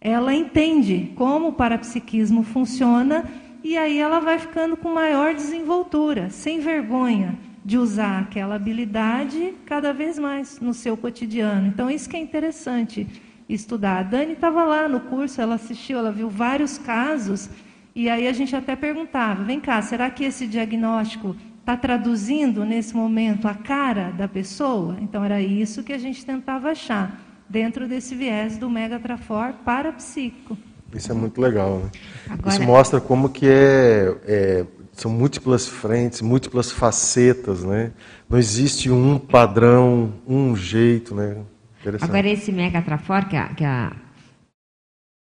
ela 0.02 0.36
entende 0.36 1.14
como 1.16 1.48
o 1.48 1.54
parapsiquismo 1.54 2.43
funciona 2.43 3.24
e 3.64 3.78
aí 3.78 3.98
ela 3.98 4.20
vai 4.20 4.38
ficando 4.38 4.76
com 4.76 4.93
maior 4.93 5.34
desenvoltura, 5.34 6.30
sem 6.30 6.60
vergonha 6.60 7.36
de 7.66 7.80
usar 7.80 8.20
aquela 8.20 8.55
habilidade 8.55 9.55
cada 9.66 9.91
vez 9.91 10.20
mais 10.20 10.59
no 10.59 10.72
seu 10.72 10.95
cotidiano. 10.95 11.68
Então, 11.68 11.89
isso 11.89 12.07
que 12.07 12.16
é 12.16 12.20
interessante 12.20 13.07
estudar. 13.49 13.97
A 13.97 14.03
Dani 14.03 14.34
estava 14.34 14.63
lá 14.63 14.88
no 14.88 14.99
curso, 14.99 15.41
ela 15.41 15.55
assistiu, 15.55 15.97
ela 15.97 16.11
viu 16.11 16.30
vários 16.30 16.78
casos, 16.78 17.49
e 17.95 18.07
aí 18.07 18.28
a 18.28 18.34
gente 18.34 18.55
até 18.55 18.76
perguntava: 18.76 19.43
vem 19.43 19.59
cá, 19.59 19.82
será 19.82 20.11
que 20.11 20.24
esse 20.24 20.45
diagnóstico 20.45 21.36
está 21.59 21.76
traduzindo 21.76 22.63
nesse 22.63 22.95
momento 22.95 23.47
a 23.47 23.55
cara 23.55 24.11
da 24.11 24.28
pessoa? 24.28 24.95
Então, 25.01 25.26
era 25.26 25.41
isso 25.41 25.82
que 25.82 25.91
a 25.91 25.97
gente 25.97 26.24
tentava 26.24 26.70
achar, 26.70 27.20
dentro 27.49 27.88
desse 27.88 28.13
viés 28.13 28.59
do 28.59 28.70
Megatrafor 28.70 29.53
parapsíquico. 29.66 30.55
Isso 30.93 31.11
é 31.11 31.16
muito 31.16 31.41
legal. 31.41 31.80
Né? 31.80 31.89
Agora... 32.30 32.49
Isso 32.49 32.63
mostra 32.63 33.01
como 33.01 33.30
que 33.30 33.47
é, 33.47 34.16
é 34.24 34.66
são 34.96 35.12
múltiplas 35.12 35.68
frentes, 35.68 36.22
múltiplas 36.22 36.72
facetas, 36.72 37.64
né? 37.64 37.91
Não 38.30 38.39
existe 38.39 38.89
um 38.89 39.20
padrão, 39.20 40.14
um 40.26 40.56
jeito, 40.56 41.14
né? 41.14 41.38
Agora 42.02 42.28
esse 42.28 42.52
mega 42.52 42.82
trafor 42.82 43.26
que, 43.26 43.36
a, 43.36 43.50
que, 43.50 43.64
a, 43.64 43.91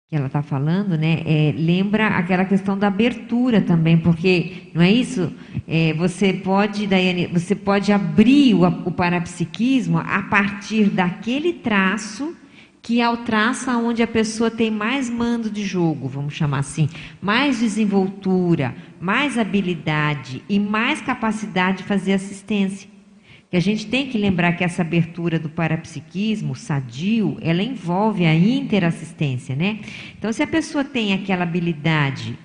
que 0.08 0.16
ela 0.16 0.28
está 0.28 0.42
falando, 0.42 0.96
né? 0.96 1.22
É, 1.26 1.52
lembra 1.54 2.06
aquela 2.06 2.44
questão 2.44 2.78
da 2.78 2.86
abertura 2.86 3.60
também, 3.60 3.98
porque 3.98 4.70
não 4.72 4.80
é 4.80 4.90
isso? 4.90 5.30
É, 5.66 5.92
você 5.92 6.32
pode, 6.32 6.86
Daiane, 6.86 7.26
você 7.26 7.56
pode 7.56 7.92
abrir 7.92 8.54
o, 8.54 8.64
o 8.64 8.92
parapsiquismo 8.92 9.98
a 9.98 10.22
partir 10.22 10.88
daquele 10.88 11.52
traço 11.52 12.34
que 12.82 13.00
é 13.00 13.08
o 13.08 13.18
traço 13.18 13.70
onde 13.70 14.02
a 14.02 14.06
pessoa 14.06 14.50
tem 14.50 14.70
mais 14.70 15.10
mando 15.10 15.50
de 15.50 15.64
jogo, 15.64 16.08
vamos 16.08 16.34
chamar 16.34 16.60
assim, 16.60 16.88
mais 17.20 17.58
desenvoltura, 17.58 18.74
mais 19.00 19.36
habilidade 19.36 20.42
e 20.48 20.58
mais 20.58 21.00
capacidade 21.00 21.78
de 21.78 21.84
fazer 21.84 22.12
assistência. 22.14 22.88
que 23.50 23.56
a 23.56 23.60
gente 23.60 23.86
tem 23.86 24.08
que 24.08 24.18
lembrar 24.18 24.52
que 24.52 24.62
essa 24.62 24.82
abertura 24.82 25.38
do 25.38 25.48
parapsiquismo 25.48 26.54
sadio, 26.54 27.38
ela 27.40 27.62
envolve 27.62 28.26
a 28.26 28.34
interassistência, 28.34 29.56
né? 29.56 29.80
Então, 30.18 30.30
se 30.32 30.42
a 30.42 30.46
pessoa 30.46 30.84
tem 30.84 31.14
aquela 31.14 31.44
habilidade 31.44 32.38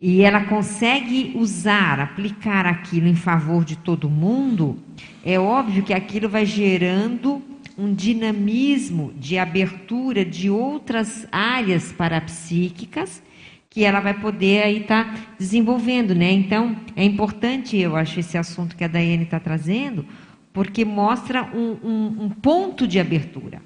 e 0.00 0.22
ela 0.22 0.44
consegue 0.46 1.32
usar, 1.36 2.00
aplicar 2.00 2.66
aquilo 2.66 3.06
em 3.06 3.14
favor 3.14 3.64
de 3.64 3.76
todo 3.76 4.10
mundo, 4.10 4.76
é 5.24 5.38
óbvio 5.38 5.84
que 5.84 5.94
aquilo 5.94 6.28
vai 6.28 6.44
gerando 6.44 7.49
um 7.80 7.94
dinamismo 7.94 9.12
de 9.16 9.38
abertura 9.38 10.22
de 10.22 10.50
outras 10.50 11.26
áreas 11.32 11.90
parapsíquicas 11.90 13.22
que 13.70 13.84
ela 13.84 14.00
vai 14.00 14.14
poder 14.14 14.64
aí 14.64 14.82
estar 14.82 15.14
tá 15.14 15.20
desenvolvendo, 15.38 16.14
né? 16.14 16.30
Então, 16.30 16.76
é 16.94 17.04
importante, 17.04 17.78
eu 17.78 17.96
acho, 17.96 18.18
esse 18.20 18.36
assunto 18.36 18.76
que 18.76 18.84
a 18.84 18.88
Daiane 18.88 19.22
está 19.22 19.38
trazendo, 19.38 20.04
porque 20.52 20.84
mostra 20.84 21.44
um, 21.54 21.76
um, 21.82 22.24
um 22.24 22.28
ponto 22.28 22.86
de 22.86 22.98
abertura. 22.98 23.62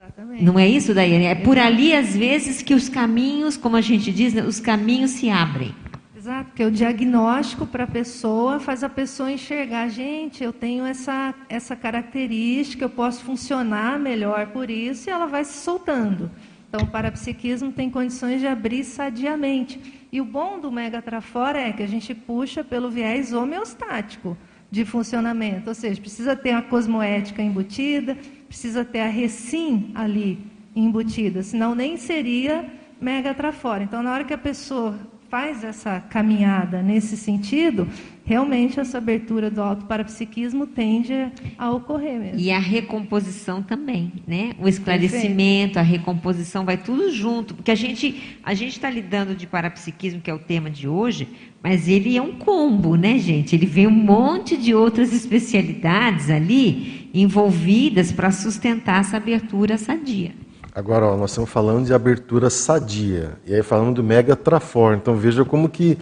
Exatamente. 0.00 0.44
Não 0.44 0.58
é 0.58 0.68
isso, 0.68 0.94
Daiane? 0.94 1.24
É 1.24 1.34
por 1.34 1.58
ali, 1.58 1.94
às 1.94 2.14
vezes, 2.14 2.62
que 2.62 2.74
os 2.74 2.88
caminhos, 2.88 3.56
como 3.56 3.74
a 3.74 3.80
gente 3.80 4.12
diz, 4.12 4.34
né, 4.34 4.42
os 4.42 4.60
caminhos 4.60 5.12
se 5.12 5.30
abrem. 5.30 5.74
Exato, 6.28 6.50
porque 6.50 6.62
o 6.62 6.70
diagnóstico 6.70 7.66
para 7.66 7.84
a 7.84 7.86
pessoa 7.86 8.60
faz 8.60 8.84
a 8.84 8.88
pessoa 8.90 9.32
enxergar, 9.32 9.88
gente, 9.88 10.44
eu 10.44 10.52
tenho 10.52 10.84
essa, 10.84 11.34
essa 11.48 11.74
característica, 11.74 12.84
eu 12.84 12.90
posso 12.90 13.24
funcionar 13.24 13.98
melhor 13.98 14.48
por 14.48 14.68
isso, 14.68 15.08
e 15.08 15.10
ela 15.10 15.24
vai 15.24 15.42
se 15.42 15.56
soltando. 15.64 16.30
Então, 16.68 16.82
o 16.82 16.86
parapsiquismo 16.86 17.72
tem 17.72 17.88
condições 17.88 18.40
de 18.40 18.46
abrir 18.46 18.84
sadiamente. 18.84 20.06
E 20.12 20.20
o 20.20 20.24
bom 20.26 20.60
do 20.60 20.70
Mega 20.70 21.00
Trafora 21.00 21.60
é 21.60 21.72
que 21.72 21.82
a 21.82 21.88
gente 21.88 22.14
puxa 22.14 22.62
pelo 22.62 22.90
viés 22.90 23.32
homeostático 23.32 24.36
de 24.70 24.84
funcionamento, 24.84 25.70
ou 25.70 25.74
seja, 25.74 25.98
precisa 25.98 26.36
ter 26.36 26.50
a 26.50 26.60
cosmoética 26.60 27.40
embutida, 27.40 28.18
precisa 28.46 28.84
ter 28.84 29.00
a 29.00 29.08
recim 29.08 29.92
ali 29.94 30.38
embutida, 30.76 31.42
senão 31.42 31.74
nem 31.74 31.96
seria 31.96 32.66
mega 33.00 33.32
trafora. 33.32 33.82
Então, 33.82 34.02
na 34.02 34.12
hora 34.12 34.24
que 34.24 34.34
a 34.34 34.38
pessoa 34.38 34.94
faz 35.28 35.62
essa 35.62 36.00
caminhada 36.00 36.80
nesse 36.80 37.14
sentido, 37.14 37.86
realmente 38.24 38.80
essa 38.80 38.96
abertura 38.96 39.50
do 39.50 39.60
alto 39.60 39.84
parapsiquismo 39.84 40.66
tende 40.66 41.12
a 41.58 41.70
ocorrer 41.70 42.18
mesmo. 42.18 42.40
E 42.40 42.50
a 42.50 42.58
recomposição 42.58 43.62
também, 43.62 44.12
né? 44.26 44.52
O 44.58 44.66
esclarecimento, 44.66 45.74
Perfeito. 45.74 45.78
a 45.78 45.82
recomposição, 45.82 46.64
vai 46.64 46.78
tudo 46.78 47.10
junto, 47.12 47.54
porque 47.54 47.70
a 47.70 47.74
gente 47.74 48.38
a 48.42 48.54
gente 48.54 48.72
está 48.72 48.88
lidando 48.88 49.34
de 49.34 49.46
parapsiquismo, 49.46 50.20
que 50.20 50.30
é 50.30 50.34
o 50.34 50.38
tema 50.38 50.70
de 50.70 50.88
hoje, 50.88 51.28
mas 51.62 51.88
ele 51.88 52.16
é 52.16 52.22
um 52.22 52.32
combo, 52.32 52.96
né, 52.96 53.18
gente? 53.18 53.54
Ele 53.54 53.66
vem 53.66 53.86
um 53.86 53.90
monte 53.90 54.56
de 54.56 54.74
outras 54.74 55.12
especialidades 55.12 56.30
ali 56.30 57.10
envolvidas 57.12 58.12
para 58.12 58.30
sustentar 58.30 59.00
essa 59.00 59.18
abertura 59.18 59.76
sadia. 59.76 60.32
Agora, 60.78 61.06
ó, 61.06 61.16
nós 61.16 61.30
estamos 61.30 61.50
falando 61.50 61.86
de 61.86 61.92
abertura 61.92 62.48
sadia, 62.48 63.36
e 63.44 63.52
aí 63.52 63.64
falando 63.64 63.96
do 63.96 64.04
mega 64.04 64.36
trafor. 64.36 64.94
Então 64.94 65.16
veja 65.16 65.44
como 65.44 65.68
que 65.68 65.98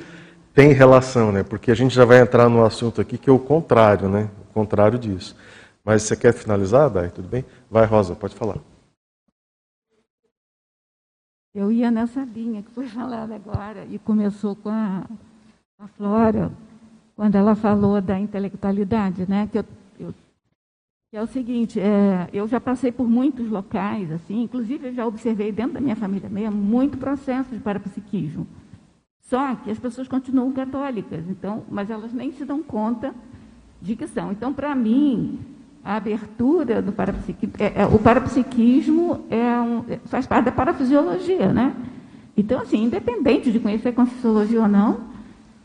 tem 0.52 0.72
relação, 0.72 1.32
né? 1.32 1.42
Porque 1.42 1.70
a 1.70 1.74
gente 1.74 1.94
já 1.94 2.04
vai 2.04 2.20
entrar 2.20 2.46
no 2.50 2.62
assunto 2.62 3.00
aqui 3.00 3.16
que 3.16 3.30
é 3.30 3.32
o 3.32 3.38
contrário, 3.38 4.06
né? 4.06 4.28
O 4.50 4.52
contrário 4.52 4.98
disso. 4.98 5.34
Mas 5.82 6.02
você 6.02 6.14
quer 6.14 6.34
finalizar, 6.34 6.90
Dai? 6.90 7.08
Tudo 7.08 7.26
bem? 7.26 7.42
Vai, 7.70 7.86
Rosa, 7.86 8.14
pode 8.14 8.34
falar. 8.34 8.58
Eu 11.54 11.72
ia 11.72 11.90
nessa 11.90 12.20
linha 12.22 12.62
que 12.62 12.70
foi 12.72 12.84
falada 12.92 13.34
agora 13.34 13.86
e 13.90 13.98
começou 13.98 14.54
com 14.54 14.68
a, 14.68 15.04
a 15.78 15.88
Flora, 15.88 16.52
quando 17.16 17.34
ela 17.34 17.54
falou 17.54 18.02
da 18.02 18.20
intelectualidade, 18.20 19.24
né? 19.26 19.48
Que 19.50 19.60
eu 19.60 19.64
é 21.16 21.22
o 21.22 21.26
seguinte, 21.26 21.80
é, 21.80 22.28
eu 22.30 22.46
já 22.46 22.60
passei 22.60 22.92
por 22.92 23.08
muitos 23.08 23.48
locais, 23.48 24.12
assim, 24.12 24.42
inclusive 24.42 24.88
eu 24.88 24.92
já 24.92 25.06
observei 25.06 25.50
dentro 25.50 25.72
da 25.72 25.80
minha 25.80 25.96
família 25.96 26.28
mesmo 26.28 26.56
muito 26.56 26.98
processo 26.98 27.54
de 27.54 27.58
parapsiquismo. 27.58 28.46
Só 29.22 29.54
que 29.54 29.70
as 29.70 29.78
pessoas 29.78 30.06
continuam 30.06 30.52
católicas, 30.52 31.24
então, 31.28 31.64
mas 31.70 31.88
elas 31.88 32.12
nem 32.12 32.32
se 32.32 32.44
dão 32.44 32.62
conta 32.62 33.14
de 33.80 33.96
que 33.96 34.06
são. 34.06 34.30
Então, 34.30 34.52
para 34.52 34.74
mim, 34.74 35.38
a 35.82 35.96
abertura 35.96 36.82
do 36.82 36.92
parapsiquismo, 36.92 37.54
é, 37.58 37.82
é, 37.82 37.86
o 37.86 37.98
parapsiquismo 37.98 39.24
é 39.30 39.58
um, 39.58 39.84
faz 40.04 40.26
parte 40.26 40.44
da 40.44 40.52
parafisiologia, 40.52 41.50
né? 41.50 41.74
Então, 42.36 42.60
assim, 42.60 42.84
independente 42.84 43.50
de 43.50 43.58
conhecer 43.58 43.88
a 43.88 43.92
Conscienciologia 43.92 44.60
ou 44.60 44.68
não, 44.68 45.00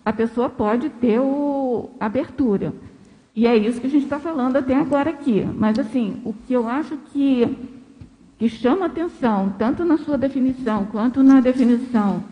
a 0.05 0.13
pessoa 0.13 0.49
pode 0.49 0.89
ter 0.89 1.19
o, 1.19 1.89
abertura. 1.99 2.73
E 3.35 3.47
é 3.47 3.55
isso 3.55 3.79
que 3.79 3.87
a 3.87 3.89
gente 3.89 4.03
está 4.03 4.19
falando 4.19 4.57
até 4.57 4.75
agora 4.75 5.09
aqui. 5.09 5.45
Mas, 5.55 5.79
assim, 5.79 6.21
o 6.25 6.33
que 6.33 6.53
eu 6.53 6.67
acho 6.67 6.97
que, 7.11 7.57
que 8.37 8.49
chama 8.49 8.87
atenção, 8.87 9.53
tanto 9.57 9.85
na 9.85 9.97
sua 9.97 10.17
definição 10.17 10.85
quanto 10.85 11.23
na 11.23 11.39
definição 11.39 12.23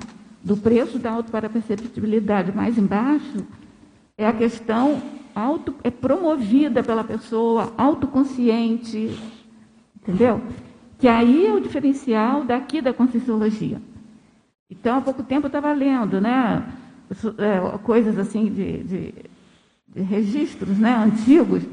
do 0.44 0.58
preço 0.58 1.00
da 1.00 1.12
autoparaperceptibilidade 1.12 2.52
mais 2.56 2.78
embaixo, 2.78 3.46
é 4.18 4.28
a 4.28 4.34
questão 4.34 5.02
auto, 5.34 5.74
é 5.84 5.90
promovida 5.90 6.84
pela 6.84 7.04
pessoa, 7.04 7.74
autoconsciente, 7.78 9.18
entendeu? 9.96 10.42
Que 10.98 11.08
aí 11.08 11.46
é 11.46 11.54
o 11.54 11.62
diferencial 11.62 12.44
daqui 12.44 12.82
da 12.82 12.94
Conscienciologia. 12.94 13.82
Então, 14.70 14.98
há 14.98 15.02
pouco 15.02 15.24
tempo 15.24 15.46
eu 15.46 15.50
estava 15.50 15.72
lendo, 15.72 16.20
né, 16.20 16.64
é, 17.38 17.78
coisas 17.80 18.20
assim 18.20 18.52
de, 18.52 18.84
de 18.84 19.14
registros 20.02 20.78
né, 20.78 20.96
antigos, 20.96 21.64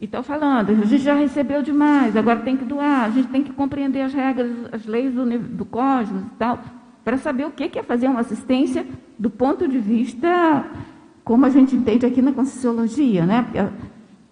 e 0.00 0.06
estão 0.06 0.22
falando, 0.22 0.70
a 0.70 0.74
gente 0.86 1.02
já 1.02 1.14
recebeu 1.14 1.62
demais, 1.62 2.16
agora 2.16 2.40
tem 2.40 2.56
que 2.56 2.64
doar, 2.64 3.04
a 3.04 3.10
gente 3.10 3.28
tem 3.28 3.42
que 3.42 3.52
compreender 3.52 4.00
as 4.00 4.14
regras, 4.14 4.50
as 4.72 4.86
leis 4.86 5.12
do, 5.12 5.26
do 5.38 5.64
cosmos 5.64 6.22
e 6.22 6.36
tal, 6.38 6.58
para 7.04 7.18
saber 7.18 7.46
o 7.46 7.50
que 7.50 7.78
é 7.78 7.82
fazer 7.82 8.08
uma 8.08 8.20
assistência 8.20 8.86
do 9.18 9.28
ponto 9.28 9.68
de 9.68 9.78
vista, 9.78 10.64
como 11.22 11.44
a 11.44 11.50
gente 11.50 11.76
entende 11.76 12.06
aqui 12.06 12.22
na 12.22 12.32
Conscienciologia, 12.32 13.26
né? 13.26 13.46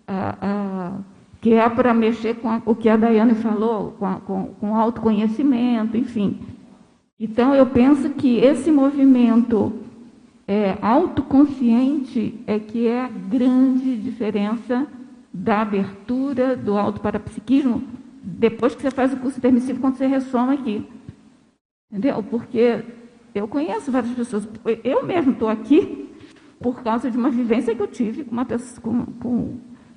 A, 0.07 0.37
a, 0.41 0.93
que 1.41 1.53
é 1.53 1.69
para 1.69 1.93
mexer 1.95 2.37
com 2.37 2.51
a, 2.51 2.63
o 2.65 2.75
que 2.75 2.89
a 2.89 2.97
Daiane 2.97 3.35
falou, 3.35 3.93
com, 3.99 4.15
com, 4.21 4.45
com 4.59 4.75
autoconhecimento, 4.75 5.97
enfim. 5.97 6.41
Então, 7.21 7.55
eu 7.55 7.67
penso 7.67 8.11
que 8.11 8.39
esse 8.39 8.71
movimento 8.71 9.73
é, 10.49 10.79
autoconsciente 10.81 12.41
é 12.47 12.59
que 12.59 12.87
é 12.87 13.03
a 13.03 13.09
grande 13.09 13.99
diferença 13.99 14.87
da 15.33 15.61
abertura 15.61 16.57
do 16.57 16.79
autoparapsiquismo 16.79 17.85
depois 18.23 18.75
que 18.75 18.81
você 18.81 18.91
faz 18.91 19.13
o 19.13 19.19
curso 19.19 19.39
permissivo, 19.41 19.79
quando 19.79 19.97
você 19.97 20.07
ressoma 20.07 20.55
aqui. 20.55 20.87
Entendeu? 21.93 22.23
Porque 22.23 22.83
eu 23.35 23.47
conheço 23.47 23.93
várias 23.93 24.13
pessoas. 24.13 24.49
Eu 24.83 25.05
mesmo 25.05 25.33
estou 25.33 25.49
aqui 25.49 26.09
por 26.59 26.83
causa 26.83 27.11
de 27.11 27.17
uma 27.17 27.31
vivência 27.31 27.75
que 27.75 27.83
eu 27.83 27.87
tive 27.87 28.25
com 28.25 28.33
uma 28.33 28.45
pessoa, 28.45 28.81
com, 28.83 29.07
com 29.21 29.55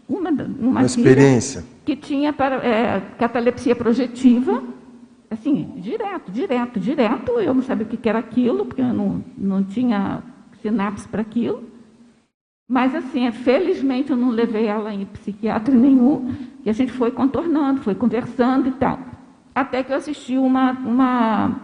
uma, 0.08 0.30
uma, 0.30 0.44
uma 0.70 0.84
experiência 0.84 1.64
que 1.86 1.96
tinha 1.96 2.32
para, 2.34 2.56
é, 2.58 3.00
catalepsia 3.18 3.76
projetiva, 3.76 4.62
assim, 5.30 5.74
direto, 5.78 6.32
direto, 6.32 6.80
direto. 6.80 7.32
Eu 7.40 7.54
não 7.54 7.62
sabia 7.62 7.86
o 7.86 7.90
que 7.90 8.08
era 8.08 8.20
aquilo, 8.20 8.66
porque 8.66 8.82
eu 8.82 8.94
não, 8.94 9.24
não 9.38 9.64
tinha 9.64 10.22
sinapse 10.62 11.08
para 11.08 11.22
aquilo. 11.22 11.64
Mas, 12.68 12.96
assim, 12.96 13.30
felizmente 13.32 14.12
eu 14.12 14.18
não 14.18 14.30
levei 14.30 14.66
ela 14.66 14.94
em 14.94 15.06
psiquiatra 15.06 15.76
nenhum, 15.76 16.34
e 16.64 16.70
a 16.70 16.74
gente 16.74 16.92
foi 16.92 17.12
contornando, 17.12 17.82
foi 17.82 17.94
conversando 17.94 18.70
e 18.70 18.72
tal. 18.72 18.98
Até 19.54 19.84
que 19.84 19.92
eu 19.92 19.98
assisti 19.98 20.38
uma, 20.38 20.72
uma, 20.72 21.60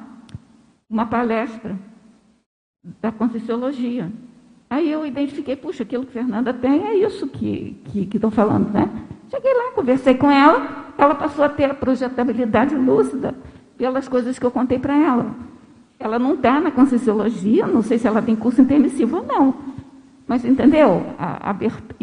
uma 0.89 1.05
palestra 1.05 1.77
da 3.01 3.11
Conscienciologia. 3.11 4.11
Aí 4.69 4.91
eu 4.91 5.05
identifiquei, 5.05 5.55
puxa, 5.55 5.83
aquilo 5.83 6.05
que 6.05 6.11
Fernanda 6.11 6.53
tem 6.53 6.85
é 6.85 6.95
isso 6.97 7.27
que 7.27 7.77
estão 7.85 7.93
que, 7.93 8.05
que 8.05 8.35
falando, 8.35 8.69
né? 8.73 8.89
Cheguei 9.29 9.53
lá, 9.53 9.71
conversei 9.71 10.15
com 10.15 10.29
ela, 10.29 10.93
ela 10.97 11.15
passou 11.15 11.45
a 11.45 11.49
ter 11.49 11.65
a 11.65 11.73
projetabilidade 11.73 12.75
lúcida 12.75 13.33
pelas 13.77 14.07
coisas 14.07 14.37
que 14.37 14.45
eu 14.45 14.51
contei 14.51 14.79
para 14.79 14.97
ela. 14.97 15.35
Ela 15.99 16.19
não 16.19 16.35
está 16.35 16.59
na 16.59 16.69
Conscienciologia, 16.69 17.65
não 17.65 17.81
sei 17.81 17.97
se 17.97 18.07
ela 18.07 18.21
tem 18.21 18.35
curso 18.35 18.61
intermissivo 18.61 19.17
ou 19.17 19.25
não. 19.25 19.55
Mas 20.27 20.45
entendeu? 20.45 21.03
A, 21.17 21.51
a, 21.51 21.55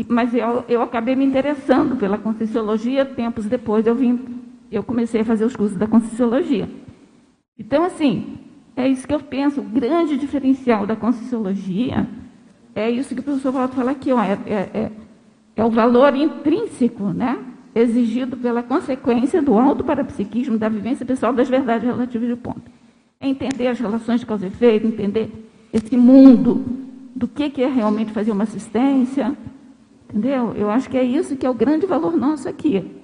mas 0.09 0.35
eu, 0.35 0.65
eu 0.69 0.83
acabei 0.83 1.15
me 1.15 1.25
interessando 1.25 1.97
pela 1.97 2.19
Conscienciologia, 2.19 3.05
tempos 3.05 3.47
depois 3.47 3.87
eu 3.87 3.95
vim, 3.95 4.41
eu 4.73 4.83
comecei 4.83 5.21
a 5.21 5.25
fazer 5.25 5.45
os 5.45 5.55
cursos 5.55 5.79
da 5.79 5.87
Conscienciologia. 5.87 6.69
Então, 7.57 7.85
assim, 7.85 8.39
é 8.75 8.89
isso 8.89 9.07
que 9.07 9.15
eu 9.15 9.21
penso. 9.21 9.61
O 9.61 9.65
grande 9.65 10.17
diferencial 10.17 10.87
da 10.87 10.97
Conscienciologia 10.97 12.09
é 12.75 12.91
isso 12.91 13.15
que 13.15 13.21
o 13.21 13.25
professor 13.25 13.53
Walter 13.53 13.77
fala 13.77 13.91
aqui, 13.93 14.11
ó, 14.11 14.21
é, 14.21 14.39
é, 14.47 14.55
é, 14.75 14.93
é 15.55 15.65
o 15.65 15.71
valor 15.71 16.17
intrínseco, 16.17 17.05
né? 17.11 17.39
exigido 17.75 18.37
pela 18.37 18.63
consequência 18.63 19.43
do 19.43 19.59
alto 19.59 19.83
parapsiquismo 19.83 20.57
da 20.57 20.69
vivência 20.69 21.05
pessoal 21.05 21.33
das 21.33 21.49
verdades 21.49 21.85
relativas 21.85 22.29
de 22.29 22.37
ponto 22.37 22.71
é 23.25 23.29
entender 23.29 23.68
as 23.68 23.79
relações 23.79 24.20
de 24.20 24.27
causa 24.27 24.47
e 24.47 24.49
efeito, 24.49 24.87
entender 24.87 25.31
esse 25.72 25.97
mundo 25.97 26.64
do 27.14 27.27
que, 27.27 27.51
que 27.51 27.62
é 27.62 27.68
realmente 27.68 28.12
fazer 28.12 28.33
uma 28.33 28.45
assistência, 28.45 29.37
Entendeu? 30.14 30.55
Eu 30.55 30.70
acho 30.70 30.89
que 30.89 30.97
é 30.97 31.03
isso 31.03 31.37
que 31.37 31.45
é 31.45 31.51
o 31.51 31.55
grande 31.55 31.87
valor 31.87 32.16
nosso 32.16 32.49
aqui. 32.49 33.03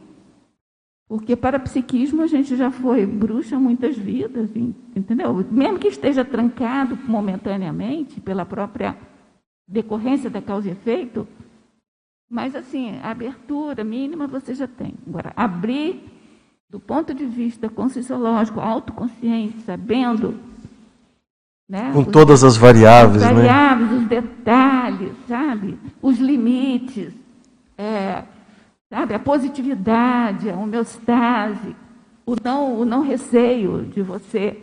Porque 1.08 1.34
para 1.34 1.58
psiquismo 1.58 2.22
a 2.22 2.28
gente 2.28 2.54
já 2.54 2.70
foi 2.70 3.04
bruxa 3.04 3.58
muitas 3.58 3.98
vidas, 3.98 4.48
entendeu? 4.94 5.44
Mesmo 5.50 5.80
que 5.80 5.88
esteja 5.88 6.24
trancado 6.24 6.96
momentaneamente 7.08 8.20
pela 8.20 8.46
própria 8.46 8.96
decorrência 9.66 10.30
da 10.30 10.40
causa 10.40 10.68
e 10.68 10.70
efeito, 10.70 11.26
mas 12.30 12.54
assim, 12.54 12.96
a 13.02 13.10
abertura 13.10 13.82
mínima 13.82 14.28
você 14.28 14.54
já 14.54 14.68
tem. 14.68 14.94
Agora, 15.04 15.32
abrir 15.34 16.04
do 16.70 16.78
ponto 16.78 17.12
de 17.12 17.24
vista 17.24 17.68
conscienciológico, 17.68 18.60
autoconsciente, 18.60 19.60
sabendo. 19.62 20.34
Né, 21.68 21.90
Com 21.92 22.00
os, 22.00 22.08
todas 22.08 22.42
as 22.42 22.56
variáveis, 22.56 23.22
as 23.22 23.32
variáveis, 23.32 23.90
né? 23.90 23.96
os 23.98 24.04
detalhes, 24.06 25.12
sabe? 25.28 25.78
Os 26.02 26.18
limites. 26.18 27.12
É, 27.78 28.24
Sabe? 28.90 29.14
A 29.14 29.20
positividade, 29.20 30.50
a 30.50 30.56
homeostase, 30.56 31.76
o 32.26 32.34
não, 32.42 32.80
o 32.80 32.84
não 32.84 33.02
receio 33.02 33.84
de 33.84 34.02
você 34.02 34.60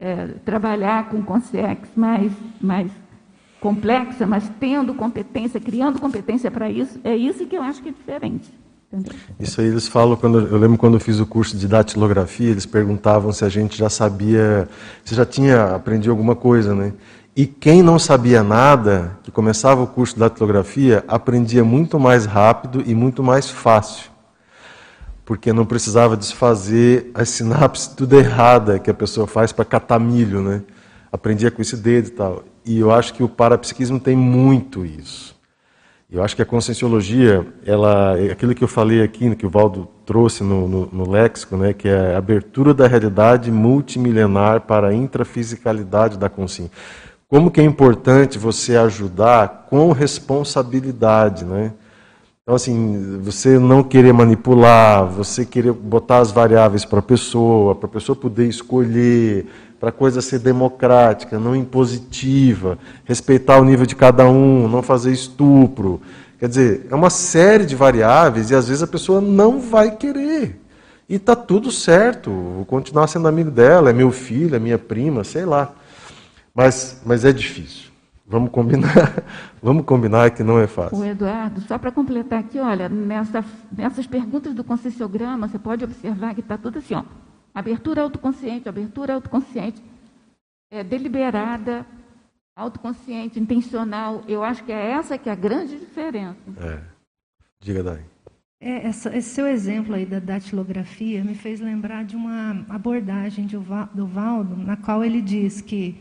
é, 0.00 0.26
trabalhar 0.44 1.08
com 1.08 1.22
consciência 1.22 1.88
mais, 1.94 2.32
mais 2.60 2.90
complexa, 3.60 4.26
mas 4.26 4.50
tendo 4.58 4.92
competência, 4.94 5.60
criando 5.60 6.00
competência 6.00 6.50
para 6.50 6.68
isso, 6.68 7.00
é 7.04 7.14
isso 7.14 7.46
que 7.46 7.56
eu 7.56 7.62
acho 7.62 7.80
que 7.80 7.90
é 7.90 7.92
diferente. 7.92 8.52
Entendeu? 8.90 9.12
Isso 9.38 9.60
aí 9.60 9.66
eles 9.66 9.86
falam, 9.86 10.16
quando, 10.16 10.38
eu 10.38 10.58
lembro 10.58 10.78
quando 10.78 10.94
eu 10.94 11.00
fiz 11.00 11.20
o 11.20 11.26
curso 11.26 11.56
de 11.56 11.68
datilografia, 11.68 12.50
eles 12.50 12.64
perguntavam 12.64 13.30
se 13.32 13.44
a 13.44 13.48
gente 13.48 13.76
já 13.76 13.90
sabia, 13.90 14.66
se 15.04 15.14
já 15.14 15.26
tinha 15.26 15.74
aprendido 15.74 16.10
alguma 16.10 16.34
coisa, 16.34 16.74
né? 16.74 16.94
E 17.36 17.46
quem 17.46 17.82
não 17.82 17.98
sabia 17.98 18.42
nada, 18.42 19.16
que 19.22 19.30
começava 19.30 19.82
o 19.82 19.86
curso 19.86 20.14
de 20.14 20.20
datilografia, 20.20 21.04
aprendia 21.06 21.62
muito 21.62 22.00
mais 22.00 22.24
rápido 22.24 22.82
e 22.84 22.94
muito 22.94 23.22
mais 23.22 23.48
fácil. 23.48 24.10
Porque 25.24 25.52
não 25.52 25.64
precisava 25.66 26.16
desfazer 26.16 27.10
as 27.14 27.28
sinapses 27.28 27.86
tudo 27.88 28.18
errada 28.18 28.78
que 28.78 28.90
a 28.90 28.94
pessoa 28.94 29.26
faz 29.26 29.52
para 29.52 29.64
catar 29.64 30.00
milho, 30.00 30.42
né? 30.42 30.62
Aprendia 31.12 31.50
com 31.50 31.62
esse 31.62 31.76
dedo 31.76 32.08
e 32.08 32.10
tal. 32.10 32.44
E 32.64 32.80
eu 32.80 32.90
acho 32.90 33.14
que 33.14 33.22
o 33.22 33.28
parapsiquismo 33.28 34.00
tem 34.00 34.16
muito 34.16 34.84
isso. 34.84 35.37
Eu 36.10 36.22
acho 36.22 36.34
que 36.34 36.40
a 36.40 36.46
conscienciologia, 36.46 37.46
ela, 37.66 38.14
aquilo 38.32 38.54
que 38.54 38.64
eu 38.64 38.68
falei 38.68 39.02
aqui, 39.02 39.36
que 39.36 39.44
o 39.44 39.50
Valdo 39.50 39.86
trouxe 40.06 40.42
no, 40.42 40.66
no, 40.66 40.86
no 40.90 41.10
léxico, 41.10 41.54
né, 41.54 41.74
que 41.74 41.86
é 41.86 42.14
a 42.14 42.18
abertura 42.18 42.72
da 42.72 42.86
realidade 42.86 43.52
multimilenar 43.52 44.62
para 44.62 44.88
a 44.88 44.94
intrafisicalidade 44.94 46.16
da 46.16 46.30
consciência. 46.30 46.72
Como 47.28 47.50
que 47.50 47.60
é 47.60 47.64
importante 47.64 48.38
você 48.38 48.74
ajudar 48.74 49.66
com 49.68 49.92
responsabilidade, 49.92 51.44
né? 51.44 51.74
Então, 52.42 52.54
assim, 52.54 53.20
você 53.20 53.58
não 53.58 53.82
querer 53.82 54.14
manipular, 54.14 55.04
você 55.04 55.44
querer 55.44 55.72
botar 55.72 56.20
as 56.20 56.32
variáveis 56.32 56.86
para 56.86 57.00
a 57.00 57.02
pessoa, 57.02 57.74
para 57.74 57.86
a 57.86 57.92
pessoa 57.92 58.16
poder 58.16 58.48
escolher, 58.48 59.44
para 59.78 59.90
a 59.90 59.92
coisa 59.92 60.20
ser 60.20 60.40
democrática, 60.40 61.38
não 61.38 61.54
impositiva, 61.54 62.78
respeitar 63.04 63.60
o 63.60 63.64
nível 63.64 63.86
de 63.86 63.94
cada 63.94 64.28
um, 64.28 64.68
não 64.68 64.82
fazer 64.82 65.12
estupro. 65.12 66.00
Quer 66.38 66.48
dizer, 66.48 66.86
é 66.90 66.94
uma 66.94 67.10
série 67.10 67.64
de 67.64 67.74
variáveis 67.74 68.50
e 68.50 68.54
às 68.54 68.68
vezes 68.68 68.82
a 68.82 68.86
pessoa 68.86 69.20
não 69.20 69.60
vai 69.60 69.96
querer. 69.96 70.60
E 71.08 71.14
está 71.14 71.34
tudo 71.34 71.70
certo, 71.70 72.30
vou 72.30 72.64
continuar 72.64 73.06
sendo 73.06 73.28
amigo 73.28 73.50
dela, 73.50 73.90
é 73.90 73.92
meu 73.92 74.10
filho, 74.10 74.54
é 74.54 74.58
minha 74.58 74.78
prima, 74.78 75.24
sei 75.24 75.44
lá. 75.44 75.72
Mas, 76.54 77.00
mas 77.04 77.24
é 77.24 77.32
difícil. 77.32 77.88
Vamos 78.26 78.50
combinar, 78.50 79.22
vamos 79.62 79.86
combinar 79.86 80.30
que 80.32 80.42
não 80.42 80.58
é 80.60 80.66
fácil. 80.66 80.98
O 80.98 81.04
Eduardo, 81.04 81.62
só 81.62 81.78
para 81.78 81.90
completar 81.90 82.40
aqui, 82.40 82.58
olha, 82.58 82.88
nessa, 82.88 83.42
nessas 83.74 84.06
perguntas 84.06 84.52
do 84.54 84.62
conscienciograma, 84.62 85.48
você 85.48 85.58
pode 85.58 85.82
observar 85.82 86.34
que 86.34 86.40
está 86.40 86.58
tudo 86.58 86.78
assim, 86.78 86.94
ó, 86.94 87.04
abertura 87.58 88.02
autoconsciente, 88.02 88.68
abertura 88.68 89.14
autoconsciente, 89.14 89.82
é, 90.70 90.84
deliberada, 90.84 91.86
autoconsciente, 92.56 93.38
intencional. 93.38 94.22
Eu 94.28 94.42
acho 94.42 94.64
que 94.64 94.72
é 94.72 94.90
essa 94.90 95.18
que 95.18 95.28
é 95.28 95.32
a 95.32 95.36
grande 95.36 95.78
diferença. 95.78 96.38
É. 96.60 96.82
Diga, 97.60 97.82
Dai. 97.82 98.04
É, 98.60 98.86
essa, 98.86 99.16
esse 99.16 99.30
seu 99.30 99.46
exemplo 99.46 99.94
aí 99.94 100.04
da 100.04 100.18
datilografia 100.18 101.22
me 101.22 101.34
fez 101.34 101.60
lembrar 101.60 102.04
de 102.04 102.16
uma 102.16 102.64
abordagem 102.68 103.46
de, 103.46 103.56
do 103.56 104.06
Valdo, 104.06 104.56
na 104.56 104.76
qual 104.76 105.04
ele 105.04 105.22
diz 105.22 105.60
que 105.60 105.96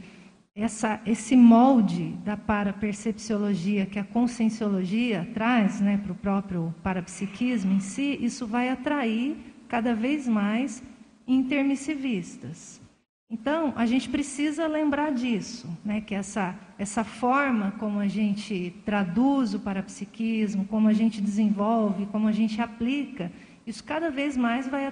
essa, 0.56 1.00
esse 1.06 1.36
molde 1.36 2.18
da 2.26 2.36
parapercepciologia 2.36 3.86
que 3.86 4.00
a 4.00 4.04
conscienciologia 4.04 5.28
traz 5.36 5.80
né, 5.80 6.00
para 6.04 6.12
o 6.12 6.16
próprio 6.16 6.74
parapsiquismo 6.82 7.74
em 7.74 7.80
si, 7.80 8.18
isso 8.20 8.48
vai 8.48 8.70
atrair 8.70 9.38
cada 9.68 9.94
vez 9.94 10.28
mais 10.28 10.82
intermissivistas. 11.28 12.82
Então, 13.30 13.74
a 13.76 13.86
gente 13.86 14.08
precisa 14.08 14.68
lembrar 14.68 15.12
disso, 15.12 15.68
né, 15.84 16.00
que 16.00 16.16
essa, 16.16 16.56
essa 16.80 17.04
forma 17.04 17.74
como 17.78 18.00
a 18.00 18.08
gente 18.08 18.74
traduz 18.86 19.54
o 19.54 19.60
parapsiquismo, 19.60 20.64
como 20.66 20.88
a 20.88 20.94
gente 20.94 21.20
desenvolve, 21.20 22.06
como 22.06 22.30
a 22.30 22.32
gente 22.32 22.62
aplica, 22.62 23.30
isso 23.66 23.84
cada 23.84 24.10
vez 24.10 24.38
mais 24.38 24.66
vai 24.66 24.86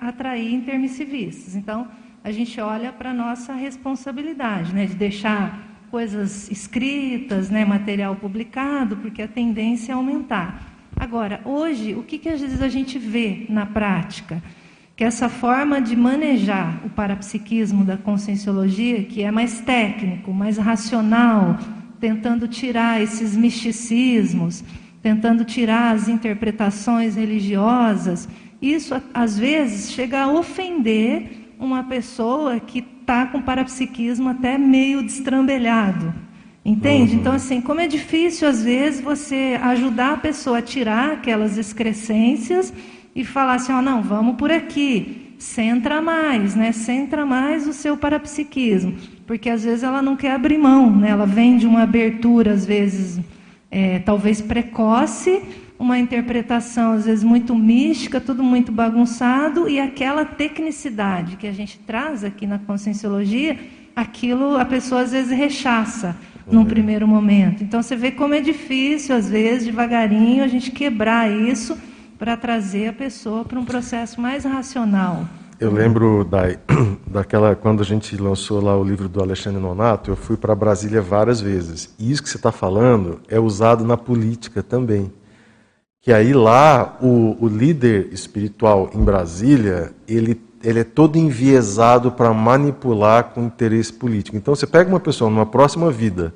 atrair 0.00 0.52
intermissivistas. 0.52 1.54
Então, 1.54 1.86
a 2.24 2.32
gente 2.32 2.60
olha 2.60 2.92
para 2.92 3.10
a 3.10 3.14
nossa 3.14 3.52
responsabilidade, 3.54 4.74
né, 4.74 4.86
de 4.86 4.94
deixar 4.94 5.86
coisas 5.88 6.50
escritas, 6.50 7.48
né, 7.48 7.64
material 7.64 8.16
publicado, 8.16 8.96
porque 8.96 9.22
a 9.22 9.28
tendência 9.28 9.92
é 9.92 9.94
aumentar. 9.94 10.72
Agora, 10.96 11.40
hoje, 11.44 11.94
o 11.94 12.02
que, 12.02 12.18
que 12.18 12.28
às 12.28 12.40
vezes 12.40 12.60
a 12.60 12.68
gente 12.68 12.98
vê 12.98 13.46
na 13.48 13.66
prática? 13.66 14.42
Que 14.94 15.04
essa 15.04 15.28
forma 15.28 15.80
de 15.80 15.96
manejar 15.96 16.80
o 16.84 16.90
parapsiquismo 16.90 17.84
da 17.84 17.96
conscienciologia, 17.96 19.02
que 19.04 19.22
é 19.22 19.30
mais 19.30 19.60
técnico, 19.60 20.32
mais 20.32 20.58
racional, 20.58 21.58
tentando 21.98 22.46
tirar 22.46 23.00
esses 23.00 23.36
misticismos, 23.36 24.62
tentando 25.02 25.44
tirar 25.44 25.94
as 25.94 26.08
interpretações 26.08 27.16
religiosas, 27.16 28.28
isso 28.60 29.00
às 29.14 29.38
vezes 29.38 29.92
chega 29.92 30.22
a 30.22 30.32
ofender 30.32 31.54
uma 31.58 31.84
pessoa 31.84 32.60
que 32.60 32.84
está 33.00 33.26
com 33.26 33.40
parapsiquismo 33.40 34.28
até 34.28 34.58
meio 34.58 35.02
destrambelhado. 35.02 36.14
Entende? 36.64 37.14
Uhum. 37.14 37.20
Então, 37.20 37.32
assim, 37.32 37.60
como 37.60 37.80
é 37.80 37.88
difícil, 37.88 38.48
às 38.48 38.62
vezes, 38.62 39.00
você 39.00 39.58
ajudar 39.60 40.12
a 40.12 40.16
pessoa 40.16 40.58
a 40.58 40.62
tirar 40.62 41.14
aquelas 41.14 41.58
excrescências 41.58 42.72
e 43.14 43.24
falar 43.24 43.54
assim: 43.54 43.72
ó, 43.72 43.78
oh, 43.78 43.82
não, 43.82 44.02
vamos 44.02 44.36
por 44.36 44.50
aqui, 44.50 45.34
centra 45.38 46.00
mais, 46.00 46.54
né? 46.54 46.72
Centra 46.72 47.26
mais 47.26 47.66
o 47.66 47.72
seu 47.72 47.96
parapsiquismo. 47.96 48.94
Porque 49.26 49.50
às 49.50 49.64
vezes 49.64 49.82
ela 49.82 50.02
não 50.02 50.16
quer 50.16 50.32
abrir 50.32 50.58
mão, 50.58 50.94
né? 50.94 51.10
Ela 51.10 51.26
vem 51.26 51.56
de 51.56 51.66
uma 51.66 51.82
abertura, 51.82 52.52
às 52.52 52.64
vezes, 52.64 53.20
é, 53.70 53.98
talvez 54.00 54.40
precoce, 54.40 55.42
uma 55.78 55.98
interpretação 55.98 56.92
às 56.92 57.06
vezes 57.06 57.24
muito 57.24 57.54
mística, 57.54 58.20
tudo 58.20 58.42
muito 58.42 58.70
bagunçado, 58.70 59.68
e 59.68 59.80
aquela 59.80 60.24
tecnicidade 60.24 61.36
que 61.36 61.46
a 61.46 61.52
gente 61.52 61.78
traz 61.80 62.22
aqui 62.22 62.46
na 62.46 62.58
conscienciologia, 62.58 63.58
aquilo 63.94 64.56
a 64.56 64.64
pessoa 64.64 65.02
às 65.02 65.12
vezes 65.12 65.36
rechaça 65.36 66.16
num 66.50 66.60
uhum. 66.60 66.66
primeiro 66.66 67.06
momento. 67.06 67.62
Então 67.62 67.82
você 67.82 67.96
vê 67.96 68.10
como 68.10 68.34
é 68.34 68.40
difícil, 68.40 69.14
às 69.14 69.28
vezes, 69.28 69.66
devagarinho, 69.66 70.42
a 70.42 70.48
gente 70.48 70.70
quebrar 70.70 71.30
isso 71.30 71.76
para 72.22 72.36
trazer 72.36 72.86
a 72.86 72.92
pessoa 72.92 73.44
para 73.44 73.58
um 73.58 73.64
processo 73.64 74.20
mais 74.20 74.44
racional. 74.44 75.24
Eu 75.58 75.72
lembro 75.72 76.24
da, 76.24 76.42
daquela 77.04 77.56
quando 77.56 77.80
a 77.80 77.84
gente 77.84 78.16
lançou 78.16 78.62
lá 78.62 78.76
o 78.78 78.84
livro 78.84 79.08
do 79.08 79.20
Alexandre 79.20 79.60
Nonato, 79.60 80.12
eu 80.12 80.14
fui 80.14 80.36
para 80.36 80.54
Brasília 80.54 81.02
várias 81.02 81.40
vezes. 81.40 81.92
E 81.98 82.12
isso 82.12 82.22
que 82.22 82.30
você 82.30 82.36
está 82.36 82.52
falando 82.52 83.20
é 83.28 83.40
usado 83.40 83.84
na 83.84 83.96
política 83.96 84.62
também 84.62 85.12
que 86.00 86.12
aí 86.12 86.32
lá 86.32 86.96
o, 87.02 87.36
o 87.44 87.48
líder 87.48 88.12
espiritual 88.12 88.88
em 88.94 89.02
Brasília, 89.02 89.92
ele, 90.06 90.40
ele 90.62 90.78
é 90.78 90.84
todo 90.84 91.18
enviesado 91.18 92.12
para 92.12 92.32
manipular 92.32 93.30
com 93.30 93.46
interesse 93.46 93.92
político. 93.92 94.36
Então 94.36 94.54
você 94.54 94.66
pega 94.66 94.88
uma 94.88 95.00
pessoa 95.00 95.28
numa 95.28 95.46
próxima 95.46 95.90
vida 95.90 96.32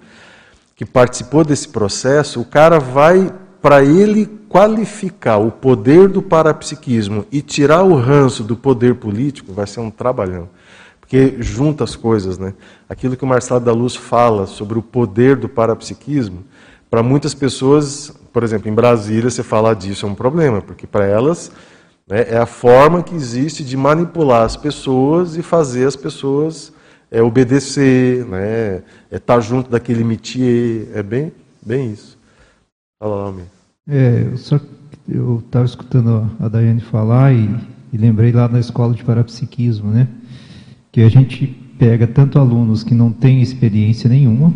que 0.74 0.84
participou 0.84 1.45
desse 1.45 1.68
processo, 1.68 2.41
o 2.41 2.45
cara 2.45 2.80
vai 2.80 3.32
para 3.66 3.82
ele 3.82 4.26
qualificar 4.48 5.38
o 5.38 5.50
poder 5.50 6.08
do 6.08 6.22
parapsiquismo 6.22 7.26
e 7.32 7.42
tirar 7.42 7.82
o 7.82 7.96
ranço 7.96 8.44
do 8.44 8.54
poder 8.56 8.94
político, 8.94 9.52
vai 9.52 9.66
ser 9.66 9.80
um 9.80 9.90
trabalhão. 9.90 10.48
Porque 11.00 11.34
junta 11.40 11.82
as 11.82 11.96
coisas, 11.96 12.38
né? 12.38 12.54
Aquilo 12.88 13.16
que 13.16 13.24
o 13.24 13.26
Marcelo 13.26 13.58
da 13.58 13.72
Luz 13.72 13.96
fala 13.96 14.46
sobre 14.46 14.78
o 14.78 14.82
poder 14.82 15.34
do 15.34 15.48
parapsiquismo, 15.48 16.44
para 16.88 17.02
muitas 17.02 17.34
pessoas 17.34 18.14
por 18.32 18.44
exemplo, 18.44 18.68
em 18.70 18.74
Brasília, 18.74 19.30
você 19.30 19.42
falar 19.42 19.74
disso 19.74 20.04
é 20.04 20.08
um 20.10 20.14
problema, 20.14 20.60
porque 20.60 20.86
para 20.86 21.06
elas 21.06 21.50
né, 22.06 22.26
é 22.28 22.36
a 22.36 22.44
forma 22.44 23.02
que 23.02 23.14
existe 23.14 23.64
de 23.64 23.78
manipular 23.78 24.42
as 24.42 24.58
pessoas 24.58 25.38
e 25.38 25.42
fazer 25.42 25.88
as 25.88 25.96
pessoas 25.96 26.70
é, 27.10 27.22
obedecer, 27.22 28.26
né, 28.26 28.82
é 29.10 29.16
estar 29.16 29.40
junto 29.40 29.70
daquele 29.70 30.04
métier, 30.04 30.86
é 30.94 31.02
bem, 31.02 31.32
bem 31.64 31.92
isso. 31.92 32.18
Fala 33.00 33.16
lá, 33.16 33.22
Almir. 33.22 33.55
É, 33.89 34.32
eu 35.09 35.39
estava 35.39 35.64
escutando 35.64 36.28
a 36.41 36.49
Daiane 36.49 36.80
falar 36.80 37.32
e, 37.32 37.49
e, 37.93 37.97
lembrei 37.97 38.32
lá 38.32 38.49
na 38.49 38.59
escola 38.59 38.93
de 38.93 39.05
parapsiquismo, 39.05 39.93
né? 39.93 40.09
Que 40.91 41.03
a 41.03 41.09
gente 41.09 41.47
pega 41.78 42.05
tanto 42.05 42.37
alunos 42.37 42.82
que 42.82 42.93
não 42.93 43.12
têm 43.12 43.41
experiência 43.41 44.11
nenhuma 44.11 44.53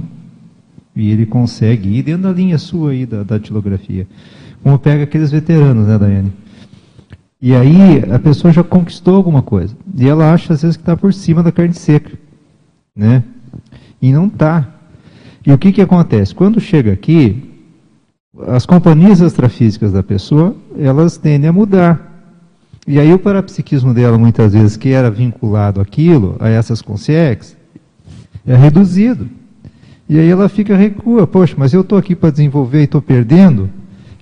e 0.96 1.12
ele 1.12 1.26
consegue 1.26 1.96
ir 1.96 2.02
dentro 2.02 2.24
da 2.24 2.32
linha 2.32 2.58
sua 2.58 2.90
aí 2.90 3.06
da, 3.06 3.22
da 3.22 3.38
tilografia, 3.38 4.04
como 4.64 4.76
pega 4.80 5.04
aqueles 5.04 5.30
veteranos, 5.30 5.86
né, 5.86 5.96
Daiane? 5.96 6.32
E 7.40 7.54
aí 7.54 8.02
a 8.12 8.18
pessoa 8.18 8.52
já 8.52 8.64
conquistou 8.64 9.14
alguma 9.14 9.42
coisa 9.42 9.76
e 9.96 10.08
ela 10.08 10.34
acha 10.34 10.54
às 10.54 10.62
vezes 10.62 10.76
que 10.76 10.82
está 10.82 10.96
por 10.96 11.14
cima 11.14 11.40
da 11.40 11.52
carne 11.52 11.74
seca, 11.74 12.18
né? 12.96 13.22
E 14.02 14.12
não 14.12 14.26
está. 14.26 14.74
E 15.46 15.52
o 15.52 15.58
que 15.58 15.70
que 15.70 15.80
acontece? 15.80 16.34
Quando 16.34 16.60
chega 16.60 16.92
aqui, 16.92 17.49
as 18.46 18.66
companhias 18.66 19.20
extrafísicas 19.20 19.92
da 19.92 20.02
pessoa, 20.02 20.54
elas 20.78 21.16
tendem 21.16 21.48
a 21.48 21.52
mudar. 21.52 22.10
E 22.86 22.98
aí 22.98 23.12
o 23.12 23.18
parapsiquismo 23.18 23.92
dela, 23.92 24.18
muitas 24.18 24.52
vezes, 24.52 24.76
que 24.76 24.90
era 24.90 25.10
vinculado 25.10 25.80
àquilo, 25.80 26.36
a 26.40 26.48
essas 26.48 26.80
consciências, 26.80 27.56
é 28.46 28.56
reduzido. 28.56 29.28
E 30.08 30.18
aí 30.18 30.28
ela 30.28 30.48
fica 30.48 30.76
recua, 30.76 31.26
poxa, 31.26 31.54
mas 31.56 31.72
eu 31.72 31.82
estou 31.82 31.96
aqui 31.96 32.16
para 32.16 32.30
desenvolver 32.30 32.80
e 32.80 32.84
estou 32.84 33.00
perdendo, 33.00 33.70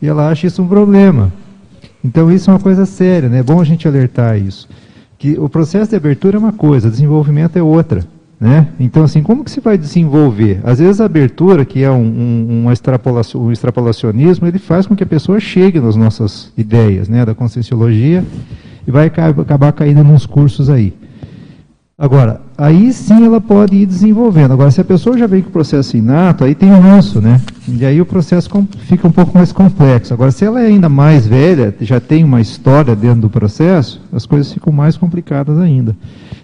e 0.03 0.07
ela 0.07 0.29
acha 0.29 0.47
isso 0.47 0.63
um 0.63 0.69
problema. 0.69 1.33
Então 2.05 2.31
isso 2.31 2.51
é 2.51 2.53
uma 2.53 2.61
coisa 2.61 2.85
séria, 2.85 3.29
né? 3.29 3.39
é 3.39 3.43
bom 3.43 3.61
a 3.61 3.65
gente 3.65 3.89
alertar 3.89 4.37
isso. 4.37 4.69
Que 5.19 5.39
o 5.39 5.49
processo 5.49 5.91
de 5.91 5.97
abertura 5.97 6.37
é 6.37 6.39
uma 6.39 6.53
coisa, 6.53 6.91
desenvolvimento 6.91 7.57
é 7.57 7.63
outra. 7.63 8.07
Né? 8.41 8.69
Então, 8.79 9.03
assim, 9.03 9.21
como 9.21 9.43
que 9.43 9.51
se 9.51 9.61
vai 9.61 9.77
desenvolver? 9.77 10.61
Às 10.63 10.79
vezes 10.79 11.01
a 11.01 11.07
abertura, 11.07 11.65
que 11.65 11.83
é 11.83 11.91
um, 11.91 12.65
um, 12.67 12.73
extrapolação, 12.73 13.43
um 13.43 13.53
extrapolacionismo, 13.53 14.47
ele 14.47 14.61
faz 14.61 14.87
com 14.87 14.95
que 14.95 15.03
a 15.03 15.07
pessoa 15.07 15.41
chegue 15.41 15.81
nas 15.81 15.97
nossas 15.97 16.53
ideias 16.57 17.09
né, 17.09 17.25
da 17.25 17.35
conscienciologia 17.35 18.25
e 18.87 18.91
vai 18.91 19.07
acabar 19.07 19.73
caindo 19.73 20.05
nos 20.05 20.25
cursos 20.25 20.71
aí. 20.71 20.95
Agora, 21.99 22.41
aí 22.59 22.93
sim 22.93 23.25
ela 23.25 23.41
pode 23.41 23.77
ir 23.77 23.87
desenvolvendo. 23.87 24.53
Agora, 24.53 24.69
se 24.73 24.81
a 24.81 24.85
pessoa 24.85 25.17
já 25.17 25.29
vem 25.29 25.41
com 25.41 25.49
o 25.49 25.53
processo 25.53 25.97
inato, 25.97 26.43
aí 26.43 26.57
tem 26.57 26.73
o 26.73 26.81
ranço, 26.81 27.21
né? 27.21 27.41
E 27.69 27.87
aí 27.87 28.01
o 28.01 28.07
processo 28.07 28.51
fica 28.81 29.07
um 29.07 29.13
pouco 29.13 29.33
mais 29.39 29.53
complexo. 29.53 30.13
Agora, 30.13 30.33
se 30.33 30.45
ela 30.45 30.61
é 30.61 30.67
ainda 30.67 30.89
mais 30.89 31.25
velha, 31.25 31.73
já 31.81 32.01
tem 32.01 32.25
uma 32.25 32.41
história 32.41 32.97
dentro 32.97 33.21
do 33.21 33.31
processo, 33.31 34.03
as 34.13 34.27
coisas 34.27 34.53
ficam 34.53 34.73
mais 34.73 34.97
complicadas 34.97 35.57
ainda. 35.57 35.97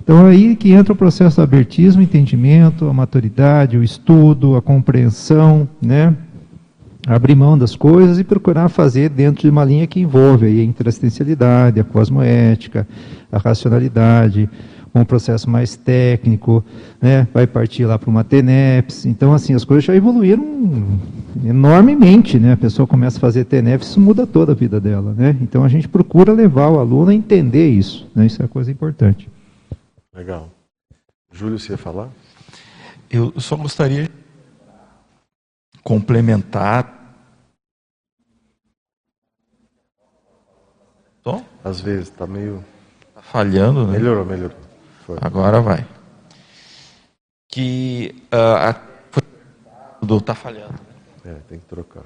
Então, 0.02 0.26
é 0.28 0.30
aí 0.30 0.54
que 0.54 0.70
entra 0.70 0.92
o 0.92 0.96
processo 0.96 1.36
do 1.36 1.42
abertismo, 1.42 2.00
entendimento, 2.00 2.86
a 2.86 2.92
maturidade, 2.92 3.76
o 3.76 3.82
estudo, 3.82 4.54
a 4.54 4.62
compreensão, 4.62 5.68
né? 5.82 6.14
abrir 7.06 7.34
mão 7.34 7.58
das 7.58 7.76
coisas 7.76 8.18
e 8.18 8.24
procurar 8.24 8.68
fazer 8.68 9.10
dentro 9.10 9.42
de 9.42 9.50
uma 9.50 9.64
linha 9.64 9.86
que 9.86 10.00
envolve 10.00 10.46
a 10.46 10.64
interassistencialidade, 10.64 11.80
a 11.80 11.84
cosmoética, 11.84 12.86
a 13.30 13.38
racionalidade, 13.38 14.48
um 15.00 15.04
processo 15.04 15.50
mais 15.50 15.76
técnico, 15.76 16.64
né? 17.02 17.26
vai 17.34 17.46
partir 17.46 17.84
lá 17.84 17.98
para 17.98 18.08
uma 18.08 18.22
TENEPS. 18.22 19.06
Então, 19.06 19.32
assim, 19.32 19.52
as 19.52 19.64
coisas 19.64 19.84
já 19.84 19.94
evoluíram 19.94 21.00
enormemente, 21.44 22.38
né? 22.38 22.52
A 22.52 22.56
pessoa 22.56 22.86
começa 22.86 23.18
a 23.18 23.20
fazer 23.20 23.44
TENEPS, 23.44 23.88
isso 23.88 24.00
muda 24.00 24.24
toda 24.24 24.52
a 24.52 24.54
vida 24.54 24.80
dela, 24.80 25.12
né? 25.12 25.36
Então, 25.40 25.64
a 25.64 25.68
gente 25.68 25.88
procura 25.88 26.32
levar 26.32 26.68
o 26.68 26.78
aluno 26.78 27.10
a 27.10 27.14
entender 27.14 27.68
isso, 27.68 28.08
né? 28.14 28.26
Isso 28.26 28.40
é 28.40 28.46
coisa 28.46 28.70
importante. 28.70 29.28
Legal. 30.14 30.48
Júlio, 31.32 31.58
você 31.58 31.72
ia 31.72 31.78
falar? 31.78 32.08
Eu 33.10 33.32
só 33.40 33.56
gostaria 33.56 34.04
de 34.04 34.10
complementar. 35.82 37.02
Tom? 41.20 41.44
Às 41.64 41.80
vezes, 41.80 42.08
está 42.08 42.26
meio. 42.26 42.64
Tá 43.12 43.22
falhando, 43.22 43.86
né? 43.86 43.98
Melhorou, 43.98 44.24
melhorou. 44.24 44.63
Foi. 45.06 45.18
Agora 45.20 45.60
vai. 45.60 45.86
Que 47.48 48.14
uh, 48.32 48.70
a... 48.70 50.04
do 50.04 50.20
tá 50.20 50.34
falhando. 50.34 50.72
Né? 51.22 51.32
É, 51.32 51.34
tem 51.48 51.58
que 51.58 51.66
trocar. 51.66 52.04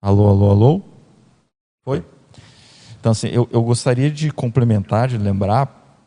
Alô, 0.00 0.28
alô, 0.28 0.50
alô? 0.50 0.82
Foi? 1.82 2.04
Então, 2.98 3.12
assim, 3.12 3.28
eu, 3.28 3.46
eu 3.52 3.62
gostaria 3.62 4.10
de 4.10 4.30
complementar, 4.30 5.08
de 5.08 5.18
lembrar, 5.18 6.00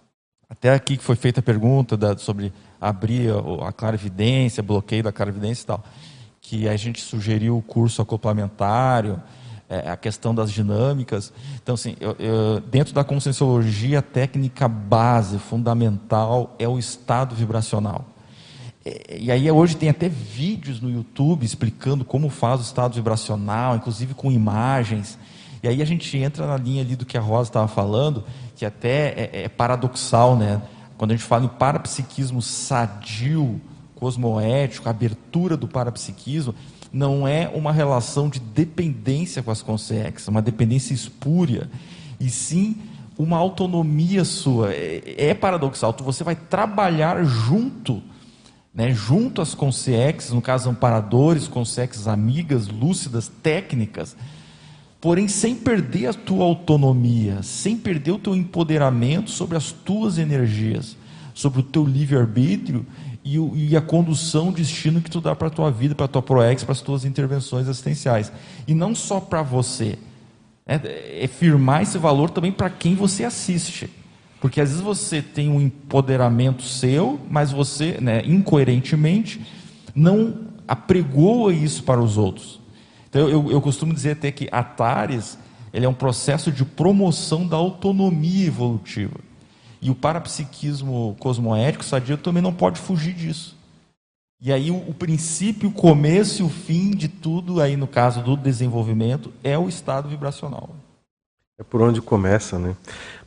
até 0.49 0.73
aqui 0.73 0.97
que 0.97 1.03
foi 1.03 1.15
feita 1.15 1.39
a 1.39 1.43
pergunta 1.43 1.95
da, 1.95 2.17
sobre 2.17 2.51
abrir 2.81 3.31
a, 3.31 3.69
a 3.69 3.71
clarividência, 3.71 4.63
bloqueio 4.63 5.03
da 5.03 5.11
clarividência 5.11 5.63
e 5.63 5.65
tal, 5.67 5.83
que 6.47 6.65
a 6.65 6.77
gente 6.77 7.01
sugeriu 7.01 7.57
o 7.57 7.61
curso 7.61 8.01
acoplamentário, 8.01 9.21
é, 9.69 9.89
a 9.89 9.97
questão 9.97 10.33
das 10.33 10.49
dinâmicas. 10.49 11.33
Então, 11.61 11.75
assim, 11.75 11.97
eu, 11.99 12.15
eu, 12.17 12.61
dentro 12.61 12.93
da 12.93 13.03
conscienciologia, 13.03 13.99
a 13.99 14.01
técnica 14.01 14.65
base, 14.65 15.39
fundamental, 15.39 16.55
é 16.57 16.65
o 16.65 16.79
estado 16.79 17.35
vibracional. 17.35 18.05
É, 18.85 19.17
e 19.19 19.29
aí 19.29 19.51
hoje 19.51 19.75
tem 19.75 19.89
até 19.89 20.07
vídeos 20.07 20.79
no 20.79 20.89
YouTube 20.89 21.45
explicando 21.45 22.05
como 22.05 22.29
faz 22.29 22.61
o 22.61 22.63
estado 22.63 22.93
vibracional, 22.93 23.75
inclusive 23.75 24.13
com 24.13 24.31
imagens. 24.31 25.19
E 25.61 25.67
aí 25.67 25.81
a 25.81 25.85
gente 25.85 26.17
entra 26.17 26.47
na 26.47 26.55
linha 26.55 26.81
ali 26.81 26.95
do 26.95 27.05
que 27.05 27.17
a 27.17 27.21
Rosa 27.21 27.49
estava 27.49 27.67
falando, 27.67 28.23
que 28.55 28.65
até 28.65 29.09
é, 29.09 29.43
é 29.43 29.49
paradoxal, 29.49 30.37
né? 30.37 30.61
Quando 30.97 31.11
a 31.11 31.13
gente 31.13 31.25
fala 31.25 31.43
em 31.43 31.49
parapsiquismo 31.49 32.41
sadio, 32.41 33.59
cosmoético, 33.99 34.87
abertura 34.87 35.57
do 35.57 35.67
parapsiquismo, 35.67 36.53
não 36.91 37.27
é 37.27 37.51
uma 37.53 37.71
relação 37.71 38.29
de 38.29 38.39
dependência 38.39 39.43
com 39.43 39.51
as 39.51 39.61
consciências, 39.61 40.27
uma 40.27 40.41
dependência 40.41 40.93
espúria, 40.93 41.69
e 42.19 42.29
sim 42.29 42.77
uma 43.17 43.37
autonomia 43.37 44.23
sua. 44.23 44.71
É, 44.71 45.29
é 45.29 45.33
paradoxal, 45.33 45.95
você 45.99 46.23
vai 46.23 46.35
trabalhar 46.35 47.23
junto 47.23 48.01
né, 48.77 48.93
junto 48.93 49.41
às 49.41 49.55
consciências, 49.55 50.31
no 50.31 50.39
caso 50.39 50.69
amparadores, 50.69 51.47
consciências 51.47 52.07
amigas, 52.07 52.67
lúcidas, 52.67 53.27
técnicas, 53.41 54.15
porém 55.01 55.27
sem 55.27 55.55
perder 55.55 56.05
a 56.09 56.13
tua 56.13 56.45
autonomia, 56.45 57.41
sem 57.41 57.75
perder 57.75 58.11
o 58.11 58.19
teu 58.19 58.35
empoderamento 58.35 59.31
sobre 59.31 59.57
as 59.57 59.71
tuas 59.71 60.19
energias, 60.19 60.95
sobre 61.33 61.61
o 61.61 61.63
teu 61.63 61.83
livre-arbítrio 61.83 62.85
e, 63.35 63.69
e, 63.69 63.75
a 63.75 63.81
condução, 63.81 64.49
o 64.49 64.51
destino 64.51 65.01
que 65.01 65.09
tu 65.09 65.19
dá 65.19 65.35
para 65.35 65.47
a 65.47 65.51
tua 65.51 65.69
vida, 65.69 65.93
para 65.93 66.05
a 66.05 66.07
tua 66.07 66.21
proex, 66.21 66.63
para 66.63 66.71
as 66.71 66.81
tuas 66.81 67.03
intervenções 67.03 67.67
assistenciais. 67.67 68.31
E 68.67 68.73
não 68.73 68.95
só 68.95 69.19
para 69.19 69.41
você, 69.41 69.97
é, 70.65 71.23
é 71.23 71.27
firmar 71.27 71.81
esse 71.81 71.97
valor 71.97 72.29
também 72.29 72.51
para 72.51 72.69
quem 72.69 72.95
você 72.95 73.23
assiste. 73.23 73.89
Porque 74.39 74.61
às 74.61 74.69
vezes 74.69 74.83
você 74.83 75.21
tem 75.21 75.49
um 75.49 75.59
empoderamento 75.59 76.63
seu, 76.63 77.19
mas 77.29 77.51
você, 77.51 77.97
né, 77.99 78.23
incoerentemente, 78.25 79.41
não 79.93 80.47
apregoa 80.67 81.53
isso 81.53 81.83
para 81.83 81.99
os 81.99 82.17
outros. 82.17 82.59
Então 83.09 83.27
eu, 83.27 83.51
eu 83.51 83.59
costumo 83.61 83.93
dizer 83.93 84.11
até 84.11 84.31
que 84.31 84.47
Atares 84.51 85.37
ele 85.73 85.85
é 85.85 85.89
um 85.89 85.93
processo 85.93 86.51
de 86.51 86.63
promoção 86.63 87.45
da 87.45 87.57
autonomia 87.57 88.47
evolutiva. 88.47 89.19
E 89.87 89.89
o 89.89 89.95
parapsiquismo 89.95 91.15
cosmoético 91.17 91.81
sadio 91.81 92.17
também 92.17 92.43
não 92.43 92.51
pode 92.51 92.77
fugir 92.77 93.13
disso. 93.13 93.55
E 94.41 94.51
aí 94.51 94.69
o, 94.69 94.75
o 94.75 94.93
princípio, 94.93 95.69
o 95.69 95.71
começo 95.71 96.41
e 96.41 96.45
o 96.45 96.49
fim 96.49 96.91
de 96.91 97.07
tudo, 97.07 97.61
aí 97.61 97.77
no 97.77 97.87
caso 97.87 98.21
do 98.21 98.35
desenvolvimento, 98.35 99.31
é 99.41 99.57
o 99.57 99.69
estado 99.69 100.09
vibracional. 100.09 100.71
É 101.57 101.63
por 101.63 101.81
onde 101.81 102.01
começa, 102.01 102.59
né? 102.59 102.75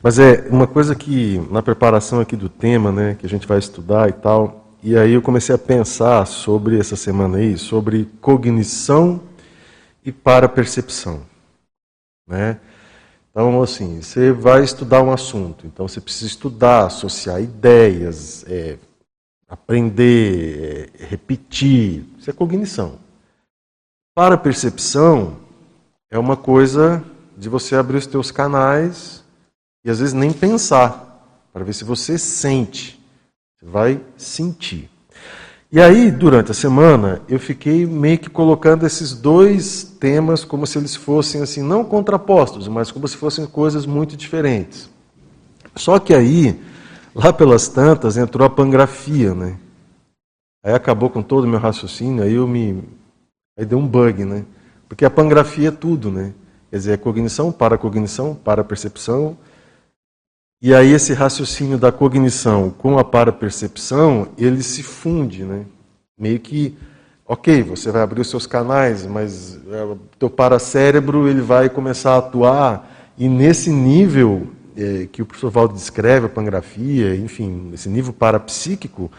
Mas 0.03 0.19
é 0.19 0.47
uma 0.51 0.67
coisa 0.67 0.93
que, 0.93 1.39
na 1.49 1.63
preparação 1.63 2.19
aqui 2.19 2.35
do 2.35 2.47
tema, 2.47 2.91
né, 2.91 3.15
que 3.15 3.25
a 3.25 3.29
gente 3.29 3.47
vai 3.47 3.57
estudar 3.57 4.07
e 4.07 4.13
tal, 4.13 4.75
e 4.83 4.95
aí 4.95 5.13
eu 5.13 5.21
comecei 5.23 5.55
a 5.55 5.57
pensar 5.57 6.27
sobre 6.27 6.79
essa 6.79 6.95
semana 6.95 7.39
aí, 7.39 7.57
sobre 7.57 8.07
cognição 8.21 9.19
e 10.05 10.11
para-percepção, 10.11 11.21
né? 12.29 12.59
Então, 13.31 13.63
assim, 13.63 14.01
você 14.01 14.31
vai 14.31 14.61
estudar 14.61 15.01
um 15.01 15.11
assunto, 15.11 15.65
então 15.65 15.87
você 15.87 16.01
precisa 16.01 16.27
estudar, 16.27 16.87
associar 16.87 17.41
ideias, 17.41 18.43
é, 18.45 18.77
aprender, 19.47 20.91
é, 20.99 21.05
repetir, 21.05 22.05
isso 22.17 22.29
é 22.29 22.33
cognição. 22.33 22.99
Para-percepção 24.13 25.37
é 26.09 26.19
uma 26.19 26.35
coisa 26.35 27.01
de 27.37 27.47
você 27.47 27.73
abrir 27.73 27.97
os 27.97 28.05
teus 28.05 28.31
canais 28.31 29.23
e 29.85 29.89
às 29.89 29.99
vezes 29.99 30.13
nem 30.13 30.33
pensar, 30.33 31.47
para 31.53 31.63
ver 31.63 31.73
se 31.73 31.85
você 31.85 32.17
sente. 32.17 33.01
Você 33.57 33.65
vai 33.65 34.05
sentir. 34.17 34.90
E 35.73 35.79
aí, 35.79 36.11
durante 36.11 36.51
a 36.51 36.53
semana, 36.53 37.21
eu 37.29 37.39
fiquei 37.39 37.85
meio 37.85 38.19
que 38.19 38.29
colocando 38.29 38.85
esses 38.85 39.13
dois 39.13 39.83
temas 39.83 40.43
como 40.43 40.67
se 40.67 40.77
eles 40.77 40.95
fossem 40.95 41.41
assim, 41.41 41.61
não 41.61 41.85
contrapostos, 41.85 42.67
mas 42.67 42.91
como 42.91 43.07
se 43.07 43.15
fossem 43.15 43.45
coisas 43.45 43.85
muito 43.85 44.17
diferentes. 44.17 44.89
Só 45.73 45.97
que 45.97 46.13
aí, 46.13 46.59
lá 47.15 47.31
pelas 47.31 47.69
tantas 47.69 48.17
entrou 48.17 48.45
a 48.45 48.49
pangrafia, 48.49 49.33
né? 49.33 49.57
Aí 50.61 50.73
acabou 50.73 51.09
com 51.09 51.21
todo 51.21 51.45
o 51.45 51.47
meu 51.47 51.59
raciocínio, 51.59 52.21
aí 52.21 52.33
eu 52.33 52.45
me. 52.45 52.83
Aí 53.57 53.65
deu 53.65 53.77
um 53.77 53.87
bug, 53.87 54.25
né? 54.25 54.43
Porque 54.89 55.05
a 55.05 55.09
pangrafia 55.09 55.69
é 55.69 55.71
tudo, 55.71 56.11
né? 56.11 56.33
Quer 56.69 56.77
dizer, 56.77 56.91
é 56.91 56.97
cognição, 56.97 57.49
para 57.49 57.77
cognição, 57.77 58.35
para 58.35 58.61
percepção. 58.61 59.37
E 60.61 60.75
aí 60.75 60.91
esse 60.93 61.11
raciocínio 61.13 61.77
da 61.77 61.91
cognição 61.91 62.69
com 62.69 62.99
a 62.99 63.03
para 63.03 63.31
percepção, 63.31 64.27
ele 64.37 64.61
se 64.61 64.83
funde, 64.83 65.43
né? 65.43 65.65
Meio 66.15 66.39
que, 66.39 66.77
ok, 67.25 67.63
você 67.63 67.89
vai 67.91 68.03
abrir 68.03 68.21
os 68.21 68.29
seus 68.29 68.45
canais, 68.45 69.07
mas 69.07 69.59
é, 69.71 69.83
o 69.83 69.97
teu 70.19 70.29
paracérebro 70.29 71.27
ele 71.27 71.41
vai 71.41 71.67
começar 71.67 72.13
a 72.13 72.17
atuar 72.17 73.11
e 73.17 73.27
nesse 73.27 73.71
nível 73.71 74.49
é, 74.77 75.07
que 75.11 75.23
o 75.23 75.25
professor 75.25 75.49
Valdo 75.49 75.73
descreve, 75.73 76.27
a 76.27 76.29
pangrafia, 76.29 77.15
enfim, 77.15 77.71
esse 77.73 77.89
nível 77.89 78.13
parapsíquico, 78.13 79.11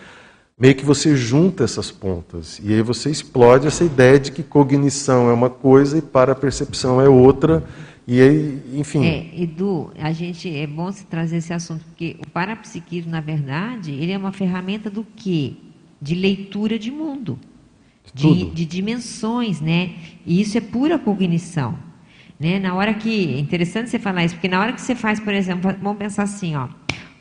meio 0.56 0.76
que 0.76 0.84
você 0.84 1.16
junta 1.16 1.64
essas 1.64 1.90
pontas. 1.90 2.60
E 2.62 2.72
aí 2.72 2.82
você 2.82 3.10
explode 3.10 3.66
essa 3.66 3.82
ideia 3.82 4.20
de 4.20 4.30
que 4.30 4.44
cognição 4.44 5.28
é 5.28 5.32
uma 5.32 5.50
coisa 5.50 5.98
e 5.98 6.02
para 6.02 6.36
percepção 6.36 7.00
é 7.00 7.08
outra. 7.08 7.64
E 8.06 8.20
aí, 8.20 8.62
enfim. 8.74 9.04
É, 9.04 9.30
Edu, 9.42 9.92
a 9.98 10.12
gente 10.12 10.52
é 10.54 10.66
bom 10.66 10.90
se 10.90 11.06
trazer 11.06 11.36
esse 11.36 11.52
assunto, 11.52 11.84
porque 11.84 12.16
o 12.18 12.28
parapsiquismo, 12.30 13.10
na 13.10 13.20
verdade, 13.20 13.92
ele 13.92 14.10
é 14.10 14.18
uma 14.18 14.32
ferramenta 14.32 14.90
do 14.90 15.06
quê? 15.16 15.54
De 16.00 16.14
leitura 16.14 16.78
de 16.78 16.90
mundo. 16.90 17.38
De, 18.12 18.50
de, 18.50 18.64
dimensões, 18.66 19.60
né? 19.60 19.92
E 20.26 20.40
isso 20.40 20.58
é 20.58 20.60
pura 20.60 20.98
cognição. 20.98 21.78
Né? 22.38 22.58
Na 22.58 22.74
hora 22.74 22.92
que. 22.92 23.34
É 23.34 23.38
interessante 23.38 23.88
você 23.88 23.98
falar 23.98 24.24
isso, 24.24 24.34
porque 24.34 24.48
na 24.48 24.60
hora 24.60 24.72
que 24.72 24.80
você 24.80 24.94
faz, 24.94 25.20
por 25.20 25.32
exemplo, 25.32 25.74
vamos 25.80 25.98
pensar 25.98 26.24
assim, 26.24 26.56
ó. 26.56 26.68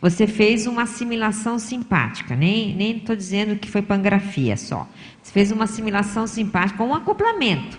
Você 0.01 0.25
fez 0.25 0.65
uma 0.65 0.81
assimilação 0.81 1.59
simpática, 1.59 2.35
nem 2.35 2.97
estou 2.97 3.15
dizendo 3.15 3.55
que 3.55 3.69
foi 3.69 3.83
pangrafia 3.83 4.57
só. 4.57 4.89
Você 5.21 5.31
fez 5.31 5.51
uma 5.51 5.65
assimilação 5.65 6.25
simpática, 6.25 6.83
um 6.83 6.95
acoplamento. 6.95 7.77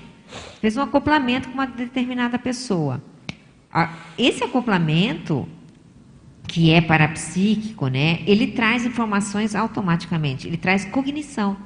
Fez 0.61 0.77
um 0.77 0.83
acoplamento 0.83 1.49
com 1.49 1.55
uma 1.55 1.67
determinada 1.67 2.39
pessoa. 2.39 3.01
Esse 4.19 4.45
acoplamento, 4.45 5.49
que 6.47 6.71
é 6.71 6.81
parapsíquico, 6.81 7.89
né, 7.89 8.21
ele 8.27 8.49
traz 8.49 8.85
informações 8.85 9.55
automaticamente, 9.55 10.47
ele 10.47 10.57
traz 10.57 10.85
cognição. 10.85 11.57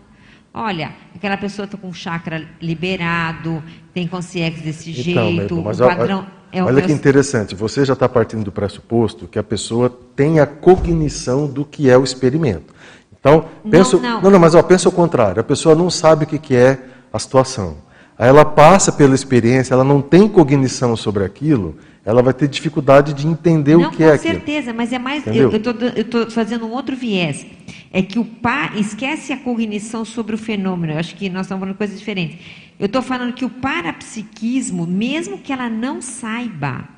Olha, 0.54 0.94
aquela 1.14 1.36
pessoa 1.36 1.66
está 1.66 1.76
com 1.76 1.90
o 1.90 1.94
chakra 1.94 2.48
liberado, 2.62 3.62
tem 3.92 4.06
consciência 4.06 4.62
desse 4.62 4.90
então, 4.90 5.28
jeito, 5.30 5.62
mas 5.62 5.80
o 5.80 5.86
padrão. 5.86 6.26
É 6.52 6.62
olha 6.62 6.80
que 6.80 6.92
interessante, 6.92 7.54
você 7.54 7.84
já 7.84 7.92
está 7.92 8.08
partindo 8.08 8.44
do 8.44 8.52
pressuposto 8.52 9.26
que 9.26 9.38
a 9.38 9.42
pessoa 9.42 9.90
tem 10.14 10.40
a 10.40 10.46
cognição 10.46 11.46
do 11.46 11.64
que 11.64 11.90
é 11.90 11.98
o 11.98 12.04
experimento. 12.04 12.72
Então, 13.18 13.44
penso, 13.68 13.96
não, 14.00 14.14
não. 14.14 14.22
não, 14.22 14.30
não 14.30 14.38
mas 14.38 14.54
ó, 14.54 14.62
pensa 14.62 14.88
o 14.88 14.92
contrário, 14.92 15.40
a 15.40 15.44
pessoa 15.44 15.74
não 15.74 15.90
sabe 15.90 16.24
o 16.24 16.26
que, 16.26 16.38
que 16.38 16.54
é 16.54 16.78
a 17.12 17.18
situação. 17.18 17.76
Aí 18.18 18.28
ela 18.28 18.44
passa 18.44 18.90
pela 18.90 19.14
experiência, 19.14 19.74
ela 19.74 19.84
não 19.84 20.00
tem 20.00 20.28
cognição 20.28 20.96
sobre 20.96 21.24
aquilo, 21.24 21.76
ela 22.04 22.22
vai 22.22 22.32
ter 22.32 22.48
dificuldade 22.48 23.12
de 23.12 23.26
entender 23.26 23.76
não, 23.76 23.88
o 23.88 23.90
que 23.90 24.02
é 24.02 24.12
aquilo. 24.12 24.34
Com 24.34 24.40
certeza, 24.40 24.72
mas 24.72 24.92
é 24.92 24.98
mais. 24.98 25.26
Entendeu? 25.26 25.50
Eu 25.50 26.02
estou 26.02 26.30
fazendo 26.30 26.64
um 26.64 26.70
outro 26.70 26.96
viés. 26.96 27.44
É 27.92 28.00
que 28.00 28.18
o 28.18 28.24
pai 28.24 28.78
esquece 28.78 29.32
a 29.32 29.36
cognição 29.36 30.04
sobre 30.04 30.34
o 30.34 30.38
fenômeno. 30.38 30.92
Eu 30.94 30.98
acho 30.98 31.14
que 31.14 31.28
nós 31.28 31.46
estamos 31.46 31.60
falando 31.60 31.74
de 31.74 31.78
coisas 31.78 31.98
diferentes. 31.98 32.38
Eu 32.78 32.86
estou 32.86 33.02
falando 33.02 33.32
que 33.32 33.44
o 33.44 33.50
parapsiquismo, 33.50 34.86
mesmo 34.86 35.38
que 35.38 35.52
ela 35.52 35.68
não 35.68 36.00
saiba 36.00 36.88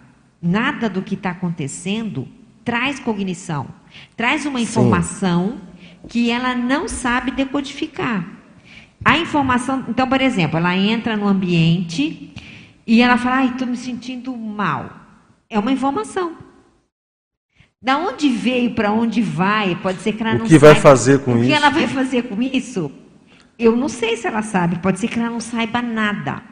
nada 0.43 0.89
do 0.89 1.03
que 1.03 1.15
está 1.15 1.31
acontecendo, 1.31 2.29
traz 2.65 2.99
cognição, 3.01 3.67
traz 4.17 4.45
uma 4.45 4.61
informação 4.61 5.53
Sim. 5.53 6.09
que 6.09 6.31
ela 6.31 6.55
não 6.55 6.87
sabe 6.87 7.31
decodificar. 7.31 8.38
A 9.05 9.17
informação, 9.19 9.85
então, 9.89 10.09
por 10.09 10.21
exemplo, 10.21 10.59
ela 10.59 10.77
entra 10.77 11.17
no 11.17 11.27
ambiente 11.27 12.33
e 12.87 13.01
ela 13.01 13.17
fala, 13.17 13.37
ai, 13.37 13.49
estou 13.49 13.67
me 13.67 13.77
sentindo 13.77 14.37
mal. 14.37 14.91
É 15.49 15.59
uma 15.59 15.73
informação. 15.73 16.33
Da 17.81 17.97
onde 17.97 18.29
veio, 18.29 18.75
para 18.75 18.91
onde 18.91 19.23
vai, 19.23 19.77
pode 19.77 20.01
ser 20.01 20.13
que 20.13 20.23
ela 20.23 20.35
o 20.35 20.39
não 20.39 20.45
que 20.45 20.51
saiba. 20.51 20.73
vai 20.73 20.75
fazer 20.75 21.21
com 21.21 21.33
o 21.33 21.37
isso? 21.37 21.45
O 21.45 21.47
que 21.47 21.53
ela 21.53 21.71
vai 21.71 21.87
fazer 21.87 22.23
com 22.25 22.43
isso? 22.43 22.91
Eu 23.59 23.77
não 23.77 23.89
sei 23.89 24.17
se 24.17 24.27
ela 24.27 24.43
sabe, 24.43 24.79
pode 24.81 24.99
ser 24.99 25.09
que 25.09 25.19
ela 25.19 25.31
não 25.31 25.41
saiba 25.41 25.81
nada. 25.81 26.43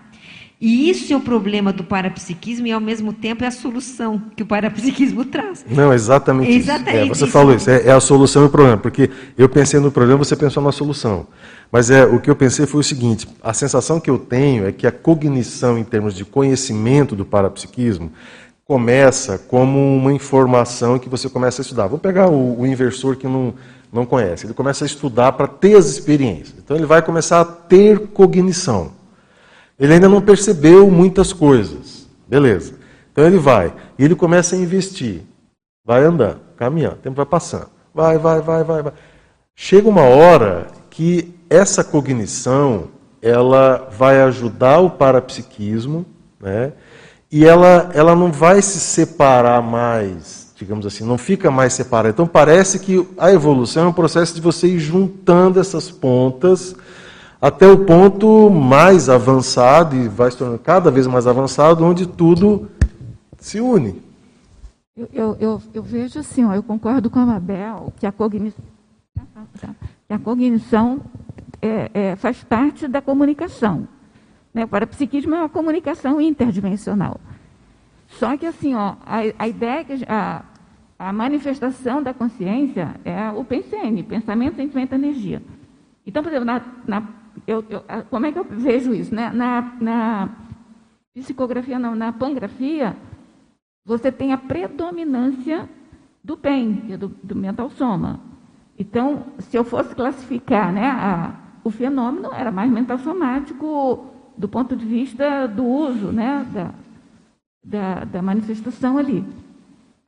E 0.61 0.89
isso 0.89 1.13
é 1.13 1.17
o 1.17 1.21
problema 1.21 1.73
do 1.73 1.85
parapsiquismo 1.85 2.67
e, 2.67 2.73
ao 2.73 2.81
mesmo 2.81 3.13
tempo, 3.13 3.45
é 3.45 3.47
a 3.47 3.51
solução 3.51 4.23
que 4.35 4.43
o 4.43 4.47
parapsiquismo 4.47 5.25
traz. 5.27 5.67
Não, 5.69 5.93
exatamente, 5.93 6.51
exatamente 6.53 6.97
isso. 6.97 7.05
É, 7.05 7.15
você 7.15 7.25
isso. 7.25 7.33
falou 7.33 7.55
isso, 7.55 7.71
é, 7.71 7.87
é, 7.87 7.93
a 7.93 8.01
solução 8.01 8.45
e 8.45 8.47
o 8.47 8.49
problema, 8.49 8.79
porque 8.79 9.11
eu 9.37 9.49
pensei 9.49 9.79
no 9.79 9.91
problema, 9.91 10.19
você 10.19 10.35
pensou 10.35 10.63
na 10.63 10.73
solução. 10.73 11.27
Mas 11.71 11.91
é, 11.91 12.05
o 12.05 12.21
que 12.21 12.31
eu 12.31 12.37
pensei 12.37 12.67
foi 12.67 12.81
o 12.81 12.85
seguinte: 12.85 13.29
a 13.43 13.53
sensação 13.53 14.01
que 14.01 14.11
eu 14.11 14.19
tenho 14.19 14.67
é 14.67 14.73
que 14.73 14.87
a 14.87 14.93
cognição, 14.93 15.79
em 15.79 15.85
termos 15.85 16.15
de 16.15 16.25
conhecimento 16.25 17.17
do 17.17 17.25
parapsiquismo, 17.25 18.13
começa 18.65 19.39
como 19.39 19.79
uma 19.97 20.13
informação 20.13 20.99
que 20.99 21.09
você 21.09 21.29
começa 21.29 21.61
a 21.61 21.65
estudar. 21.65 21.87
Vou 21.87 21.99
pegar 21.99 22.29
o, 22.29 22.61
o 22.61 22.67
inversor 22.67 23.17
que 23.17 23.27
não, 23.27 23.55
não 23.93 24.05
conhece. 24.05 24.47
Ele 24.47 24.55
começa 24.55 24.85
a 24.85 24.87
estudar 24.87 25.33
para 25.33 25.47
ter 25.47 25.77
as 25.77 25.87
experiências. 25.87 26.55
Então 26.59 26.77
ele 26.77 26.87
vai 26.87 27.01
começar 27.01 27.41
a 27.41 27.45
ter 27.45 28.09
cognição. 28.09 28.93
Ele 29.79 29.95
ainda 29.95 30.09
não 30.09 30.21
percebeu 30.21 30.91
muitas 30.91 31.33
coisas. 31.33 32.09
Beleza. 32.27 32.75
Então 33.13 33.25
ele 33.25 33.39
vai. 33.39 33.73
E 33.99 34.05
ele 34.05 34.15
começa 34.15 34.57
a 34.57 34.59
investir. 34.59 35.23
Vai 35.85 36.03
andando, 36.03 36.41
caminhando. 36.57 36.97
O 36.97 36.99
tempo 36.99 37.17
vai 37.17 37.27
passando. 37.27 37.69
Vai, 37.95 38.19
vai, 38.19 38.41
vai, 38.41 38.65
vai, 38.65 38.83
vai. 38.83 38.93
Chega 39.55 39.89
uma 39.89 40.03
hora 40.03 40.67
que 40.91 41.36
essa 41.49 41.83
cognição 41.85 42.89
ela 43.23 43.89
vai 43.97 44.21
ajudar 44.23 44.79
o 44.79 44.91
parapsiquismo, 44.91 46.07
né? 46.41 46.73
e 47.31 47.45
ela, 47.45 47.91
ela 47.93 48.15
não 48.15 48.31
vai 48.31 48.63
se 48.63 48.79
separar 48.79 49.61
mais, 49.61 50.53
digamos 50.57 50.87
assim, 50.87 51.05
não 51.05 51.19
fica 51.19 51.51
mais 51.51 51.73
separada. 51.73 52.11
Então 52.11 52.27
parece 52.27 52.79
que 52.79 53.07
a 53.19 53.33
evolução 53.33 53.87
é 53.87 53.89
um 53.89 53.93
processo 53.93 54.35
de 54.35 54.41
você 54.41 54.69
ir 54.69 54.79
juntando 54.79 55.59
essas 55.59 55.91
pontas 55.91 56.75
até 57.41 57.67
o 57.67 57.85
ponto 57.85 58.49
mais 58.49 59.09
avançado, 59.09 59.95
e 59.95 60.09
vai 60.09 60.31
se 60.31 60.39
tornando 60.39 60.59
cada 60.59 60.91
vez 60.91 61.07
mais 61.07 61.27
avançado, 61.27 61.85
onde 61.85 62.07
tudo 62.07 62.71
se 63.39 63.61
une. 63.61 64.03
Eu, 64.97 65.09
eu, 65.13 65.37
eu, 65.39 65.63
eu 65.75 65.83
vejo 65.83 66.19
assim, 66.19 66.45
ó, 66.45 66.55
eu 66.55 66.63
concordo 66.63 67.11
com 67.11 67.19
a 67.19 67.27
Mabel, 67.27 67.93
que 68.01 68.07
a 68.07 68.13
cognição, 68.13 68.65
a 70.09 70.19
cognição 70.19 71.01
é, 71.61 71.91
é, 71.93 72.17
faz 72.17 72.43
parte 72.45 72.87
da 72.87 73.01
comunicação. 73.01 73.89
Né? 74.55 74.65
O 74.65 74.69
parapsiquismo 74.69 75.35
é 75.35 75.39
uma 75.39 75.49
comunicação 75.49 76.21
interdimensional. 76.21 77.21
Só 78.09 78.37
que 78.37 78.47
assim, 78.47 78.75
ó, 78.75 78.97
a, 79.05 79.19
a 79.39 79.49
ideia 79.49 79.85
que 79.85 80.05
a, 80.09 80.45
a 80.99 81.13
manifestação 81.13 82.03
da 82.03 82.15
consciência 82.15 82.95
é 83.05 83.31
o 83.31 83.45
PSN, 83.45 84.03
pensamento, 84.09 84.57
sentimento, 84.57 84.95
energia. 84.95 85.43
Então, 86.07 86.23
por 86.23 86.31
exemplo, 86.31 86.47
na, 86.47 86.63
na, 86.87 87.09
eu, 87.47 87.65
eu, 87.69 87.83
como 88.09 88.27
é 88.27 88.33
que 88.33 88.39
eu 88.39 88.45
vejo 88.45 88.95
isso? 88.95 89.15
Né? 89.15 89.31
Na, 89.31 89.77
na 89.81 90.29
psicografia, 91.15 91.79
não, 91.79 91.95
na 91.95 92.13
pangrafia, 92.13 92.97
você 93.85 94.13
tem 94.13 94.33
a 94.33 94.39
predominância 94.39 95.69
do 96.23 96.37
PEN, 96.37 96.97
do, 96.99 97.09
do 97.09 97.35
mental 97.35 97.71
soma. 97.71 98.21
Então, 98.79 99.25
se 99.39 99.57
eu 99.57 99.65
fosse 99.65 99.95
classificar 99.95 100.73
né, 100.73 100.87
a, 100.87 101.35
o 101.65 101.71
fenômeno, 101.71 102.33
era 102.33 102.51
mais 102.51 102.71
mental 102.71 102.99
somático 102.99 104.07
do 104.37 104.49
ponto 104.49 104.77
de 104.77 104.85
vista 104.85 105.47
do 105.47 105.65
uso 105.65 106.13
né, 106.13 106.47
da, 106.53 106.75
da, 107.65 108.05
da 108.05 108.23
manifestação 108.23 108.99
ali. 108.99 109.25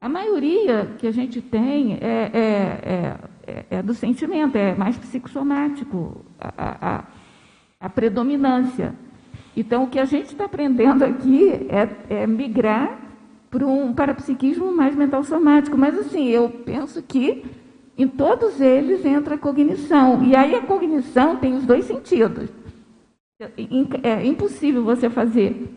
A 0.01 0.09
maioria 0.09 0.95
que 0.99 1.07
a 1.07 1.11
gente 1.11 1.41
tem 1.41 1.95
é, 1.95 2.31
é, 2.33 3.17
é, 3.47 3.65
é 3.71 3.83
do 3.83 3.95
sentimento, 3.95 4.57
é 4.57 4.75
mais 4.75 4.97
psicossomático, 4.97 6.25
a, 6.39 6.99
a, 6.99 7.05
a, 7.81 7.89
predominância. 7.89 8.95
Então, 9.57 9.85
o 9.85 9.89
que 9.89 9.99
a 9.99 10.05
gente 10.05 10.27
está 10.27 10.45
aprendendo 10.45 11.05
aqui 11.05 11.51
é, 11.69 12.21
é 12.23 12.27
migrar 12.29 12.97
para 13.51 13.67
um 13.67 13.93
parapsiquismo 13.93 14.73
mais 14.73 14.95
mental 14.95 15.25
somático. 15.25 15.77
Mas, 15.77 15.99
assim, 15.99 16.29
eu 16.29 16.49
penso 16.49 17.03
que 17.03 17.45
em 17.99 18.07
todos 18.07 18.61
eles 18.61 19.05
entra 19.05 19.35
a 19.35 19.39
cognição. 19.39 20.23
E 20.23 20.37
aí 20.37 20.55
a 20.55 20.63
cognição 20.63 21.37
tem 21.37 21.55
os 21.57 21.67
dois 21.67 21.85
sentidos. 21.85 22.49
É 24.03 24.25
impossível 24.25 24.85
você 24.85 25.11
fazer 25.11 25.69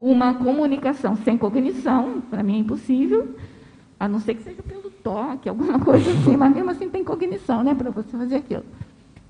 uma 0.00 0.34
comunicação 0.34 1.16
sem 1.16 1.36
cognição, 1.36 2.20
para 2.30 2.42
mim 2.42 2.56
é 2.56 2.58
impossível, 2.58 3.34
a 3.98 4.06
não 4.06 4.20
ser 4.20 4.34
que 4.34 4.42
seja 4.42 4.62
pelo 4.62 4.90
toque, 4.90 5.48
alguma 5.48 5.78
coisa 5.78 6.10
assim, 6.10 6.36
mas 6.38 6.54
mesmo 6.54 6.70
assim 6.70 6.88
tem 6.88 7.02
cognição, 7.02 7.64
né, 7.64 7.74
para 7.74 7.90
você 7.90 8.16
fazer 8.16 8.36
aquilo. 8.36 8.64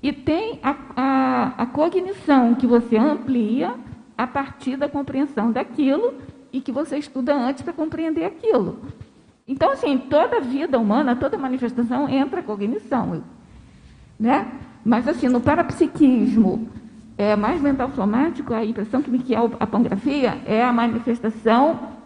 E 0.03 0.13
tem 0.13 0.59
a, 0.61 0.75
a, 0.95 1.63
a 1.63 1.65
cognição 1.65 2.53
que 2.53 2.67
você 2.67 2.97
amplia 2.97 3.75
a 4.17 4.27
partir 4.27 4.75
da 4.75 4.87
compreensão 4.87 5.51
daquilo 5.51 6.15
e 6.51 6.61
que 6.61 6.71
você 6.71 6.97
estuda 6.97 7.35
antes 7.35 7.63
para 7.63 7.73
compreender 7.73 8.25
aquilo. 8.25 8.79
Então, 9.47 9.71
assim, 9.71 9.97
toda 9.97 10.41
vida 10.41 10.77
humana, 10.77 11.15
toda 11.15 11.37
manifestação 11.37 12.09
entra 12.09 12.41
a 12.41 12.43
cognição. 12.43 13.23
Né? 14.19 14.51
Mas, 14.83 15.07
assim, 15.07 15.29
no 15.29 15.39
parapsiquismo 15.39 16.67
é, 17.17 17.35
mais 17.35 17.61
mental 17.61 17.91
somático, 17.95 18.53
a 18.53 18.65
impressão 18.65 19.01
que 19.01 19.09
me 19.09 19.19
que 19.19 19.33
é 19.33 19.37
a 19.37 19.49
apografia 19.59 20.37
é 20.45 20.63
a 20.63 20.73
manifestação 20.73 21.97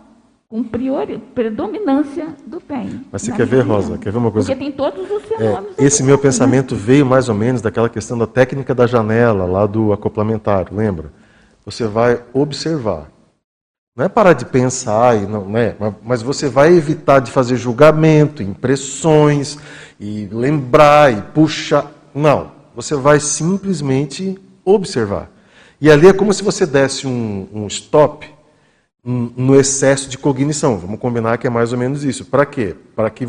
com 0.47 0.61
priori, 0.63 1.17
predominância 1.33 2.27
do 2.45 2.59
PEN. 2.59 3.05
Mas 3.09 3.21
você 3.21 3.31
quer 3.31 3.45
ver, 3.45 3.61
Rosa? 3.61 3.97
Quer 3.97 4.11
ver 4.11 4.17
uma 4.17 4.29
coisa? 4.29 4.49
Porque 4.49 4.65
tem 4.65 4.71
todos 4.71 5.09
os 5.09 5.23
fenômenos. 5.23 5.79
É, 5.79 5.83
esse 5.83 6.03
meu 6.03 6.17
pensamento 6.17 6.75
veio 6.75 7.05
mais 7.05 7.29
ou 7.29 7.35
menos 7.35 7.61
daquela 7.61 7.87
questão 7.87 8.17
da 8.17 8.27
técnica 8.27 8.75
da 8.75 8.85
janela, 8.85 9.45
lá 9.45 9.65
do 9.65 9.93
acoplamentário, 9.93 10.75
lembra? 10.75 11.11
Você 11.65 11.87
vai 11.87 12.21
observar. 12.33 13.09
Não 13.93 14.05
é 14.05 14.09
parar 14.09 14.31
de 14.33 14.45
pensar, 14.45 15.17
e 15.17 15.25
não, 15.25 15.45
né? 15.49 15.75
mas 16.01 16.21
você 16.21 16.47
vai 16.47 16.73
evitar 16.73 17.19
de 17.19 17.29
fazer 17.29 17.57
julgamento, 17.57 18.41
impressões, 18.41 19.57
e 19.99 20.29
lembrar, 20.31 21.11
e 21.11 21.21
puxar. 21.21 21.91
Não. 22.15 22.51
Você 22.73 22.95
vai 22.95 23.19
simplesmente 23.19 24.39
observar. 24.63 25.29
E 25.79 25.91
ali 25.91 26.07
é 26.07 26.13
como 26.13 26.33
se 26.33 26.41
você 26.41 26.65
desse 26.65 27.05
um, 27.05 27.47
um 27.51 27.67
stop 27.67 28.29
no 29.03 29.59
excesso 29.59 30.09
de 30.09 30.17
cognição. 30.17 30.77
Vamos 30.77 30.99
combinar 30.99 31.37
que 31.37 31.47
é 31.47 31.49
mais 31.49 31.73
ou 31.73 31.77
menos 31.77 32.03
isso. 32.05 32.23
Para 32.25 32.45
quê? 32.45 32.75
Para 32.95 33.09
que 33.09 33.27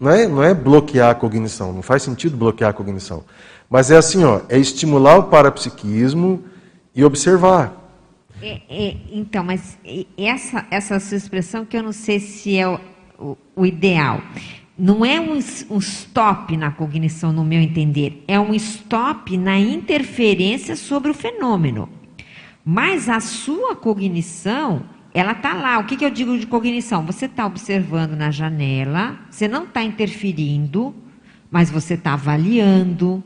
não 0.00 0.10
é, 0.10 0.26
não 0.26 0.42
é 0.42 0.54
bloquear 0.54 1.10
a 1.10 1.14
cognição, 1.14 1.72
não 1.72 1.82
faz 1.82 2.02
sentido 2.02 2.36
bloquear 2.36 2.70
a 2.70 2.72
cognição. 2.72 3.24
Mas 3.68 3.90
é 3.90 3.96
assim, 3.96 4.24
ó, 4.24 4.40
é 4.48 4.56
estimular 4.56 5.18
o 5.18 5.24
parapsiquismo 5.24 6.42
e 6.94 7.04
observar. 7.04 7.87
É, 8.42 8.60
é, 8.68 8.96
então, 9.10 9.42
mas 9.42 9.78
essa, 10.16 10.66
essa 10.70 11.00
sua 11.00 11.16
expressão 11.16 11.64
que 11.64 11.76
eu 11.76 11.82
não 11.82 11.92
sei 11.92 12.20
se 12.20 12.56
é 12.56 12.68
o, 12.68 12.80
o, 13.18 13.36
o 13.56 13.66
ideal. 13.66 14.22
Não 14.78 15.04
é 15.04 15.20
um, 15.20 15.38
um 15.70 15.78
stop 15.78 16.56
na 16.56 16.70
cognição, 16.70 17.32
no 17.32 17.44
meu 17.44 17.60
entender, 17.60 18.22
é 18.28 18.38
um 18.38 18.54
stop 18.54 19.36
na 19.36 19.58
interferência 19.58 20.76
sobre 20.76 21.10
o 21.10 21.14
fenômeno. 21.14 21.88
Mas 22.64 23.08
a 23.08 23.18
sua 23.18 23.74
cognição 23.74 24.84
ela 25.12 25.32
está 25.32 25.54
lá. 25.54 25.78
O 25.78 25.84
que, 25.84 25.96
que 25.96 26.04
eu 26.04 26.10
digo 26.10 26.38
de 26.38 26.46
cognição? 26.46 27.04
Você 27.06 27.26
está 27.26 27.44
observando 27.46 28.12
na 28.12 28.30
janela, 28.30 29.18
você 29.28 29.48
não 29.48 29.64
está 29.64 29.82
interferindo, 29.82 30.94
mas 31.50 31.70
você 31.70 31.94
está 31.94 32.12
avaliando, 32.12 33.24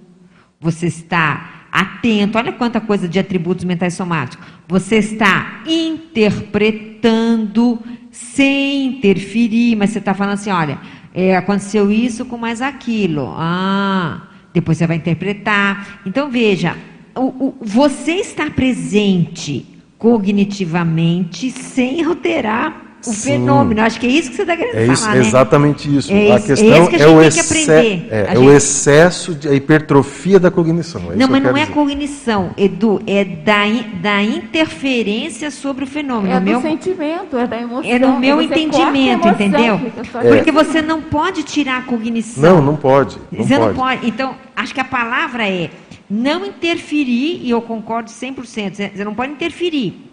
você 0.61 0.87
está 0.87 1.62
atento. 1.73 2.37
Olha 2.37 2.53
quanta 2.53 2.81
coisa 2.81 3.09
de 3.09 3.19
atributos 3.19 3.65
mentais 3.65 3.95
somáticos. 3.95 4.47
Você 4.69 4.99
está 4.99 5.63
interpretando 5.67 7.81
sem 8.11 8.87
interferir, 8.87 9.75
mas 9.77 9.91
você 9.91 9.99
está 9.99 10.13
falando 10.13 10.35
assim: 10.35 10.51
olha, 10.51 10.79
é, 11.15 11.35
aconteceu 11.37 11.91
isso 11.91 12.27
com 12.27 12.37
mais 12.37 12.61
aquilo. 12.61 13.33
Ah, 13.37 14.29
depois 14.53 14.77
você 14.79 14.87
vai 14.87 14.97
interpretar. 14.97 16.01
Então 16.05 16.31
veja, 16.31 16.77
o, 17.15 17.47
o, 17.47 17.57
você 17.61 18.17
está 18.17 18.51
presente 18.51 19.65
cognitivamente 19.99 21.51
sem 21.51 22.05
alterar 22.05 22.92
o 23.07 23.13
Sim. 23.13 23.33
fenômeno. 23.33 23.83
Acho 23.83 23.99
que 23.99 24.07
é 24.07 24.11
isso 24.11 24.31
que 24.31 24.37
você 24.37 24.43
está 24.43 24.57
querendo 24.57 24.77
é 24.77 24.95
falar, 24.95 25.15
né? 25.15 25.21
Exatamente 25.21 25.97
isso. 25.97 26.13
É 26.13 26.33
a 26.33 26.41
questão 26.41 26.85
é, 26.85 26.87
que 26.87 26.97
a 26.97 26.99
é, 27.01 27.07
o, 27.09 27.23
exce 27.23 27.71
é, 27.71 28.07
é 28.11 28.27
gente... 28.29 28.39
o 28.39 28.53
excesso, 28.53 29.35
de, 29.35 29.49
a 29.49 29.55
hipertrofia 29.55 30.39
da 30.39 30.51
cognição. 30.51 31.13
É 31.13 31.17
não, 31.17 31.29
mas 31.29 31.43
não 31.43 31.57
é 31.57 31.61
dizer. 31.61 31.73
cognição, 31.73 32.51
Edu, 32.57 33.03
é 33.07 33.25
da, 33.25 33.65
da 34.01 34.23
interferência 34.23 35.51
sobre 35.51 35.85
o 35.85 35.87
fenômeno. 35.87 36.35
É 36.35 36.41
do 36.41 36.45
meu, 36.45 36.61
sentimento, 36.61 37.37
é 37.37 37.47
da 37.47 37.61
emoção. 37.61 37.91
É 37.91 37.99
no 37.99 38.19
meu 38.19 38.41
entendimento, 38.41 39.29
emoção, 39.29 39.33
entendeu? 39.33 39.81
Porque 40.11 40.53
você 40.53 40.81
não 40.81 41.01
pode 41.03 41.43
tirar 41.43 41.79
a 41.79 41.83
cognição. 41.83 42.43
Não, 42.43 42.63
não 42.63 42.77
pode. 42.77 43.19
Não 43.31 43.45
você 43.45 43.57
pode. 43.57 43.69
não 43.69 43.75
pode. 43.75 44.07
Então, 44.07 44.35
acho 44.55 44.73
que 44.73 44.81
a 44.81 44.85
palavra 44.85 45.49
é 45.49 45.71
não 46.09 46.45
interferir, 46.45 47.41
e 47.43 47.51
eu 47.51 47.63
concordo 47.63 48.11
100%, 48.11 48.75
você 48.75 49.05
não 49.05 49.15
pode 49.15 49.33
interferir. 49.33 50.12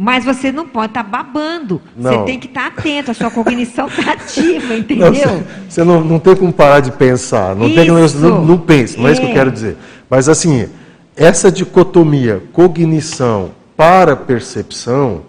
Mas 0.00 0.24
você 0.24 0.52
não 0.52 0.68
pode 0.68 0.92
estar 0.92 1.02
tá 1.02 1.10
babando. 1.10 1.82
Não. 1.96 2.12
Você 2.12 2.24
tem 2.24 2.38
que 2.38 2.46
estar 2.46 2.70
tá 2.70 2.78
atento, 2.78 3.10
a 3.10 3.14
sua 3.14 3.32
cognição 3.32 3.88
está 3.88 4.12
ativa, 4.12 4.74
entendeu? 4.78 5.10
Não, 5.10 5.44
você 5.68 5.82
não, 5.82 6.04
não 6.04 6.18
tem 6.20 6.36
como 6.36 6.52
parar 6.52 6.78
de 6.78 6.92
pensar. 6.92 7.56
Não, 7.56 7.68
tem, 7.68 7.88
não, 7.88 8.44
não 8.44 8.58
pensa, 8.58 8.96
não 8.96 9.08
é. 9.08 9.10
é 9.10 9.12
isso 9.12 9.20
que 9.20 9.26
eu 9.26 9.32
é. 9.32 9.34
quero 9.34 9.50
dizer. 9.50 9.76
Mas 10.08 10.28
assim, 10.28 10.68
essa 11.16 11.50
dicotomia 11.50 12.40
cognição 12.52 13.50
para 13.76 14.14
percepção, 14.14 15.22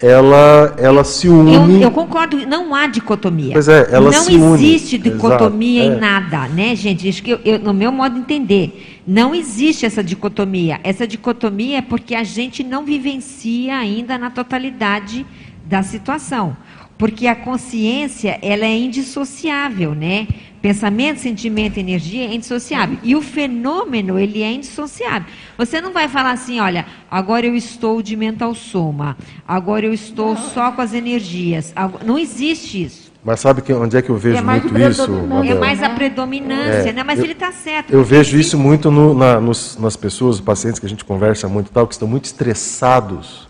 ela, 0.00 0.74
ela 0.78 1.04
se 1.04 1.28
une. 1.28 1.54
Eu, 1.54 1.82
eu, 1.82 1.90
concordo, 1.90 2.46
não 2.46 2.74
há 2.74 2.86
dicotomia. 2.86 3.52
Pois 3.52 3.68
é, 3.68 3.88
ela 3.92 4.10
não 4.10 4.12
se 4.12 4.32
une. 4.32 4.38
Não 4.38 4.54
existe 4.54 4.96
dicotomia 4.96 5.84
Exato, 5.84 5.94
em 5.94 5.98
é. 5.98 6.00
nada, 6.00 6.48
né, 6.48 6.74
gente? 6.74 7.22
Que 7.22 7.32
eu, 7.32 7.40
eu, 7.44 7.58
no 7.58 7.74
meu 7.74 7.92
modo 7.92 8.14
de 8.14 8.20
entender, 8.20 9.00
não 9.06 9.34
existe 9.34 9.84
essa 9.84 10.02
dicotomia. 10.02 10.80
Essa 10.82 11.06
dicotomia 11.06 11.78
é 11.78 11.82
porque 11.82 12.14
a 12.14 12.24
gente 12.24 12.64
não 12.64 12.82
vivencia 12.82 13.76
ainda 13.76 14.16
na 14.16 14.30
totalidade 14.30 15.26
da 15.66 15.82
situação. 15.82 16.56
Porque 16.96 17.26
a 17.26 17.34
consciência, 17.34 18.38
ela 18.40 18.64
é 18.64 18.76
indissociável, 18.76 19.94
né? 19.94 20.26
Pensamento, 20.60 21.20
sentimento, 21.20 21.78
energia 21.78 22.26
é 22.26 22.34
indissociável. 22.34 22.98
E 23.02 23.16
o 23.16 23.22
fenômeno, 23.22 24.18
ele 24.18 24.42
é 24.42 24.52
indissociável. 24.52 25.26
Você 25.56 25.80
não 25.80 25.92
vai 25.92 26.06
falar 26.06 26.32
assim, 26.32 26.60
olha, 26.60 26.84
agora 27.10 27.46
eu 27.46 27.54
estou 27.54 28.02
de 28.02 28.14
mental 28.14 28.54
soma, 28.54 29.16
agora 29.48 29.86
eu 29.86 29.94
estou 29.94 30.36
só 30.36 30.70
com 30.72 30.82
as 30.82 30.92
energias. 30.92 31.72
Não 32.04 32.18
existe 32.18 32.84
isso. 32.84 33.10
Mas 33.24 33.40
sabe 33.40 33.62
que, 33.62 33.72
onde 33.72 33.96
é 33.96 34.02
que 34.02 34.10
eu 34.10 34.16
vejo 34.16 34.36
é 34.36 34.42
muito 34.42 34.66
isso? 34.78 35.02
É 35.46 35.54
mais 35.54 35.82
a 35.82 35.90
predominância, 35.90 36.90
é, 36.90 36.92
né? 36.92 37.02
Mas 37.02 37.18
eu, 37.18 37.24
ele 37.24 37.32
está 37.34 37.52
certo. 37.52 37.92
Eu 37.92 38.02
vejo 38.02 38.38
isso 38.38 38.58
muito 38.58 38.90
no, 38.90 39.14
na, 39.14 39.40
nos, 39.40 39.76
nas 39.78 39.96
pessoas, 39.96 40.36
os 40.36 40.40
pacientes 40.40 40.78
que 40.78 40.86
a 40.86 40.88
gente 40.88 41.04
conversa 41.04 41.46
muito 41.48 41.70
tal, 41.70 41.86
que 41.86 41.92
estão 41.92 42.08
muito 42.08 42.24
estressados 42.24 43.48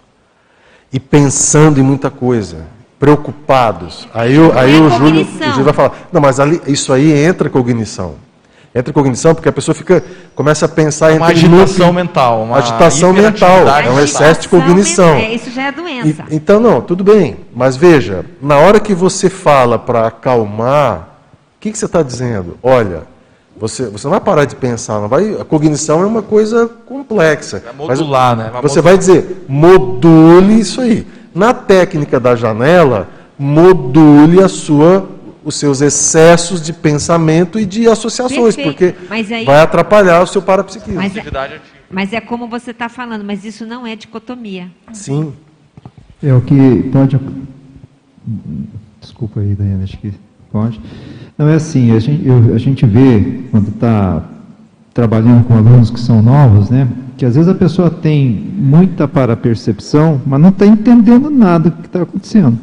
e 0.93 0.99
pensando 0.99 1.79
em 1.79 1.85
muita 1.85 2.11
coisa 2.11 2.67
preocupados. 3.01 4.07
Aí, 4.13 4.37
eu, 4.37 4.57
aí 4.57 4.77
é 4.77 4.79
o, 4.79 4.91
Júlio, 4.91 5.23
o 5.23 5.43
Júlio 5.53 5.65
vai 5.65 5.73
falar, 5.73 5.93
não, 6.13 6.21
mas 6.21 6.39
ali, 6.39 6.61
isso 6.67 6.93
aí 6.93 7.11
entra 7.11 7.49
cognição. 7.49 8.17
Entra 8.75 8.93
cognição 8.93 9.35
porque 9.35 9.49
a 9.49 9.53
pessoa 9.53 9.75
fica, 9.75 10.05
começa 10.35 10.67
a 10.67 10.69
pensar 10.69 11.11
é 11.11 11.17
uma 11.17 11.29
agitação 11.29 11.87
loop, 11.87 11.97
mental. 11.97 12.43
Uma 12.43 12.59
agitação 12.59 13.13
mental, 13.13 13.67
é 13.67 13.91
um 13.91 13.99
excesso 13.99 14.43
de 14.43 14.49
cognição. 14.49 15.15
É, 15.15 15.33
isso 15.33 15.51
já 15.51 15.63
é 15.63 15.73
doença. 15.73 16.25
E, 16.31 16.37
então, 16.37 16.61
não, 16.61 16.81
tudo 16.83 17.03
bem. 17.03 17.39
Mas 17.57 17.75
veja, 17.75 18.25
na 18.41 18.59
hora 18.59 18.79
que 18.79 18.95
você 18.95 19.31
fala 19.31 19.79
para 19.79 20.07
acalmar, 20.07 21.09
o 21.57 21.61
que, 21.61 21.73
que 21.73 21.79
você 21.79 21.87
está 21.87 22.03
dizendo? 22.03 22.59
Olha, 22.63 23.05
você, 23.57 23.87
você 23.87 24.07
não 24.07 24.13
vai 24.13 24.21
parar 24.21 24.45
de 24.45 24.55
pensar, 24.55 25.01
não 25.01 25.09
vai, 25.09 25.41
a 25.41 25.45
cognição 25.45 26.03
é 26.03 26.07
uma 26.07 26.23
coisa 26.23 26.71
complexa. 26.87 27.61
Vai 27.65 27.89
modular, 27.89 28.37
mas, 28.37 28.45
né? 28.45 28.51
Vai 28.53 28.63
você 28.63 28.81
modular. 28.81 28.85
vai 28.85 28.99
dizer, 28.99 29.45
module 29.49 30.61
isso 30.61 30.81
aí. 30.83 31.07
Na 31.35 31.55
técnica 31.55 32.19
da 32.19 32.35
janela, 32.35 33.09
module 33.39 34.43
a 34.43 34.49
sua, 34.49 35.09
os 35.45 35.55
seus 35.55 35.81
excessos 35.81 36.61
de 36.61 36.73
pensamento 36.73 37.59
e 37.59 37.65
de 37.65 37.89
associações, 37.89 38.57
Perfeito. 38.57 38.97
porque 39.09 39.15
aí, 39.35 39.45
vai 39.45 39.61
atrapalhar 39.61 40.23
o 40.23 40.27
seu 40.27 40.43
parapsiquismo. 40.43 40.97
Mas 40.97 41.17
é, 41.17 41.23
mas 41.91 42.13
é 42.13 42.21
como 42.21 42.47
você 42.47 42.71
está 42.71 42.89
falando, 42.89 43.25
mas 43.25 43.45
isso 43.45 43.65
não 43.65 43.87
é 43.87 43.97
dicotomia. 43.97 44.69
Sim. 44.93 45.33
É 46.23 46.35
o 46.35 46.41
que 46.41 46.83
pode. 46.93 47.19
Desculpa 49.01 49.41
aí, 49.41 49.55
Daiane, 49.55 49.85
acho 49.85 49.99
que 49.99 50.13
pode. 50.53 50.81
Não, 51.39 51.49
é 51.49 51.55
assim, 51.55 51.97
a 51.97 51.99
gente, 51.99 52.27
eu, 52.27 52.55
a 52.55 52.59
gente 52.59 52.85
vê, 52.85 53.45
quando 53.51 53.69
está 53.69 54.23
trabalhando 54.93 55.45
com 55.47 55.55
alunos 55.55 55.91
que 55.91 55.99
são 55.99 56.21
novos, 56.21 56.69
né? 56.69 56.87
Que 57.21 57.27
às 57.27 57.35
vezes 57.35 57.51
a 57.51 57.55
pessoa 57.55 57.91
tem 57.91 58.31
muita 58.31 59.07
para-percepção, 59.07 60.19
mas 60.25 60.41
não 60.41 60.49
está 60.49 60.65
entendendo 60.65 61.29
nada 61.29 61.69
do 61.69 61.77
que 61.77 61.87
está 61.87 62.01
acontecendo. 62.01 62.59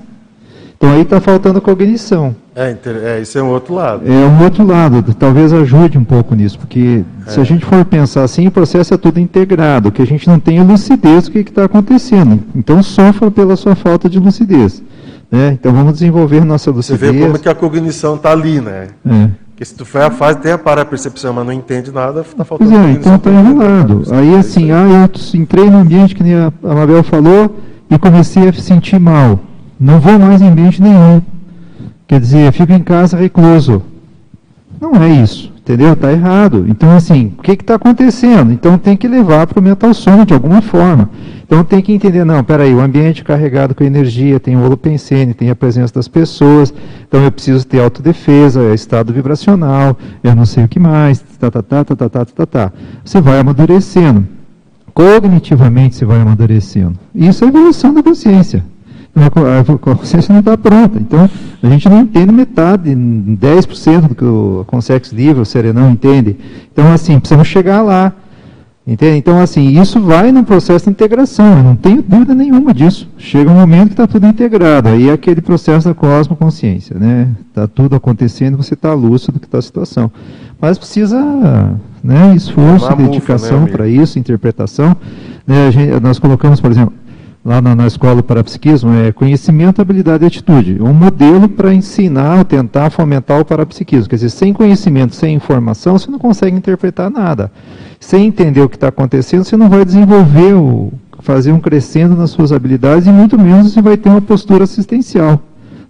Então 0.75 0.89
aí 0.89 1.03
está 1.03 1.21
faltando 1.21 1.61
cognição. 1.61 2.35
É, 2.55 2.75
é, 3.03 3.21
isso 3.21 3.37
é 3.37 3.43
um 3.43 3.49
outro 3.49 3.75
lado. 3.75 4.11
É 4.11 4.25
um 4.25 4.43
outro 4.43 4.65
lado, 4.65 5.13
talvez 5.13 5.53
ajude 5.53 5.99
um 5.99 6.03
pouco 6.03 6.33
nisso, 6.33 6.57
porque 6.57 7.03
é. 7.27 7.29
se 7.29 7.39
a 7.39 7.43
gente 7.43 7.65
for 7.65 7.85
pensar 7.85 8.23
assim, 8.23 8.47
o 8.47 8.51
processo 8.51 8.95
é 8.95 8.97
tudo 8.97 9.19
integrado, 9.19 9.91
que 9.91 10.01
a 10.01 10.07
gente 10.07 10.27
não 10.27 10.39
tem 10.39 10.59
lucidez 10.63 11.25
do 11.25 11.31
que 11.33 11.37
está 11.37 11.65
acontecendo. 11.65 12.39
Então 12.55 12.81
sofra 12.81 13.29
pela 13.29 13.55
sua 13.55 13.75
falta 13.75 14.09
de 14.09 14.17
lucidez. 14.17 14.81
Né? 15.29 15.51
Então 15.51 15.71
vamos 15.71 15.93
desenvolver 15.93 16.43
nossa 16.43 16.71
lucidez. 16.71 16.99
Você 16.99 17.11
vê 17.11 17.25
como 17.27 17.37
que 17.37 17.47
a 17.47 17.53
cognição 17.53 18.15
está 18.15 18.31
ali, 18.31 18.59
né? 18.59 18.87
É. 19.05 19.29
Porque 19.57 19.65
se 19.65 19.73
tu 19.73 19.85
foi 19.85 20.03
a 20.03 20.11
fase, 20.11 20.37
tem 20.37 20.51
a 20.51 20.57
para-percepção, 20.59 21.33
mas 21.33 21.43
não 21.43 21.51
entende 21.51 21.91
nada, 21.91 22.21
está 22.21 22.45
faltando 22.45 22.69
Pois 22.69 22.79
é, 22.79 22.91
então 22.91 23.15
está 23.15 23.31
enrolado. 23.31 24.03
Aí 24.11 24.35
assim, 24.35 24.69
ah, 24.71 24.85
eu 24.85 25.39
entrei 25.39 25.67
no 25.67 25.79
ambiente, 25.79 26.13
que 26.13 26.21
nem 26.21 26.35
a 26.35 26.53
Mabel 26.61 27.03
falou, 27.03 27.55
e 27.89 27.97
comecei 27.97 28.47
a 28.47 28.53
sentir 28.53 28.99
mal. 28.99 29.39
Não 29.79 29.99
vou 29.99 30.19
mais 30.19 30.43
em 30.43 30.49
ambiente 30.49 30.79
nenhum. 30.79 31.23
Quer 32.07 32.19
dizer, 32.19 32.51
fico 32.51 32.71
em 32.71 32.83
casa 32.83 33.17
recluso. 33.17 33.81
Não 34.79 34.93
é 35.01 35.09
isso. 35.09 35.51
Entendeu? 35.67 35.91
Está 35.91 36.13
errado. 36.13 36.65
Então, 36.69 36.95
assim, 36.95 37.33
o 37.37 37.41
que 37.41 37.51
está 37.51 37.75
acontecendo? 37.75 38.53
Então 38.53 38.77
tem 38.77 38.95
que 38.95 39.05
levar 39.05 39.45
para 39.45 39.59
o 39.59 39.61
mental 39.61 39.93
sono 39.93 40.25
de 40.25 40.33
alguma 40.33 40.61
forma. 40.61 41.09
Então 41.45 41.61
tem 41.61 41.81
que 41.81 41.91
entender, 41.91 42.23
não, 42.23 42.41
peraí, 42.41 42.73
o 42.73 42.79
ambiente 42.79 43.21
carregado 43.21 43.75
com 43.75 43.83
energia, 43.83 44.39
tem 44.39 44.55
o 44.55 44.63
holopensene, 44.63 45.33
tem 45.33 45.49
a 45.49 45.55
presença 45.55 45.93
das 45.93 46.07
pessoas, 46.07 46.73
então 47.05 47.21
eu 47.21 47.29
preciso 47.29 47.67
ter 47.67 47.81
autodefesa, 47.81 48.61
é 48.61 48.73
estado 48.73 49.11
vibracional, 49.11 49.97
eu 50.23 50.33
não 50.33 50.45
sei 50.45 50.63
o 50.63 50.69
que 50.69 50.79
mais, 50.79 51.19
tá, 51.37 51.51
tá, 51.51 51.61
tá, 51.61 51.83
tá, 51.83 51.95
tá, 51.97 52.09
tá, 52.09 52.25
tá, 52.25 52.45
tá. 52.45 52.73
Você 53.03 53.19
vai 53.19 53.37
amadurecendo. 53.37 54.25
Cognitivamente 54.93 55.97
você 55.97 56.05
vai 56.05 56.21
amadurecendo. 56.21 56.97
Isso 57.13 57.43
é 57.43 57.49
evolução 57.49 57.93
da 57.93 58.01
consciência 58.01 58.63
a 59.25 59.77
consciência 59.77 60.31
não 60.31 60.39
está 60.39 60.57
pronta. 60.57 60.99
Então, 60.99 61.29
a 61.61 61.69
gente 61.69 61.89
não 61.89 62.01
entende 62.01 62.31
metade, 62.31 62.91
10% 62.91 64.07
do 64.07 64.15
que 64.15 64.23
o 64.23 64.63
Consex 64.67 65.11
Livre, 65.11 65.41
o 65.41 65.45
Serenão 65.45 65.89
entende. 65.89 66.37
Então, 66.71 66.91
assim, 66.91 67.19
precisamos 67.19 67.47
chegar 67.47 67.81
lá. 67.81 68.13
Entende? 68.87 69.17
Então, 69.17 69.37
assim, 69.41 69.77
isso 69.77 69.99
vai 69.99 70.31
no 70.31 70.45
processo 70.45 70.85
de 70.85 70.91
integração, 70.91 71.57
eu 71.57 71.63
não 71.63 71.75
tenho 71.75 72.01
dúvida 72.01 72.33
nenhuma 72.33 72.73
disso. 72.73 73.09
Chega 73.17 73.51
um 73.51 73.55
momento 73.55 73.87
que 73.87 73.93
está 73.95 74.07
tudo 74.07 74.25
integrado, 74.25 74.87
aí 74.87 75.09
é 75.09 75.11
aquele 75.11 75.41
processo 75.41 75.89
da 75.89 75.93
cosmoconsciência, 75.93 76.97
né? 76.97 77.27
Está 77.49 77.67
tudo 77.67 77.97
acontecendo, 77.97 78.55
você 78.55 78.75
está 78.75 78.93
lúcido 78.93 79.33
do 79.33 79.39
que 79.41 79.45
está 79.45 79.57
a 79.57 79.61
situação. 79.61 80.09
Mas 80.61 80.77
precisa 80.77 81.19
né, 82.01 82.33
esforço, 82.33 82.95
dedicação 82.95 83.65
né, 83.65 83.67
para 83.67 83.89
isso, 83.89 84.17
interpretação. 84.17 84.95
Né, 85.45 85.69
gente, 85.69 85.99
nós 85.99 86.17
colocamos, 86.17 86.61
por 86.61 86.71
exemplo, 86.71 86.93
lá 87.43 87.61
na, 87.61 87.75
na 87.75 87.87
escola 87.87 88.17
do 88.17 88.23
parapsiquismo 88.23 88.93
é 88.93 89.11
conhecimento, 89.11 89.81
habilidade 89.81 90.23
e 90.23 90.27
atitude. 90.27 90.81
Um 90.81 90.93
modelo 90.93 91.47
para 91.47 91.73
ensinar, 91.73 92.43
tentar 92.45 92.89
fomentar 92.89 93.39
o 93.39 93.45
parapsiquismo. 93.45 94.09
Quer 94.09 94.15
dizer, 94.15 94.29
sem 94.29 94.53
conhecimento, 94.53 95.15
sem 95.15 95.35
informação, 95.35 95.97
você 95.97 96.11
não 96.11 96.19
consegue 96.19 96.55
interpretar 96.55 97.09
nada. 97.09 97.51
Sem 97.99 98.27
entender 98.27 98.61
o 98.61 98.69
que 98.69 98.75
está 98.75 98.89
acontecendo, 98.89 99.43
você 99.43 99.55
não 99.55 99.69
vai 99.69 99.85
desenvolver, 99.85 100.53
o, 100.53 100.91
fazer 101.19 101.51
um 101.51 101.59
crescendo 101.59 102.15
nas 102.15 102.31
suas 102.31 102.51
habilidades 102.51 103.07
e 103.07 103.11
muito 103.11 103.39
menos 103.39 103.73
você 103.73 103.81
vai 103.81 103.97
ter 103.97 104.09
uma 104.09 104.21
postura 104.21 104.63
assistencial. 104.65 105.41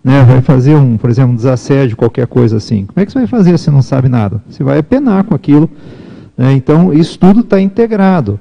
Né? 0.03 0.23
Vai 0.23 0.41
fazer, 0.41 0.75
um, 0.75 0.95
por 0.95 1.09
exemplo, 1.09 1.33
um 1.33 1.35
desassédio, 1.35 1.97
qualquer 1.97 2.27
coisa 2.27 2.57
assim. 2.57 2.85
Como 2.85 3.01
é 3.01 3.05
que 3.05 3.11
você 3.11 3.19
vai 3.19 3.27
fazer 3.27 3.57
se 3.57 3.69
não 3.69 3.81
sabe 3.81 4.07
nada? 4.07 4.41
Você 4.49 4.63
vai 4.63 4.79
apenar 4.79 5.23
com 5.23 5.35
aquilo. 5.35 5.69
Né? 6.37 6.53
Então, 6.53 6.93
isso 6.93 7.17
tudo 7.19 7.41
está 7.41 7.59
integrado. 7.59 8.39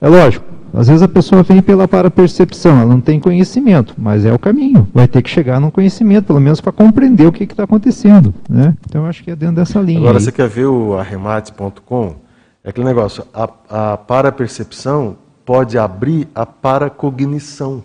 É 0.00 0.08
lógico, 0.08 0.44
às 0.74 0.88
vezes 0.88 1.02
a 1.02 1.08
pessoa 1.08 1.42
vem 1.42 1.60
pela 1.60 1.86
para-percepção, 1.86 2.80
ela 2.80 2.94
não 2.94 3.00
tem 3.00 3.20
conhecimento, 3.20 3.94
mas 3.98 4.24
é 4.24 4.32
o 4.32 4.38
caminho. 4.38 4.88
Vai 4.94 5.06
ter 5.06 5.20
que 5.20 5.28
chegar 5.28 5.60
num 5.60 5.70
conhecimento, 5.70 6.26
pelo 6.26 6.40
menos 6.40 6.60
para 6.60 6.72
compreender 6.72 7.26
o 7.26 7.32
que 7.32 7.44
está 7.44 7.64
acontecendo. 7.64 8.34
Né? 8.48 8.74
Então 8.88 9.06
acho 9.06 9.22
que 9.22 9.30
é 9.30 9.36
dentro 9.36 9.56
dessa 9.56 9.80
linha. 9.80 9.98
Agora 9.98 10.18
aí. 10.18 10.24
você 10.24 10.32
quer 10.32 10.48
ver 10.48 10.66
o 10.66 10.94
arremates.com? 10.96 12.16
É 12.64 12.70
aquele 12.70 12.86
negócio, 12.86 13.24
a, 13.34 13.48
a 13.92 13.96
para-percepção 13.96 15.16
pode 15.44 15.76
abrir 15.76 16.28
a 16.34 16.46
paracognição. 16.46 17.84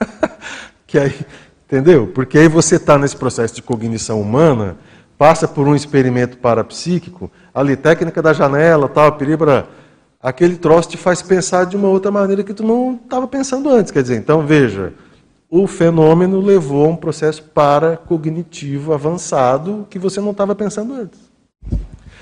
que 0.86 0.98
aí, 0.98 1.14
entendeu? 1.66 2.06
Porque 2.08 2.38
aí 2.38 2.48
você 2.48 2.76
está 2.76 2.96
nesse 2.96 3.16
processo 3.16 3.54
de 3.54 3.62
cognição 3.62 4.20
humana, 4.20 4.76
passa 5.18 5.46
por 5.48 5.66
um 5.66 5.74
experimento 5.74 6.38
parapsíquico, 6.38 7.30
ali, 7.52 7.76
técnica 7.76 8.22
da 8.22 8.32
janela, 8.32 8.88
tal, 8.88 9.12
peribra 9.12 9.66
aquele 10.22 10.56
troço 10.56 10.90
te 10.90 10.96
faz 10.96 11.22
pensar 11.22 11.66
de 11.66 11.76
uma 11.76 11.88
outra 11.88 12.10
maneira 12.10 12.42
que 12.42 12.54
tu 12.54 12.64
não 12.64 12.94
estava 12.94 13.26
pensando 13.26 13.68
antes. 13.70 13.92
Quer 13.92 14.02
dizer, 14.02 14.16
então 14.16 14.46
veja, 14.46 14.92
o 15.48 15.66
fenômeno 15.66 16.40
levou 16.40 16.86
a 16.86 16.88
um 16.88 16.96
processo 16.96 17.42
paracognitivo 17.42 18.92
avançado 18.92 19.86
que 19.88 19.98
você 19.98 20.20
não 20.20 20.32
estava 20.32 20.54
pensando 20.54 20.94
antes. 20.94 21.20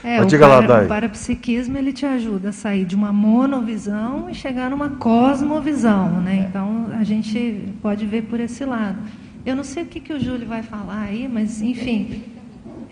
É, 0.03 0.19
Mas 0.19 0.27
diga 0.27 0.47
para, 0.47 0.67
lá, 0.67 0.85
o 0.85 0.87
parapsiquismo 0.89 1.79
ele 1.79 1.91
te 1.91 2.05
ajuda 2.05 2.51
a 2.51 2.53
sair 2.53 2.85
de 2.85 2.95
uma 2.95 3.11
monovisão 3.11 4.29
e 4.29 4.35
chegar 4.35 4.69
numa 4.69 4.91
cosmovisão, 4.91 6.21
né? 6.21 6.47
Então 6.47 6.89
a 6.93 7.03
gente 7.03 7.73
pode 7.81 8.05
ver 8.05 8.25
por 8.25 8.39
esse 8.39 8.67
lado. 8.67 8.99
Eu 9.47 9.57
não 9.57 9.65
sei 9.65 9.83
o 9.83 9.87
que, 9.87 10.01
que 10.01 10.13
o 10.13 10.21
Júlio 10.21 10.47
vai 10.47 10.63
falar 10.63 11.01
aí, 11.01 11.27
mas 11.27 11.63
enfim, 11.63 12.23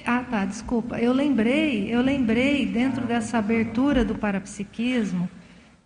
ah, 0.06 0.24
tá, 0.28 0.44
desculpa. 0.44 0.98
Eu 0.98 1.12
lembrei, 1.12 1.92
eu 1.92 2.00
lembrei 2.00 2.66
dentro 2.66 3.06
dessa 3.06 3.38
abertura 3.38 4.04
do 4.04 4.14
parapsiquismo 4.14 5.28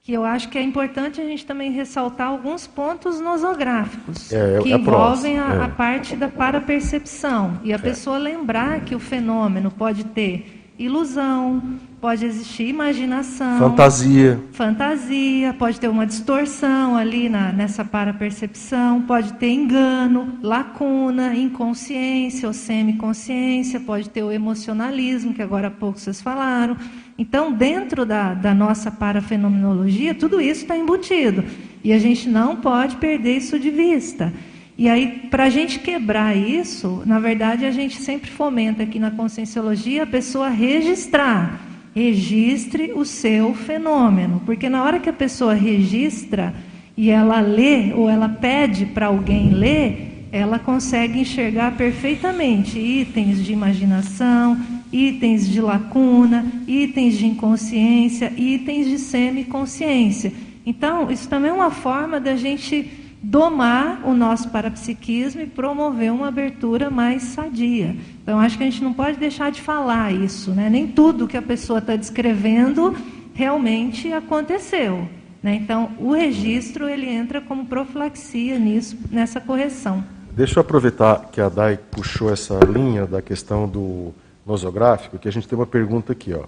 que 0.06 0.12
eu 0.12 0.24
acho 0.24 0.48
que 0.51 0.56
é 0.56 0.62
importante 0.62 1.20
a 1.20 1.24
gente 1.24 1.44
também 1.44 1.72
ressaltar 1.72 2.28
alguns 2.28 2.64
pontos 2.64 3.20
nosográficos 3.20 4.32
é, 4.32 4.59
é 4.59 4.62
que 4.62 4.72
é 4.72 4.76
envolvem 4.76 5.36
a, 5.36 5.64
a, 5.64 5.68
parte 5.68 6.14
da 6.14 6.28
parapercepção 6.28 7.59
e 7.64 7.72
a 7.72 7.78
pessoa 7.78 8.16
lembrar 8.16 8.82
que 8.82 8.94
o 8.94 9.01
fenômeno 9.01 9.68
pode 9.68 10.05
ter 10.05 10.72
ilusão, 10.78 11.60
pode 12.07 12.24
existir 12.24 12.69
imaginação, 12.69 13.59
fantasia, 13.59 14.39
fantasia, 14.53 15.53
pode 15.55 15.81
ter 15.81 15.89
uma 15.89 16.07
distorção 16.07 16.97
ali 16.97 17.28
na, 17.28 17.51
nessa 17.51 17.85
parapercepção, 17.85 19.03
pode 19.03 19.33
ter 19.33 19.51
engano, 19.51 20.39
lacuna, 20.41 21.35
inconsciência 21.35 22.47
ou 22.47 22.53
semiconsciência, 22.53 23.81
pode 23.81 24.09
ter 24.09 24.23
o 24.23 24.31
emocionalismo, 24.31 25.35
que 25.35 25.43
agora 25.43 25.66
há 25.66 25.70
pouco 25.73 25.99
vocês 25.99 26.20
falaram. 26.20 26.77
Então, 27.19 27.51
dentro 27.51 28.07
da, 28.07 28.35
da 28.35 28.55
nossa 28.55 28.89
parafenomenologia, 28.89 30.15
tudo 30.15 30.41
isso 30.41 30.62
está 30.62 30.78
embutido. 30.78 31.43
E 31.83 31.93
a 31.93 31.99
gente 31.99 32.28
não 32.28 32.55
pode 32.55 32.99
perder 32.99 33.39
isso 33.39 33.59
de 33.59 33.70
vista. 33.70 34.33
E 34.78 34.89
aí, 34.89 35.27
para 35.28 35.47
a 35.47 35.51
gente 35.51 35.81
quebrar 35.81 36.37
isso, 36.37 37.03
na 37.05 37.19
verdade, 37.19 37.65
a 37.65 37.73
gente 37.73 38.01
sempre 38.01 38.31
fomenta 38.31 38.85
aqui 38.85 39.01
na 39.01 39.11
conscienciologia 39.11 40.05
a 40.05 40.07
pessoa 40.07 40.49
registrar. 40.49 41.65
Registre 41.97 42.93
o 42.94 43.06
seu 43.06 43.55
fenômeno. 43.55 44.43
Porque 44.44 44.68
na 44.68 44.85
hora 44.85 45.01
que 45.01 45.09
a 45.09 45.14
pessoa 45.14 45.55
registra 45.55 46.55
e 46.94 47.09
ela 47.09 47.40
lê, 47.40 47.94
ou 47.94 48.10
ela 48.10 48.28
pede 48.28 48.85
para 48.85 49.06
alguém 49.06 49.48
ler, 49.48 50.28
ela 50.31 50.59
consegue 50.59 51.20
enxergar 51.20 51.74
perfeitamente 51.74 52.78
itens 52.78 53.43
de 53.43 53.55
imaginação, 53.55 54.59
itens 54.93 55.48
de 55.48 55.59
lacuna, 55.59 56.44
itens 56.68 57.16
de 57.16 57.24
inconsciência, 57.24 58.31
itens 58.36 58.86
de 58.86 58.98
semiconsciência. 58.98 60.35
Então, 60.66 61.10
isso 61.10 61.27
também 61.31 61.51
é 61.51 61.55
uma 61.55 61.70
forma 61.70 62.20
da 62.20 62.36
gente 62.36 63.06
domar 63.28 64.03
o 64.05 64.15
nosso 64.15 64.51
parapsiquismo 64.51 65.40
e 65.40 65.47
promover 65.47 66.12
uma 66.12 66.28
abertura 66.28 66.90
mais 66.90 67.24
sadia. 67.24 67.97
Então, 68.23 68.39
acho 68.39 68.57
que 68.57 68.62
a 68.62 68.70
gente 68.70 68.85
não 68.85 68.93
pode 68.93 69.19
deixar 69.19 69.51
de 69.51 69.61
falar 69.61 70.12
isso, 70.12 70.53
né? 70.53 70.70
Nem 70.70 70.86
tudo 70.86 71.27
que 71.27 71.36
a 71.36 71.43
pessoa 71.43 71.81
está 71.81 71.97
descrevendo 71.97 72.97
realmente 73.35 74.12
aconteceu. 74.12 75.09
Né? 75.43 75.57
Então, 75.57 75.90
o 75.98 76.12
registro 76.12 76.89
ele 76.89 77.09
entra 77.09 77.40
como 77.40 77.66
profilaxia 77.66 78.59
nisso, 78.61 78.97
nessa 79.11 79.40
correção. 79.40 80.05
Deixa 80.31 80.59
eu 80.59 80.61
aproveitar 80.61 81.28
que 81.32 81.40
a 81.40 81.48
Dai 81.48 81.78
puxou 81.90 82.32
essa 82.32 82.59
linha 82.65 83.07
da 83.07 83.20
questão 83.20 83.69
do 83.69 84.15
nosográfico, 84.47 85.19
que 85.19 85.27
a 85.27 85.32
gente 85.32 85.48
tem 85.48 85.59
uma 85.59 85.66
pergunta 85.66 86.12
aqui, 86.12 86.32
ó. 86.32 86.44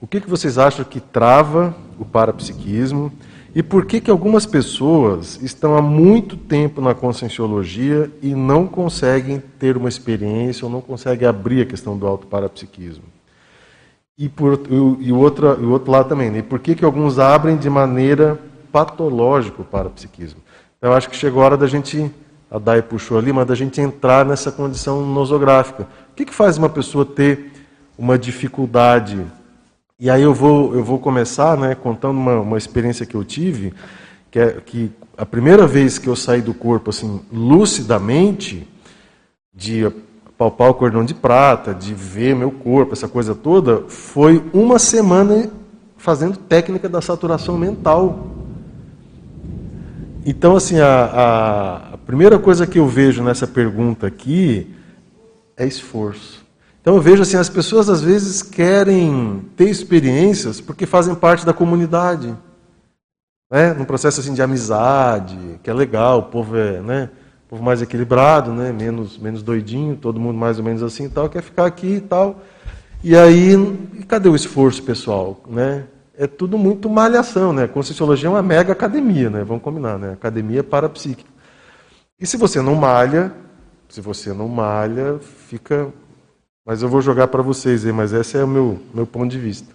O 0.00 0.06
que, 0.06 0.20
que 0.20 0.30
vocês 0.30 0.58
acham 0.58 0.84
que 0.84 1.00
trava 1.00 1.74
o 1.98 2.04
parapsiquismo? 2.04 3.12
E 3.58 3.62
por 3.62 3.86
que, 3.86 4.00
que 4.00 4.08
algumas 4.08 4.46
pessoas 4.46 5.36
estão 5.42 5.74
há 5.74 5.82
muito 5.82 6.36
tempo 6.36 6.80
na 6.80 6.94
conscienciologia 6.94 8.08
e 8.22 8.32
não 8.32 8.68
conseguem 8.68 9.42
ter 9.58 9.76
uma 9.76 9.88
experiência 9.88 10.64
ou 10.64 10.70
não 10.70 10.80
conseguem 10.80 11.26
abrir 11.26 11.62
a 11.62 11.66
questão 11.66 11.98
do 11.98 12.06
autoparapsiquismo? 12.06 13.02
E, 14.16 14.28
por, 14.28 14.60
e, 14.70 15.10
o, 15.10 15.18
outro, 15.18 15.60
e 15.60 15.66
outro 15.66 15.90
lado 15.90 16.08
também, 16.08 16.30
né? 16.30 16.40
por 16.40 16.60
que, 16.60 16.76
que 16.76 16.84
alguns 16.84 17.18
abrem 17.18 17.56
de 17.56 17.68
maneira 17.68 18.38
patológica 18.70 19.60
o 19.60 19.64
parapsiquismo? 19.64 20.40
Então, 20.76 20.92
eu 20.92 20.96
acho 20.96 21.10
que 21.10 21.16
chegou 21.16 21.42
a 21.42 21.46
hora 21.46 21.56
da 21.56 21.66
gente, 21.66 22.08
a 22.48 22.60
Dai 22.60 22.80
puxou 22.80 23.18
ali, 23.18 23.32
mas 23.32 23.44
da 23.44 23.56
gente 23.56 23.80
entrar 23.80 24.24
nessa 24.24 24.52
condição 24.52 25.04
nosográfica. 25.04 25.82
O 26.12 26.14
que, 26.14 26.24
que 26.26 26.32
faz 26.32 26.58
uma 26.58 26.68
pessoa 26.68 27.04
ter 27.04 27.50
uma 27.98 28.16
dificuldade 28.16 29.20
e 30.00 30.08
aí 30.08 30.22
eu 30.22 30.32
vou, 30.32 30.74
eu 30.74 30.84
vou 30.84 30.98
começar 30.98 31.56
né, 31.56 31.74
contando 31.74 32.16
uma, 32.16 32.40
uma 32.40 32.56
experiência 32.56 33.04
que 33.04 33.16
eu 33.16 33.24
tive, 33.24 33.74
que 34.30 34.38
é 34.38 34.60
que 34.64 34.92
a 35.16 35.26
primeira 35.26 35.66
vez 35.66 35.98
que 35.98 36.06
eu 36.06 36.14
saí 36.14 36.40
do 36.40 36.54
corpo 36.54 36.90
assim 36.90 37.20
lucidamente, 37.32 38.68
de 39.52 39.90
palpar 40.38 40.70
o 40.70 40.74
cordão 40.74 41.04
de 41.04 41.12
prata, 41.14 41.74
de 41.74 41.92
ver 41.92 42.36
meu 42.36 42.52
corpo, 42.52 42.92
essa 42.92 43.08
coisa 43.08 43.34
toda, 43.34 43.82
foi 43.88 44.40
uma 44.52 44.78
semana 44.78 45.50
fazendo 45.96 46.36
técnica 46.36 46.88
da 46.88 47.00
saturação 47.00 47.58
mental. 47.58 48.28
Então, 50.24 50.54
assim, 50.54 50.78
a, 50.78 50.86
a, 50.86 51.76
a 51.94 51.98
primeira 51.98 52.38
coisa 52.38 52.68
que 52.68 52.78
eu 52.78 52.86
vejo 52.86 53.20
nessa 53.24 53.48
pergunta 53.48 54.06
aqui 54.06 54.72
é 55.56 55.66
esforço. 55.66 56.37
Então 56.88 56.96
eu 56.96 57.02
vejo 57.02 57.20
assim, 57.20 57.36
as 57.36 57.50
pessoas 57.50 57.90
às 57.90 58.00
vezes 58.00 58.42
querem 58.42 59.44
ter 59.54 59.68
experiências 59.68 60.58
porque 60.58 60.86
fazem 60.86 61.14
parte 61.14 61.44
da 61.44 61.52
comunidade. 61.52 62.34
Né? 63.50 63.74
Num 63.74 63.84
processo 63.84 64.20
assim 64.20 64.32
de 64.32 64.40
amizade, 64.40 65.36
que 65.62 65.68
é 65.68 65.74
legal, 65.74 66.20
o 66.20 66.22
povo 66.22 66.56
é, 66.56 66.80
né? 66.80 67.10
O 67.44 67.50
povo 67.50 67.62
mais 67.62 67.82
equilibrado, 67.82 68.54
né? 68.54 68.72
menos, 68.72 69.18
menos 69.18 69.42
doidinho, 69.42 69.96
todo 69.96 70.18
mundo 70.18 70.38
mais 70.38 70.56
ou 70.56 70.64
menos 70.64 70.82
assim 70.82 71.04
e 71.04 71.08
tal, 71.10 71.28
quer 71.28 71.42
ficar 71.42 71.66
aqui 71.66 71.96
e 71.96 72.00
tal. 72.00 72.40
E 73.04 73.14
aí, 73.14 73.54
cadê 74.08 74.30
o 74.30 74.34
esforço 74.34 74.82
pessoal, 74.82 75.42
né? 75.46 75.84
É 76.16 76.26
tudo 76.26 76.56
muito 76.56 76.88
malhação, 76.88 77.52
né? 77.52 77.68
Conscienciologia 77.68 78.28
é 78.28 78.32
uma 78.32 78.42
mega 78.42 78.72
academia, 78.72 79.28
né? 79.28 79.44
Vamos 79.44 79.62
combinar, 79.62 79.98
né? 79.98 80.12
Academia 80.14 80.64
parapsíquica. 80.64 81.30
E 82.18 82.26
se 82.26 82.38
você 82.38 82.62
não 82.62 82.76
malha, 82.76 83.30
se 83.90 84.00
você 84.00 84.32
não 84.32 84.48
malha, 84.48 85.18
fica. 85.48 85.92
Mas 86.68 86.82
eu 86.82 86.88
vou 86.90 87.00
jogar 87.00 87.28
para 87.28 87.40
vocês 87.40 87.86
aí, 87.86 87.92
mas 87.92 88.12
esse 88.12 88.36
é 88.36 88.44
o 88.44 88.46
meu, 88.46 88.78
meu 88.92 89.06
ponto 89.06 89.30
de 89.30 89.38
vista. 89.38 89.74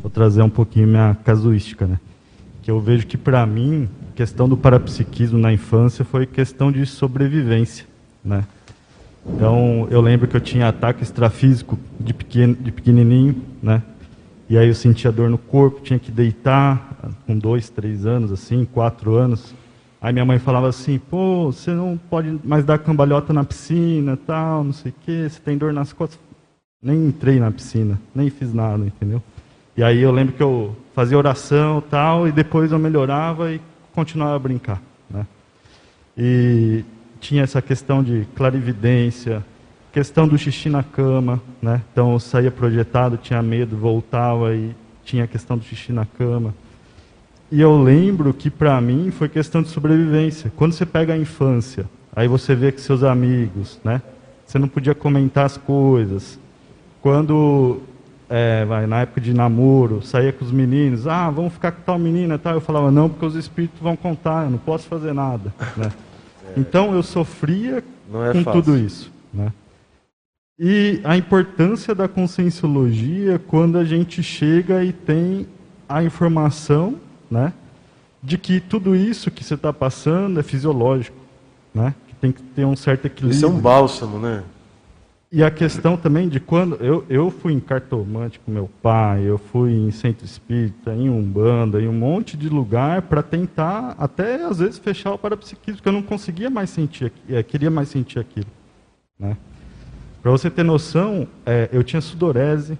Vou 0.00 0.08
trazer 0.08 0.40
um 0.40 0.48
pouquinho 0.48 0.86
minha 0.86 1.16
casuística, 1.24 1.84
né? 1.84 1.98
Que 2.62 2.70
eu 2.70 2.80
vejo 2.80 3.08
que 3.08 3.16
para 3.16 3.44
mim, 3.44 3.88
questão 4.14 4.48
do 4.48 4.56
parapsiquismo 4.56 5.36
na 5.36 5.52
infância 5.52 6.04
foi 6.04 6.26
questão 6.26 6.70
de 6.70 6.86
sobrevivência, 6.86 7.86
né? 8.24 8.44
Então, 9.26 9.88
eu 9.90 10.00
lembro 10.00 10.28
que 10.28 10.36
eu 10.36 10.40
tinha 10.40 10.68
ataque 10.68 11.02
extrafísico 11.02 11.76
de, 11.98 12.14
pequeno, 12.14 12.54
de 12.54 12.70
pequenininho, 12.70 13.42
né? 13.60 13.82
E 14.48 14.56
aí 14.56 14.68
eu 14.68 14.76
sentia 14.76 15.10
dor 15.10 15.28
no 15.28 15.38
corpo, 15.38 15.80
tinha 15.80 15.98
que 15.98 16.12
deitar 16.12 17.16
com 17.26 17.36
dois, 17.36 17.68
três 17.68 18.06
anos, 18.06 18.30
assim, 18.30 18.64
quatro 18.64 19.16
anos. 19.16 19.52
Aí 20.04 20.12
minha 20.12 20.24
mãe 20.26 20.38
falava 20.38 20.68
assim, 20.68 20.98
pô, 20.98 21.46
você 21.50 21.70
não 21.70 21.96
pode 21.96 22.38
mais 22.44 22.62
dar 22.62 22.76
cambalhota 22.76 23.32
na 23.32 23.42
piscina, 23.42 24.18
tal, 24.18 24.62
não 24.62 24.72
sei 24.74 24.92
o 24.92 24.94
quê, 25.00 25.26
você 25.26 25.40
tem 25.40 25.56
dor 25.56 25.72
nas 25.72 25.94
costas. 25.94 26.20
Nem 26.82 27.06
entrei 27.06 27.40
na 27.40 27.50
piscina, 27.50 27.98
nem 28.14 28.28
fiz 28.28 28.52
nada, 28.52 28.84
entendeu? 28.84 29.22
E 29.74 29.82
aí 29.82 30.02
eu 30.02 30.12
lembro 30.12 30.34
que 30.34 30.42
eu 30.42 30.76
fazia 30.94 31.16
oração 31.16 31.82
tal, 31.88 32.28
e 32.28 32.32
depois 32.32 32.70
eu 32.70 32.78
melhorava 32.78 33.50
e 33.50 33.62
continuava 33.94 34.36
a 34.36 34.38
brincar, 34.38 34.82
né? 35.08 35.26
E 36.18 36.84
tinha 37.18 37.42
essa 37.42 37.62
questão 37.62 38.04
de 38.04 38.28
clarividência, 38.36 39.42
questão 39.90 40.28
do 40.28 40.36
xixi 40.36 40.68
na 40.68 40.82
cama, 40.82 41.40
né? 41.62 41.80
Então 41.90 42.12
eu 42.12 42.20
saía 42.20 42.50
projetado, 42.50 43.16
tinha 43.16 43.42
medo, 43.42 43.74
voltava 43.74 44.54
e 44.54 44.76
tinha 45.02 45.24
a 45.24 45.26
questão 45.26 45.56
do 45.56 45.64
xixi 45.64 45.94
na 45.94 46.04
cama. 46.04 46.54
E 47.54 47.60
eu 47.60 47.80
lembro 47.80 48.34
que 48.34 48.50
para 48.50 48.80
mim 48.80 49.12
foi 49.12 49.28
questão 49.28 49.62
de 49.62 49.68
sobrevivência. 49.68 50.52
Quando 50.56 50.72
você 50.72 50.84
pega 50.84 51.14
a 51.14 51.16
infância, 51.16 51.88
aí 52.12 52.26
você 52.26 52.52
vê 52.52 52.72
que 52.72 52.80
seus 52.80 53.04
amigos, 53.04 53.78
né? 53.84 54.02
Você 54.44 54.58
não 54.58 54.66
podia 54.66 54.92
comentar 54.92 55.46
as 55.46 55.56
coisas. 55.56 56.36
Quando 57.00 57.80
é, 58.28 58.64
vai, 58.64 58.88
na 58.88 59.02
época 59.02 59.20
de 59.20 59.32
namoro, 59.32 60.02
saía 60.02 60.32
com 60.32 60.44
os 60.44 60.50
meninos, 60.50 61.06
ah, 61.06 61.30
vamos 61.30 61.52
ficar 61.52 61.70
com 61.70 61.82
tal 61.82 61.96
menina, 61.96 62.36
tal. 62.38 62.54
Eu 62.54 62.60
falava 62.60 62.90
não, 62.90 63.08
porque 63.08 63.24
os 63.24 63.36
espíritos 63.36 63.80
vão 63.80 63.94
contar, 63.94 64.46
eu 64.46 64.50
não 64.50 64.58
posso 64.58 64.88
fazer 64.88 65.12
nada, 65.12 65.54
né? 65.78 65.92
Então 66.56 66.92
eu 66.92 67.04
sofria 67.04 67.76
é 67.76 68.32
com 68.32 68.42
fácil. 68.42 68.62
tudo 68.64 68.76
isso. 68.76 69.12
Né? 69.32 69.52
E 70.58 71.00
a 71.04 71.16
importância 71.16 71.94
da 71.94 72.08
conscienciologia 72.08 73.40
quando 73.46 73.78
a 73.78 73.84
gente 73.84 74.24
chega 74.24 74.82
e 74.82 74.92
tem 74.92 75.46
a 75.88 76.02
informação 76.02 76.96
né, 77.34 77.52
de 78.22 78.38
que 78.38 78.60
tudo 78.60 78.94
isso 78.94 79.30
que 79.30 79.42
você 79.42 79.54
está 79.54 79.72
passando 79.72 80.38
é 80.38 80.42
fisiológico. 80.42 81.16
Né? 81.74 81.94
Que 82.06 82.14
tem 82.14 82.32
que 82.32 82.42
ter 82.42 82.64
um 82.64 82.76
certo 82.76 83.06
equilíbrio. 83.06 83.36
Isso 83.36 83.44
é 83.44 83.48
um 83.48 83.58
bálsamo, 83.58 84.18
né? 84.18 84.44
E 85.32 85.42
a 85.42 85.50
questão 85.50 85.96
também 85.96 86.28
de 86.28 86.38
quando. 86.38 86.76
Eu, 86.76 87.04
eu 87.08 87.28
fui 87.28 87.52
em 87.52 87.58
cartomante 87.58 88.38
com 88.38 88.52
meu 88.52 88.70
pai, 88.80 89.24
eu 89.24 89.36
fui 89.36 89.72
em 89.72 89.90
centro 89.90 90.24
espírita, 90.24 90.94
em 90.94 91.10
Umbanda, 91.10 91.82
em 91.82 91.88
um 91.88 91.92
monte 91.92 92.36
de 92.36 92.48
lugar 92.48 93.02
para 93.02 93.20
tentar, 93.20 93.96
até 93.98 94.44
às 94.44 94.60
vezes, 94.60 94.78
fechar 94.78 95.12
o 95.12 95.18
parapsiquismo, 95.18 95.78
porque 95.78 95.88
eu 95.88 95.92
não 95.92 96.02
conseguia 96.02 96.48
mais 96.48 96.70
sentir, 96.70 97.12
é, 97.28 97.42
queria 97.42 97.68
mais 97.68 97.88
sentir 97.88 98.20
aquilo. 98.20 98.46
Né? 99.18 99.36
Para 100.22 100.30
você 100.30 100.48
ter 100.48 100.62
noção, 100.62 101.26
é, 101.44 101.68
eu 101.72 101.82
tinha 101.82 102.00
sudorese, 102.00 102.78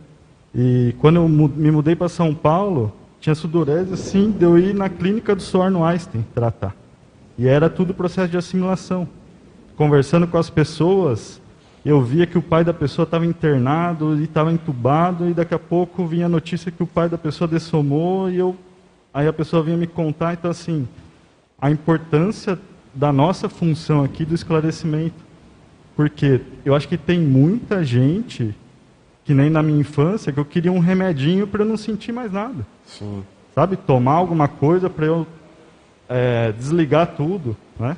e 0.55 0.95
quando 1.01 1.17
eu 1.17 1.29
me 1.29 1.73
mudei 1.73 1.97
para 1.97 2.09
São 2.09 2.33
Paulo, 2.33 2.95
tinha 3.25 3.35
sudorese 3.35 3.95
assim, 3.95 4.31
de 4.31 4.45
eu 4.45 4.59
ir 4.59 4.75
na 4.75 4.91
clínica 4.91 5.35
do 5.35 5.41
suor 5.41 5.71
no 5.71 5.83
Einstein 5.83 6.23
tratar. 6.35 6.77
E 7.39 7.49
era 7.49 7.71
tudo 7.71 7.95
processo 7.95 8.29
de 8.29 8.37
assimilação. 8.37 9.09
Conversando 9.77 10.27
com 10.27 10.37
as 10.37 10.51
pessoas 10.51 11.41
eu 11.87 12.03
via 12.03 12.27
que 12.27 12.37
o 12.37 12.43
pai 12.43 12.65
da 12.65 12.75
pessoa 12.75 13.05
estava 13.05 13.25
internado 13.25 14.21
e 14.21 14.25
estava 14.25 14.53
entubado, 14.53 15.27
e 15.27 15.33
daqui 15.33 15.55
a 15.55 15.59
pouco 15.59 16.07
vinha 16.07 16.27
a 16.27 16.29
notícia 16.29 16.71
que 16.71 16.83
o 16.83 16.87
pai 16.87 17.09
da 17.09 17.17
pessoa 17.17 17.49
dessomou, 17.49 18.31
e 18.31 18.37
eu, 18.37 18.55
aí 19.13 19.27
a 19.27 19.33
pessoa 19.33 19.63
vinha 19.63 19.77
me 19.79 19.87
contar. 19.87 20.35
Então, 20.35 20.51
assim, 20.51 20.87
a 21.59 21.71
importância 21.71 22.59
da 22.95 23.11
nossa 23.11 23.49
função 23.49 24.05
aqui 24.05 24.27
do 24.27 24.35
esclarecimento. 24.35 25.25
Porque 25.97 26.43
eu 26.63 26.75
acho 26.75 26.89
que 26.89 26.99
tem 26.99 27.21
muita 27.21 27.83
gente, 27.85 28.55
que 29.25 29.33
nem 29.33 29.49
na 29.49 29.63
minha 29.63 29.81
infância, 29.81 30.33
que 30.33 30.39
eu 30.39 30.45
queria 30.45 30.71
um 30.71 30.79
remedinho 30.79 31.47
para 31.47 31.63
eu 31.63 31.67
não 31.67 31.77
sentir 31.77 32.13
mais 32.13 32.33
nada. 32.33 32.67
Sim. 32.85 33.25
Sabe? 33.55 33.77
Tomar 33.77 34.15
alguma 34.15 34.49
coisa 34.49 34.91
para 34.91 35.07
eu 35.07 35.27
é, 36.09 36.53
desligar 36.53 37.15
tudo, 37.17 37.57
né? 37.79 37.97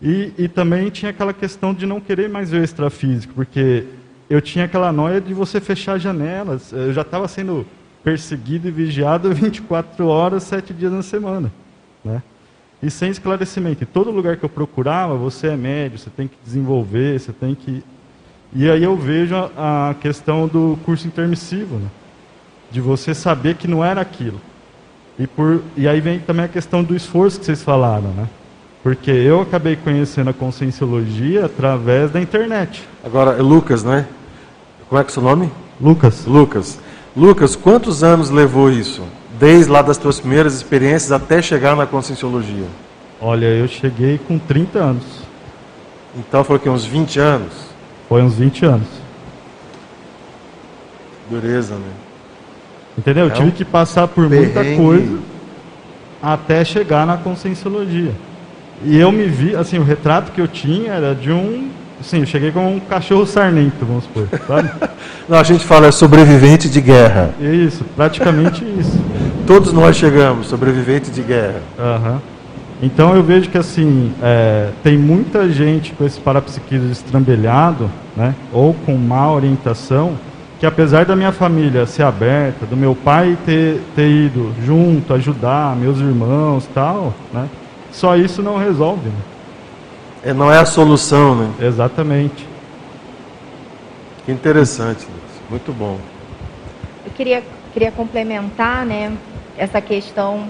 E, 0.00 0.32
e 0.36 0.48
também 0.48 0.90
tinha 0.90 1.10
aquela 1.10 1.32
questão 1.32 1.72
de 1.72 1.86
não 1.86 2.00
querer 2.00 2.28
mais 2.28 2.50
ver 2.50 2.60
o 2.60 2.64
extrafísico, 2.64 3.34
porque 3.34 3.84
eu 4.28 4.40
tinha 4.40 4.64
aquela 4.64 4.90
noia 4.90 5.20
de 5.20 5.32
você 5.32 5.60
fechar 5.60 5.98
janelas. 5.98 6.72
Eu 6.72 6.92
já 6.92 7.02
estava 7.02 7.28
sendo 7.28 7.64
perseguido 8.02 8.66
e 8.66 8.70
vigiado 8.70 9.30
24 9.34 10.06
horas, 10.06 10.42
7 10.42 10.74
dias 10.74 10.92
na 10.92 11.02
semana. 11.02 11.52
Né? 12.04 12.20
E 12.82 12.90
sem 12.90 13.10
esclarecimento. 13.10 13.84
Em 13.84 13.86
todo 13.86 14.10
lugar 14.10 14.36
que 14.36 14.44
eu 14.44 14.48
procurava, 14.48 15.16
você 15.16 15.48
é 15.48 15.56
médio, 15.56 15.98
você 15.98 16.10
tem 16.10 16.26
que 16.26 16.36
desenvolver, 16.44 17.20
você 17.20 17.32
tem 17.32 17.54
que. 17.54 17.84
E 18.54 18.70
aí 18.70 18.82
eu 18.82 18.96
vejo 18.96 19.34
a, 19.34 19.90
a 19.90 19.94
questão 19.94 20.46
do 20.46 20.78
curso 20.84 21.06
intermissivo, 21.06 21.76
né? 21.76 21.88
de 22.72 22.80
você 22.80 23.14
saber 23.14 23.54
que 23.56 23.68
não 23.68 23.84
era 23.84 24.00
aquilo. 24.00 24.40
E, 25.18 25.26
por, 25.26 25.62
e 25.76 25.86
aí 25.86 26.00
vem 26.00 26.18
também 26.18 26.46
a 26.46 26.48
questão 26.48 26.82
do 26.82 26.96
esforço 26.96 27.38
que 27.38 27.44
vocês 27.44 27.62
falaram, 27.62 28.08
né? 28.08 28.26
Porque 28.82 29.10
eu 29.10 29.42
acabei 29.42 29.76
conhecendo 29.76 30.30
a 30.30 30.32
conscienciologia 30.32 31.44
através 31.44 32.10
da 32.10 32.20
internet. 32.20 32.82
Agora, 33.04 33.32
é 33.32 33.42
Lucas, 33.42 33.84
né? 33.84 34.06
Como 34.88 35.00
é 35.00 35.04
que 35.04 35.10
é 35.10 35.12
o 35.12 35.14
seu 35.14 35.22
nome? 35.22 35.52
Lucas. 35.80 36.24
Lucas. 36.24 36.78
Lucas, 37.14 37.54
quantos 37.54 38.02
anos 38.02 38.30
levou 38.30 38.70
isso? 38.70 39.02
Desde 39.38 39.70
lá 39.70 39.82
das 39.82 39.98
tuas 39.98 40.18
primeiras 40.18 40.54
experiências 40.54 41.12
até 41.12 41.42
chegar 41.42 41.76
na 41.76 41.86
conscienciologia? 41.86 42.66
Olha, 43.20 43.46
eu 43.46 43.68
cheguei 43.68 44.18
com 44.18 44.38
30 44.38 44.78
anos. 44.78 45.04
Então 46.16 46.42
foi 46.42 46.58
que 46.58 46.68
uns 46.68 46.84
20 46.84 47.20
anos? 47.20 47.52
Foi 48.12 48.22
uns 48.22 48.34
20 48.34 48.66
anos. 48.66 48.88
Dureza, 51.30 51.76
né? 51.76 51.90
Entendeu? 52.98 53.24
É 53.24 53.28
eu 53.28 53.30
tive 53.32 53.52
que 53.52 53.64
passar 53.64 54.06
por 54.06 54.28
muita 54.28 54.62
coisa 54.76 55.18
até 56.22 56.62
chegar 56.62 57.06
na 57.06 57.16
conscienciologia. 57.16 58.12
E 58.84 58.98
eu 58.98 59.10
me 59.10 59.24
vi, 59.24 59.56
assim, 59.56 59.78
o 59.78 59.82
retrato 59.82 60.30
que 60.30 60.42
eu 60.42 60.46
tinha 60.46 60.92
era 60.92 61.14
de 61.14 61.32
um. 61.32 61.70
Assim, 61.98 62.18
eu 62.18 62.26
cheguei 62.26 62.52
como 62.52 62.68
um 62.68 62.80
cachorro 62.80 63.24
sarnento, 63.24 63.82
vamos 63.86 64.04
supor, 64.04 64.28
sabe? 64.46 64.70
Não, 65.26 65.38
a 65.38 65.42
gente 65.42 65.64
fala 65.64 65.86
é 65.86 65.90
sobrevivente 65.90 66.68
de 66.68 66.82
guerra. 66.82 67.30
Isso, 67.40 67.82
praticamente 67.96 68.62
isso. 68.78 69.00
Todos 69.46 69.72
nós 69.72 69.96
chegamos, 69.96 70.48
sobrevivente 70.48 71.10
de 71.10 71.22
guerra. 71.22 71.62
Uhum. 71.78 72.31
Então 72.82 73.14
eu 73.14 73.22
vejo 73.22 73.48
que 73.48 73.56
assim, 73.56 74.12
é, 74.20 74.70
tem 74.82 74.98
muita 74.98 75.48
gente 75.48 75.92
com 75.92 76.04
esse 76.04 76.18
parapsiquismo 76.18 76.90
estrambelhado, 76.90 77.88
né, 78.16 78.34
ou 78.52 78.74
com 78.74 78.96
má 78.96 79.30
orientação, 79.30 80.18
que 80.58 80.66
apesar 80.66 81.04
da 81.04 81.14
minha 81.14 81.30
família 81.30 81.86
ser 81.86 82.02
aberta, 82.02 82.66
do 82.66 82.76
meu 82.76 82.96
pai 82.96 83.38
ter, 83.46 83.80
ter 83.94 84.08
ido 84.08 84.52
junto, 84.64 85.14
ajudar 85.14 85.76
meus 85.76 85.98
irmãos 85.98 86.68
tal, 86.74 87.14
né, 87.32 87.48
só 87.92 88.16
isso 88.16 88.42
não 88.42 88.58
resolve. 88.58 89.08
Né? 89.08 89.14
É, 90.24 90.32
não 90.32 90.50
é 90.52 90.58
a 90.58 90.64
solução, 90.64 91.34
né? 91.34 91.50
Exatamente. 91.60 92.46
Que 94.24 94.30
interessante, 94.30 95.06
muito 95.50 95.72
bom. 95.72 95.98
Eu 97.04 97.10
queria, 97.12 97.42
queria 97.72 97.90
complementar 97.90 98.86
né, 98.86 99.12
essa 99.58 99.80
questão 99.80 100.48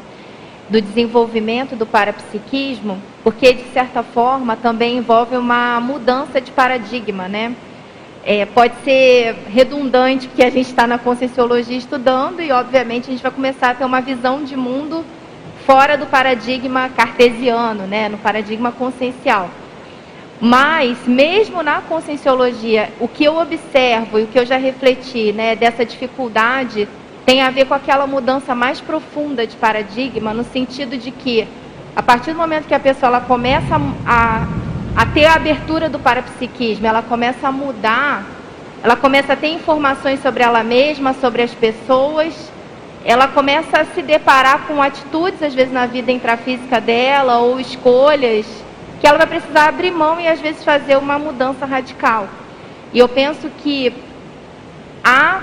do 0.73 0.81
desenvolvimento 0.81 1.77
do 1.77 1.85
parapsiquismo, 1.85 3.01
porque 3.23 3.53
de 3.53 3.65
certa 3.75 4.03
forma 4.03 4.57
também 4.57 4.97
envolve 4.97 5.37
uma 5.37 5.79
mudança 5.79 6.41
de 6.41 6.51
paradigma, 6.51 7.29
né? 7.29 7.55
É, 8.25 8.47
pode 8.47 8.73
ser 8.83 9.35
redundante 9.49 10.29
porque 10.29 10.43
a 10.43 10.49
gente 10.49 10.69
está 10.69 10.87
na 10.87 10.97
conscienciologia 10.97 11.77
estudando 11.77 12.41
e 12.41 12.51
obviamente 12.51 13.09
a 13.09 13.13
gente 13.13 13.23
vai 13.23 13.33
começar 13.33 13.71
a 13.71 13.75
ter 13.75 13.85
uma 13.85 14.01
visão 14.01 14.45
de 14.45 14.57
mundo 14.57 15.05
fora 15.67 15.99
do 15.99 16.07
paradigma 16.07 16.89
cartesiano, 16.89 17.87
né, 17.87 18.09
no 18.09 18.17
paradigma 18.17 18.73
consciencial. 18.73 19.51
Mas, 20.41 21.07
mesmo 21.07 21.63
na 21.63 21.83
conscienciologia, 21.83 22.91
o 22.99 23.07
que 23.07 23.25
eu 23.25 23.37
observo 23.37 24.19
e 24.19 24.23
o 24.23 24.27
que 24.27 24.39
eu 24.39 24.47
já 24.47 24.57
refleti 24.57 25.33
né, 25.33 25.55
dessa 25.55 25.85
dificuldade 25.85 26.89
tem 27.25 27.43
a 27.43 27.51
ver 27.51 27.67
com 27.67 27.75
aquela 27.75 28.07
mudança 28.07 28.55
mais 28.55 28.81
profunda 28.81 29.47
de 29.47 29.57
paradigma, 29.57 30.35
no 30.35 30.45
sentido 30.45 30.97
de 30.97 31.11
que, 31.11 31.47
a 31.95 32.03
partir 32.03 32.33
do 32.33 32.39
momento 32.39 32.67
que 32.67 32.75
a 32.75 32.81
pessoa 32.81 33.09
ela 33.09 33.21
começa 33.21 33.81
a 34.07 34.47
a 34.95 35.07
ter 35.07 35.25
a 35.25 35.35
abertura 35.35 35.89
do 35.89 35.99
parapsiquismo, 35.99 36.87
ela 36.87 37.03
começa 37.03 37.49
a 37.49 37.53
mudar, 37.53 38.25
ela 38.83 38.97
começa 38.97 39.33
a 39.33 39.37
ter 39.37 39.49
informações 39.49 40.21
sobre 40.21 40.43
ela 40.43 40.63
mesma, 40.63 41.15
sobre 41.15 41.43
as 41.43 41.55
pessoas, 41.55 42.35
ela 43.05 43.27
começa 43.27 43.81
a 43.81 43.85
se 43.87 44.03
deparar 44.03 44.67
com 44.67 44.83
atitudes, 44.83 45.43
às 45.43 45.55
vezes, 45.55 45.73
na 45.73 45.87
vida 45.87 46.13
intrafísica 46.13 46.81
dela, 46.81 47.39
ou 47.39 47.59
escolhas, 47.59 48.47
que 49.01 49.07
ela 49.07 49.19
vai 49.19 49.27
precisar 49.27 49.69
abrir 49.69 49.91
mão 49.91 50.21
e, 50.21 50.29
às 50.29 50.41
vezes, 50.41 50.63
fazer 50.63 50.97
uma 50.99 51.19
mudança 51.19 51.65
radical. 51.65 52.29
E 52.93 52.99
eu 52.99 53.09
penso 53.09 53.51
que 53.63 53.93
há, 55.03 55.41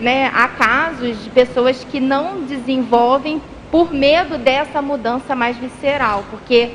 né, 0.00 0.30
há 0.34 0.48
casos 0.48 1.22
de 1.24 1.30
pessoas 1.30 1.84
que 1.84 2.00
não 2.00 2.42
desenvolvem 2.42 3.40
por 3.70 3.92
medo 3.92 4.38
dessa 4.38 4.80
mudança 4.80 5.34
mais 5.34 5.56
visceral, 5.56 6.24
porque 6.30 6.70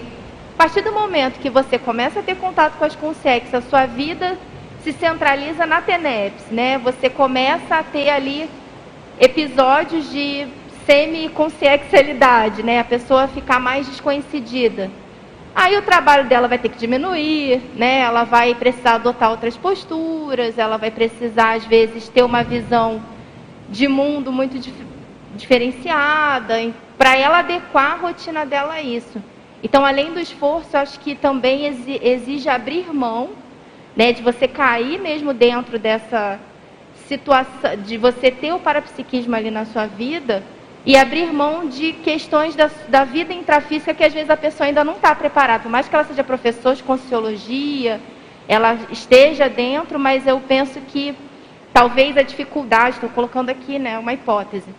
a 0.54 0.58
partir 0.58 0.82
do 0.82 0.92
momento 0.92 1.40
que 1.40 1.50
você 1.50 1.78
começa 1.80 2.20
a 2.20 2.24
ter 2.24 2.36
contato 2.36 2.78
com 2.78 2.86
as 2.86 2.96
consciências, 2.96 3.54
a 3.54 3.62
sua 3.62 3.86
vida 3.86 4.38
se 4.84 4.92
centraliza 4.92 5.66
na 5.66 5.82
TENEPS, 5.82 6.46
né? 6.52 6.78
Você 6.78 7.10
começa 7.10 7.76
a 7.76 7.84
ter 7.84 8.10
ali 8.10 8.50
episódios 9.20 10.12
de 10.12 10.46
semi-consciencialidade, 10.86 12.62
né? 12.62 12.80
A 12.80 12.84
pessoa 12.84 13.28
ficar 13.28 13.60
mais 13.60 13.88
desconhecida. 13.88 14.92
Aí 15.56 15.78
o 15.78 15.84
trabalho 15.84 16.28
dela 16.28 16.48
vai 16.48 16.58
ter 16.58 16.70
que 16.70 16.78
diminuir, 16.78 17.62
né? 17.76 18.00
Ela 18.00 18.24
vai 18.24 18.56
precisar 18.56 18.96
adotar 18.96 19.30
outras 19.30 19.56
posturas, 19.56 20.58
ela 20.58 20.78
vai 20.78 20.90
precisar 20.90 21.54
às 21.54 21.66
vezes 21.66 22.10
ter 22.10 22.24
uma 22.24 22.44
visão 22.44 23.02
de 23.70 23.88
mundo 23.88 24.32
muito 24.32 24.58
dif 24.60 24.74
diferenciada, 25.36 26.54
para 26.96 27.18
ela 27.18 27.40
adequar 27.40 27.94
a 27.94 27.96
rotina 27.96 28.46
dela 28.46 28.74
a 28.74 28.82
isso. 28.84 29.20
Então, 29.64 29.84
além 29.84 30.14
do 30.14 30.20
esforço, 30.20 30.78
acho 30.78 31.00
que 31.00 31.16
também 31.16 31.66
exige 31.66 32.50
abrir 32.50 32.94
mão, 32.94 33.32
né, 33.96 34.12
de 34.12 34.22
você 34.22 34.48
cair 34.48 35.00
mesmo 35.00 35.34
dentro 35.34 35.80
dessa 35.80 36.40
situação, 37.08 37.76
de 37.78 37.98
você 37.98 38.30
ter 38.30 38.54
o 38.54 38.60
parapsiquismo 38.60 39.36
ali 39.36 39.50
na 39.50 39.66
sua 39.66 39.88
vida 39.88 40.44
e 40.86 40.98
abrir 40.98 41.32
mão 41.32 41.68
de 41.68 41.94
questões 41.94 42.56
da, 42.56 42.70
da 42.90 43.04
vida 43.06 43.34
intrafísica 43.34 43.94
que 43.94 44.04
às 44.04 44.14
vezes 44.14 44.30
a 44.30 44.38
pessoa 44.38 44.68
ainda 44.68 44.84
não 44.84 44.94
está 44.94 45.16
preparada. 45.16 45.64
Por 45.64 45.72
mais 45.72 45.88
que 45.88 45.96
ela 45.96 46.04
seja 46.04 46.24
professor 46.24 46.76
de 46.76 46.84
consciologia, 46.84 48.02
ela 48.48 48.78
esteja 48.92 49.48
dentro, 49.48 49.98
mas 49.98 50.28
eu 50.28 50.40
penso 50.42 50.82
que 50.82 51.16
talvez 51.72 52.18
a 52.18 52.22
dificuldade, 52.22 52.96
estou 52.96 53.10
colocando 53.10 53.50
aqui 53.50 53.80
né, 53.80 53.98
uma 53.98 54.14
hipótese, 54.14 54.76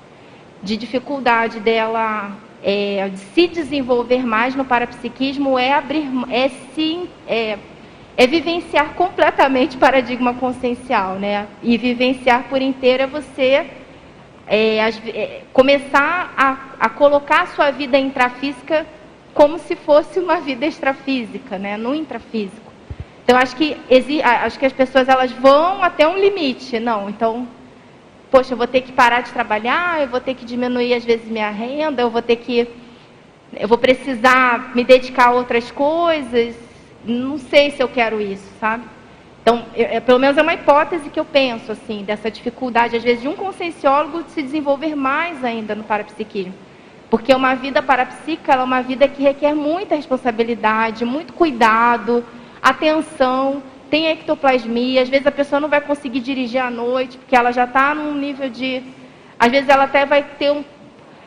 de 0.62 0.76
dificuldade 0.76 1.58
dela 1.60 2.32
é, 2.62 3.08
de 3.08 3.18
se 3.18 3.46
desenvolver 3.46 4.24
mais 4.24 4.54
no 4.54 4.64
parapsiquismo 4.64 5.58
é 5.58 5.72
abrir, 5.72 6.08
é 6.30 6.48
sim, 6.74 7.08
é, 7.26 7.58
é 8.16 8.26
vivenciar 8.26 8.94
completamente 8.94 9.76
o 9.76 9.78
paradigma 9.78 10.32
consciencial, 10.34 11.16
né? 11.16 11.46
E 11.62 11.76
vivenciar 11.76 12.44
por 12.44 12.62
inteiro 12.62 13.02
é 13.02 13.06
você 13.06 13.66
é, 14.46 14.78
é, 14.78 15.42
começar 15.52 16.32
a, 16.36 16.86
a 16.86 16.88
colocar 16.88 17.42
a 17.42 17.46
sua 17.46 17.70
vida 17.70 17.98
intrafísica 17.98 18.86
como 19.32 19.58
se 19.58 19.74
fosse 19.74 20.20
uma 20.20 20.40
vida 20.40 20.66
extrafísica, 20.66 21.58
né? 21.58 21.76
No 21.76 21.94
intrafísico. 21.94 22.72
Então 23.24 23.38
acho 23.38 23.56
que 23.56 23.76
acho 24.22 24.58
que 24.58 24.66
as 24.66 24.72
pessoas 24.72 25.08
elas 25.08 25.32
vão 25.32 25.82
até 25.82 26.06
um 26.06 26.18
limite, 26.18 26.78
não? 26.78 27.08
Então 27.08 27.48
poxa, 28.30 28.52
eu 28.52 28.58
vou 28.58 28.66
ter 28.66 28.82
que 28.82 28.92
parar 28.92 29.22
de 29.22 29.32
trabalhar, 29.32 30.00
eu 30.00 30.08
vou 30.08 30.20
ter 30.20 30.34
que 30.34 30.44
diminuir 30.44 30.94
às 30.94 31.04
vezes 31.04 31.26
minha 31.28 31.50
renda, 31.50 32.02
eu 32.02 32.10
vou 32.10 32.20
ter 32.22 32.36
que 32.36 32.68
eu 33.56 33.68
vou 33.68 33.78
precisar 33.78 34.72
me 34.74 34.84
dedicar 34.84 35.28
a 35.28 35.32
outras 35.32 35.70
coisas. 35.70 36.54
Não 37.04 37.38
sei 37.38 37.70
se 37.70 37.82
eu 37.82 37.88
quero 37.88 38.20
isso, 38.20 38.48
sabe? 38.58 38.84
Então, 39.44 39.66
eu, 39.76 40.00
pelo 40.00 40.18
menos 40.18 40.38
é 40.38 40.42
uma 40.42 40.54
hipótese 40.54 41.10
que 41.10 41.20
eu 41.20 41.24
penso, 41.24 41.70
assim, 41.70 42.02
dessa 42.02 42.30
dificuldade, 42.30 42.96
às 42.96 43.02
vezes, 43.02 43.20
de 43.20 43.28
um 43.28 43.36
conscienciólogo 43.36 44.24
se 44.28 44.42
desenvolver 44.42 44.94
mais 44.94 45.44
ainda 45.44 45.74
no 45.74 45.84
parapsiquismo. 45.84 46.54
Porque 47.10 47.34
uma 47.34 47.54
vida 47.54 47.82
parapsíquica 47.82 48.54
é 48.54 48.56
uma 48.56 48.80
vida 48.80 49.06
que 49.06 49.22
requer 49.22 49.54
muita 49.54 49.96
responsabilidade, 49.96 51.04
muito 51.04 51.34
cuidado, 51.34 52.24
atenção 52.62 53.62
tem 53.90 54.08
ectoplasmia, 54.08 55.02
às 55.02 55.08
vezes 55.08 55.26
a 55.26 55.30
pessoa 55.30 55.60
não 55.60 55.68
vai 55.68 55.80
conseguir 55.80 56.20
dirigir 56.20 56.60
à 56.60 56.68
noite, 56.68 57.18
porque 57.18 57.36
ela 57.36 57.52
já 57.52 57.64
está 57.64 57.94
num 57.94 58.14
nível 58.14 58.48
de. 58.48 58.82
Às 59.38 59.52
vezes 59.52 59.68
ela 59.68 59.84
até 59.84 60.06
vai 60.06 60.22
ter 60.22 60.50
um. 60.50 60.64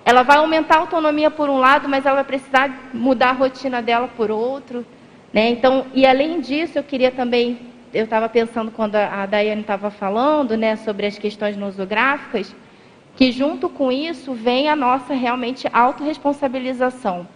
Ela 0.04 0.24
vai 0.24 0.38
aumentar 0.38 0.76
a 0.76 0.80
autonomia 0.80 1.30
por 1.30 1.50
um 1.50 1.60
lado, 1.60 1.88
mas 1.88 2.06
ela 2.06 2.16
vai 2.16 2.24
precisar 2.24 2.90
mudar 2.94 3.30
a 3.30 3.34
rotina 3.34 3.82
dela 3.82 4.10
por 4.18 4.32
outro. 4.32 4.86
Né? 5.32 5.50
Então, 5.50 5.86
e 5.94 6.06
além 6.06 6.42
disso, 6.42 6.78
eu 6.78 6.84
queria 6.84 7.12
também. 7.12 7.77
Eu 7.94 8.04
estava 8.04 8.28
pensando 8.28 8.70
quando 8.70 8.96
a 8.96 9.26
Daiane 9.26 9.62
estava 9.62 9.90
falando 9.90 10.58
né, 10.58 10.76
sobre 10.76 11.06
as 11.06 11.18
questões 11.18 11.56
nosográficas, 11.56 12.54
que 13.16 13.32
junto 13.32 13.70
com 13.70 13.92
isso 13.92 14.34
vem 14.34 14.68
a 14.68 14.76
nossa 14.76 15.14
realmente 15.14 15.68
autorresponsabilização. 15.72 17.28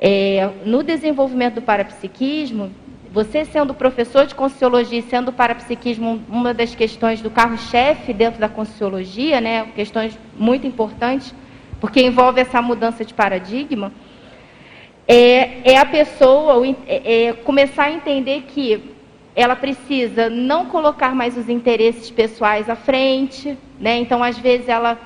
É, 0.00 0.50
no 0.64 0.82
desenvolvimento 0.82 1.54
do 1.54 1.62
parapsiquismo, 1.62 2.72
você 3.12 3.44
sendo 3.44 3.74
professor 3.74 4.24
de 4.24 4.34
Conscienciologia 4.34 5.00
e 5.00 5.02
sendo 5.02 5.32
parapsiquismo 5.32 6.22
uma 6.28 6.54
das 6.54 6.74
questões 6.74 7.20
do 7.20 7.30
carro-chefe 7.30 8.12
dentro 8.12 8.40
da 8.40 8.48
Conscienciologia, 8.48 9.40
né, 9.40 9.66
questões 9.74 10.18
muito 10.38 10.66
importantes, 10.66 11.34
porque 11.80 12.00
envolve 12.00 12.40
essa 12.40 12.62
mudança 12.62 13.04
de 13.04 13.12
paradigma, 13.12 13.92
é, 15.08 15.72
é 15.72 15.76
a 15.76 15.84
pessoa 15.84 16.64
é, 16.86 17.26
é 17.26 17.32
começar 17.32 17.84
a 17.84 17.92
entender 17.92 18.42
que 18.42 18.91
ela 19.34 19.56
precisa 19.56 20.28
não 20.28 20.66
colocar 20.66 21.14
mais 21.14 21.36
os 21.36 21.48
interesses 21.48 22.10
pessoais 22.10 22.68
à 22.68 22.76
frente, 22.76 23.56
né? 23.80 23.98
então 23.98 24.22
às 24.22 24.38
vezes 24.38 24.68
ela 24.68 24.98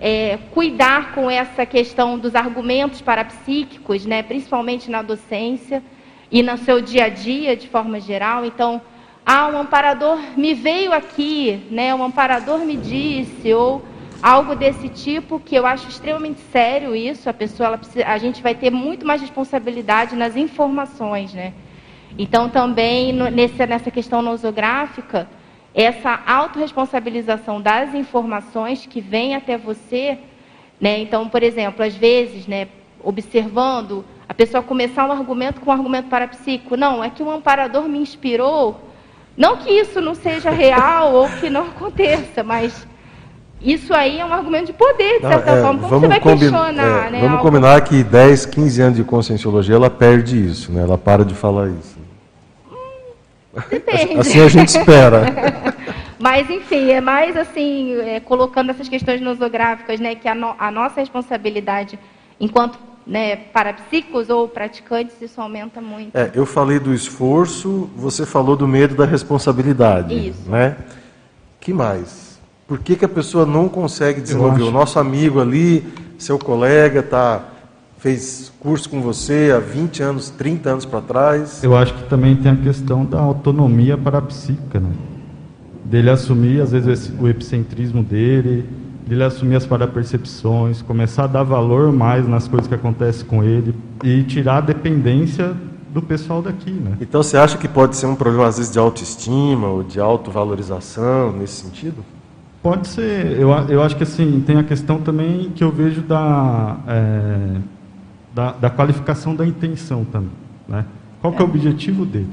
é, 0.00 0.38
cuidar 0.52 1.12
com 1.12 1.30
essa 1.30 1.64
questão 1.64 2.18
dos 2.18 2.34
argumentos 2.34 3.00
parapsíquicos, 3.00 4.04
né? 4.04 4.22
principalmente 4.22 4.90
na 4.90 5.02
docência, 5.02 5.82
e 6.30 6.42
no 6.42 6.56
seu 6.58 6.80
dia 6.80 7.06
a 7.06 7.08
dia, 7.08 7.56
de 7.56 7.68
forma 7.68 8.00
geral. 8.00 8.44
Então, 8.44 8.80
ah, 9.24 9.48
um 9.48 9.58
amparador 9.58 10.18
me 10.36 10.54
veio 10.54 10.92
aqui, 10.92 11.62
né? 11.70 11.94
Um 11.94 12.02
amparador 12.02 12.60
me 12.60 12.76
disse, 12.76 13.52
ou 13.52 13.82
algo 14.22 14.54
desse 14.54 14.88
tipo 14.88 15.40
que 15.40 15.54
eu 15.54 15.66
acho 15.66 15.88
extremamente 15.88 16.40
sério 16.52 16.94
isso. 16.94 17.28
A 17.28 17.34
pessoa, 17.34 17.78
precisa, 17.78 18.06
a 18.06 18.18
gente 18.18 18.42
vai 18.42 18.54
ter 18.54 18.70
muito 18.70 19.06
mais 19.06 19.20
responsabilidade 19.20 20.16
nas 20.16 20.36
informações, 20.36 21.32
né? 21.32 21.52
Então, 22.16 22.48
também 22.48 23.12
nesse, 23.12 23.66
nessa 23.66 23.90
questão 23.90 24.22
nosográfica, 24.22 25.28
essa 25.74 26.20
autorresponsabilização 26.26 27.60
das 27.60 27.94
informações 27.94 28.86
que 28.86 29.00
vêm 29.00 29.34
até 29.34 29.56
você, 29.56 30.18
né? 30.80 30.98
Então, 31.00 31.28
por 31.28 31.42
exemplo, 31.42 31.84
às 31.84 31.94
vezes, 31.94 32.46
né, 32.46 32.68
observando 33.02 34.04
a 34.28 34.34
pessoa 34.34 34.62
começar 34.62 35.06
um 35.06 35.12
argumento 35.12 35.60
com 35.60 35.70
um 35.70 35.72
argumento 35.72 36.08
parapsíquico. 36.08 36.76
Não, 36.76 37.02
é 37.02 37.10
que 37.10 37.22
um 37.22 37.30
amparador 37.30 37.88
me 37.88 37.98
inspirou. 37.98 38.80
Não 39.36 39.56
que 39.56 39.70
isso 39.70 40.00
não 40.00 40.14
seja 40.14 40.50
real 40.50 41.14
ou 41.14 41.28
que 41.28 41.48
não 41.48 41.62
aconteça, 41.62 42.42
mas 42.42 42.86
isso 43.60 43.94
aí 43.94 44.20
é 44.20 44.24
um 44.24 44.32
argumento 44.32 44.66
de 44.66 44.72
poder, 44.72 45.20
de 45.20 45.26
certa 45.26 45.50
não, 45.50 45.58
é, 45.58 45.62
forma. 45.62 45.88
Como 45.88 46.00
você 46.00 46.08
vai 46.08 46.20
questionar? 46.20 47.06
É, 47.06 47.10
né, 47.10 47.20
vamos 47.20 47.38
algo... 47.38 47.42
combinar 47.42 47.80
que 47.82 48.02
10, 48.02 48.46
15 48.46 48.82
anos 48.82 48.96
de 48.96 49.04
conscienciologia, 49.04 49.76
ela 49.76 49.90
perde 49.90 50.44
isso, 50.44 50.72
né? 50.72 50.82
ela 50.82 50.98
para 50.98 51.24
de 51.24 51.34
falar 51.34 51.68
isso. 51.68 51.97
Depende. 53.70 54.18
Assim 54.18 54.40
a 54.40 54.48
gente 54.48 54.68
espera. 54.68 55.22
Mas, 56.18 56.50
enfim, 56.50 56.90
é 56.90 57.00
mais 57.00 57.36
assim, 57.36 57.94
é, 58.00 58.18
colocando 58.18 58.70
essas 58.70 58.88
questões 58.88 59.20
nosográficas, 59.20 60.00
né, 60.00 60.16
que 60.16 60.26
a, 60.26 60.34
no, 60.34 60.54
a 60.58 60.68
nossa 60.70 61.00
responsabilidade 61.00 61.96
enquanto 62.40 62.78
né, 63.06 63.36
parapsíquicos 63.36 64.28
ou 64.28 64.46
praticantes, 64.48 65.14
isso 65.22 65.40
aumenta 65.40 65.80
muito. 65.80 66.14
É, 66.14 66.30
eu 66.34 66.44
falei 66.44 66.78
do 66.78 66.92
esforço, 66.92 67.88
você 67.96 68.26
falou 68.26 68.54
do 68.56 68.68
medo 68.68 68.94
da 68.94 69.06
responsabilidade. 69.06 70.28
Isso. 70.28 70.48
Né? 70.48 70.76
que 71.60 71.72
mais? 71.72 72.38
Por 72.66 72.78
que, 72.78 72.96
que 72.96 73.04
a 73.04 73.08
pessoa 73.08 73.44
não 73.44 73.68
consegue 73.68 74.20
desenvolver? 74.20 74.62
O 74.62 74.70
nosso 74.70 74.98
amigo 74.98 75.40
ali, 75.40 75.86
seu 76.18 76.38
colega, 76.38 77.02
tá, 77.02 77.42
fez 77.98 78.52
curso 78.60 78.88
com 78.88 79.00
você 79.00 79.52
há 79.54 79.58
20 79.58 80.02
anos, 80.02 80.30
30 80.30 80.70
anos 80.70 80.84
para 80.84 81.00
trás. 81.00 81.62
Eu 81.62 81.76
acho 81.76 81.94
que 81.94 82.04
também 82.08 82.36
tem 82.36 82.52
a 82.52 82.56
questão 82.56 83.04
da 83.04 83.20
autonomia 83.20 83.98
parapsíquica, 83.98 84.80
né? 84.80 84.90
dele 85.84 86.10
assumir, 86.10 86.60
às 86.60 86.70
vezes, 86.70 87.12
o 87.18 87.26
epicentrismo 87.28 88.02
dele, 88.02 88.68
dele 89.06 89.24
assumir 89.24 89.56
as 89.56 89.64
parapercepções, 89.64 90.82
começar 90.82 91.24
a 91.24 91.26
dar 91.26 91.42
valor 91.42 91.90
mais 91.92 92.28
nas 92.28 92.46
coisas 92.46 92.68
que 92.68 92.74
acontecem 92.74 93.26
com 93.26 93.42
ele 93.42 93.74
e 94.04 94.22
tirar 94.22 94.58
a 94.58 94.60
dependência 94.60 95.56
do 95.90 96.02
pessoal 96.02 96.42
daqui, 96.42 96.70
né? 96.70 96.98
Então 97.00 97.22
você 97.22 97.38
acha 97.38 97.56
que 97.56 97.66
pode 97.66 97.96
ser 97.96 98.04
um 98.04 98.14
problema 98.14 98.46
às 98.46 98.58
vezes 98.58 98.70
de 98.70 98.78
autoestima 98.78 99.66
ou 99.68 99.82
de 99.82 99.98
autovalorização 99.98 101.32
nesse 101.32 101.62
sentido? 101.64 102.04
Pode 102.62 102.88
ser. 102.88 103.38
Eu, 103.38 103.50
eu 103.68 103.82
acho 103.82 103.96
que 103.96 104.02
assim 104.02 104.42
tem 104.46 104.58
a 104.58 104.64
questão 104.64 105.00
também 105.00 105.50
que 105.54 105.64
eu 105.64 105.70
vejo 105.70 106.02
da 106.02 106.76
é, 106.86 107.56
da, 108.34 108.52
da, 108.52 108.70
qualificação 108.70 109.34
da 109.34 109.46
intenção 109.46 110.04
também, 110.04 110.30
né? 110.68 110.84
Qual 111.20 111.32
que 111.32 111.42
é 111.42 111.44
o 111.44 111.48
objetivo 111.48 112.06
dele? 112.06 112.30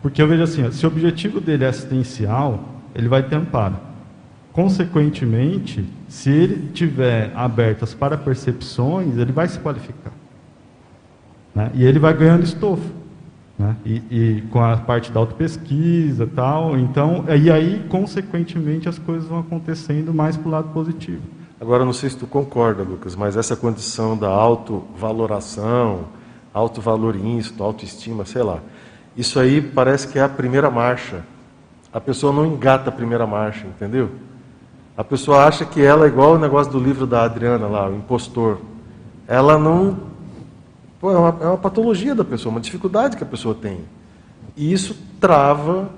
Porque 0.00 0.20
eu 0.20 0.28
vejo 0.28 0.42
assim, 0.42 0.66
ó, 0.66 0.70
se 0.70 0.84
o 0.84 0.88
objetivo 0.88 1.40
dele 1.40 1.64
é 1.64 1.68
assistencial, 1.68 2.60
ele 2.94 3.08
vai 3.08 3.22
ter 3.22 3.36
amparo. 3.36 3.76
Consequentemente, 4.52 5.84
se 6.08 6.30
ele 6.30 6.70
tiver 6.72 7.32
abertas 7.34 7.94
para 7.94 8.18
percepções, 8.18 9.16
ele 9.16 9.32
vai 9.32 9.48
se 9.48 9.58
qualificar. 9.58 10.12
Né? 11.54 11.70
E 11.74 11.84
ele 11.84 11.98
vai 11.98 12.12
ganhando 12.14 12.44
estofo. 12.44 12.90
Né? 13.58 13.76
E, 13.84 14.02
e, 14.10 14.44
com 14.50 14.62
a 14.62 14.76
parte 14.76 15.10
da 15.12 15.20
autopesquisa 15.20 16.26
tal. 16.26 16.78
Então, 16.78 17.24
e 17.28 17.50
aí, 17.50 17.84
consequentemente, 17.88 18.88
as 18.88 18.98
coisas 18.98 19.28
vão 19.28 19.38
acontecendo 19.38 20.12
mais 20.12 20.36
para 20.36 20.48
o 20.48 20.50
lado 20.50 20.68
positivo. 20.70 21.22
Agora, 21.62 21.84
não 21.84 21.92
sei 21.92 22.10
se 22.10 22.16
tu 22.16 22.26
concorda, 22.26 22.82
Lucas, 22.82 23.14
mas 23.14 23.36
essa 23.36 23.54
condição 23.54 24.18
da 24.18 24.26
autovaloração, 24.28 26.06
autovalor 26.52 27.14
íncito, 27.14 27.62
autoestima, 27.62 28.24
sei 28.24 28.42
lá, 28.42 28.58
isso 29.16 29.38
aí 29.38 29.62
parece 29.62 30.08
que 30.08 30.18
é 30.18 30.22
a 30.22 30.28
primeira 30.28 30.68
marcha. 30.72 31.24
A 31.92 32.00
pessoa 32.00 32.32
não 32.32 32.44
engata 32.44 32.88
a 32.88 32.92
primeira 32.92 33.28
marcha, 33.28 33.64
entendeu? 33.64 34.10
A 34.96 35.04
pessoa 35.04 35.44
acha 35.44 35.64
que 35.64 35.80
ela 35.80 36.04
é 36.04 36.08
igual 36.08 36.32
o 36.32 36.38
negócio 36.38 36.72
do 36.72 36.80
livro 36.80 37.06
da 37.06 37.22
Adriana 37.22 37.68
lá, 37.68 37.88
o 37.88 37.94
impostor. 37.94 38.58
Ela 39.28 39.56
não. 39.56 39.98
Pô, 41.00 41.12
é, 41.12 41.16
uma, 41.16 41.38
é 41.42 41.46
uma 41.46 41.58
patologia 41.58 42.12
da 42.12 42.24
pessoa, 42.24 42.50
uma 42.50 42.60
dificuldade 42.60 43.16
que 43.16 43.22
a 43.22 43.26
pessoa 43.26 43.54
tem. 43.54 43.84
E 44.56 44.72
isso 44.72 44.96
trava 45.20 45.88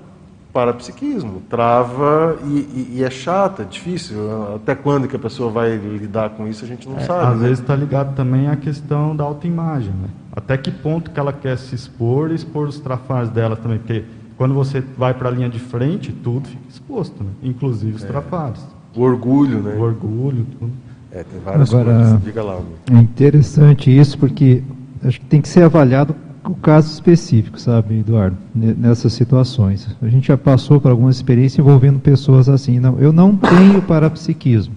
parapsiquismo, 0.55 1.41
trava 1.49 2.37
e, 2.45 2.47
e, 2.47 2.93
e, 2.93 3.03
é 3.03 3.09
chato, 3.09 3.61
é 3.61 3.65
difícil. 3.65 4.15
Até 4.55 4.73
quando 4.73 5.05
que 5.05 5.13
a 5.17 5.19
pessoa 5.19 5.51
vai 5.51 5.75
lidar 5.75 6.29
com 6.29 6.47
isso, 6.47 6.63
a 6.63 6.67
gente 6.67 6.87
não 6.87 6.95
é, 6.95 7.01
sabe. 7.01 7.33
Às 7.33 7.37
né? 7.37 7.47
vezes 7.49 7.59
está 7.59 7.75
ligado 7.75 8.15
também 8.15 8.47
à 8.47 8.55
questão 8.55 9.13
da 9.13 9.25
autoimagem. 9.25 9.91
Né? 9.91 10.07
Até 10.31 10.55
que 10.57 10.71
ponto 10.71 11.11
que 11.11 11.19
ela 11.19 11.33
quer 11.33 11.57
se 11.57 11.75
expor 11.75 12.31
e 12.31 12.35
expor 12.35 12.69
os 12.69 12.79
trafalhos 12.79 13.29
dela 13.31 13.57
também. 13.57 13.79
Porque 13.79 14.05
quando 14.37 14.53
você 14.53 14.81
vai 14.97 15.13
para 15.13 15.27
a 15.27 15.31
linha 15.31 15.49
de 15.49 15.59
frente, 15.59 16.13
tudo 16.13 16.47
fica 16.47 16.63
exposto, 16.69 17.21
né? 17.21 17.31
inclusive 17.43 17.97
os 17.97 18.03
é. 18.05 18.07
trafalhos. 18.07 18.65
O 18.95 19.01
orgulho, 19.01 19.59
né? 19.59 19.75
O 19.75 19.81
orgulho, 19.81 20.45
tudo. 20.57 20.71
É, 21.11 21.23
tem 21.23 21.41
várias 21.43 21.73
Agora, 21.73 21.95
coisas. 21.97 22.23
Diga 22.23 22.43
lá. 22.43 22.59
É 22.93 22.97
interessante 22.97 23.93
isso, 23.93 24.17
porque 24.17 24.63
acho 25.03 25.19
que 25.19 25.25
tem 25.25 25.41
que 25.41 25.49
ser 25.49 25.63
avaliado 25.63 26.15
o 26.47 26.55
caso 26.55 26.91
específico, 26.91 27.59
sabe, 27.59 27.99
Eduardo, 27.99 28.37
nessas 28.53 29.13
situações. 29.13 29.87
A 30.01 30.07
gente 30.07 30.27
já 30.27 30.37
passou 30.37 30.79
por 30.79 30.91
algumas 30.91 31.15
experiências 31.15 31.59
envolvendo 31.59 31.99
pessoas 31.99 32.47
assim. 32.47 32.79
Não, 32.79 32.99
eu 32.99 33.11
não 33.11 33.35
tenho 33.35 33.81
parapsiquismo. 33.81 34.75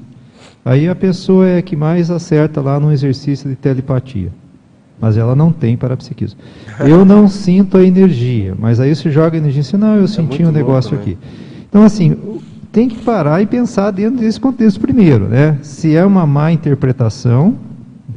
Aí 0.64 0.88
a 0.88 0.94
pessoa 0.94 1.46
é 1.46 1.62
que 1.62 1.76
mais 1.76 2.10
acerta 2.10 2.60
lá 2.60 2.80
no 2.80 2.90
exercício 2.90 3.48
de 3.48 3.56
telepatia. 3.56 4.32
Mas 5.00 5.16
ela 5.16 5.36
não 5.36 5.52
tem 5.52 5.76
parapsiquismo. 5.76 6.40
Eu 6.80 7.04
não 7.04 7.28
sinto 7.28 7.76
a 7.76 7.84
energia, 7.84 8.52
mas 8.58 8.80
aí 8.80 8.92
você 8.94 9.12
joga 9.12 9.36
a 9.36 9.38
energia 9.38 9.60
e 9.60 9.62
diz, 9.62 9.72
não, 9.74 9.94
eu 9.94 10.04
é 10.04 10.06
senti 10.08 10.44
um 10.44 10.50
negócio 10.50 10.96
aqui. 10.96 11.16
Então, 11.68 11.84
assim, 11.84 12.16
tem 12.72 12.88
que 12.88 12.98
parar 13.04 13.40
e 13.40 13.46
pensar 13.46 13.92
dentro 13.92 14.18
desse 14.18 14.40
contexto 14.40 14.80
primeiro, 14.80 15.28
né? 15.28 15.56
Se 15.62 15.94
é 15.94 16.04
uma 16.04 16.26
má 16.26 16.50
interpretação, 16.50 17.54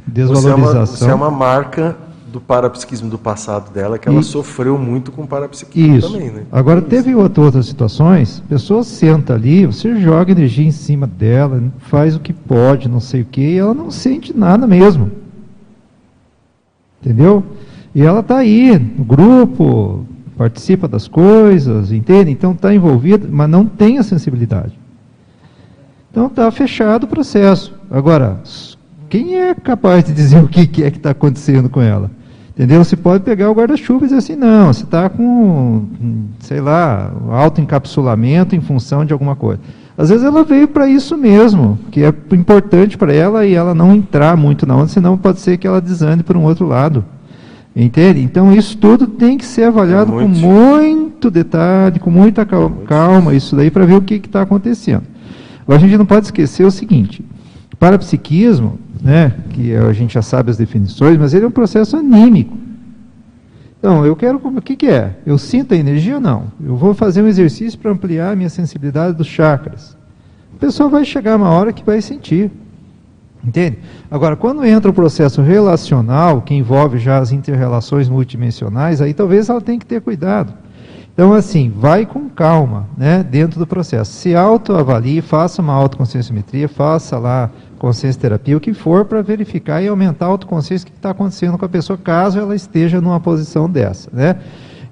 desvalorização. 0.04 0.86
Se 0.86 1.04
é 1.04 1.06
uma, 1.06 1.06
se 1.06 1.10
é 1.10 1.14
uma 1.14 1.30
marca 1.30 1.96
do 2.32 2.40
parapsiquismo 2.40 3.10
do 3.10 3.18
passado 3.18 3.72
dela, 3.72 3.98
que 3.98 4.08
ela 4.08 4.20
e, 4.20 4.24
sofreu 4.24 4.78
muito 4.78 5.12
com 5.12 5.26
parapsiquismo 5.26 5.96
isso. 5.96 6.12
também, 6.12 6.30
né? 6.30 6.42
Agora, 6.50 6.80
isso. 6.80 6.88
teve 6.88 7.14
outra, 7.14 7.44
outras 7.44 7.66
situações, 7.66 8.42
a 8.44 8.48
pessoa 8.48 8.82
senta 8.82 9.34
ali, 9.34 9.66
você 9.66 9.94
joga 10.00 10.32
energia 10.32 10.66
em 10.66 10.72
cima 10.72 11.06
dela, 11.06 11.62
faz 11.78 12.16
o 12.16 12.20
que 12.20 12.32
pode, 12.32 12.88
não 12.88 13.00
sei 13.00 13.20
o 13.20 13.24
que, 13.26 13.42
e 13.42 13.58
ela 13.58 13.74
não 13.74 13.90
sente 13.90 14.36
nada 14.36 14.66
mesmo. 14.66 15.12
Entendeu? 17.00 17.44
E 17.94 18.02
ela 18.02 18.20
está 18.20 18.38
aí, 18.38 18.78
no 18.78 19.04
grupo, 19.04 20.06
participa 20.36 20.88
das 20.88 21.06
coisas, 21.06 21.92
entende? 21.92 22.30
Então 22.30 22.52
está 22.52 22.74
envolvida, 22.74 23.28
mas 23.30 23.50
não 23.50 23.66
tem 23.66 23.98
a 23.98 24.02
sensibilidade. 24.02 24.78
Então 26.10 26.26
está 26.26 26.50
fechado 26.50 27.04
o 27.04 27.06
processo. 27.06 27.74
Agora, 27.90 28.40
quem 29.08 29.36
é 29.36 29.54
capaz 29.54 30.04
de 30.04 30.12
dizer 30.12 30.42
o 30.42 30.48
que 30.48 30.82
é 30.82 30.90
que 30.90 30.96
está 30.96 31.10
acontecendo 31.10 31.68
com 31.68 31.82
ela? 31.82 32.10
Entendeu? 32.54 32.84
Você 32.84 32.96
pode 32.96 33.24
pegar 33.24 33.50
o 33.50 33.54
guarda-chuva 33.54 34.04
e 34.04 34.08
dizer 34.08 34.18
assim, 34.18 34.36
não, 34.36 34.72
você 34.72 34.84
está 34.84 35.08
com, 35.08 35.84
sei 36.40 36.60
lá, 36.60 37.10
autoencapsulamento 37.30 38.54
em 38.54 38.60
função 38.60 39.04
de 39.04 39.12
alguma 39.12 39.34
coisa. 39.34 39.60
Às 39.96 40.10
vezes 40.10 40.24
ela 40.24 40.44
veio 40.44 40.68
para 40.68 40.86
isso 40.86 41.16
mesmo, 41.16 41.78
que 41.90 42.02
é 42.02 42.12
importante 42.32 42.98
para 42.98 43.12
ela 43.12 43.46
e 43.46 43.54
ela 43.54 43.74
não 43.74 43.94
entrar 43.94 44.36
muito 44.36 44.66
na 44.66 44.76
onda, 44.76 44.88
senão 44.88 45.16
pode 45.16 45.40
ser 45.40 45.56
que 45.56 45.66
ela 45.66 45.80
desande 45.80 46.22
por 46.22 46.36
um 46.36 46.44
outro 46.44 46.66
lado. 46.66 47.04
Entende? 47.74 48.20
Então 48.20 48.52
isso 48.52 48.76
tudo 48.76 49.06
tem 49.06 49.38
que 49.38 49.46
ser 49.46 49.64
avaliado 49.64 50.12
é 50.12 50.26
muito... 50.26 50.40
com 50.40 50.46
muito 50.46 51.30
detalhe, 51.30 51.98
com 51.98 52.10
muita 52.10 52.46
calma, 52.86 53.34
isso 53.34 53.56
daí 53.56 53.70
para 53.70 53.86
ver 53.86 53.94
o 53.94 54.02
que 54.02 54.14
está 54.14 54.42
acontecendo. 54.42 55.04
Agora 55.62 55.78
a 55.78 55.80
gente 55.80 55.96
não 55.96 56.04
pode 56.04 56.26
esquecer 56.26 56.66
o 56.66 56.70
seguinte, 56.70 57.24
parapsiquismo 57.82 58.78
né, 59.02 59.34
que 59.50 59.74
a 59.74 59.92
gente 59.92 60.14
já 60.14 60.22
sabe 60.22 60.52
as 60.52 60.56
definições, 60.56 61.18
mas 61.18 61.34
ele 61.34 61.44
é 61.44 61.48
um 61.48 61.50
processo 61.50 61.96
anímico. 61.96 62.56
Então, 63.76 64.06
eu 64.06 64.14
quero, 64.14 64.40
o 64.40 64.62
que, 64.62 64.76
que 64.76 64.86
é? 64.86 65.16
Eu 65.26 65.36
sinto 65.36 65.74
a 65.74 65.76
energia 65.76 66.14
ou 66.14 66.20
não? 66.20 66.44
Eu 66.64 66.76
vou 66.76 66.94
fazer 66.94 67.22
um 67.22 67.26
exercício 67.26 67.76
para 67.76 67.90
ampliar 67.90 68.30
a 68.30 68.36
minha 68.36 68.48
sensibilidade 68.48 69.16
dos 69.16 69.26
chakras. 69.26 69.96
A 70.54 70.60
pessoa 70.60 70.88
vai 70.88 71.04
chegar 71.04 71.34
uma 71.34 71.50
hora 71.50 71.72
que 71.72 71.84
vai 71.84 72.00
sentir. 72.00 72.52
Entende? 73.44 73.78
Agora, 74.08 74.36
quando 74.36 74.64
entra 74.64 74.88
o 74.88 74.94
processo 74.94 75.42
relacional, 75.42 76.40
que 76.40 76.54
envolve 76.54 76.98
já 76.98 77.18
as 77.18 77.32
interrelações 77.32 78.08
multidimensionais, 78.08 79.02
aí 79.02 79.12
talvez 79.12 79.48
ela 79.48 79.60
tenha 79.60 79.80
que 79.80 79.86
ter 79.86 80.00
cuidado. 80.00 80.54
Então, 81.12 81.34
assim, 81.34 81.70
vai 81.76 82.06
com 82.06 82.28
calma, 82.30 82.86
né, 82.96 83.22
dentro 83.22 83.58
do 83.58 83.66
processo. 83.66 84.12
Se 84.12 84.34
autoavalie, 84.34 85.20
faça 85.20 85.60
uma 85.60 85.74
autoconscienciometria, 85.74 86.68
faça 86.68 87.18
lá 87.18 87.50
consciência 87.82 88.20
terapia, 88.20 88.56
o 88.56 88.60
que 88.60 88.72
for, 88.72 89.04
para 89.04 89.20
verificar 89.22 89.82
e 89.82 89.88
aumentar 89.88 90.26
a 90.26 90.28
autoconsciência 90.28 90.86
que 90.86 90.96
está 90.96 91.10
acontecendo 91.10 91.58
com 91.58 91.64
a 91.64 91.68
pessoa, 91.68 91.98
caso 91.98 92.38
ela 92.38 92.54
esteja 92.54 93.00
numa 93.00 93.18
posição 93.18 93.68
dessa, 93.68 94.08
né? 94.12 94.36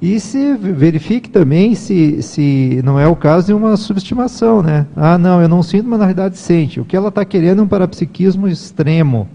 E 0.03 0.19
se 0.19 0.55
verifique 0.55 1.31
também 1.31 1.77
se, 1.77 2.21
se 2.21 2.81
não 2.83 2.99
é 2.99 3.07
o 3.07 3.15
caso 3.15 3.47
de 3.47 3.53
uma 3.53 3.77
subestimação, 3.77 4.61
né? 4.61 4.87
Ah, 4.97 5.17
não, 5.17 5.41
eu 5.41 5.49
não 5.49 5.63
sinto, 5.63 5.89
mas 5.89 6.01
na 6.01 6.07
realidade 6.07 6.37
sente. 6.37 6.81
O 6.81 6.85
que 6.85 6.97
ela 6.97 7.11
está 7.11 7.25
querendo 7.25 7.61
é 7.61 7.63
um 7.63 7.69
parapsiquismo 7.69 8.49
extremo, 8.49 9.29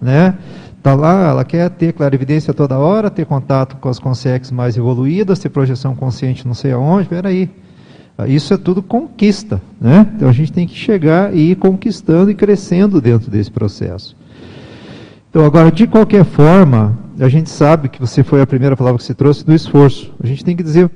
né? 0.00 0.38
Está 0.78 0.94
lá, 0.94 1.28
ela 1.28 1.44
quer 1.44 1.68
ter 1.68 1.92
clarividência 1.92 2.54
toda 2.54 2.78
hora, 2.78 3.10
ter 3.10 3.26
contato 3.26 3.76
com 3.76 3.90
as 3.90 3.98
consciências 3.98 4.50
mais 4.50 4.74
evoluídas, 4.74 5.38
ter 5.38 5.50
projeção 5.50 5.94
consciente 5.94 6.46
não 6.46 6.54
sei 6.54 6.72
aonde, 6.72 7.08
peraí. 7.08 7.50
Isso 8.26 8.54
é 8.54 8.56
tudo 8.56 8.82
conquista, 8.82 9.60
né? 9.80 10.06
Então 10.14 10.28
a 10.28 10.32
gente 10.32 10.52
tem 10.52 10.66
que 10.66 10.74
chegar 10.74 11.34
e 11.34 11.52
ir 11.52 11.56
conquistando 11.56 12.30
e 12.30 12.34
crescendo 12.34 13.00
dentro 13.00 13.30
desse 13.30 13.50
processo. 13.50 14.16
Então 15.30 15.44
agora, 15.44 15.72
de 15.72 15.86
qualquer 15.86 16.24
forma, 16.24 16.98
a 17.18 17.28
gente 17.28 17.50
sabe 17.50 17.88
que 17.88 18.00
você 18.00 18.22
foi 18.22 18.40
a 18.40 18.46
primeira 18.46 18.76
palavra 18.76 18.98
que 18.98 19.04
você 19.04 19.14
trouxe 19.14 19.44
do 19.44 19.54
esforço. 19.54 20.12
A 20.22 20.26
gente 20.26 20.44
tem 20.44 20.54
que 20.54 20.62
dizer, 20.62 20.90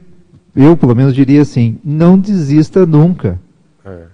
eu 0.55 0.76
pelo 0.76 0.94
menos 0.94 1.14
diria 1.14 1.43
assim, 1.43 1.78
não 1.84 2.18
desista 2.18 2.86
nunca. 2.86 3.40
É, 3.84 4.05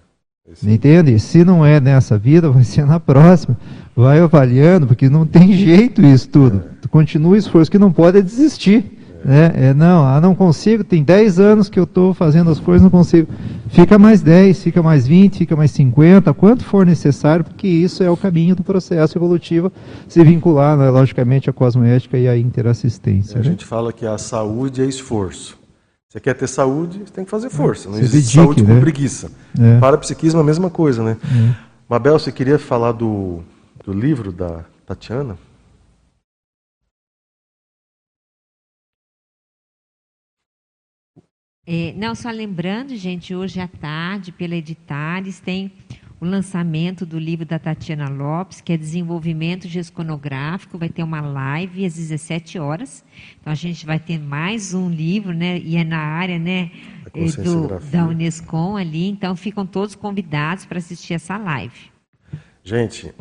Entende? 0.62 1.18
Se 1.18 1.44
não 1.44 1.66
é 1.66 1.80
nessa 1.80 2.16
vida, 2.16 2.50
vai 2.50 2.64
ser 2.64 2.86
na 2.86 3.00
próxima 3.00 3.56
vai 3.94 4.20
avaliando, 4.20 4.86
porque 4.86 5.08
não 5.08 5.26
tem 5.26 5.52
jeito 5.56 6.02
isso 6.02 6.28
tudo. 6.28 6.62
Tu 6.80 6.88
continua 6.88 7.32
o 7.32 7.36
esforço, 7.36 7.70
que 7.70 7.78
não 7.78 7.92
pode 7.92 8.18
é 8.18 8.22
desistir. 8.22 8.98
Né? 9.24 9.52
É, 9.54 9.74
não, 9.74 10.04
ah, 10.04 10.20
não 10.20 10.34
consigo, 10.34 10.82
tem 10.82 11.02
10 11.02 11.38
anos 11.38 11.68
que 11.68 11.78
eu 11.78 11.84
estou 11.84 12.12
fazendo 12.12 12.50
as 12.50 12.58
coisas, 12.58 12.82
não 12.82 12.90
consigo. 12.90 13.28
Fica 13.68 13.98
mais 13.98 14.20
10, 14.20 14.62
fica 14.62 14.82
mais 14.82 15.06
20, 15.06 15.38
fica 15.38 15.56
mais 15.56 15.70
50, 15.70 16.34
quanto 16.34 16.64
for 16.64 16.84
necessário, 16.84 17.44
porque 17.44 17.68
isso 17.68 18.02
é 18.02 18.10
o 18.10 18.16
caminho 18.16 18.56
do 18.56 18.64
processo 18.64 19.16
evolutivo, 19.16 19.72
se 20.08 20.22
vincular, 20.24 20.76
né, 20.76 20.90
logicamente, 20.90 21.48
à 21.48 21.52
cosmoética 21.52 22.18
e 22.18 22.28
à 22.28 22.36
interassistência. 22.36 23.36
A 23.36 23.38
né? 23.38 23.44
gente 23.44 23.64
fala 23.64 23.92
que 23.92 24.04
a 24.04 24.18
saúde 24.18 24.82
é 24.82 24.86
esforço. 24.86 25.58
Você 26.08 26.20
quer 26.20 26.34
ter 26.34 26.46
saúde, 26.46 26.98
você 27.06 27.12
tem 27.12 27.24
que 27.24 27.30
fazer 27.30 27.48
força. 27.48 27.88
Não 27.88 27.98
existe 27.98 28.16
dedique, 28.16 28.34
saúde 28.34 28.62
né? 28.62 28.74
com 28.74 28.80
preguiça. 28.82 29.30
É. 29.58 29.78
Para 29.78 29.96
psiquismo 29.96 30.40
é 30.40 30.42
a 30.42 30.46
mesma 30.46 30.68
coisa, 30.68 31.02
né? 31.02 31.16
É. 31.24 31.54
Mabel, 31.88 32.18
você 32.18 32.30
queria 32.30 32.58
falar 32.58 32.92
do, 32.92 33.40
do 33.82 33.94
livro 33.94 34.30
da 34.30 34.60
Tatiana? 34.86 35.38
É, 41.64 41.94
não, 41.96 42.12
só 42.14 42.28
lembrando, 42.30 42.96
gente, 42.96 43.34
hoje 43.34 43.60
à 43.60 43.68
tarde, 43.68 44.32
pela 44.32 44.56
Editares, 44.56 45.38
tem 45.38 45.70
o 46.20 46.24
lançamento 46.24 47.06
do 47.06 47.18
livro 47.18 47.46
da 47.46 47.58
Tatiana 47.58 48.08
Lopes, 48.08 48.60
que 48.60 48.72
é 48.72 48.76
Desenvolvimento 48.76 49.68
Gesconográfico, 49.68 50.76
vai 50.76 50.88
ter 50.88 51.04
uma 51.04 51.20
live 51.20 51.84
às 51.84 51.94
17 51.94 52.58
horas. 52.58 53.04
Então 53.40 53.52
a 53.52 53.56
gente 53.56 53.86
vai 53.86 54.00
ter 54.00 54.18
mais 54.18 54.74
um 54.74 54.90
livro, 54.90 55.32
né? 55.32 55.58
E 55.58 55.76
é 55.76 55.84
na 55.84 55.98
área, 55.98 56.38
né? 56.38 56.70
Do, 57.12 57.80
da 57.90 58.06
Unescom 58.06 58.76
ali. 58.76 59.08
Então 59.08 59.36
ficam 59.36 59.64
todos 59.64 59.94
convidados 59.94 60.64
para 60.64 60.78
assistir 60.78 61.14
essa 61.14 61.36
live. 61.36 61.92
Gente, 62.64 63.12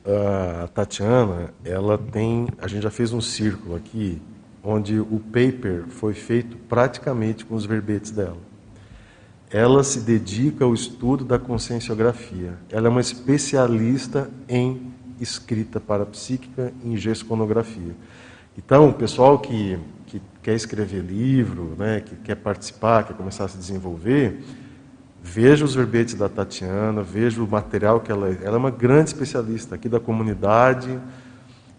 a 0.63 0.67
Tatiana, 0.67 1.53
ela 1.63 1.97
tem. 1.97 2.47
A 2.59 2.67
gente 2.67 2.83
já 2.83 2.91
fez 2.91 3.11
um 3.13 3.21
círculo 3.21 3.75
aqui 3.75 4.21
onde 4.63 4.99
o 4.99 5.19
paper 5.31 5.85
foi 5.87 6.13
feito 6.13 6.57
praticamente 6.69 7.45
com 7.45 7.55
os 7.55 7.65
verbetes 7.65 8.11
dela. 8.11 8.37
Ela 9.49 9.83
se 9.83 9.99
dedica 9.99 10.63
ao 10.63 10.73
estudo 10.73 11.25
da 11.25 11.37
conscienciografia. 11.37 12.53
Ela 12.69 12.87
é 12.87 12.89
uma 12.89 13.01
especialista 13.01 14.29
em 14.47 14.93
escrita 15.19 15.79
parapsíquica, 15.79 16.71
em 16.83 16.95
gesconografia. 16.95 17.95
Então, 18.57 18.89
o 18.89 18.93
pessoal 18.93 19.39
que, 19.39 19.77
que 20.07 20.21
quer 20.41 20.55
escrever 20.55 21.01
livro, 21.01 21.75
né, 21.77 22.01
que 22.01 22.15
quer 22.15 22.35
participar, 22.35 23.03
quer 23.03 23.13
começar 23.15 23.45
a 23.45 23.47
se 23.47 23.57
desenvolver, 23.57 24.41
veja 25.21 25.65
os 25.65 25.75
verbetes 25.75 26.15
da 26.15 26.29
Tatiana, 26.29 27.03
veja 27.03 27.41
o 27.41 27.47
material 27.47 27.99
que 27.99 28.11
ela 28.11 28.29
é. 28.29 28.37
Ela 28.43 28.55
é 28.55 28.57
uma 28.57 28.71
grande 28.71 29.09
especialista 29.09 29.75
aqui 29.75 29.89
da 29.89 29.99
comunidade 29.99 30.99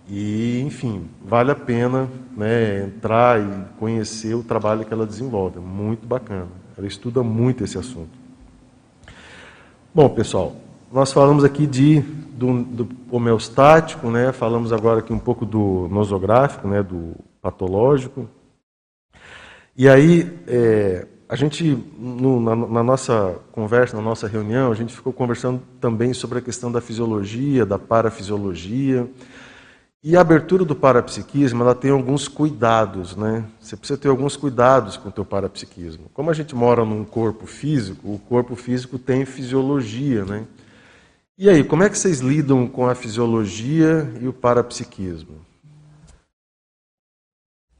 e, 0.09 0.61
enfim, 0.66 1.09
vale 1.24 1.51
a 1.51 1.55
pena 1.55 2.09
né, 2.37 2.85
entrar 2.85 3.41
e 3.41 3.79
conhecer 3.79 4.35
o 4.35 4.43
trabalho 4.43 4.85
que 4.85 4.93
ela 4.93 5.07
desenvolve. 5.07 5.59
Muito 5.59 6.07
bacana. 6.07 6.49
Ela 6.77 6.87
estuda 6.87 7.23
muito 7.23 7.65
esse 7.65 7.79
assunto. 7.79 8.11
Bom, 9.95 10.09
pessoal, 10.09 10.57
nós 10.91 11.12
falamos 11.12 11.45
aqui 11.45 11.66
de, 11.66 12.01
do, 12.01 12.62
do 12.62 12.89
homeostático, 13.11 14.11
né? 14.11 14.33
falamos 14.33 14.73
agora 14.73 15.01
aqui 15.01 15.12
um 15.12 15.19
pouco 15.19 15.45
do 15.45 15.89
nosográfico, 15.91 16.66
né? 16.66 16.83
do 16.83 17.15
patológico. 17.41 18.29
E 19.77 19.89
aí, 19.89 20.31
é, 20.47 21.07
a 21.29 21.37
gente, 21.37 21.79
no, 21.99 22.41
na, 22.41 22.55
na, 22.55 22.83
nossa 22.83 23.37
conversa, 23.53 23.97
na 23.97 24.03
nossa 24.03 24.29
reunião, 24.29 24.70
a 24.70 24.74
gente 24.74 24.95
ficou 24.95 25.15
conversando 25.15 25.62
também 25.81 26.12
sobre 26.12 26.39
a 26.39 26.43
questão 26.43 26.70
da 26.70 26.81
fisiologia, 26.81 27.65
da 27.65 27.79
parafisiologia. 27.79 29.09
E 30.05 30.16
a 30.16 30.20
abertura 30.20 30.65
do 30.65 30.74
parapsiquismo, 30.74 31.62
ela 31.62 31.77
tem 31.77 31.93
alguns 31.93 32.27
cuidados, 32.27 33.15
né? 33.15 33.45
Você 33.61 33.77
precisa 33.77 33.97
ter 33.97 34.09
alguns 34.09 34.37
cuidados 34.37 34.97
com 34.97 35.11
o 35.11 35.12
teu 35.12 35.24
parapsiquismo. 35.24 36.11
Como 36.12 36.29
a 36.29 36.35
gente 36.35 36.57
mora 36.57 36.85
num 36.85 37.05
corpo 37.05 37.47
físico, 37.47 38.15
o 38.15 38.19
corpo 38.19 38.57
físico 38.57 38.99
tem 38.99 39.24
fisiologia, 39.24 40.24
né? 40.24 40.45
E 41.39 41.49
aí, 41.49 41.62
como 41.62 41.85
é 41.85 41.89
que 41.89 41.97
vocês 41.97 42.19
lidam 42.19 42.66
com 42.66 42.89
a 42.89 42.97
fisiologia 42.97 44.12
e 44.20 44.27
o 44.27 44.33
parapsiquismo? 44.33 45.37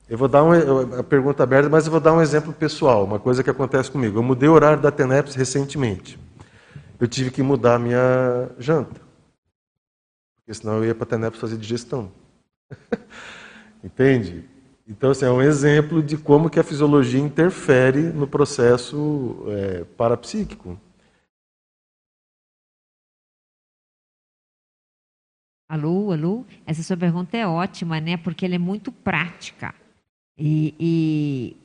Eu 0.09 0.17
vou 0.17 0.29
dar 0.29 0.45
uma 0.45 1.03
pergunta 1.03 1.43
aberta, 1.43 1.69
mas 1.69 1.87
eu 1.87 1.91
vou 1.91 2.01
dar 2.01 2.13
um 2.13 2.23
exemplo 2.23 2.53
pessoal, 2.53 3.05
uma 3.05 3.19
coisa 3.19 3.43
que 3.43 3.51
acontece 3.51 3.91
comigo. 3.91 4.19
Eu 4.19 4.23
mudei 4.23 4.49
o 4.49 4.53
horário 4.53 4.81
da 4.81 4.93
TENEPS 4.93 5.35
recentemente. 5.35 6.17
Eu 7.01 7.09
tive 7.09 7.33
que 7.33 7.43
mudar 7.43 7.81
minha 7.81 8.49
janta. 8.61 9.02
Porque 10.53 10.61
senão 10.61 10.77
eu 10.77 10.85
ia 10.85 10.95
para 10.95 11.05
a 11.05 11.07
TENEPS 11.07 11.41
fazer 11.41 11.57
digestão. 11.57 12.13
Entende? 13.83 14.45
Então, 14.87 15.11
assim, 15.11 15.25
é 15.25 15.31
um 15.31 15.41
exemplo 15.41 16.03
de 16.03 16.19
como 16.19 16.51
que 16.51 16.61
a 16.61 16.63
fisiologia 16.63 17.19
interfere 17.19 18.03
no 18.13 18.27
processo 18.27 19.47
é, 19.49 19.85
parapsíquico. 19.97 20.79
Alô, 25.71 26.13
alô? 26.13 26.45
Essa 26.67 26.83
sua 26.83 26.99
pergunta 26.99 27.35
é 27.35 27.47
ótima, 27.47 27.99
né? 27.99 28.19
Porque 28.19 28.45
ela 28.45 28.57
é 28.57 28.59
muito 28.59 28.93
prática. 28.93 29.75
E, 30.37 30.75
e, 30.79 31.57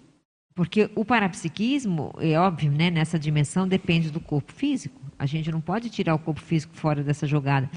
porque 0.55 0.89
o 0.95 1.03
parapsiquismo, 1.03 2.13
é 2.19 2.39
óbvio, 2.39 2.71
né, 2.71 2.89
nessa 2.89 3.19
dimensão 3.19 3.67
depende 3.67 4.09
do 4.09 4.21
corpo 4.21 4.53
físico. 4.53 5.06
A 5.19 5.25
gente 5.25 5.51
não 5.51 5.59
pode 5.59 5.89
tirar 5.89 6.13
o 6.13 6.19
corpo 6.19 6.39
físico 6.39 6.75
fora 6.75 7.03
dessa 7.03 7.25
jogada. 7.25 7.69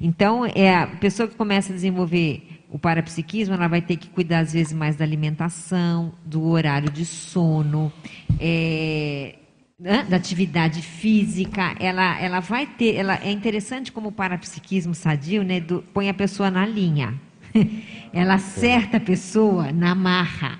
Então, 0.00 0.44
é 0.46 0.74
a 0.74 0.86
pessoa 0.86 1.28
que 1.28 1.36
começa 1.36 1.72
a 1.72 1.74
desenvolver 1.74 2.64
o 2.70 2.78
parapsiquismo, 2.78 3.54
ela 3.54 3.68
vai 3.68 3.80
ter 3.80 3.96
que 3.96 4.08
cuidar 4.08 4.40
às 4.40 4.52
vezes 4.52 4.72
mais 4.72 4.96
da 4.96 5.04
alimentação, 5.04 6.12
do 6.24 6.44
horário 6.48 6.90
de 6.90 7.04
sono, 7.04 7.92
é, 8.38 9.36
da 9.78 10.16
atividade 10.16 10.82
física. 10.82 11.74
Ela, 11.80 12.20
ela 12.20 12.40
vai 12.40 12.66
ter, 12.66 12.96
ela 12.96 13.18
é 13.22 13.30
interessante 13.30 13.92
como 13.92 14.08
o 14.08 14.12
parapsiquismo 14.12 14.94
sadio, 14.94 15.42
né, 15.42 15.60
do, 15.60 15.82
põe 15.94 16.08
a 16.08 16.14
pessoa 16.14 16.50
na 16.50 16.66
linha. 16.66 17.14
Ela 18.12 18.34
acerta 18.34 18.98
a 18.98 19.00
pessoa 19.00 19.72
na 19.72 19.94
marra. 19.94 20.58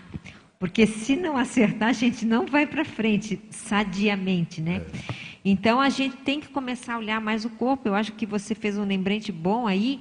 Porque 0.59 0.87
se 0.87 1.15
não 1.15 1.37
acertar, 1.37 1.91
a 1.91 1.93
gente 1.93 2.27
não 2.27 2.47
vai 2.47 2.67
para 2.67 2.85
frente 2.85 3.41
sadiamente, 3.51 4.61
né? 4.61 4.83
É. 5.25 5.28
Então 5.45 5.81
a 5.81 5.89
gente 5.89 6.17
tem 6.17 6.41
que 6.41 6.49
começar 6.49 6.95
a 6.95 6.99
olhar 6.99 7.21
mais 7.21 7.45
o 7.45 7.51
corpo. 7.51 7.89
Eu 7.89 7.95
acho 7.95 8.13
que 8.13 8.27
você 8.27 8.55
fez 8.55 8.77
um 8.77 8.85
lembrete 8.85 9.31
bom 9.33 9.67
aí 9.67 10.01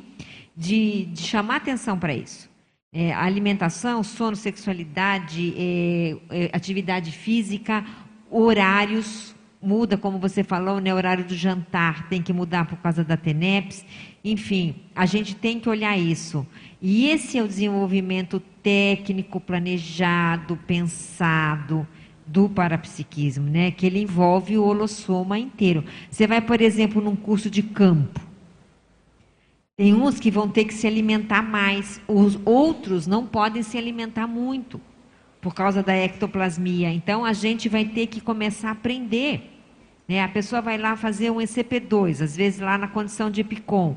de, 0.55 1.05
de 1.05 1.21
chamar 1.21 1.57
atenção 1.57 1.97
para 1.97 2.13
isso. 2.13 2.49
É, 2.91 3.13
alimentação, 3.13 4.01
sono, 4.03 4.35
sexualidade, 4.35 5.53
é, 5.57 6.17
é, 6.29 6.49
atividade 6.53 7.11
física, 7.11 7.85
horários, 8.31 9.35
muda, 9.61 9.97
como 9.97 10.17
você 10.17 10.43
falou, 10.43 10.79
né, 10.79 10.93
horário 10.93 11.25
do 11.25 11.35
jantar 11.35 12.07
tem 12.09 12.21
que 12.21 12.31
mudar 12.31 12.65
por 12.65 12.77
causa 12.77 13.03
da 13.03 13.17
TENEPS. 13.17 13.85
Enfim, 14.23 14.75
a 14.95 15.05
gente 15.05 15.35
tem 15.35 15.59
que 15.59 15.69
olhar 15.69 15.97
isso. 15.97 16.45
E 16.81 17.07
esse 17.07 17.37
é 17.37 17.43
o 17.43 17.47
desenvolvimento 17.47 18.39
técnico, 18.63 19.39
planejado, 19.39 20.57
pensado 20.65 21.87
do 22.27 22.49
parapsiquismo, 22.49 23.49
né? 23.49 23.71
que 23.71 23.85
ele 23.85 24.01
envolve 24.01 24.57
o 24.57 24.65
holossoma 24.65 25.39
inteiro. 25.39 25.83
Você 26.09 26.27
vai, 26.27 26.41
por 26.41 26.61
exemplo, 26.61 27.01
num 27.01 27.15
curso 27.15 27.49
de 27.49 27.63
campo. 27.63 28.19
Tem 29.75 29.93
uns 29.93 30.19
que 30.19 30.31
vão 30.31 30.49
ter 30.49 30.65
que 30.65 30.73
se 30.73 30.87
alimentar 30.87 31.41
mais, 31.41 32.01
os 32.07 32.39
outros 32.43 33.05
não 33.05 33.25
podem 33.25 33.61
se 33.61 33.77
alimentar 33.77 34.25
muito 34.25 34.81
por 35.39 35.53
causa 35.53 35.83
da 35.83 35.95
ectoplasmia. 35.95 36.91
Então 36.91 37.23
a 37.23 37.31
gente 37.31 37.69
vai 37.69 37.85
ter 37.85 38.07
que 38.07 38.19
começar 38.19 38.69
a 38.69 38.71
aprender. 38.71 39.53
Né? 40.07 40.23
A 40.23 40.27
pessoa 40.27 40.61
vai 40.61 40.77
lá 40.77 40.95
fazer 40.95 41.29
um 41.29 41.37
ECP2, 41.37 42.23
às 42.23 42.35
vezes 42.35 42.59
lá 42.59 42.77
na 42.77 42.87
condição 42.87 43.29
de 43.29 43.41
EPICOM. 43.41 43.95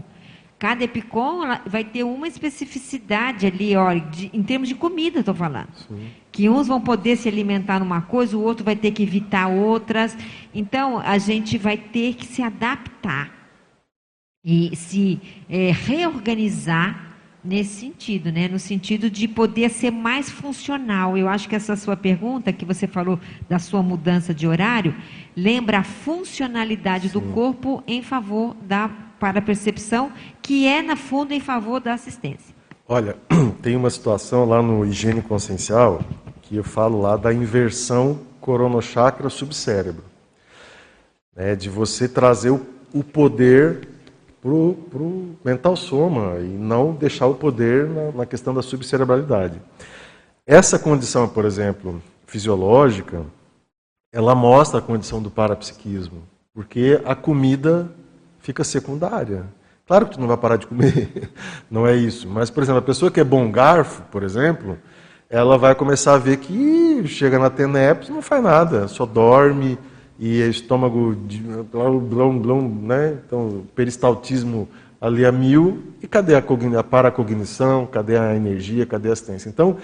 Cada 0.59 0.85
EPICOM 0.85 1.41
vai 1.65 1.83
ter 1.83 2.05
uma 2.05 2.29
especificidade 2.29 3.47
ali, 3.47 3.75
ó, 3.75 3.95
de, 3.95 4.31
em 4.35 4.43
termos 4.43 4.69
de 4.69 4.75
comida, 4.75 5.21
estou 5.21 5.35
falando. 5.35 5.73
Sim. 5.89 6.11
Que 6.41 6.49
uns 6.49 6.69
vão 6.69 6.81
poder 6.81 7.19
se 7.19 7.29
alimentar 7.29 7.79
numa 7.81 8.01
coisa, 8.01 8.35
o 8.35 8.43
outro 8.43 8.65
vai 8.65 8.75
ter 8.75 8.93
que 8.93 9.03
evitar 9.03 9.47
outras. 9.49 10.17
Então, 10.55 10.99
a 10.99 11.19
gente 11.19 11.59
vai 11.59 11.77
ter 11.77 12.15
que 12.15 12.25
se 12.25 12.41
adaptar 12.41 13.31
e 14.43 14.75
se 14.75 15.21
é, 15.51 15.71
reorganizar 15.71 17.15
nesse 17.45 17.81
sentido, 17.81 18.33
né? 18.33 18.49
no 18.49 18.59
sentido 18.59 19.11
de 19.11 19.29
poder 19.29 19.69
ser 19.69 19.91
mais 19.91 20.31
funcional. 20.31 21.15
Eu 21.15 21.29
acho 21.29 21.47
que 21.47 21.55
essa 21.55 21.77
sua 21.77 21.95
pergunta, 21.95 22.55
que 22.55 22.65
você 22.65 22.87
falou 22.87 23.21
da 23.47 23.59
sua 23.59 23.83
mudança 23.83 24.33
de 24.33 24.47
horário, 24.47 24.95
lembra 25.37 25.81
a 25.81 25.85
funcionalidade 25.85 27.09
Sim. 27.09 27.13
do 27.13 27.21
corpo 27.35 27.85
em 27.87 28.03
favor 28.03 28.57
da 28.63 28.91
para 29.19 29.41
a 29.41 29.43
percepção, 29.43 30.11
que 30.41 30.67
é, 30.67 30.81
na 30.81 30.97
fundo, 30.97 31.35
em 31.35 31.41
favor 31.41 31.81
da 31.81 31.93
assistência. 31.93 32.55
Olha, 32.89 33.19
tem 33.61 33.77
uma 33.77 33.91
situação 33.91 34.47
lá 34.47 34.63
no 34.63 34.87
higiene 34.87 35.21
consciencial 35.21 36.01
que 36.51 36.57
eu 36.57 36.65
falo 36.65 37.01
lá 37.01 37.17
da 37.17 37.33
inversão 37.33 38.19
coronochakra 38.41 39.31
subcérebro. 39.31 40.03
Né, 41.37 41.55
de 41.55 41.69
você 41.71 42.09
trazer 42.09 42.51
o, 42.51 42.67
o 42.93 43.05
poder 43.05 43.89
para 44.43 44.51
o 44.51 45.37
mental 45.45 45.77
soma 45.77 46.41
e 46.41 46.49
não 46.49 46.93
deixar 46.93 47.29
o 47.29 47.37
poder 47.37 47.87
na, 47.89 48.11
na 48.11 48.27
questão 48.27 48.53
da 48.53 48.63
subcerebralidade. 48.63 49.63
Essa 50.45 50.77
condição, 50.77 51.29
por 51.29 51.45
exemplo, 51.45 52.03
fisiológica, 52.27 53.25
ela 54.13 54.35
mostra 54.35 54.81
a 54.81 54.83
condição 54.83 55.23
do 55.23 55.31
parapsiquismo, 55.31 56.25
porque 56.53 57.01
a 57.05 57.15
comida 57.15 57.89
fica 58.41 58.65
secundária. 58.65 59.45
Claro 59.87 60.07
que 60.07 60.15
tu 60.15 60.21
não 60.21 60.27
vai 60.27 60.37
parar 60.37 60.57
de 60.57 60.67
comer, 60.67 61.31
não 61.71 61.87
é 61.87 61.95
isso. 61.95 62.29
Mas, 62.29 62.51
por 62.51 62.61
exemplo, 62.61 62.81
a 62.81 62.83
pessoa 62.83 63.09
que 63.09 63.21
é 63.21 63.25
bom 63.25 63.53
garfo, 63.53 64.03
por 64.11 64.25
exemplo, 64.25 64.77
ela 65.31 65.57
vai 65.57 65.77
começar 65.77 66.15
a 66.15 66.19
ver 66.19 66.39
que 66.39 67.07
chega 67.07 67.39
na 67.39 67.49
TENEPS 67.49 68.09
não 68.09 68.21
faz 68.21 68.43
nada, 68.43 68.89
só 68.89 69.07
dorme 69.07 69.79
e 70.19 70.43
é 70.43 70.49
estômago, 70.49 71.17
blum, 71.73 71.99
blum, 72.01 72.39
blum, 72.39 72.69
né? 72.83 73.17
Então, 73.25 73.63
peristaltismo 73.75 74.69
ali 75.01 75.25
a 75.25 75.33
mil. 75.33 75.83
E 76.03 76.07
cadê 76.07 76.35
a, 76.35 76.43
a 76.79 76.83
paracognição? 76.85 77.87
Cadê 77.87 78.19
a 78.19 78.37
energia? 78.37 78.85
Cadê 78.85 79.09
a 79.09 79.13
assistência? 79.13 79.49
Então, 79.49 79.79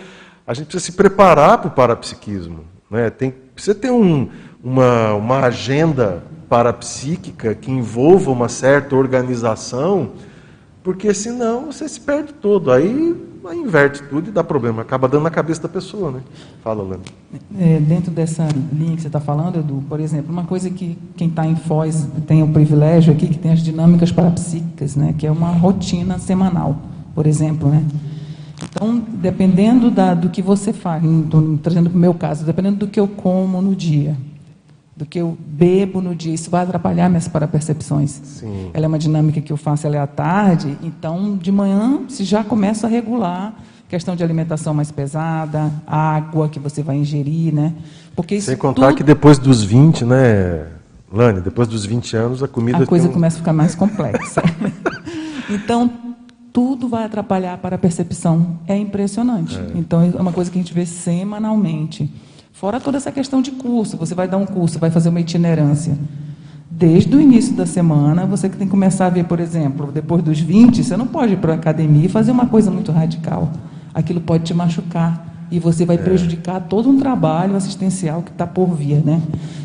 a 0.46 0.52
gente 0.52 0.66
precisa 0.66 0.84
se 0.84 0.96
preparar 0.96 1.58
para 1.58 1.68
o 1.68 1.70
parapsiquismo. 1.70 2.64
Né? 2.90 3.08
Tem, 3.08 3.30
precisa 3.30 3.74
ter 3.74 3.90
um, 3.90 4.28
uma, 4.62 5.14
uma 5.14 5.40
agenda 5.40 6.22
parapsíquica 6.50 7.54
que 7.54 7.70
envolva 7.70 8.30
uma 8.30 8.48
certa 8.48 8.94
organização, 8.94 10.10
porque 10.82 11.14
senão 11.14 11.72
você 11.72 11.88
se 11.88 12.00
perde 12.00 12.34
todo. 12.34 12.70
Aí, 12.70 13.16
inverte 13.54 14.02
tudo 14.04 14.28
e 14.28 14.32
dá 14.32 14.42
problema, 14.42 14.82
acaba 14.82 15.08
dando 15.08 15.24
na 15.24 15.30
cabeça 15.30 15.62
da 15.62 15.68
pessoa. 15.68 16.10
Né? 16.10 16.20
Fala, 16.62 16.82
Lana. 16.82 17.02
É, 17.58 17.78
dentro 17.80 18.10
dessa 18.10 18.46
linha 18.72 18.96
que 18.96 19.02
você 19.02 19.08
está 19.08 19.20
falando, 19.20 19.58
Edu, 19.58 19.82
por 19.88 20.00
exemplo, 20.00 20.32
uma 20.32 20.44
coisa 20.44 20.70
que 20.70 20.96
quem 21.16 21.28
está 21.28 21.46
em 21.46 21.56
Foz 21.56 22.08
tem 22.26 22.42
o 22.42 22.48
privilégio 22.48 23.12
aqui, 23.12 23.26
que 23.26 23.38
tem 23.38 23.52
as 23.52 23.60
dinâmicas 23.60 24.10
parapsíquicas, 24.10 24.96
né? 24.96 25.14
que 25.16 25.26
é 25.26 25.30
uma 25.30 25.50
rotina 25.50 26.18
semanal, 26.18 26.76
por 27.14 27.26
exemplo. 27.26 27.68
Né? 27.68 27.84
Então, 28.70 29.02
dependendo 29.20 29.90
da, 29.90 30.14
do 30.14 30.30
que 30.30 30.40
você 30.40 30.72
faz, 30.72 31.02
trazendo 31.62 31.90
para 31.90 31.96
o 31.96 32.00
meu 32.00 32.14
caso, 32.14 32.44
dependendo 32.44 32.78
do 32.78 32.88
que 32.88 32.98
eu 32.98 33.06
como 33.06 33.60
no 33.60 33.74
dia, 33.74 34.16
do 34.96 35.04
que 35.04 35.18
eu 35.18 35.36
bebo 35.46 36.00
no 36.00 36.14
dia, 36.14 36.32
isso 36.32 36.50
vai 36.50 36.62
atrapalhar 36.62 37.08
minhas 37.08 37.28
parapercepções. 37.28 38.10
Sim. 38.10 38.70
Ela 38.72 38.86
é 38.86 38.88
uma 38.88 38.98
dinâmica 38.98 39.40
que 39.40 39.52
eu 39.52 39.56
faço, 39.56 39.86
ela 39.86 39.96
é 39.96 40.00
à 40.00 40.06
tarde, 40.06 40.78
então 40.82 41.36
de 41.36 41.52
manhã 41.52 42.00
se 42.08 42.24
já 42.24 42.42
começa 42.42 42.86
a 42.86 42.90
regular 42.90 43.54
questão 43.88 44.16
de 44.16 44.24
alimentação 44.24 44.74
mais 44.74 44.90
pesada, 44.90 45.72
água 45.86 46.48
que 46.48 46.58
você 46.58 46.82
vai 46.82 46.96
ingerir, 46.96 47.54
né? 47.54 47.72
Porque 48.14 48.40
Sem 48.40 48.56
contar 48.56 48.88
tudo... 48.88 48.96
que 48.96 49.02
depois 49.04 49.38
dos 49.38 49.62
20, 49.62 50.04
né, 50.04 50.66
Lani, 51.12 51.40
depois 51.40 51.68
dos 51.68 51.84
20 51.84 52.16
anos 52.16 52.42
a 52.42 52.48
comida 52.48 52.82
A 52.82 52.86
coisa 52.86 53.08
um... 53.08 53.12
começa 53.12 53.36
a 53.36 53.38
ficar 53.38 53.52
mais 53.52 53.74
complexa. 53.74 54.42
então, 55.48 55.90
tudo 56.52 56.88
vai 56.88 57.04
atrapalhar 57.04 57.58
para 57.58 57.76
a 57.76 57.78
percepção. 57.78 58.58
É 58.66 58.76
impressionante. 58.76 59.56
É. 59.56 59.78
Então, 59.78 60.02
é 60.02 60.20
uma 60.20 60.32
coisa 60.32 60.50
que 60.50 60.58
a 60.58 60.60
gente 60.60 60.74
vê 60.74 60.84
semanalmente. 60.84 62.12
Fora 62.56 62.80
toda 62.80 62.96
essa 62.96 63.12
questão 63.12 63.42
de 63.42 63.50
curso, 63.50 63.98
você 63.98 64.14
vai 64.14 64.26
dar 64.26 64.38
um 64.38 64.46
curso, 64.46 64.78
vai 64.78 64.90
fazer 64.90 65.10
uma 65.10 65.20
itinerância. 65.20 65.94
Desde 66.70 67.14
o 67.14 67.20
início 67.20 67.54
da 67.54 67.66
semana, 67.66 68.24
você 68.24 68.48
que 68.48 68.56
tem 68.56 68.66
que 68.66 68.70
começar 68.70 69.06
a 69.06 69.10
ver, 69.10 69.24
por 69.24 69.40
exemplo, 69.40 69.92
depois 69.92 70.22
dos 70.22 70.40
20, 70.40 70.82
você 70.82 70.96
não 70.96 71.06
pode 71.06 71.34
ir 71.34 71.36
para 71.36 71.52
a 71.52 71.56
academia 71.56 72.06
e 72.06 72.08
fazer 72.08 72.32
uma 72.32 72.46
coisa 72.46 72.70
muito 72.70 72.90
radical. 72.90 73.52
Aquilo 73.92 74.22
pode 74.22 74.44
te 74.44 74.54
machucar 74.54 75.46
e 75.50 75.58
você 75.58 75.84
vai 75.84 75.96
é. 75.96 75.98
prejudicar 75.98 76.60
todo 76.60 76.88
um 76.88 76.98
trabalho 76.98 77.56
assistencial 77.56 78.22
que 78.22 78.30
está 78.30 78.46
por 78.46 78.74
vir, 78.74 79.04
né? 79.04 79.20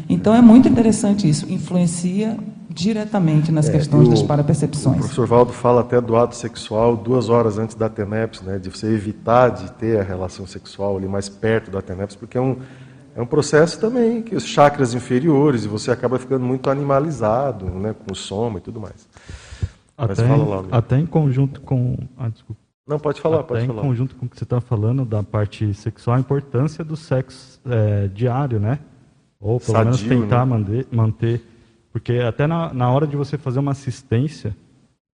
Então 0.09 0.35
é 0.35 0.41
muito 0.41 0.67
interessante 0.67 1.29
isso, 1.29 1.49
influencia 1.49 2.37
diretamente 2.73 3.51
nas 3.51 3.67
é, 3.67 3.71
questões 3.71 4.07
o, 4.07 4.11
das 4.11 4.21
parapercepções. 4.21 4.97
O 4.97 4.99
professor 4.99 5.27
Valdo 5.27 5.53
fala 5.53 5.81
até 5.81 5.99
do 5.99 6.15
ato 6.15 6.35
sexual 6.35 6.95
duas 6.95 7.29
horas 7.29 7.57
antes 7.57 7.75
da 7.75 7.89
TENEPS, 7.89 8.41
né, 8.41 8.59
de 8.59 8.69
você 8.69 8.87
evitar 8.87 9.49
de 9.49 9.71
ter 9.73 9.99
a 9.99 10.03
relação 10.03 10.47
sexual 10.47 10.97
ali 10.97 11.07
mais 11.07 11.27
perto 11.27 11.69
da 11.69 11.81
TENEPS, 11.81 12.15
porque 12.15 12.37
é 12.37 12.41
um, 12.41 12.57
é 13.15 13.21
um 13.21 13.25
processo 13.25 13.79
também 13.79 14.21
que 14.21 14.35
os 14.35 14.45
chakras 14.45 14.93
inferiores, 14.93 15.65
e 15.65 15.67
você 15.67 15.91
acaba 15.91 16.17
ficando 16.17 16.45
muito 16.45 16.69
animalizado, 16.69 17.65
né, 17.65 17.93
com 17.93 18.13
soma 18.13 18.59
e 18.59 18.61
tudo 18.61 18.79
mais. 18.79 19.07
Até, 19.97 20.23
lá, 20.23 20.63
até 20.71 20.97
em 20.97 21.05
conjunto 21.05 21.61
com... 21.61 21.97
Ah, 22.17 22.29
desculpa. 22.29 22.59
Não, 22.87 22.99
pode 22.99 23.21
falar, 23.21 23.41
até 23.41 23.47
pode 23.47 23.63
em 23.63 23.67
falar. 23.67 23.79
em 23.79 23.83
conjunto 23.83 24.15
com 24.15 24.25
o 24.25 24.29
que 24.29 24.37
você 24.37 24.43
está 24.43 24.59
falando 24.59 25.05
da 25.05 25.21
parte 25.21 25.73
sexual, 25.73 26.17
a 26.17 26.19
importância 26.19 26.83
do 26.83 26.97
sexo 26.97 27.59
é, 27.65 28.07
diário, 28.07 28.59
né? 28.59 28.79
Ou 29.39 29.59
pelo 29.59 29.71
Sadio, 29.71 29.85
menos 29.85 30.01
tentar 30.03 30.45
né? 30.45 30.57
manter, 30.57 30.87
manter 30.91 31.41
porque 31.91 32.13
até 32.13 32.47
na, 32.47 32.73
na 32.73 32.89
hora 32.89 33.05
de 33.05 33.15
você 33.17 33.37
fazer 33.37 33.59
uma 33.59 33.71
assistência, 33.71 34.55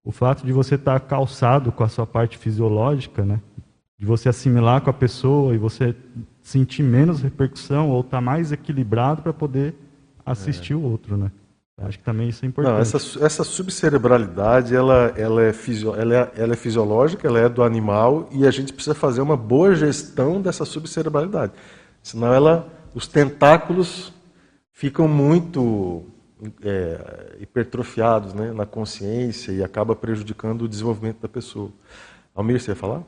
o 0.03 0.11
fato 0.11 0.45
de 0.45 0.53
você 0.53 0.75
estar 0.75 0.99
calçado 0.99 1.71
com 1.71 1.83
a 1.83 1.89
sua 1.89 2.05
parte 2.05 2.37
fisiológica, 2.37 3.25
né? 3.25 3.41
de 3.99 4.05
você 4.05 4.29
assimilar 4.29 4.81
com 4.81 4.91
a 4.91 4.93
pessoa 4.93 5.55
e 5.55 5.57
você 5.57 5.95
sentir 6.47 6.81
menos 6.81 7.21
repercussão 7.21 7.89
ou 7.89 7.99
estar 7.99 8.17
tá 8.17 8.21
mais 8.21 8.53
equilibrado 8.53 9.21
para 9.21 9.33
poder 9.33 9.75
assistir 10.25 10.71
é. 10.71 10.75
o 10.77 10.81
outro, 10.81 11.17
né? 11.17 11.29
Acho 11.77 11.97
que 11.97 12.05
também 12.05 12.29
isso 12.29 12.45
é 12.45 12.47
importante. 12.47 12.73
Não, 12.73 12.79
essa, 12.79 13.25
essa 13.25 13.43
subcerebralidade, 13.43 14.73
ela, 14.73 15.13
ela, 15.17 15.43
é 15.43 15.51
fisio, 15.51 15.93
ela, 15.93 16.15
é, 16.15 16.31
ela 16.37 16.53
é 16.53 16.55
fisiológica, 16.55 17.27
ela 17.27 17.37
é 17.37 17.49
do 17.49 17.61
animal 17.61 18.29
e 18.31 18.47
a 18.47 18.51
gente 18.51 18.71
precisa 18.71 18.95
fazer 18.95 19.19
uma 19.19 19.35
boa 19.35 19.75
gestão 19.75 20.41
dessa 20.41 20.63
subcerebralidade. 20.63 21.51
Senão 22.01 22.33
ela, 22.33 22.65
os 22.95 23.07
tentáculos 23.07 24.13
ficam 24.71 25.05
muito 25.05 26.05
é, 26.63 27.35
hipertrofiados 27.41 28.33
né, 28.33 28.53
na 28.53 28.65
consciência 28.65 29.51
e 29.51 29.61
acaba 29.61 29.97
prejudicando 29.97 30.61
o 30.61 30.67
desenvolvimento 30.67 31.19
da 31.19 31.27
pessoa. 31.27 31.71
Almir, 32.33 32.61
você 32.61 32.71
ia 32.71 32.75
falar? 32.75 33.03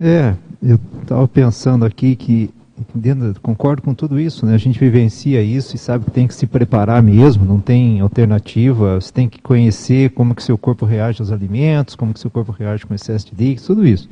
É, 0.00 0.34
eu 0.62 0.78
estava 1.02 1.28
pensando 1.28 1.84
aqui 1.84 2.16
que, 2.16 2.50
dentro, 2.94 3.38
concordo 3.40 3.82
com 3.82 3.92
tudo 3.92 4.18
isso, 4.18 4.46
né? 4.46 4.54
a 4.54 4.58
gente 4.58 4.78
vivencia 4.78 5.42
isso 5.42 5.76
e 5.76 5.78
sabe 5.78 6.06
que 6.06 6.10
tem 6.10 6.26
que 6.26 6.34
se 6.34 6.46
preparar 6.46 7.02
mesmo, 7.02 7.44
não 7.44 7.60
tem 7.60 8.00
alternativa, 8.00 9.00
você 9.00 9.12
tem 9.12 9.28
que 9.28 9.42
conhecer 9.42 10.10
como 10.10 10.34
que 10.34 10.42
seu 10.42 10.56
corpo 10.56 10.86
reage 10.86 11.20
aos 11.20 11.30
alimentos, 11.30 11.94
como 11.94 12.14
que 12.14 12.20
seu 12.20 12.30
corpo 12.30 12.50
reage 12.50 12.86
com 12.86 12.94
excesso 12.94 13.26
de 13.26 13.44
líquidos, 13.44 13.66
tudo 13.66 13.86
isso. 13.86 14.08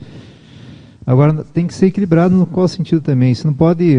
Agora, 1.06 1.43
tem 1.55 1.66
que 1.66 1.73
ser 1.73 1.86
equilibrado 1.86 2.36
no 2.36 2.44
qual 2.44 2.69
sentido 2.69 3.01
também? 3.01 3.35
Você 3.35 3.47
não 3.47 3.55
pode, 3.55 3.98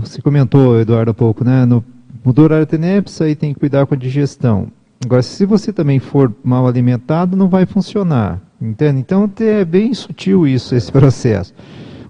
você 0.00 0.22
comentou, 0.22 0.80
Eduardo, 0.80 1.10
há 1.10 1.14
pouco, 1.14 1.42
né? 1.42 1.64
No, 1.66 1.84
Mudou 2.24 2.44
o 2.44 2.46
horário 2.46 2.64
TENEPS, 2.64 3.20
aí 3.20 3.36
tem 3.36 3.52
que 3.52 3.60
cuidar 3.60 3.84
com 3.84 3.92
a 3.92 3.98
digestão. 3.98 4.68
Agora, 5.04 5.22
se 5.22 5.44
você 5.46 5.72
também 5.72 5.98
for 5.98 6.32
mal 6.42 6.66
alimentado, 6.66 7.36
não 7.36 7.48
vai 7.48 7.64
funcionar. 7.66 8.40
Entende? 8.60 9.00
Então, 9.00 9.30
é 9.40 9.64
bem 9.64 9.92
sutil 9.94 10.46
isso, 10.46 10.74
esse 10.74 10.90
processo. 10.92 11.54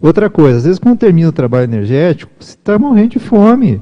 Outra 0.00 0.28
coisa, 0.28 0.58
às 0.58 0.64
vezes 0.64 0.78
quando 0.78 0.98
termina 0.98 1.28
o 1.28 1.32
trabalho 1.32 1.64
energético, 1.64 2.30
você 2.38 2.50
está 2.50 2.78
morrendo 2.78 3.10
de 3.10 3.18
fome. 3.18 3.80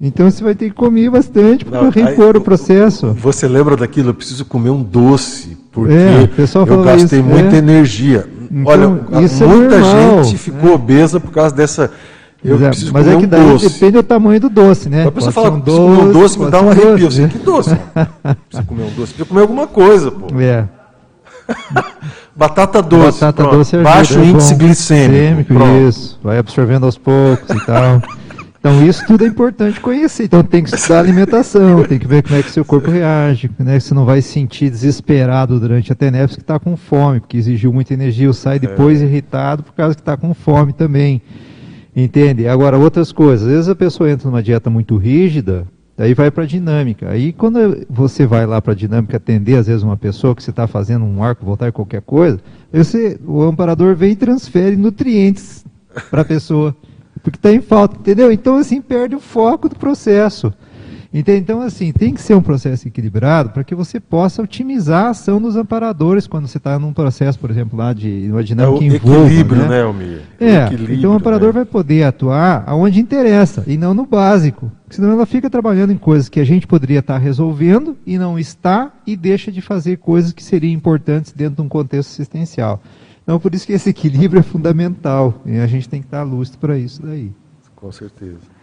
Então 0.00 0.30
você 0.30 0.42
vai 0.42 0.54
ter 0.54 0.70
que 0.70 0.74
comer 0.74 1.08
bastante 1.08 1.64
para 1.64 1.88
repor 1.88 2.36
o 2.36 2.40
processo. 2.40 3.14
Você 3.14 3.46
lembra 3.48 3.76
daquilo? 3.76 4.10
Eu 4.10 4.14
preciso 4.14 4.44
comer 4.44 4.70
um 4.70 4.82
doce, 4.82 5.56
porque 5.72 5.94
é, 5.94 6.28
eu 6.68 6.82
gastei 6.82 7.20
isso, 7.20 7.28
muita 7.28 7.54
é. 7.54 7.58
energia. 7.58 8.26
Então, 8.50 8.64
Olha, 8.66 8.84
é 8.84 9.46
muita 9.46 9.76
é 9.76 10.24
gente 10.24 10.36
ficou 10.36 10.74
obesa 10.74 11.18
por 11.18 11.30
causa 11.30 11.54
dessa 11.54 11.90
eu 12.44 12.62
é, 12.64 12.68
preciso 12.68 12.92
mas 12.92 13.08
é 13.08 13.16
que 13.16 13.24
um 13.24 13.28
daí 13.28 13.50
doce. 13.50 13.68
depende 13.68 13.92
do 13.92 14.02
tamanho 14.02 14.40
do 14.40 14.48
doce, 14.48 14.88
né? 14.88 15.06
A 15.06 15.12
pessoa 15.12 15.32
fala, 15.32 15.50
um 15.50 15.60
doce, 15.60 15.78
comer 15.78 16.00
um 16.00 16.12
doce, 16.12 16.38
me 16.38 16.50
dá 16.50 16.62
um 16.62 16.70
arrepio. 16.70 16.98
Doce, 16.98 17.20
né? 17.20 17.28
Que 17.32 17.38
doce? 17.38 17.76
precisa 18.48 18.62
comer 18.66 18.82
um 18.82 18.86
doce. 18.86 18.96
Precisa 18.96 19.24
comer 19.24 19.40
alguma 19.40 19.66
coisa, 19.66 20.10
pô. 20.10 20.26
É. 20.40 20.64
Batata 22.36 22.82
doce. 22.82 23.20
Batata 23.20 23.42
pronto. 23.42 23.56
doce 23.56 23.76
ajuda, 23.76 23.90
Baixo 23.90 24.18
é 24.18 24.24
índice 24.24 24.54
glicêmico. 24.54 25.54
isso. 25.88 26.20
Vai 26.22 26.38
absorvendo 26.38 26.84
aos 26.84 26.98
poucos 26.98 27.48
e 27.50 27.66
tal. 27.66 28.02
Então 28.58 28.84
isso 28.84 29.06
tudo 29.06 29.24
é 29.24 29.28
importante 29.28 29.78
conhecer. 29.78 30.24
Então 30.24 30.42
tem 30.42 30.62
que 30.62 30.74
estudar 30.74 30.96
a 30.96 31.00
alimentação, 31.00 31.84
tem 31.86 32.00
que 32.00 32.06
ver 32.06 32.24
como 32.24 32.34
é 32.34 32.42
que 32.42 32.50
seu 32.50 32.64
corpo 32.64 32.90
reage, 32.90 33.48
né? 33.60 33.78
Você 33.78 33.94
não 33.94 34.04
vai 34.04 34.20
se 34.20 34.32
sentir 34.32 34.70
desesperado 34.70 35.60
durante 35.60 35.92
a 35.92 35.94
TENEPS 35.94 36.34
que 36.34 36.42
está 36.42 36.58
com 36.58 36.76
fome, 36.76 37.20
porque 37.20 37.36
exigiu 37.36 37.72
muita 37.72 37.94
energia, 37.94 38.26
ou 38.26 38.34
sai 38.34 38.58
depois 38.58 39.00
é. 39.00 39.04
irritado 39.04 39.62
por 39.62 39.72
causa 39.72 39.94
que 39.94 40.00
está 40.00 40.16
com 40.16 40.34
fome 40.34 40.72
também. 40.72 41.22
Entende? 41.96 42.46
Agora, 42.46 42.76
outras 42.76 43.10
coisas. 43.10 43.48
Às 43.48 43.54
vezes 43.54 43.68
a 43.70 43.74
pessoa 43.74 44.10
entra 44.10 44.28
numa 44.28 44.42
dieta 44.42 44.68
muito 44.68 44.98
rígida, 44.98 45.66
aí 45.96 46.12
vai 46.12 46.30
para 46.30 46.44
a 46.44 46.46
dinâmica. 46.46 47.08
Aí 47.08 47.32
quando 47.32 47.86
você 47.88 48.26
vai 48.26 48.44
lá 48.44 48.60
para 48.60 48.74
a 48.74 48.76
dinâmica 48.76 49.16
atender, 49.16 49.56
às 49.56 49.66
vezes, 49.66 49.82
uma 49.82 49.96
pessoa 49.96 50.36
que 50.36 50.42
você 50.42 50.50
está 50.50 50.66
fazendo 50.66 51.06
um 51.06 51.22
arco, 51.22 51.46
voltar 51.46 51.72
qualquer 51.72 52.02
coisa, 52.02 52.38
você, 52.70 53.18
o 53.26 53.40
amparador 53.40 53.96
vem 53.96 54.12
e 54.12 54.16
transfere 54.16 54.76
nutrientes 54.76 55.64
para 56.10 56.20
a 56.20 56.24
pessoa. 56.24 56.76
Porque 57.22 57.38
está 57.38 57.50
em 57.50 57.62
falta, 57.62 57.96
entendeu? 57.96 58.30
Então, 58.30 58.56
assim, 58.56 58.82
perde 58.82 59.16
o 59.16 59.20
foco 59.20 59.66
do 59.66 59.74
processo. 59.74 60.52
Então, 61.12 61.60
assim, 61.62 61.92
tem 61.92 62.12
que 62.12 62.20
ser 62.20 62.34
um 62.34 62.42
processo 62.42 62.88
equilibrado 62.88 63.50
para 63.50 63.64
que 63.64 63.74
você 63.74 64.00
possa 64.00 64.42
otimizar 64.42 65.06
a 65.06 65.10
ação 65.10 65.40
dos 65.40 65.56
amparadores 65.56 66.26
quando 66.26 66.46
você 66.46 66.58
está 66.58 66.78
num 66.78 66.92
processo, 66.92 67.38
por 67.38 67.50
exemplo, 67.50 67.78
lá 67.78 67.92
de 67.92 68.28
uma 68.30 68.42
dinâmica 68.42 68.84
é 68.84 68.88
o 68.88 68.94
envolva, 68.94 69.26
equilíbrio, 69.26 69.62
né, 69.62 69.68
né 69.68 69.82
Almir? 69.82 70.20
É, 70.40 70.68
então 70.92 71.12
o 71.12 71.14
amparador 71.14 71.48
né? 71.48 71.52
vai 71.54 71.64
poder 71.64 72.04
atuar 72.04 72.64
aonde 72.66 73.00
interessa 73.00 73.64
e 73.66 73.76
não 73.76 73.94
no 73.94 74.06
básico. 74.06 74.70
Senão 74.90 75.10
ela 75.10 75.26
fica 75.26 75.50
trabalhando 75.50 75.92
em 75.92 75.96
coisas 75.98 76.28
que 76.28 76.38
a 76.38 76.44
gente 76.44 76.66
poderia 76.66 77.00
estar 77.00 77.14
tá 77.14 77.18
resolvendo 77.18 77.96
e 78.06 78.18
não 78.18 78.38
está 78.38 78.92
e 79.06 79.16
deixa 79.16 79.50
de 79.50 79.60
fazer 79.60 79.98
coisas 79.98 80.32
que 80.32 80.42
seriam 80.42 80.72
importantes 80.72 81.32
dentro 81.32 81.56
de 81.56 81.62
um 81.62 81.68
contexto 81.68 82.10
assistencial. 82.10 82.80
Então, 83.22 83.40
por 83.40 83.52
isso 83.54 83.66
que 83.66 83.72
esse 83.72 83.90
equilíbrio 83.90 84.38
é 84.38 84.42
fundamental 84.42 85.42
e 85.44 85.58
a 85.58 85.66
gente 85.66 85.88
tem 85.88 86.00
que 86.00 86.06
estar 86.06 86.22
lúcido 86.22 86.58
para 86.58 86.78
isso 86.78 87.02
daí. 87.02 87.32
Com 87.74 87.90
certeza 87.90 88.55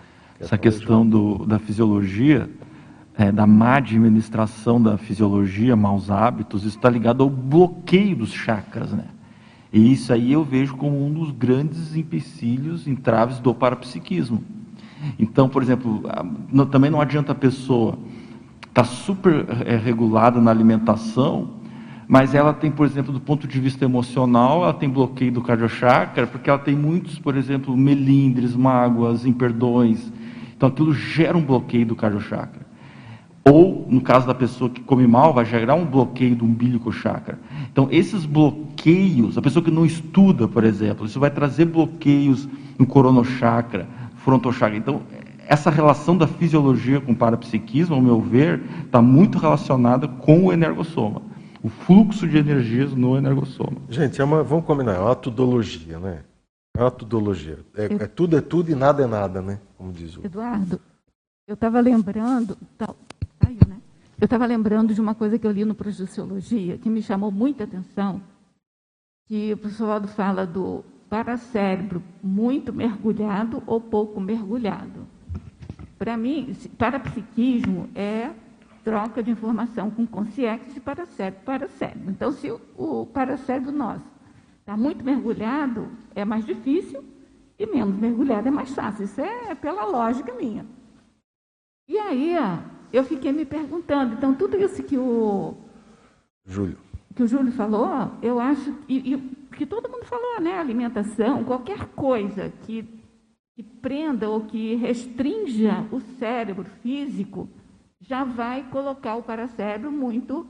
essa 0.44 0.58
questão 0.58 1.08
do, 1.08 1.46
da 1.46 1.58
fisiologia, 1.58 2.50
é, 3.18 3.32
da 3.32 3.48
má 3.48 3.78
administração 3.78 4.82
da 4.82 4.98
fisiologia, 4.98 5.76
maus 5.76 6.12
hábitos, 6.12 6.64
isso 6.64 6.78
está 6.78 6.90
ligado 6.90 7.24
ao 7.24 7.30
bloqueio 7.30 8.18
dos 8.18 8.34
chakras, 8.34 8.92
né? 8.92 9.06
E 9.72 9.92
isso 9.92 10.14
aí 10.14 10.34
eu 10.34 10.44
vejo 10.44 10.76
como 10.76 11.04
um 11.04 11.12
dos 11.12 11.32
grandes 11.32 11.96
empecilhos, 11.96 12.88
entraves 12.88 13.40
do 13.40 13.54
parapsiquismo. 13.56 14.44
Então, 15.18 15.50
por 15.50 15.64
exemplo, 15.64 16.04
também 16.70 16.92
não 16.92 17.02
adianta 17.02 17.32
a 17.32 17.36
pessoa 17.36 17.98
estar 18.68 18.84
tá 18.84 18.84
super 18.84 19.46
é, 19.66 19.76
regulada 19.76 20.40
na 20.40 20.52
alimentação, 20.52 21.50
mas 22.08 22.36
ela 22.36 22.54
tem, 22.54 22.70
por 22.70 22.86
exemplo, 22.86 23.14
do 23.14 23.20
ponto 23.20 23.48
de 23.48 23.60
vista 23.60 23.86
emocional, 23.86 24.64
ela 24.64 24.74
tem 24.74 24.90
bloqueio 24.90 25.32
do 25.32 25.42
cardiochakra, 25.42 26.28
porque 26.28 26.50
ela 26.50 26.60
tem 26.60 26.76
muitos, 26.76 27.18
por 27.18 27.36
exemplo, 27.36 27.76
melindres, 27.76 28.56
mágoas, 28.56 29.26
imperdões, 29.26 30.12
então 30.64 30.72
aquilo 30.72 30.94
gera 30.94 31.38
um 31.38 31.44
bloqueio 31.44 31.86
do 31.86 31.94
cardiochakra. 31.94 32.62
Ou, 33.44 33.86
no 33.90 34.00
caso 34.00 34.26
da 34.26 34.34
pessoa 34.34 34.70
que 34.70 34.80
come 34.80 35.06
mal, 35.06 35.34
vai 35.34 35.44
gerar 35.44 35.76
um 35.76 35.84
bloqueio 35.84 36.38
do 36.38 36.46
umbilical 36.46 36.94
chakra. 36.94 37.38
Então, 37.70 37.90
esses 37.92 38.26
bloqueios, 38.26 39.38
a 39.38 39.42
pessoa 39.42 39.62
que 39.62 39.70
não 39.70 39.86
estuda, 39.86 40.48
por 40.48 40.64
exemplo, 40.64 41.06
isso 41.06 41.20
vai 41.20 41.30
trazer 41.30 41.66
bloqueios 41.66 42.48
no 42.80 42.88
coronochakra, 42.88 43.86
frontochakra. 44.16 44.78
Então, 44.78 45.02
essa 45.46 45.70
relação 45.70 46.16
da 46.16 46.28
fisiologia 46.28 47.02
com 47.02 47.12
o 47.12 47.16
parapsiquismo, 47.16 47.96
ao 47.96 48.02
meu 48.02 48.22
ver, 48.22 48.62
está 48.86 49.02
muito 49.02 49.38
relacionada 49.38 50.08
com 50.08 50.46
o 50.46 50.54
energossoma. 50.54 51.22
o 51.62 51.68
fluxo 51.68 52.26
de 52.26 52.38
energias 52.38 52.94
no 52.94 53.18
energossoma. 53.18 53.78
Gente, 53.90 54.22
é 54.22 54.24
uma, 54.24 54.44
vamos 54.44 54.64
combinar, 54.64 54.94
é 54.96 55.00
uma 55.00 55.16
tudologia, 55.16 56.00
né? 56.00 56.20
É 56.76 56.82
uma 56.82 56.92
tudologia. 56.92 57.60
É, 57.76 57.86
é 57.86 58.08
tudo 58.08 58.36
é 58.36 58.42
tudo 58.42 58.72
e 58.72 58.76
nada 58.76 59.04
é 59.04 59.08
nada, 59.08 59.42
né? 59.42 59.60
Como 59.78 59.92
diz 59.92 60.18
o... 60.18 60.26
Eduardo, 60.26 60.82
eu 61.48 61.54
estava 61.54 61.80
lembrando, 61.80 62.58
tá, 62.78 62.94
aí, 63.46 63.60
né? 63.68 63.80
Eu 64.20 64.26
estava 64.26 64.46
lembrando 64.46 64.94
de 64.94 65.00
uma 65.00 65.14
coisa 65.14 65.38
que 65.38 65.46
eu 65.46 65.52
li 65.52 65.64
no 65.66 65.76
Projeciologia, 65.76 66.78
que 66.80 66.90
me 66.90 67.02
chamou 67.02 67.32
muita 67.32 67.66
atenção, 67.66 68.22
que 69.28 69.54
o 69.54 69.58
professor 69.58 69.92
Aldo 69.92 70.08
fala 70.08 70.48
do 70.48 70.84
paracérebro 71.10 72.02
muito 72.24 72.74
mergulhado 72.74 73.62
ou 73.68 73.80
pouco 73.80 74.20
mergulhado. 74.20 75.06
Para 76.00 76.18
mim, 76.18 76.56
parapsiquismo 76.78 77.88
é 77.94 78.32
troca 78.84 79.22
de 79.22 79.30
informação 79.30 79.92
com 79.92 80.08
consciência 80.08 80.74
de 80.74 80.80
paracérebro 80.80 81.42
para 81.46 81.68
cérebro. 81.68 82.10
Então, 82.10 82.32
se 82.32 82.50
o, 82.50 82.60
o 82.76 83.06
paracérebro 83.06 83.72
nosso 83.72 84.13
está 84.64 84.78
muito 84.78 85.04
mergulhado, 85.04 85.92
é 86.16 86.24
mais 86.24 86.46
difícil, 86.46 87.04
e 87.60 87.66
menos 87.66 87.96
mergulhado 87.98 88.48
é 88.48 88.52
mais 88.52 88.74
fácil. 88.74 89.04
Isso 89.04 89.20
é 89.20 89.54
pela 89.54 89.84
lógica 89.84 90.34
minha. 90.34 90.66
E 91.88 91.98
aí, 91.98 92.34
eu 92.94 93.04
fiquei 93.04 93.34
me 93.34 93.46
perguntando, 93.46 94.16
então, 94.16 94.34
tudo 94.34 94.58
isso 94.58 94.82
que 94.82 94.98
o. 94.98 95.54
Júlio. 96.46 96.78
Que 97.14 97.24
o 97.24 97.28
Júlio 97.28 97.52
falou, 97.52 97.90
eu 98.22 98.40
acho. 98.40 98.74
E, 98.88 99.14
e 99.14 99.18
que 99.58 99.66
todo 99.66 99.90
mundo 99.90 100.06
falou, 100.06 100.40
né? 100.40 100.58
Alimentação, 100.58 101.44
qualquer 101.44 101.86
coisa 101.88 102.52
que, 102.62 102.88
que 103.56 103.64
prenda 103.64 104.30
ou 104.30 104.46
que 104.46 104.76
restrinja 104.76 105.86
o 105.92 106.00
cérebro 106.00 106.66
físico 106.82 107.50
já 108.00 108.24
vai 108.24 108.64
colocar 108.70 109.16
o 109.16 109.24
paracérebro 109.24 109.92
muito, 109.92 110.48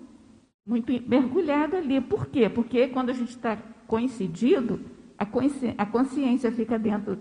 muito 0.65 0.91
mergulhado 1.10 1.76
ali. 1.76 1.99
Por 1.99 2.27
quê? 2.27 2.48
Porque 2.48 2.88
quando 2.88 3.10
a 3.10 3.14
gente 3.14 3.31
está 3.31 3.57
coincidido, 3.88 4.80
a, 5.18 5.26
consci, 5.26 5.73
a 5.77 5.85
consciência 5.85 6.51
fica 6.51 6.77
dentro, 6.77 7.18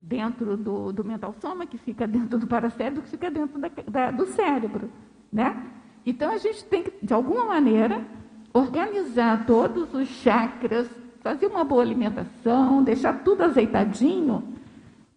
dentro 0.00 0.56
do, 0.56 0.92
do 0.92 1.04
mental 1.04 1.34
soma, 1.40 1.66
que 1.66 1.78
fica 1.78 2.06
dentro 2.06 2.38
do 2.38 2.46
paracérebro, 2.46 3.02
que 3.02 3.10
fica 3.10 3.30
dentro 3.30 3.58
da, 3.58 3.70
da, 3.88 4.10
do 4.10 4.26
cérebro. 4.26 4.90
Né? 5.32 5.64
Então 6.04 6.32
a 6.32 6.38
gente 6.38 6.64
tem 6.64 6.82
que, 6.82 7.04
de 7.04 7.12
alguma 7.12 7.44
maneira, 7.44 8.04
organizar 8.52 9.46
todos 9.46 9.92
os 9.94 10.08
chakras, 10.08 10.88
fazer 11.20 11.46
uma 11.46 11.64
boa 11.64 11.82
alimentação, 11.82 12.82
deixar 12.82 13.22
tudo 13.22 13.42
azeitadinho 13.42 14.59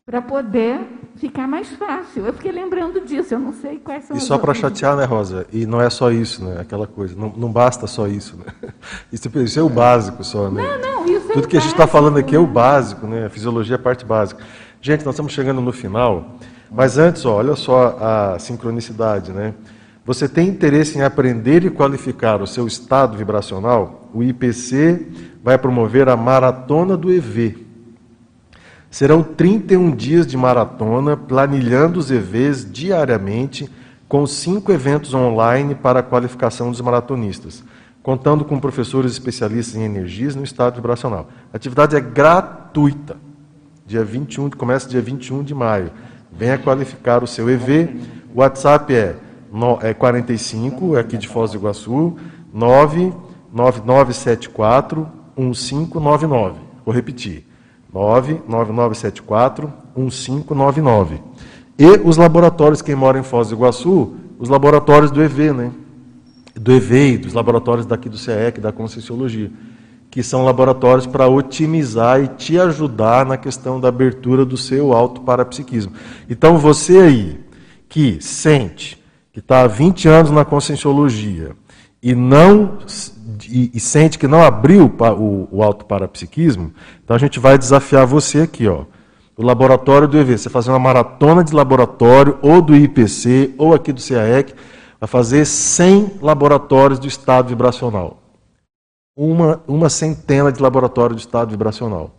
para 0.06 0.22
poder 0.22 0.82
ficar 1.16 1.48
mais 1.48 1.70
fácil. 1.70 2.26
Eu 2.26 2.34
fiquei 2.34 2.52
lembrando 2.52 3.00
disso, 3.02 3.34
eu 3.34 3.40
não 3.40 3.54
sei 3.54 3.78
quais 3.80 4.04
são 4.04 4.18
E 4.18 4.20
só 4.20 4.38
para 4.38 4.54
chatear, 4.54 4.98
né, 4.98 5.06
Rosa? 5.06 5.48
E 5.52 5.66
não 5.66 5.80
é 5.80 5.90
só 5.90 6.12
isso, 6.12 6.44
né? 6.44 6.60
Aquela 6.60 6.86
coisa, 6.86 7.16
não, 7.16 7.32
não 7.38 7.50
basta 7.50 7.88
só 7.88 8.06
isso, 8.06 8.38
né? 8.38 8.46
Isso, 9.12 9.30
isso 9.40 9.60
é 9.60 9.64
o 9.64 9.70
básico 9.70 10.24
só, 10.24 10.50
né? 10.50 10.62
Não, 10.62 11.06
não, 11.06 11.06
isso 11.06 11.28
Tudo 11.30 11.46
é 11.46 11.48
que 11.48 11.56
a 11.56 11.60
gente 11.60 11.72
está 11.72 11.88
falando 11.88 12.18
aqui 12.18 12.36
é 12.36 12.40
o 12.40 12.48
básico, 12.48 13.08
né? 13.08 13.28
A 13.28 13.30
fisiologia 13.30 13.76
é 13.76 13.80
a 13.80 13.82
parte 13.82 14.04
básica. 14.04 14.44
Gente, 14.82 15.06
nós 15.06 15.14
estamos 15.14 15.32
chegando 15.32 15.62
no 15.62 15.72
final, 15.72 16.36
mas 16.70 16.98
antes, 16.98 17.26
ó, 17.26 17.36
olha 17.36 17.56
só 17.56 17.98
a 18.02 18.40
sincronicidade, 18.40 19.32
né? 19.32 19.54
Você 20.06 20.28
tem 20.28 20.50
interesse 20.50 20.98
em 20.98 21.02
aprender 21.02 21.64
e 21.64 21.70
qualificar 21.70 22.42
o 22.42 22.48
seu 22.48 22.68
estado 22.68 23.16
vibracional? 23.16 24.10
O 24.14 24.22
IPC 24.22 25.08
vai 25.42 25.58
promover 25.58 26.10
a 26.10 26.18
maratona 26.18 26.98
do 26.98 27.10
EV, 27.10 27.63
Serão 28.94 29.22
31 29.24 29.96
dias 29.96 30.28
de 30.28 30.38
maratona, 30.38 31.18
planilhando 31.18 31.98
os 31.98 32.12
EVs 32.12 32.72
diariamente, 32.72 33.68
com 34.08 34.28
cinco 34.28 34.72
eventos 34.72 35.16
online 35.16 35.74
para 35.74 36.02
a 36.02 36.04
qualificação 36.04 36.70
dos 36.70 36.80
maratonistas, 36.80 37.64
contando 38.04 38.46
com 38.46 38.60
professores 38.60 39.12
especialistas 39.12 39.76
em 39.76 39.84
energias 39.84 40.36
no 40.36 40.44
estado 40.44 40.76
vibracional. 40.76 41.28
A 41.52 41.58
atividade 41.58 41.96
é 41.96 42.00
gratuita. 42.00 43.18
Dia 43.84 44.04
21, 44.04 44.52
começa 44.52 44.88
dia 44.88 45.02
21 45.02 45.42
de 45.42 45.56
maio. 45.56 45.90
Venha 46.32 46.60
qualificar 46.60 47.24
o 47.24 47.28
seu 47.28 47.50
EV. 47.50 48.00
O 48.32 48.42
WhatsApp 48.42 48.94
é, 48.94 49.16
no, 49.52 49.80
é 49.82 49.96
45, 49.96 50.98
é 50.98 51.00
aqui 51.00 51.18
de 51.18 51.28
Foz 51.28 51.50
do 51.50 51.58
Iguaçu, 51.58 52.16
99974 52.54 55.10
1599. 55.36 56.60
Vou 56.86 56.94
repetir. 56.94 57.52
99974 57.94 59.72
1599. 59.96 61.22
E 61.78 61.88
os 62.04 62.18
laboratórios, 62.18 62.82
quem 62.82 62.96
mora 62.96 63.20
em 63.20 63.24
Foz 63.24 63.50
do 63.50 63.56
Iguaçu, 63.56 64.16
os 64.40 64.50
laboratórios 64.50 65.12
do 65.12 65.22
EV, 65.22 65.54
né? 65.54 65.72
Do 66.56 66.72
EV, 66.72 67.18
dos 67.18 67.34
laboratórios 67.34 67.86
daqui 67.86 68.10
do 68.10 68.18
CEEC, 68.18 68.60
da 68.60 68.72
Conscienciologia, 68.72 69.52
que 70.12 70.22
são 70.22 70.46
laboratórios 70.46 71.08
para 71.08 71.28
otimizar 71.28 72.22
e 72.22 72.28
te 72.28 72.60
ajudar 72.60 73.26
na 73.26 73.38
questão 73.38 73.80
da 73.80 73.88
abertura 73.88 74.46
do 74.46 74.58
seu 74.58 74.94
auto 74.94 75.22
parapsiquismo. 75.22 75.94
Então 76.30 76.58
você 76.58 77.00
aí, 77.00 77.40
que 77.90 78.18
sente, 78.22 79.02
que 79.32 79.40
está 79.40 79.62
há 79.62 79.68
20 79.68 80.08
anos 80.08 80.32
na 80.32 80.46
Conscienciologia 80.46 81.56
e 82.02 82.14
não 82.14 82.80
e, 83.54 83.72
e, 83.76 83.80
sente 83.80 84.18
que 84.18 84.28
não 84.28 84.42
abriu 84.42 84.86
o, 84.88 85.48
o 85.52 85.64
autoparapsiquismo, 85.64 86.74
então 87.04 87.16
a 87.16 87.20
gente 87.20 87.40
vai 87.40 87.56
desafiar 87.56 88.04
você 88.08 88.42
aqui, 88.42 88.68
ó. 88.68 88.86
O 89.38 89.44
laboratório 89.44 90.08
do 90.08 90.18
EV, 90.18 90.38
você 90.38 90.50
fazer 90.50 90.72
uma 90.72 90.80
maratona 90.80 91.44
de 91.44 91.54
laboratório, 91.54 92.40
ou 92.42 92.62
do 92.62 92.76
IPC, 92.76 93.54
ou 93.58 93.74
aqui 93.74 93.94
do 93.94 94.02
CAEC, 94.02 94.54
vai 95.00 95.08
fazer 95.08 95.46
100 95.46 96.20
laboratórios 96.22 96.98
do 96.98 97.08
estado 97.08 97.50
vibracional. 97.50 98.22
Uma, 99.16 99.62
uma 99.68 99.90
centena 99.90 100.52
de 100.52 100.62
laboratórios 100.62 101.22
do 101.22 101.26
estado 101.26 101.52
vibracional. 101.52 102.16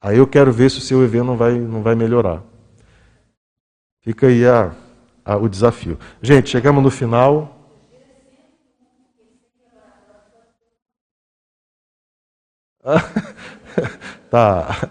Aí 0.00 0.18
eu 0.18 0.26
quero 0.26 0.52
ver 0.52 0.70
se 0.70 0.78
o 0.78 0.80
seu 0.80 1.02
EV 1.04 1.22
não 1.22 1.36
vai, 1.36 1.58
não 1.58 1.82
vai 1.82 1.94
melhorar. 1.94 2.42
Fica 4.02 4.26
aí 4.26 4.46
a, 4.46 4.72
a, 5.24 5.36
o 5.36 5.48
desafio. 5.48 5.98
Gente, 6.22 6.50
chegamos 6.50 6.82
no 6.82 6.90
final. 6.90 7.55
tá. 14.30 14.88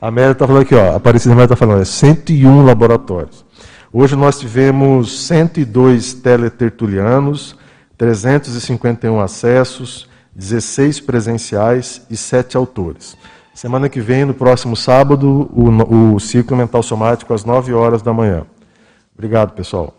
A 0.00 0.08
Amélia 0.08 0.32
está 0.32 0.46
falando 0.46 0.62
aqui, 0.62 0.74
ó. 0.74 0.92
A 0.92 0.96
Aparecida 0.96 1.32
Amélia 1.32 1.46
está 1.46 1.56
falando, 1.56 1.82
é 1.82 1.84
101 1.84 2.64
laboratórios. 2.64 3.44
Hoje 3.92 4.16
nós 4.16 4.38
tivemos 4.38 5.26
102 5.26 6.14
teletertulianos, 6.14 7.56
351 7.98 9.20
acessos, 9.20 10.08
16 10.34 11.00
presenciais 11.00 12.02
e 12.08 12.16
7 12.16 12.56
autores. 12.56 13.16
Semana 13.54 13.88
que 13.88 14.00
vem, 14.00 14.24
no 14.24 14.32
próximo 14.32 14.74
sábado, 14.74 15.50
o, 15.52 16.14
o 16.14 16.20
ciclo 16.20 16.56
mental 16.56 16.82
somático 16.82 17.34
às 17.34 17.44
9 17.44 17.74
horas 17.74 18.00
da 18.00 18.12
manhã. 18.12 18.46
Obrigado, 19.14 19.52
pessoal. 19.52 19.94